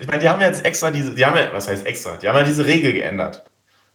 ich 0.01 0.07
meine, 0.07 0.21
die 0.21 0.29
haben 0.29 0.41
jetzt 0.41 0.65
extra 0.65 0.91
diese, 0.91 1.15
die 1.15 1.25
haben 1.25 1.37
ja, 1.37 1.53
was 1.53 1.69
heißt 1.69 1.87
extra? 1.87 2.17
Die 2.17 2.29
haben 2.29 2.37
ja 2.37 2.45
diese 2.45 2.65
Regel 2.65 2.93
geändert. 2.93 3.45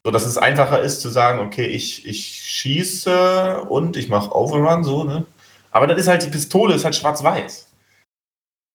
So 0.05 0.11
dass 0.11 0.26
es 0.26 0.38
einfacher 0.38 0.81
ist 0.81 1.01
zu 1.01 1.10
sagen, 1.10 1.39
okay, 1.39 1.65
ich, 1.65 2.05
ich 2.05 2.26
schieße 2.26 3.61
und 3.61 3.95
ich 3.95 4.10
mache 4.10 4.35
Overrun, 4.35 4.84
so, 4.84 5.03
ne? 5.05 5.26
Aber 5.72 5.88
dann 5.88 5.97
ist 5.97 6.07
halt 6.07 6.23
die 6.23 6.30
Pistole, 6.30 6.76
ist 6.76 6.85
halt 6.85 6.95
schwarz-weiß. 6.95 7.69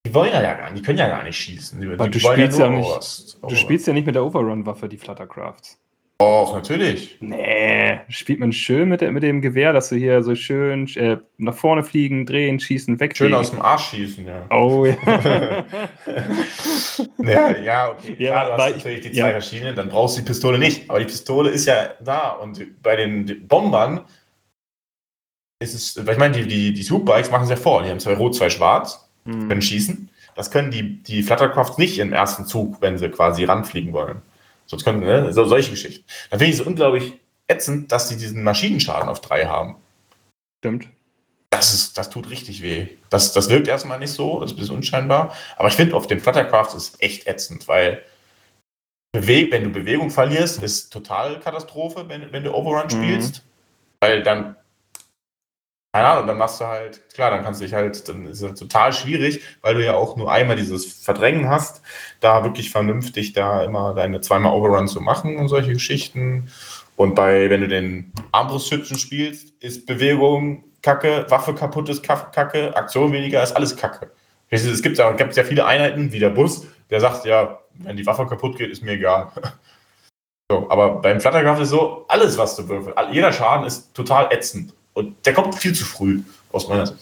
Die 0.05 0.13
wollen 0.13 0.33
ja 0.33 0.41
gar 0.41 0.71
nicht, 0.71 0.79
die 0.79 0.85
können 0.85 0.97
ja 0.97 1.07
gar 1.07 1.23
nicht 1.23 1.37
schießen. 1.37 1.79
Die, 1.79 1.87
die 1.87 1.95
du 1.95 1.99
wollen 1.99 2.13
spielst 2.13 2.59
ja 2.59 2.69
nur 2.69 2.97
nicht-. 2.97 3.37
Du 3.41 3.55
spielst 3.55 3.87
ja 3.87 3.93
nicht 3.93 4.05
mit 4.05 4.15
der 4.15 4.25
Overrun-Waffe, 4.25 4.89
die 4.89 4.97
Fluttercrafts. 4.97 5.78
Och, 6.21 6.53
natürlich. 6.53 7.15
Nee, 7.21 8.01
spielt 8.09 8.39
man 8.41 8.51
schön 8.51 8.89
mit, 8.89 8.99
mit 9.09 9.23
dem 9.23 9.41
Gewehr, 9.41 9.71
dass 9.71 9.87
du 9.87 9.95
hier 9.95 10.21
so 10.21 10.35
schön 10.35 10.85
äh, 10.97 11.17
nach 11.37 11.55
vorne 11.55 11.81
fliegen, 11.81 12.25
drehen, 12.25 12.59
schießen, 12.59 12.99
weg. 12.99 13.15
Schön 13.15 13.33
aus 13.33 13.51
dem 13.51 13.61
Arsch 13.61 13.91
schießen, 13.91 14.25
ja. 14.27 14.45
Oh 14.49 14.85
ja. 14.85 14.97
Ja, 17.19 17.57
ja, 17.57 17.89
okay. 17.91 18.15
Ja, 18.19 18.31
Klar, 18.43 18.57
du 18.57 18.63
hast 18.63 18.69
ich- 18.71 18.75
natürlich 18.77 19.01
die 19.01 19.15
ja. 19.17 19.25
zwei 19.25 19.31
verschiedenen, 19.31 19.75
dann 19.75 19.87
brauchst 19.87 20.17
du 20.17 20.21
die 20.21 20.27
Pistole 20.27 20.57
nicht. 20.59 20.89
Aber 20.89 20.99
die 20.99 21.05
Pistole 21.05 21.49
ist 21.51 21.65
ja 21.65 21.91
da. 22.03 22.31
Und 22.31 22.65
bei 22.83 22.97
den 22.97 23.47
Bombern 23.47 24.01
ist 25.61 25.73
es, 25.73 26.05
weil 26.05 26.13
ich 26.15 26.19
meine, 26.19 26.35
die, 26.35 26.45
die, 26.47 26.73
die 26.73 26.83
Swoopbikes 26.83 27.31
machen 27.31 27.43
es 27.43 27.49
ja 27.49 27.55
vor. 27.55 27.83
Die 27.83 27.89
haben 27.89 27.99
zwei 28.01 28.15
rot, 28.15 28.35
zwei 28.35 28.49
schwarz, 28.49 29.09
können 29.23 29.49
Hm. 29.51 29.61
schießen. 29.61 30.09
Das 30.35 30.51
können 30.51 30.71
die, 30.71 31.01
die 31.03 31.23
Fluttercrafts 31.23 31.77
nicht 31.77 31.97
im 31.99 32.11
ersten 32.11 32.45
Zug, 32.45 32.81
wenn 32.81 32.97
sie 32.97 33.07
quasi 33.09 33.45
ranfliegen 33.45 33.93
wollen. 33.93 34.21
Sonst 34.69 34.83
können, 34.83 34.99
ne, 34.99 35.33
so, 35.33 35.45
solche 35.45 35.71
Geschichten. 35.71 36.05
Da 36.29 36.37
finde 36.37 36.53
ich 36.53 36.59
es 36.59 36.65
unglaublich 36.65 37.13
ätzend, 37.47 37.91
dass 37.91 38.07
die 38.07 38.17
diesen 38.17 38.43
Maschinenschaden 38.43 39.09
auf 39.09 39.19
drei 39.19 39.45
haben. 39.45 39.77
Stimmt. 40.61 40.87
Das, 41.49 41.73
ist, 41.73 41.97
das 41.97 42.11
tut 42.11 42.29
richtig 42.29 42.61
weh. 42.61 42.87
Das, 43.09 43.33
das 43.33 43.49
wirkt 43.49 43.67
erstmal 43.67 43.97
nicht 43.97 44.11
so, 44.11 44.39
das 44.39 44.51
ist 44.51 44.57
ein 44.57 44.59
bisschen 44.59 44.75
unscheinbar. 44.75 45.33
Aber 45.57 45.69
ich 45.69 45.73
finde, 45.73 45.95
auf 45.95 46.05
den 46.05 46.19
Fluttercrafts 46.19 46.75
ist 46.75 47.01
echt 47.01 47.25
ätzend, 47.25 47.67
weil 47.67 48.03
Beweg 49.11 49.51
wenn 49.51 49.63
du 49.63 49.69
Bewegung 49.71 50.11
verlierst, 50.11 50.61
ist 50.61 50.93
total 50.93 51.39
Katastrophe, 51.39 52.07
wenn, 52.07 52.31
wenn 52.31 52.43
du 52.43 52.53
Overrun 52.53 52.85
Mhm. 52.85 52.89
spielst. 52.91 53.43
Weil 54.01 54.21
dann 54.21 54.55
keine 55.91 56.07
Ahnung, 56.07 56.27
dann 56.27 56.37
machst 56.37 56.61
du 56.61 56.65
halt, 56.67 57.09
klar, 57.13 57.31
dann 57.31 57.43
kannst 57.43 57.61
du 57.61 57.65
dich 57.65 57.73
halt, 57.73 58.07
dann 58.07 58.27
ist 58.27 58.41
es 58.41 58.59
total 58.59 58.93
schwierig, 58.93 59.41
weil 59.61 59.73
du 59.73 59.83
ja 59.83 59.95
auch 59.95 60.15
nur 60.17 60.31
einmal 60.31 60.55
dieses 60.55 60.85
Verdrängen 61.03 61.49
hast, 61.49 61.81
da 62.19 62.43
wirklich 62.43 62.69
vernünftig 62.69 63.33
da 63.33 63.63
immer 63.63 63.95
deine 63.95 64.21
zweimal 64.21 64.53
Overrun 64.53 64.87
zu 64.87 65.01
machen 65.01 65.37
und 65.37 65.47
solche 65.47 65.73
Geschichten. 65.73 66.51
Und 66.95 67.15
bei, 67.15 67.49
wenn 67.49 67.61
du 67.61 67.67
den 67.67 68.11
Armbrustschützen 68.31 68.97
spielst, 68.97 69.53
ist 69.61 69.87
Bewegung 69.87 70.63
Kacke, 70.83 71.25
Waffe 71.29 71.55
kaputt 71.55 71.89
ist 71.89 72.03
Kacke, 72.03 72.75
Aktion 72.75 73.11
weniger 73.11 73.41
ist 73.41 73.53
alles 73.53 73.75
Kacke. 73.75 74.11
Es 74.49 74.81
gibt 74.81 74.97
ja, 74.97 75.11
gibt 75.13 75.35
ja 75.35 75.43
viele 75.43 75.65
Einheiten, 75.65 76.11
wie 76.11 76.19
der 76.19 76.29
Bus, 76.29 76.67
der 76.89 77.01
sagt, 77.01 77.25
ja, 77.25 77.59
wenn 77.73 77.97
die 77.97 78.05
Waffe 78.05 78.27
kaputt 78.27 78.57
geht, 78.57 78.69
ist 78.71 78.83
mir 78.83 78.93
egal. 78.93 79.31
So, 80.51 80.67
aber 80.71 80.95
beim 80.95 81.21
Flattergraph 81.21 81.59
ist 81.59 81.69
so, 81.69 82.05
alles, 82.07 82.35
was 82.35 82.55
du 82.55 82.67
würfelst, 82.67 82.97
jeder 83.11 83.31
Schaden 83.31 83.67
ist 83.67 83.93
total 83.93 84.33
ätzend. 84.33 84.73
Und 84.99 85.25
der 85.25 85.33
kommt 85.33 85.55
viel 85.55 85.73
zu 85.73 85.85
früh, 85.85 86.23
aus 86.51 86.67
meiner 86.67 86.85
Sicht. 86.85 86.99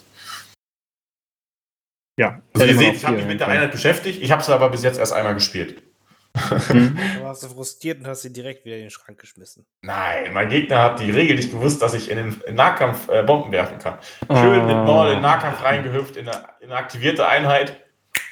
Ja. 2.16 2.40
Also 2.54 2.66
ihr 2.66 2.78
seht, 2.78 2.94
ich 2.94 3.04
habe 3.04 3.16
mich 3.16 3.26
mit 3.26 3.40
der 3.40 3.48
Einheit 3.48 3.72
beschäftigt, 3.72 4.22
ich 4.22 4.30
habe 4.30 4.40
sie 4.40 4.54
aber 4.54 4.68
bis 4.68 4.84
jetzt 4.84 5.00
erst 5.00 5.12
einmal 5.12 5.34
gespielt. 5.34 5.82
Mhm. 6.68 6.96
Du 7.16 7.24
warst 7.24 7.42
du 7.42 7.48
frustriert 7.48 7.98
und 7.98 8.06
hast 8.06 8.22
sie 8.22 8.32
direkt 8.32 8.64
wieder 8.64 8.76
in 8.76 8.82
den 8.82 8.90
Schrank 8.90 9.18
geschmissen. 9.18 9.66
Nein, 9.82 10.32
mein 10.32 10.48
Gegner 10.48 10.80
hat 10.80 11.00
die 11.00 11.10
Regel 11.10 11.34
nicht 11.34 11.50
gewusst, 11.50 11.82
dass 11.82 11.94
ich 11.94 12.08
in 12.08 12.18
den 12.18 12.54
Nahkampf 12.54 13.08
äh, 13.08 13.24
Bomben 13.24 13.50
werfen 13.50 13.80
kann. 13.80 13.98
Schön 14.30 14.64
mit 14.66 14.76
Maul 14.76 15.08
in 15.08 15.14
den 15.14 15.22
Nahkampf 15.22 15.60
reingehüpft, 15.64 16.16
in 16.16 16.28
eine, 16.28 16.44
in 16.60 16.70
eine 16.70 16.76
aktivierte 16.76 17.26
Einheit. 17.26 17.80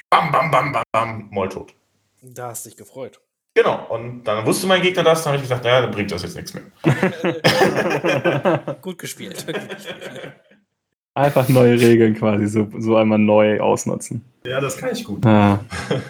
Bam, 0.09 0.31
bam, 0.31 0.49
bam, 0.49 0.71
bam, 0.71 0.83
bam, 0.93 1.27
Maul 1.29 1.49
tot. 1.49 1.73
Da 2.21 2.49
hast 2.49 2.65
du 2.65 2.69
dich 2.69 2.77
gefreut. 2.77 3.19
Genau, 3.57 3.87
und 3.89 4.23
dann 4.23 4.45
wusste 4.45 4.67
mein 4.67 4.83
Gegner 4.83 5.01
das, 5.01 5.23
dann 5.23 5.33
habe 5.33 5.37
ich 5.37 5.49
gesagt, 5.49 5.63
naja, 5.63 5.81
dann 5.81 5.89
bringt 5.89 6.11
das 6.11 6.21
jetzt 6.21 6.35
nichts 6.35 6.53
mehr. 6.53 6.65
Gut 8.83 8.99
gespielt. 8.99 9.47
Einfach 11.15 11.49
neue 11.49 11.73
Regeln 11.81 12.13
quasi, 12.13 12.45
so, 12.45 12.69
so 12.77 12.97
einmal 12.97 13.17
neu 13.17 13.59
ausnutzen. 13.59 14.23
Ja, 14.45 14.61
das 14.61 14.77
kann 14.77 14.91
ich 14.91 15.03
gut. 15.03 15.25
Ah. 15.25 15.65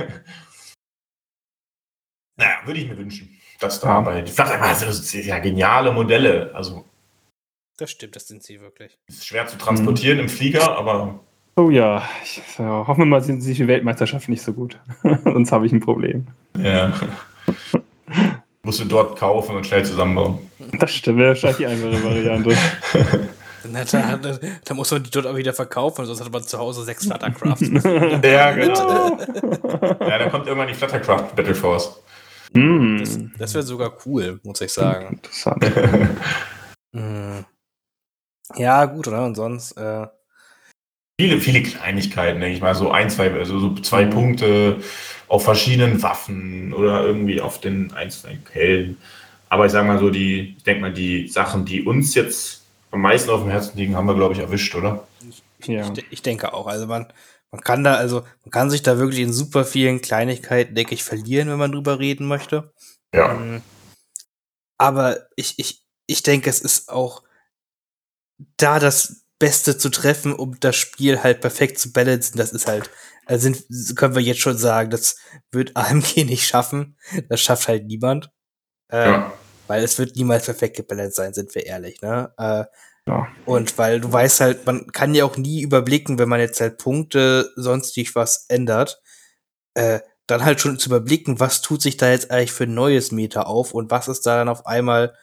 naja, 2.36 2.57
würde 2.65 2.82
ich 2.82 2.90
mir 2.90 2.98
wünschen, 2.98 3.30
dass 3.61 3.80
da 3.80 4.02
bei 4.02 4.24
die 4.24 4.36
das 4.36 4.82
sind 5.10 5.26
ja 5.26 5.40
geniale 5.40 5.94
Modelle. 5.94 6.52
Also 6.53 6.84
das 7.78 7.91
stimmt, 7.91 8.18
das 8.18 8.28
sind 8.28 8.44
sie 8.44 8.60
wirklich. 8.60 8.98
Ist 9.07 9.26
schwer 9.26 9.48
zu 9.48 9.57
transportieren 9.57 10.18
mhm. 10.18 10.24
im 10.24 10.30
Flieger, 10.30 10.78
aber. 10.78 11.22
Oh 11.56 11.69
ja, 11.69 12.03
ich 12.22 12.41
ja, 12.60 12.86
hoffen 12.86 13.03
wir 13.03 13.06
mal, 13.06 13.22
sind 13.22 13.40
sich 13.40 13.56
die 13.56 13.69
Weltmeisterschaft 13.69 14.28
nicht 14.28 14.41
so 14.41 14.52
gut. 14.52 14.78
Sonst 15.24 15.53
habe 15.53 15.65
ich 15.65 15.72
ein 15.72 15.80
Problem. 15.80 16.28
Ja. 16.61 16.91
Musst 18.64 18.80
du 18.82 18.86
dort 18.86 19.18
kaufen 19.18 19.56
und 19.56 19.65
schnell 19.65 19.86
zusammenbauen. 19.86 20.40
Das 20.80 20.91
stimmt, 20.91 21.19
wäre 21.19 21.30
wahrscheinlich 21.30 21.57
die 21.57 21.65
einfache 21.68 22.03
Variante. 22.03 22.57
Na, 23.69 23.84
da, 23.84 24.18
da, 24.18 24.38
da, 24.64 24.74
muss 24.74 24.91
man 24.91 25.03
die 25.03 25.10
dort 25.10 25.26
auch 25.28 25.36
wieder 25.36 25.53
verkaufen, 25.53 26.06
sonst 26.06 26.24
hat 26.24 26.32
man 26.32 26.44
zu 26.44 26.57
Hause 26.57 26.84
sechs 26.84 27.06
Fluttercrafts. 27.06 27.69
ja, 28.24 28.52
genau. 28.52 29.18
ja, 29.99 30.18
dann 30.19 30.32
kommt 30.32 30.48
irgendwann 30.48 30.68
die 30.68 30.74
Fluttercraft 30.74 31.36
Battle 31.36 31.56
Force. 31.56 32.02
Mm. 32.53 32.98
Das, 32.99 33.19
das 33.38 33.53
wäre 33.56 33.64
sogar 33.64 33.94
cool, 34.06 34.40
muss 34.44 34.61
ich 34.61 34.72
sagen. 34.72 35.15
Interessant. 35.15 35.65
mm. 36.94 37.40
Ja, 38.56 38.86
gut, 38.86 39.07
oder? 39.07 39.26
Und 39.26 39.36
sonst. 39.36 39.74
Äh, 39.74 40.07
viele, 41.19 41.40
viele 41.40 41.64
Kleinigkeiten, 41.64 42.40
denke 42.40 42.56
ich 42.56 42.61
mal. 42.61 42.76
So 42.76 42.91
ein, 42.91 43.10
zwei, 43.10 43.32
also 43.34 43.60
so 43.60 43.76
zwei 43.76 44.06
mhm. 44.06 44.10
Punkte 44.11 44.80
auf 45.28 45.44
verschiedenen 45.44 46.02
Waffen 46.02 46.74
oder 46.74 47.04
irgendwie 47.04 47.41
auf 47.41 47.60
den 47.60 47.94
einzelnen 47.94 48.44
Kellen. 48.45 48.98
Aber 49.49 49.66
ich 49.66 49.72
sage 49.72 49.88
mal 49.88 49.99
so, 49.99 50.10
die, 50.10 50.56
ich 50.58 50.64
denke 50.64 50.82
mal, 50.82 50.94
die 50.94 51.28
Sachen, 51.28 51.66
die 51.66 51.84
uns 51.84 52.16
jetzt 52.16 52.64
am 52.91 53.02
meisten 53.02 53.30
auf 53.30 53.41
dem 53.41 53.52
Herzen 53.52 53.78
liegen, 53.78 53.95
haben 53.95 54.08
wir, 54.08 54.16
glaube 54.16 54.34
ich, 54.34 54.40
erwischt, 54.40 54.76
oder? 54.76 55.08
Ich, 55.30 55.68
ja. 55.68 55.91
ich, 55.94 56.06
ich 56.10 56.22
denke 56.22 56.54
auch. 56.54 56.68
Also 56.68 56.88
man, 56.88 57.12
man 57.52 57.62
kann 57.62 57.84
da, 57.84 57.95
also 57.95 58.22
man 58.44 58.52
kann 58.52 58.70
sich 58.70 58.84
da 58.84 58.98
wirklich 58.98 59.22
in 59.22 59.34
super 59.34 59.66
vielen 59.66 60.02
Kleinigkeiten, 60.02 60.76
denke 60.76 60.94
ich, 60.94 61.04
verlieren, 61.04 61.49
wenn 61.49 61.58
man 61.60 61.72
drüber 61.72 61.99
reden 61.99 62.28
möchte. 62.28 62.74
Ja. 63.14 63.34
Ähm, 63.34 63.62
aber 64.78 65.28
ich, 65.36 65.58
ich, 65.58 65.84
ich 66.06 66.24
denke, 66.24 66.49
es 66.49 66.62
ist 66.62 66.90
auch 66.90 67.24
da 68.58 68.80
das 68.80 69.24
Beste 69.40 69.78
zu 69.78 69.90
treffen, 69.90 70.34
um 70.34 70.60
das 70.60 70.76
Spiel 70.76 71.24
halt 71.24 71.41
perfekt 71.41 71.80
zu 71.80 71.91
balancen. 71.91 72.38
Das 72.38 72.52
ist 72.52 72.68
halt, 72.68 72.90
sind, 73.30 73.66
können 73.95 74.16
wir 74.16 74.22
jetzt 74.22 74.40
schon 74.40 74.58
sagen, 74.58 74.90
das 74.90 75.18
wird 75.52 75.76
AMG 75.76 76.16
nicht 76.26 76.48
schaffen. 76.48 76.98
Das 77.30 77.41
schafft 77.41 77.68
halt 77.68 77.86
niemand. 77.86 78.32
Äh, 78.90 79.12
ja. 79.12 79.34
Weil 79.68 79.84
es 79.84 79.99
wird 79.99 80.16
niemals 80.16 80.45
perfekt 80.45 80.78
gebalanced 80.78 81.16
sein, 81.16 81.34
sind 81.34 81.54
wir 81.54 81.66
ehrlich, 81.66 82.02
ne? 82.02 82.32
Äh, 82.38 82.66
ja. 83.08 83.28
Und 83.45 83.78
weil 83.78 84.02
du 84.02 84.12
weißt 84.12 84.41
halt, 84.41 84.66
man 84.66 84.88
kann 84.88 85.16
ja 85.16 85.26
auch 85.26 85.38
nie 85.38 85.62
überblicken, 85.62 86.20
wenn 86.20 86.30
man 86.30 86.40
jetzt 86.40 86.60
halt 86.60 86.78
Punkte 86.78 87.52
sonstig 87.56 88.16
was 88.16 88.45
ändert, 88.49 89.02
äh, 89.76 89.99
dann 90.28 90.44
halt 90.44 90.60
schon 90.60 90.78
zu 90.78 90.90
überblicken, 90.90 91.40
was 91.40 91.62
tut 91.62 91.82
sich 91.82 91.98
da 91.98 92.12
jetzt 92.12 92.32
eigentlich 92.32 92.52
für 92.52 92.66
ein 92.66 92.74
neues 92.74 93.12
Meter 93.12 93.48
auf 93.48 93.74
und 93.74 93.91
was 93.91 94.10
ist 94.10 94.26
da 94.26 94.38
dann 94.38 94.49
auf 94.49 94.66
einmal 94.66 95.16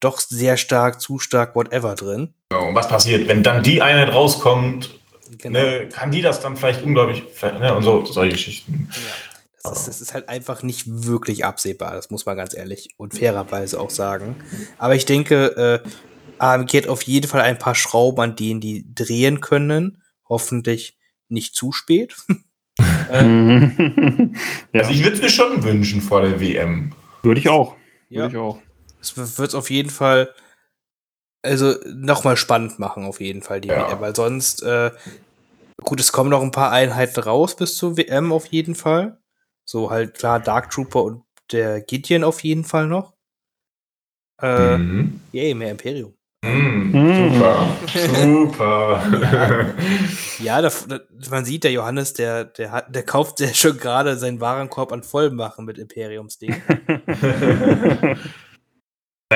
doch 0.00 0.18
sehr 0.20 0.56
stark, 0.56 1.00
zu 1.00 1.18
stark, 1.18 1.54
whatever 1.54 1.94
drin. 1.94 2.34
Genau, 2.48 2.68
und 2.68 2.74
was 2.74 2.88
passiert, 2.88 3.28
wenn 3.28 3.42
dann 3.42 3.62
die 3.62 3.82
Einheit 3.82 4.12
rauskommt, 4.12 4.98
genau. 5.42 5.60
ne, 5.60 5.88
kann 5.88 6.10
die 6.10 6.22
das 6.22 6.40
dann 6.40 6.56
vielleicht 6.56 6.82
unglaublich, 6.82 7.22
ne, 7.42 7.74
und 7.74 7.82
so, 7.82 8.04
solche 8.04 8.32
Geschichten. 8.32 8.88
Ja. 8.90 8.98
Das 9.64 9.78
ist, 9.78 9.88
das 9.88 10.00
ist 10.00 10.14
halt 10.14 10.28
einfach 10.28 10.64
nicht 10.64 10.84
wirklich 10.86 11.44
absehbar, 11.44 11.92
das 11.92 12.10
muss 12.10 12.26
man 12.26 12.36
ganz 12.36 12.52
ehrlich 12.54 12.90
und 12.96 13.16
fairerweise 13.16 13.78
auch 13.78 13.90
sagen. 13.90 14.36
Aber 14.76 14.96
ich 14.96 15.04
denke, 15.04 15.82
äh, 15.84 15.88
AMG 16.38 16.78
hat 16.78 16.88
auf 16.88 17.02
jeden 17.02 17.28
Fall 17.28 17.42
ein 17.42 17.58
paar 17.58 17.76
Schrauben, 17.76 18.20
an 18.20 18.34
denen 18.34 18.60
die 18.60 18.92
drehen 18.92 19.40
können. 19.40 20.02
Hoffentlich 20.28 20.98
nicht 21.28 21.54
zu 21.54 21.70
spät. 21.70 22.16
ähm, 23.10 24.34
ja. 24.72 24.80
Also 24.80 24.92
ich 24.92 25.04
würde 25.04 25.16
es 25.16 25.22
mir 25.22 25.30
schon 25.30 25.62
wünschen 25.62 26.00
vor 26.00 26.22
der 26.22 26.40
WM. 26.40 26.92
Würde 27.22 27.40
ich 27.40 27.48
auch. 27.48 27.76
Ja. 28.08 28.22
Würde 28.22 28.32
ich 28.34 28.40
auch. 28.40 28.58
Es 29.00 29.16
wird 29.16 29.48
es 29.48 29.54
auf 29.54 29.70
jeden 29.70 29.90
Fall 29.90 30.34
also 31.42 31.74
nochmal 31.86 32.36
spannend 32.36 32.78
machen, 32.78 33.04
auf 33.04 33.20
jeden 33.20 33.42
Fall, 33.42 33.60
die 33.60 33.68
ja. 33.68 33.90
WM, 33.90 34.00
weil 34.00 34.14
sonst, 34.14 34.62
äh, 34.62 34.92
gut, 35.82 36.00
es 36.00 36.12
kommen 36.12 36.30
noch 36.30 36.42
ein 36.42 36.50
paar 36.50 36.70
Einheiten 36.70 37.20
raus 37.20 37.56
bis 37.56 37.76
zur 37.76 37.96
WM 37.96 38.32
auf 38.32 38.46
jeden 38.46 38.74
Fall. 38.74 39.18
So 39.64 39.90
halt 39.90 40.14
klar, 40.14 40.40
Dark 40.40 40.70
Trooper 40.70 41.04
und 41.04 41.24
der 41.52 41.80
Gideon 41.80 42.24
auf 42.24 42.42
jeden 42.42 42.64
Fall 42.64 42.86
noch. 42.86 43.14
Äh, 44.40 44.76
mhm. 44.76 45.20
Yay, 45.32 45.54
mehr 45.54 45.70
Imperium. 45.70 46.14
Mm, 46.44 47.30
super, 47.30 47.68
super. 48.20 49.00
Ja, 50.40 50.44
ja 50.44 50.62
da, 50.62 50.70
da, 50.88 50.98
man 51.30 51.44
sieht, 51.44 51.62
der 51.62 51.70
Johannes, 51.70 52.14
der, 52.14 52.46
der, 52.46 52.72
hat, 52.72 52.92
der 52.94 53.04
kauft 53.04 53.38
ja 53.38 53.54
schon 53.54 53.78
gerade 53.78 54.16
seinen 54.16 54.40
Warenkorb 54.40 54.92
an 54.92 55.04
Vollmachen 55.04 55.64
mit 55.64 55.78
Imperiumsding. 55.78 56.50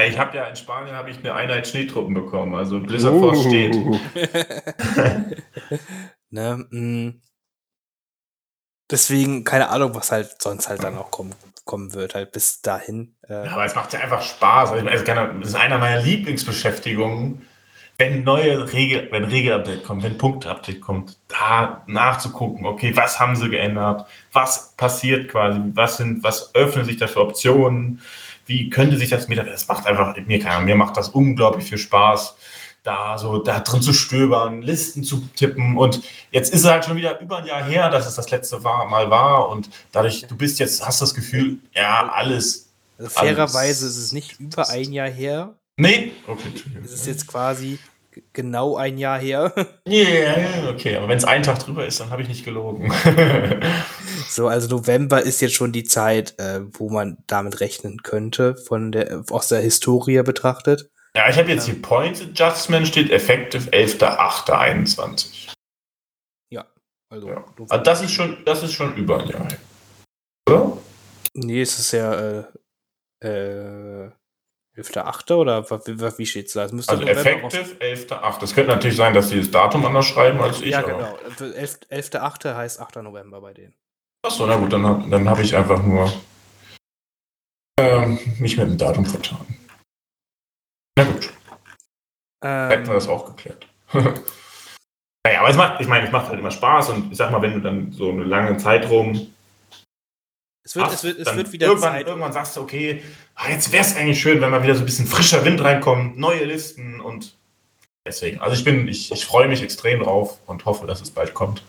ich 0.09 0.19
habe 0.19 0.37
ja 0.37 0.49
in 0.49 0.57
Spanien 0.57 0.97
habe 0.97 1.11
ich 1.11 1.19
eine 1.19 1.35
Einheit 1.35 1.69
Schneetruppen 1.69 2.15
bekommen, 2.15 2.57
also 2.57 2.81
Blizzard 2.81 3.15
uh. 3.15 3.21
Force 3.21 3.45
steht. 3.45 3.77
ne, 6.31 6.67
mh. 6.71 7.15
Deswegen, 8.91 9.43
keine 9.43 9.69
Ahnung, 9.69 9.95
was 9.95 10.13
halt 10.13 10.41
sonst 10.41 10.69
halt 10.69 10.85
dann 10.85 10.97
auch 10.97 11.11
kommen, 11.11 11.35
kommen 11.65 11.93
wird, 11.93 12.15
halt 12.15 12.31
bis 12.31 12.63
dahin. 12.63 13.17
Äh. 13.29 13.45
Ja, 13.47 13.53
aber 13.53 13.65
es 13.65 13.75
macht 13.75 13.93
ja 13.93 14.01
einfach 14.01 14.23
Spaß. 14.23 14.71
Also, 14.71 14.85
das 14.87 15.49
ist 15.49 15.55
einer 15.57 15.79
meiner 15.79 16.01
Lieblingsbeschäftigungen, 16.03 17.43
wenn 17.99 18.25
neue 18.25 18.73
Regel, 18.73 19.09
wenn 19.11 19.25
Regelupdate 19.25 19.83
kommt, 19.83 20.03
wenn 20.03 20.19
Punktupdate 20.19 20.81
kommt, 20.81 21.19
da 21.29 21.83
nachzugucken, 21.87 22.67
okay, 22.67 22.95
was 22.95 23.19
haben 23.19 23.37
sie 23.37 23.49
geändert, 23.49 24.07
was 24.33 24.75
passiert 24.77 25.31
quasi, 25.31 25.61
was 25.75 25.97
sind, 25.97 26.23
was 26.23 26.55
öffnen 26.55 26.85
sich 26.85 26.99
da 26.99 27.07
für 27.07 27.23
Optionen, 27.23 28.03
wie 28.45 28.69
könnte 28.71 28.97
sich 28.99 29.09
das 29.09 29.29
mit, 29.29 29.39
das 29.39 29.67
macht 29.67 29.87
einfach, 29.87 30.15
mir, 30.27 30.39
kann, 30.39 30.65
mir 30.67 30.77
macht 30.77 30.97
das 30.97 31.09
unglaublich 31.09 31.69
viel 31.69 31.79
Spaß 31.79 32.37
da 32.87 33.19
so 33.19 33.39
da 33.39 33.61
drin 33.61 33.83
zu 33.83 33.93
stöbern, 33.93 34.63
Listen 34.63 35.03
zu 35.03 35.29
tippen 35.35 35.77
und 35.77 36.03
jetzt 36.31 36.53
ist 36.55 36.61
es 36.61 36.71
halt 36.71 36.85
schon 36.85 36.97
wieder 36.97 37.21
über 37.21 37.39
ein 37.39 37.47
Jahr 37.47 37.65
her, 37.65 37.91
dass 37.91 38.07
es 38.07 38.15
das 38.15 38.31
letzte 38.31 38.61
Mal 38.61 39.11
war 39.11 39.49
und 39.49 39.69
dadurch, 39.93 40.27
du 40.29 40.37
bist 40.37 40.59
jetzt, 40.59 40.87
hast 40.87 41.03
das 41.03 41.15
Gefühl, 41.15 41.59
ja, 41.75 42.09
alles. 42.13 42.69
Also 42.99 43.11
fairerweise 43.11 43.87
ist 43.87 43.97
es 43.97 44.13
nicht 44.13 44.39
über 44.39 44.69
ein 44.69 44.93
Jahr 44.93 45.09
her. 45.09 45.55
Nee? 45.77 46.13
Okay. 46.27 46.49
Es 46.85 46.93
ist 46.93 47.07
jetzt 47.07 47.27
quasi 47.27 47.79
genau 48.33 48.77
ein 48.77 48.99
Jahr 48.99 49.19
her. 49.19 49.53
Ja, 49.87 50.03
yeah, 50.03 50.71
okay, 50.71 50.97
aber 50.97 51.09
wenn 51.09 51.19
es 51.19 51.25
ein 51.25 51.45
Tag 51.45 51.61
drüber 51.61 51.87
ist, 51.87 52.01
dann 52.01 52.11
habe 52.11 52.23
ich 52.23 52.29
nicht 52.29 52.45
gelogen. 52.45 52.93
so, 54.29 54.49
also 54.49 54.69
November 54.69 55.23
ist 55.23 55.41
jetzt 55.41 55.55
schon 55.55 55.71
die 55.71 55.85
Zeit, 55.85 56.35
äh, 56.39 56.61
wo 56.73 56.89
man 56.91 57.19
damit 57.29 57.61
rechnen 57.61 58.03
könnte, 58.03 58.57
von 58.57 58.91
der, 58.91 59.25
aus 59.31 59.49
der 59.49 59.61
Historie 59.61 60.23
betrachtet. 60.23 60.91
Ja, 61.17 61.31
ich 61.31 61.39
habe 61.39 61.49
jetzt 61.49 61.65
hier 61.65 61.81
Point 61.81 62.21
Adjustment, 62.21 62.87
steht 62.87 63.11
effective 63.11 63.71
11.08.21. 63.71 65.51
Ja, 66.53 66.67
also. 67.11 67.29
Ja. 67.31 67.43
also 67.71 67.83
das, 67.85 68.03
ist 68.03 68.13
schon, 68.13 68.45
das 68.45 68.63
ist 68.63 68.75
schon 68.75 68.95
über 68.97 69.21
ein 69.23 69.29
Jahr. 69.29 69.49
Oder? 70.47 70.77
Nee, 71.33 71.63
es 71.63 71.79
ist 71.79 71.93
ja, 71.93 72.13
äh, 72.15 72.45
äh, 73.25 74.11
11.8. 74.77 75.33
oder 75.37 75.71
wa- 75.71 75.81
wie, 75.87 76.19
wie 76.19 76.27
steht's 76.27 76.53
da? 76.53 76.67
Das 76.67 76.87
Also 76.87 77.03
effektiv 77.05 77.77
11.8. 77.81 78.43
Es 78.45 78.55
könnte 78.55 78.73
natürlich 78.73 78.97
sein, 78.99 79.15
dass 79.15 79.31
sie 79.31 79.39
das 79.39 79.51
Datum 79.51 79.87
anders 79.87 80.05
schreiben 80.05 80.39
als 80.43 80.61
ich. 80.61 80.69
Ja, 80.73 80.83
genau. 80.83 81.17
Also 81.25 81.47
11 81.47 81.79
11.8. 81.91 82.55
heißt 82.55 82.79
8. 82.79 82.97
November 82.97 83.41
bei 83.41 83.55
denen. 83.55 83.75
Achso, 84.23 84.47
na 84.47 84.57
gut, 84.57 84.71
dann, 84.71 85.11
dann 85.11 85.29
habe 85.31 85.41
ich 85.41 85.57
einfach 85.57 85.83
nur 85.83 86.13
ähm, 87.81 88.19
mich 88.39 88.59
mit 88.59 88.67
dem 88.69 88.77
Datum 88.77 89.07
vertan. 89.07 89.47
Na 90.97 91.05
gut, 91.05 91.25
hätten 91.25 91.33
wir 92.43 92.79
Ähm, 92.79 92.87
das 92.87 93.09
auch 93.09 93.27
geklärt. 93.27 93.67
naja, 93.93 95.41
aber 95.41 95.49
es 95.51 95.57
macht, 95.57 95.81
ich 95.81 95.89
meine, 95.89 96.07
es 96.07 96.13
macht 96.13 96.29
halt 96.29 96.39
immer 96.39 96.51
Spaß 96.51 96.91
und 96.91 97.13
ich 97.13 97.19
sag 97.19 97.31
mal, 97.31 97.43
wenn 97.43 97.55
du 97.55 97.61
dann 97.61 97.93
so 97.93 98.11
eine 98.11 98.25
lange 98.25 98.57
Zeit 98.57 98.89
rum 98.89 99.33
es 100.65 100.75
wird, 100.75 100.87
hast, 100.87 100.95
es 100.95 101.05
wird, 101.05 101.19
es 101.19 101.25
dann 101.27 101.37
wird 101.37 101.53
wieder 101.53 101.69
irgendwann, 101.69 101.93
Zeit. 101.93 102.07
irgendwann 102.07 102.33
sagst 102.33 102.57
du, 102.57 102.61
okay, 102.63 103.03
ah, 103.37 103.49
jetzt 103.51 103.71
wäre 103.71 103.85
es 103.85 103.95
eigentlich 103.95 104.21
schön, 104.21 104.41
wenn 104.41 104.51
mal 104.51 104.63
wieder 104.65 104.75
so 104.75 104.81
ein 104.83 104.87
bisschen 104.87 105.07
frischer 105.07 105.45
Wind 105.45 105.63
reinkommt, 105.63 106.19
neue 106.19 106.45
Listen 106.45 107.01
und 107.01 107.37
deswegen. 108.05 108.41
Also 108.41 108.57
ich 108.57 108.65
bin, 108.65 108.89
ich, 108.89 109.13
ich 109.13 109.25
freue 109.27 109.47
mich 109.47 109.63
extrem 109.63 110.01
drauf 110.01 110.41
und 110.47 110.65
hoffe, 110.65 110.87
dass 110.89 111.01
es 111.01 111.11
bald 111.11 111.35
kommt. 111.35 111.63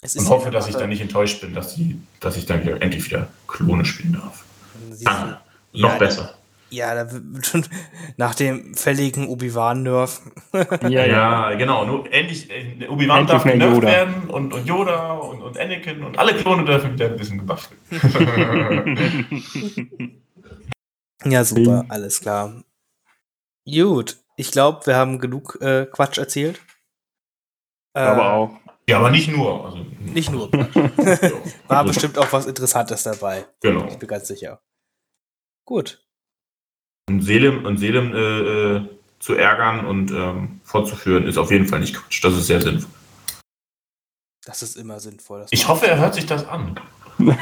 Es 0.00 0.16
Und 0.16 0.28
hoffe, 0.28 0.50
dass 0.50 0.68
ich 0.68 0.76
dann 0.76 0.88
nicht 0.88 1.02
enttäuscht 1.02 1.40
bin, 1.40 1.54
dass, 1.54 1.74
die, 1.74 2.00
dass 2.20 2.36
ich 2.36 2.46
dann 2.46 2.62
wieder, 2.62 2.80
endlich 2.80 3.04
wieder 3.04 3.28
Klone 3.48 3.84
spielen 3.84 4.14
darf. 4.14 4.44
Du, 4.88 5.06
Ah, 5.06 5.42
Ja, 5.72 5.88
Noch 5.88 5.98
besser. 5.98 6.37
Ja, 6.70 6.94
da 6.94 7.10
wird 7.10 7.46
schon 7.46 7.64
nach 8.18 8.34
dem 8.34 8.74
fälligen 8.74 9.26
Obi-Wan-Nerf. 9.28 10.20
Ja, 10.82 11.06
Ja, 11.06 11.54
genau. 11.54 11.84
Nur 11.86 12.12
endlich, 12.12 12.50
äh, 12.50 12.86
Obi-Wan 12.88 13.20
Endlich 13.20 13.36
darf 13.36 13.44
genervt 13.44 13.74
Yoda. 13.76 13.86
werden 13.88 14.28
und, 14.28 14.52
und 14.52 14.66
Yoda 14.66 15.12
und, 15.12 15.40
und 15.42 15.58
Anakin 15.58 16.02
und 16.04 16.18
alle 16.18 16.34
Klone 16.34 16.64
dürfen 16.66 16.92
wieder 16.92 17.06
ein 17.06 17.16
bisschen 17.16 17.38
gebufft 17.38 17.70
werden. 17.90 19.28
Ja, 21.24 21.42
super, 21.42 21.84
alles 21.88 22.20
klar. 22.20 22.62
Gut, 23.68 24.18
ich 24.36 24.52
glaube, 24.52 24.86
wir 24.86 24.94
haben 24.94 25.18
genug 25.18 25.58
äh, 25.60 25.84
Quatsch 25.86 26.16
erzählt. 26.16 26.60
Äh, 27.92 28.00
Aber 28.00 28.32
auch. 28.32 28.50
ja, 28.88 28.98
aber 28.98 29.10
nicht 29.10 29.28
nur. 29.28 29.64
Also, 29.64 29.78
Nicht 30.00 30.30
nur. 30.30 30.50
War 31.68 31.84
bestimmt 31.84 32.18
auch 32.18 32.32
was 32.32 32.46
Interessantes 32.46 33.02
dabei. 33.02 33.46
Genau. 33.60 33.88
Ich 33.88 33.96
bin 33.98 34.08
ganz 34.08 34.28
sicher. 34.28 34.62
Gut. 35.64 36.06
Und 37.08 37.22
Selim, 37.22 37.64
und 37.64 37.78
Selim 37.78 38.12
äh, 38.14 38.76
äh, 38.76 38.82
zu 39.18 39.34
ärgern 39.34 39.86
und 39.86 40.10
ähm, 40.10 40.60
fortzuführen, 40.62 41.26
ist 41.26 41.38
auf 41.38 41.50
jeden 41.50 41.66
Fall 41.66 41.80
nicht 41.80 41.94
Quatsch. 41.94 42.22
Das 42.22 42.34
ist 42.34 42.46
sehr 42.46 42.60
sinnvoll. 42.60 42.90
Das 44.44 44.62
ist 44.62 44.76
immer 44.76 45.00
sinnvoll. 45.00 45.46
Ich 45.50 45.68
hoffe, 45.68 45.86
er 45.86 45.98
hört 45.98 46.14
sich 46.14 46.26
das 46.26 46.46
an. 46.46 46.78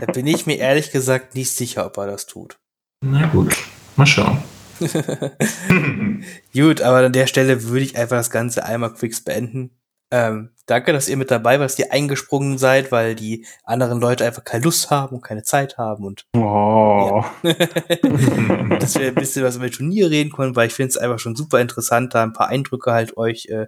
Da 0.00 0.10
bin 0.10 0.26
ich 0.26 0.46
mir 0.46 0.56
ehrlich 0.56 0.90
gesagt 0.90 1.34
nicht 1.34 1.50
sicher, 1.50 1.86
ob 1.86 1.96
er 1.98 2.06
das 2.06 2.26
tut. 2.26 2.58
Na 3.04 3.26
gut, 3.26 3.54
mal 3.96 4.06
schauen. 4.06 4.42
Gut, 6.54 6.80
aber 6.80 7.06
an 7.06 7.12
der 7.12 7.26
Stelle 7.26 7.62
würde 7.64 7.84
ich 7.84 7.96
einfach 7.96 8.16
das 8.16 8.30
Ganze 8.30 8.64
einmal 8.64 8.96
fix 8.96 9.20
beenden. 9.20 9.70
Ähm, 10.10 10.50
danke, 10.66 10.92
dass 10.92 11.08
ihr 11.08 11.16
mit 11.16 11.30
dabei 11.30 11.58
wart, 11.58 11.70
dass 11.70 11.78
ihr 11.78 11.92
eingesprungen 11.92 12.58
seid, 12.58 12.92
weil 12.92 13.14
die 13.14 13.46
anderen 13.64 14.00
Leute 14.00 14.24
einfach 14.24 14.44
keine 14.44 14.64
Lust 14.64 14.90
haben 14.90 15.16
und 15.16 15.22
keine 15.22 15.42
Zeit 15.42 15.78
haben 15.78 16.04
und 16.04 16.26
Oh. 16.36 17.24
dass 17.42 18.94
wir 18.94 19.08
ein 19.08 19.14
bisschen 19.14 19.44
was 19.44 19.56
über 19.56 19.66
die 19.66 19.76
Turnier 19.76 20.10
reden 20.10 20.32
können, 20.32 20.56
weil 20.56 20.68
ich 20.68 20.74
finde 20.74 20.90
es 20.90 20.98
einfach 20.98 21.18
schon 21.18 21.36
super 21.36 21.60
interessant, 21.60 22.14
da 22.14 22.22
ein 22.22 22.32
paar 22.32 22.48
Eindrücke 22.48 22.92
halt 22.92 23.16
euch, 23.16 23.46
äh, 23.46 23.66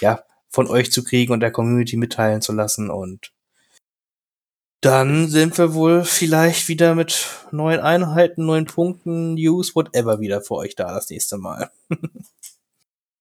ja, 0.00 0.22
von 0.50 0.68
euch 0.68 0.92
zu 0.92 1.04
kriegen 1.04 1.32
und 1.32 1.40
der 1.40 1.50
Community 1.50 1.96
mitteilen 1.96 2.40
zu 2.40 2.52
lassen 2.52 2.90
und 2.90 3.32
dann 4.82 5.26
sind 5.28 5.58
wir 5.58 5.74
wohl 5.74 6.04
vielleicht 6.04 6.68
wieder 6.68 6.94
mit 6.94 7.26
neuen 7.50 7.80
Einheiten, 7.80 8.46
neuen 8.46 8.66
Punkten, 8.66 9.34
News, 9.34 9.74
whatever 9.74 10.20
wieder 10.20 10.42
für 10.42 10.54
euch 10.54 10.76
da 10.76 10.94
das 10.94 11.10
nächste 11.10 11.38
Mal. 11.38 11.70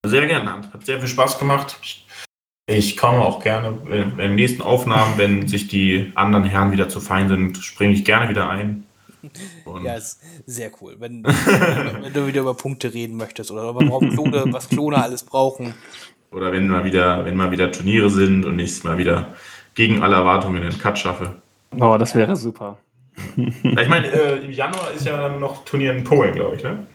Sehr 0.05 0.27
gerne. 0.27 0.71
Hat 0.71 0.85
sehr 0.85 0.99
viel 0.99 1.07
Spaß 1.07 1.39
gemacht. 1.39 1.79
Ich 2.67 2.97
komme 2.97 3.19
auch 3.19 3.43
gerne 3.43 3.77
in 3.87 4.11
in 4.11 4.17
den 4.17 4.35
nächsten 4.35 4.61
Aufnahmen, 4.61 5.17
wenn 5.17 5.47
sich 5.47 5.67
die 5.67 6.11
anderen 6.15 6.45
Herren 6.45 6.71
wieder 6.71 6.89
zu 6.89 6.99
fein 6.99 7.27
sind, 7.29 7.57
springe 7.57 7.93
ich 7.93 8.03
gerne 8.05 8.27
wieder 8.29 8.49
ein. 8.49 8.85
Und 9.65 9.83
Ja, 9.85 9.95
ist 9.95 10.21
sehr 10.45 10.71
cool. 10.81 10.95
Wenn, 10.99 11.23
wenn 11.23 12.13
du 12.13 12.27
wieder 12.27 12.41
über 12.41 12.55
Punkte 12.55 12.93
reden 12.93 13.17
möchtest 13.17 13.51
oder 13.51 13.69
über 13.69 13.81
warum 13.87 14.09
Klone, 14.11 14.45
was 14.51 14.69
Klone 14.69 15.01
alles 15.01 15.23
brauchen. 15.23 15.73
Oder 16.31 16.51
wenn 16.51 16.67
mal 16.67 16.83
wieder, 16.83 17.23
wenn 17.25 17.35
mal 17.35 17.51
wieder 17.51 17.71
Turniere 17.71 18.09
sind 18.09 18.45
und 18.45 18.57
ich 18.59 18.83
mal 18.83 18.97
wieder 18.97 19.35
gegen 19.75 20.01
alle 20.01 20.15
Erwartungen 20.15 20.61
den 20.61 20.77
Cut 20.77 20.97
schaffe. 20.97 21.35
oh, 21.79 21.97
das 21.97 22.15
wäre 22.15 22.35
super. 22.35 22.77
Ich 23.37 23.87
meine, 23.87 24.07
äh, 24.07 24.43
im 24.43 24.51
Januar 24.51 24.91
ist 24.91 25.05
ja 25.05 25.15
dann 25.17 25.39
noch 25.39 25.63
Turnier 25.65 25.93
in 25.93 26.03
Polen, 26.03 26.33
glaube 26.33 26.55
ich, 26.57 26.63
ne? 26.63 26.85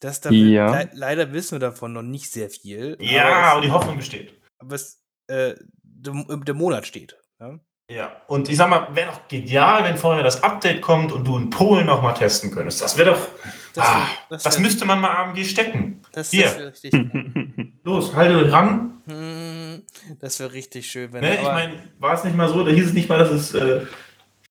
Das 0.00 0.20
da 0.20 0.30
Ja. 0.30 0.70
le 0.70 0.88
leider 0.94 1.32
wissen 1.32 1.52
wir 1.52 1.58
davon 1.58 1.92
noch 1.92 2.02
nicht 2.02 2.30
sehr 2.32 2.48
viel. 2.48 2.96
Ja, 3.00 3.24
aber 3.26 3.36
aber 3.36 3.60
es, 3.60 3.66
die 3.66 3.72
Hoffnung 3.72 3.96
besteht. 3.96 4.34
aber 4.58 4.74
es 4.74 5.02
äh, 5.28 5.54
der, 5.82 6.14
der 6.36 6.54
Monat 6.54 6.86
steht. 6.86 7.16
Ja? 7.40 7.58
Ja, 7.88 8.16
und 8.26 8.48
ich 8.48 8.56
sag 8.56 8.68
mal, 8.68 8.88
wäre 8.96 9.12
doch 9.12 9.28
genial, 9.28 9.84
wenn 9.84 9.96
vorher 9.96 10.24
das 10.24 10.42
Update 10.42 10.82
kommt 10.82 11.12
und 11.12 11.24
du 11.24 11.36
in 11.36 11.50
Polen 11.50 11.86
noch 11.86 12.02
mal 12.02 12.14
testen 12.14 12.50
könntest. 12.50 12.82
Das 12.82 12.98
wäre 12.98 13.10
doch. 13.12 13.28
Das, 13.74 13.86
ah, 13.86 13.94
wär- 13.98 14.06
das, 14.30 14.42
das, 14.42 14.54
wär- 14.56 14.62
müsste 14.62 14.84
man 14.86 15.00
mal 15.00 15.10
AMG 15.10 15.44
stecken. 15.44 16.00
das, 16.12 16.30
hier. 16.30 16.46
das 16.46 16.58
wäre 16.58 16.72
richtig, 16.72 16.92
Los, 17.84 18.12
halte 18.16 18.50
ran. 18.50 19.00
Hm, 19.06 19.82
das 20.20 20.40
wär 20.40 20.52
richtig 20.52 20.90
schön, 20.90 21.12
wenn 21.12 21.20
Ne? 21.20 21.36
Ich 21.36 21.42
meine, 21.42 21.74
war 22.00 22.14
es 22.14 22.24
nicht 22.24 22.36
mal 22.36 22.48
so, 22.48 22.64
da 22.64 22.72
hieß 22.72 22.86
es 22.86 22.92
nicht 22.92 23.08
mal, 23.08 23.18
dass 23.18 23.30
es 23.30 23.54
äh, 23.54 23.82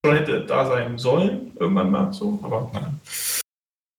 schon 0.05 0.15
hätte 0.15 0.45
da 0.45 0.65
sein 0.67 0.97
sollen, 0.97 1.51
irgendwann 1.59 1.91
mal 1.91 2.13
so, 2.13 2.39
aber 2.41 2.71
nein. 2.73 3.01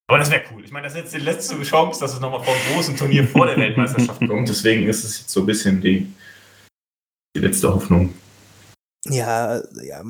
Aber 0.08 0.18
das 0.18 0.30
wäre 0.30 0.44
cool. 0.54 0.64
Ich 0.64 0.70
meine, 0.70 0.84
das 0.84 0.94
ist 0.94 1.00
jetzt 1.00 1.14
die 1.14 1.18
letzte 1.20 1.60
Chance, 1.62 2.00
dass 2.00 2.14
es 2.14 2.20
nochmal 2.20 2.42
vor 2.42 2.54
einem 2.54 2.74
großen 2.74 2.96
Turnier 2.96 3.26
vor 3.26 3.44
der 3.46 3.56
Weltmeisterschaft 3.58 4.20
kommt. 4.26 4.48
Deswegen 4.48 4.88
ist 4.88 5.04
es 5.04 5.18
jetzt 5.18 5.30
so 5.30 5.40
ein 5.40 5.46
bisschen 5.46 5.80
die, 5.82 6.06
die 7.36 7.46
letzte 7.46 7.72
Hoffnung. 7.72 8.14
Ja, 9.08 9.60
ja, 9.82 10.02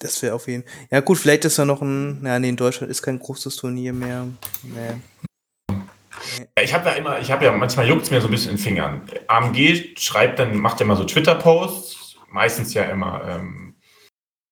das 0.00 0.20
wäre 0.22 0.34
auf 0.34 0.48
jeden 0.48 0.64
Ja, 0.90 1.00
gut, 1.00 1.18
vielleicht 1.18 1.44
ist 1.44 1.58
da 1.58 1.64
noch 1.64 1.82
ein. 1.82 2.20
Ja, 2.24 2.38
nee, 2.38 2.48
in 2.48 2.56
Deutschland 2.56 2.90
ist 2.90 3.02
kein 3.02 3.18
großes 3.18 3.56
Turnier 3.56 3.92
mehr. 3.92 4.26
Nee. 4.62 5.00
Ja, 6.56 6.64
ich 6.64 6.74
habe 6.74 6.88
ja 6.88 6.94
immer, 6.96 7.20
ich 7.20 7.30
habe 7.30 7.44
ja 7.44 7.52
manchmal 7.52 7.86
juckt 7.86 8.02
es 8.02 8.10
mir 8.10 8.20
so 8.20 8.28
ein 8.28 8.30
bisschen 8.30 8.52
in 8.52 8.56
den 8.56 8.62
Fingern. 8.62 9.02
AMG 9.28 9.94
schreibt 9.98 10.38
dann, 10.38 10.56
macht 10.56 10.80
ja 10.80 10.86
immer 10.86 10.96
so 10.96 11.04
Twitter-Posts, 11.04 12.16
meistens 12.30 12.74
ja 12.74 12.84
immer 12.84 13.22
ähm, 13.28 13.74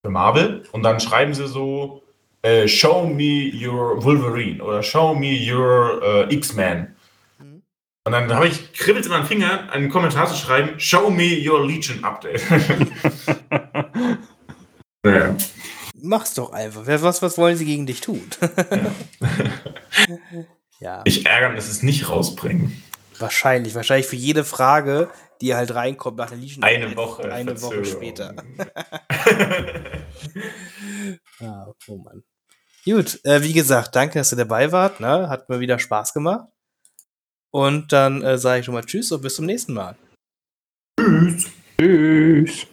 für 0.04 0.10
Marvel, 0.10 0.64
und 0.72 0.82
dann 0.82 1.00
schreiben 1.00 1.34
sie 1.34 1.48
so, 1.48 2.02
äh, 2.42 2.68
show 2.68 3.06
me 3.06 3.50
your 3.54 4.02
Wolverine 4.04 4.62
oder 4.62 4.82
show 4.82 5.14
me 5.14 5.38
your 5.50 6.02
äh, 6.02 6.34
X-Man. 6.34 6.94
Und 8.04 8.10
dann 8.12 8.34
habe 8.34 8.48
ich, 8.48 8.72
kribbelt 8.72 9.04
in 9.06 9.12
meinen 9.12 9.26
Finger, 9.26 9.70
einen 9.70 9.88
Kommentar 9.88 10.26
zu 10.26 10.34
schreiben, 10.34 10.78
show 10.80 11.08
me 11.08 11.38
your 11.48 11.64
Legion 11.64 12.02
Update. 12.02 12.42
naja. 15.04 15.36
Mach's 15.94 16.34
doch 16.34 16.52
einfach. 16.52 16.82
Was, 16.84 17.22
was 17.22 17.38
wollen 17.38 17.56
sie 17.56 17.64
gegen 17.64 17.86
dich 17.86 18.00
tun? 18.00 18.28
ja, 20.80 21.02
Ich 21.04 21.26
ärgere 21.26 21.50
mich, 21.50 21.58
dass 21.58 21.66
sie 21.66 21.72
es 21.72 21.82
nicht 21.84 22.08
rausbringen. 22.08 22.82
wahrscheinlich. 23.20 23.76
Wahrscheinlich 23.76 24.08
für 24.08 24.16
jede 24.16 24.42
Frage, 24.42 25.08
die 25.40 25.54
halt 25.54 25.72
reinkommt 25.72 26.16
nach 26.18 26.30
der 26.30 26.38
Legion. 26.38 26.64
Eine 26.64 26.96
Woche. 26.96 27.32
Eine 27.32 27.62
Woche 27.62 27.84
später. 27.84 28.34
Ah, 31.40 31.66
oh 31.88 31.96
Mann. 31.98 32.22
Gut, 32.84 33.18
äh, 33.24 33.42
wie 33.42 33.52
gesagt, 33.52 33.96
danke, 33.96 34.20
dass 34.20 34.32
ihr 34.32 34.36
dabei 34.36 34.70
wart. 34.70 35.00
Ne? 35.00 35.28
Hat 35.28 35.48
mir 35.48 35.58
wieder 35.58 35.80
Spaß 35.80 36.14
gemacht. 36.14 36.46
Und 37.54 37.92
dann 37.92 38.22
äh, 38.22 38.38
sage 38.38 38.60
ich 38.60 38.66
schon 38.66 38.74
mal 38.74 38.84
Tschüss 38.84 39.12
und 39.12 39.22
bis 39.22 39.36
zum 39.36 39.46
nächsten 39.46 39.74
Mal. 39.74 39.96
Tschüss. 40.98 41.50
Tschüss. 41.78 42.66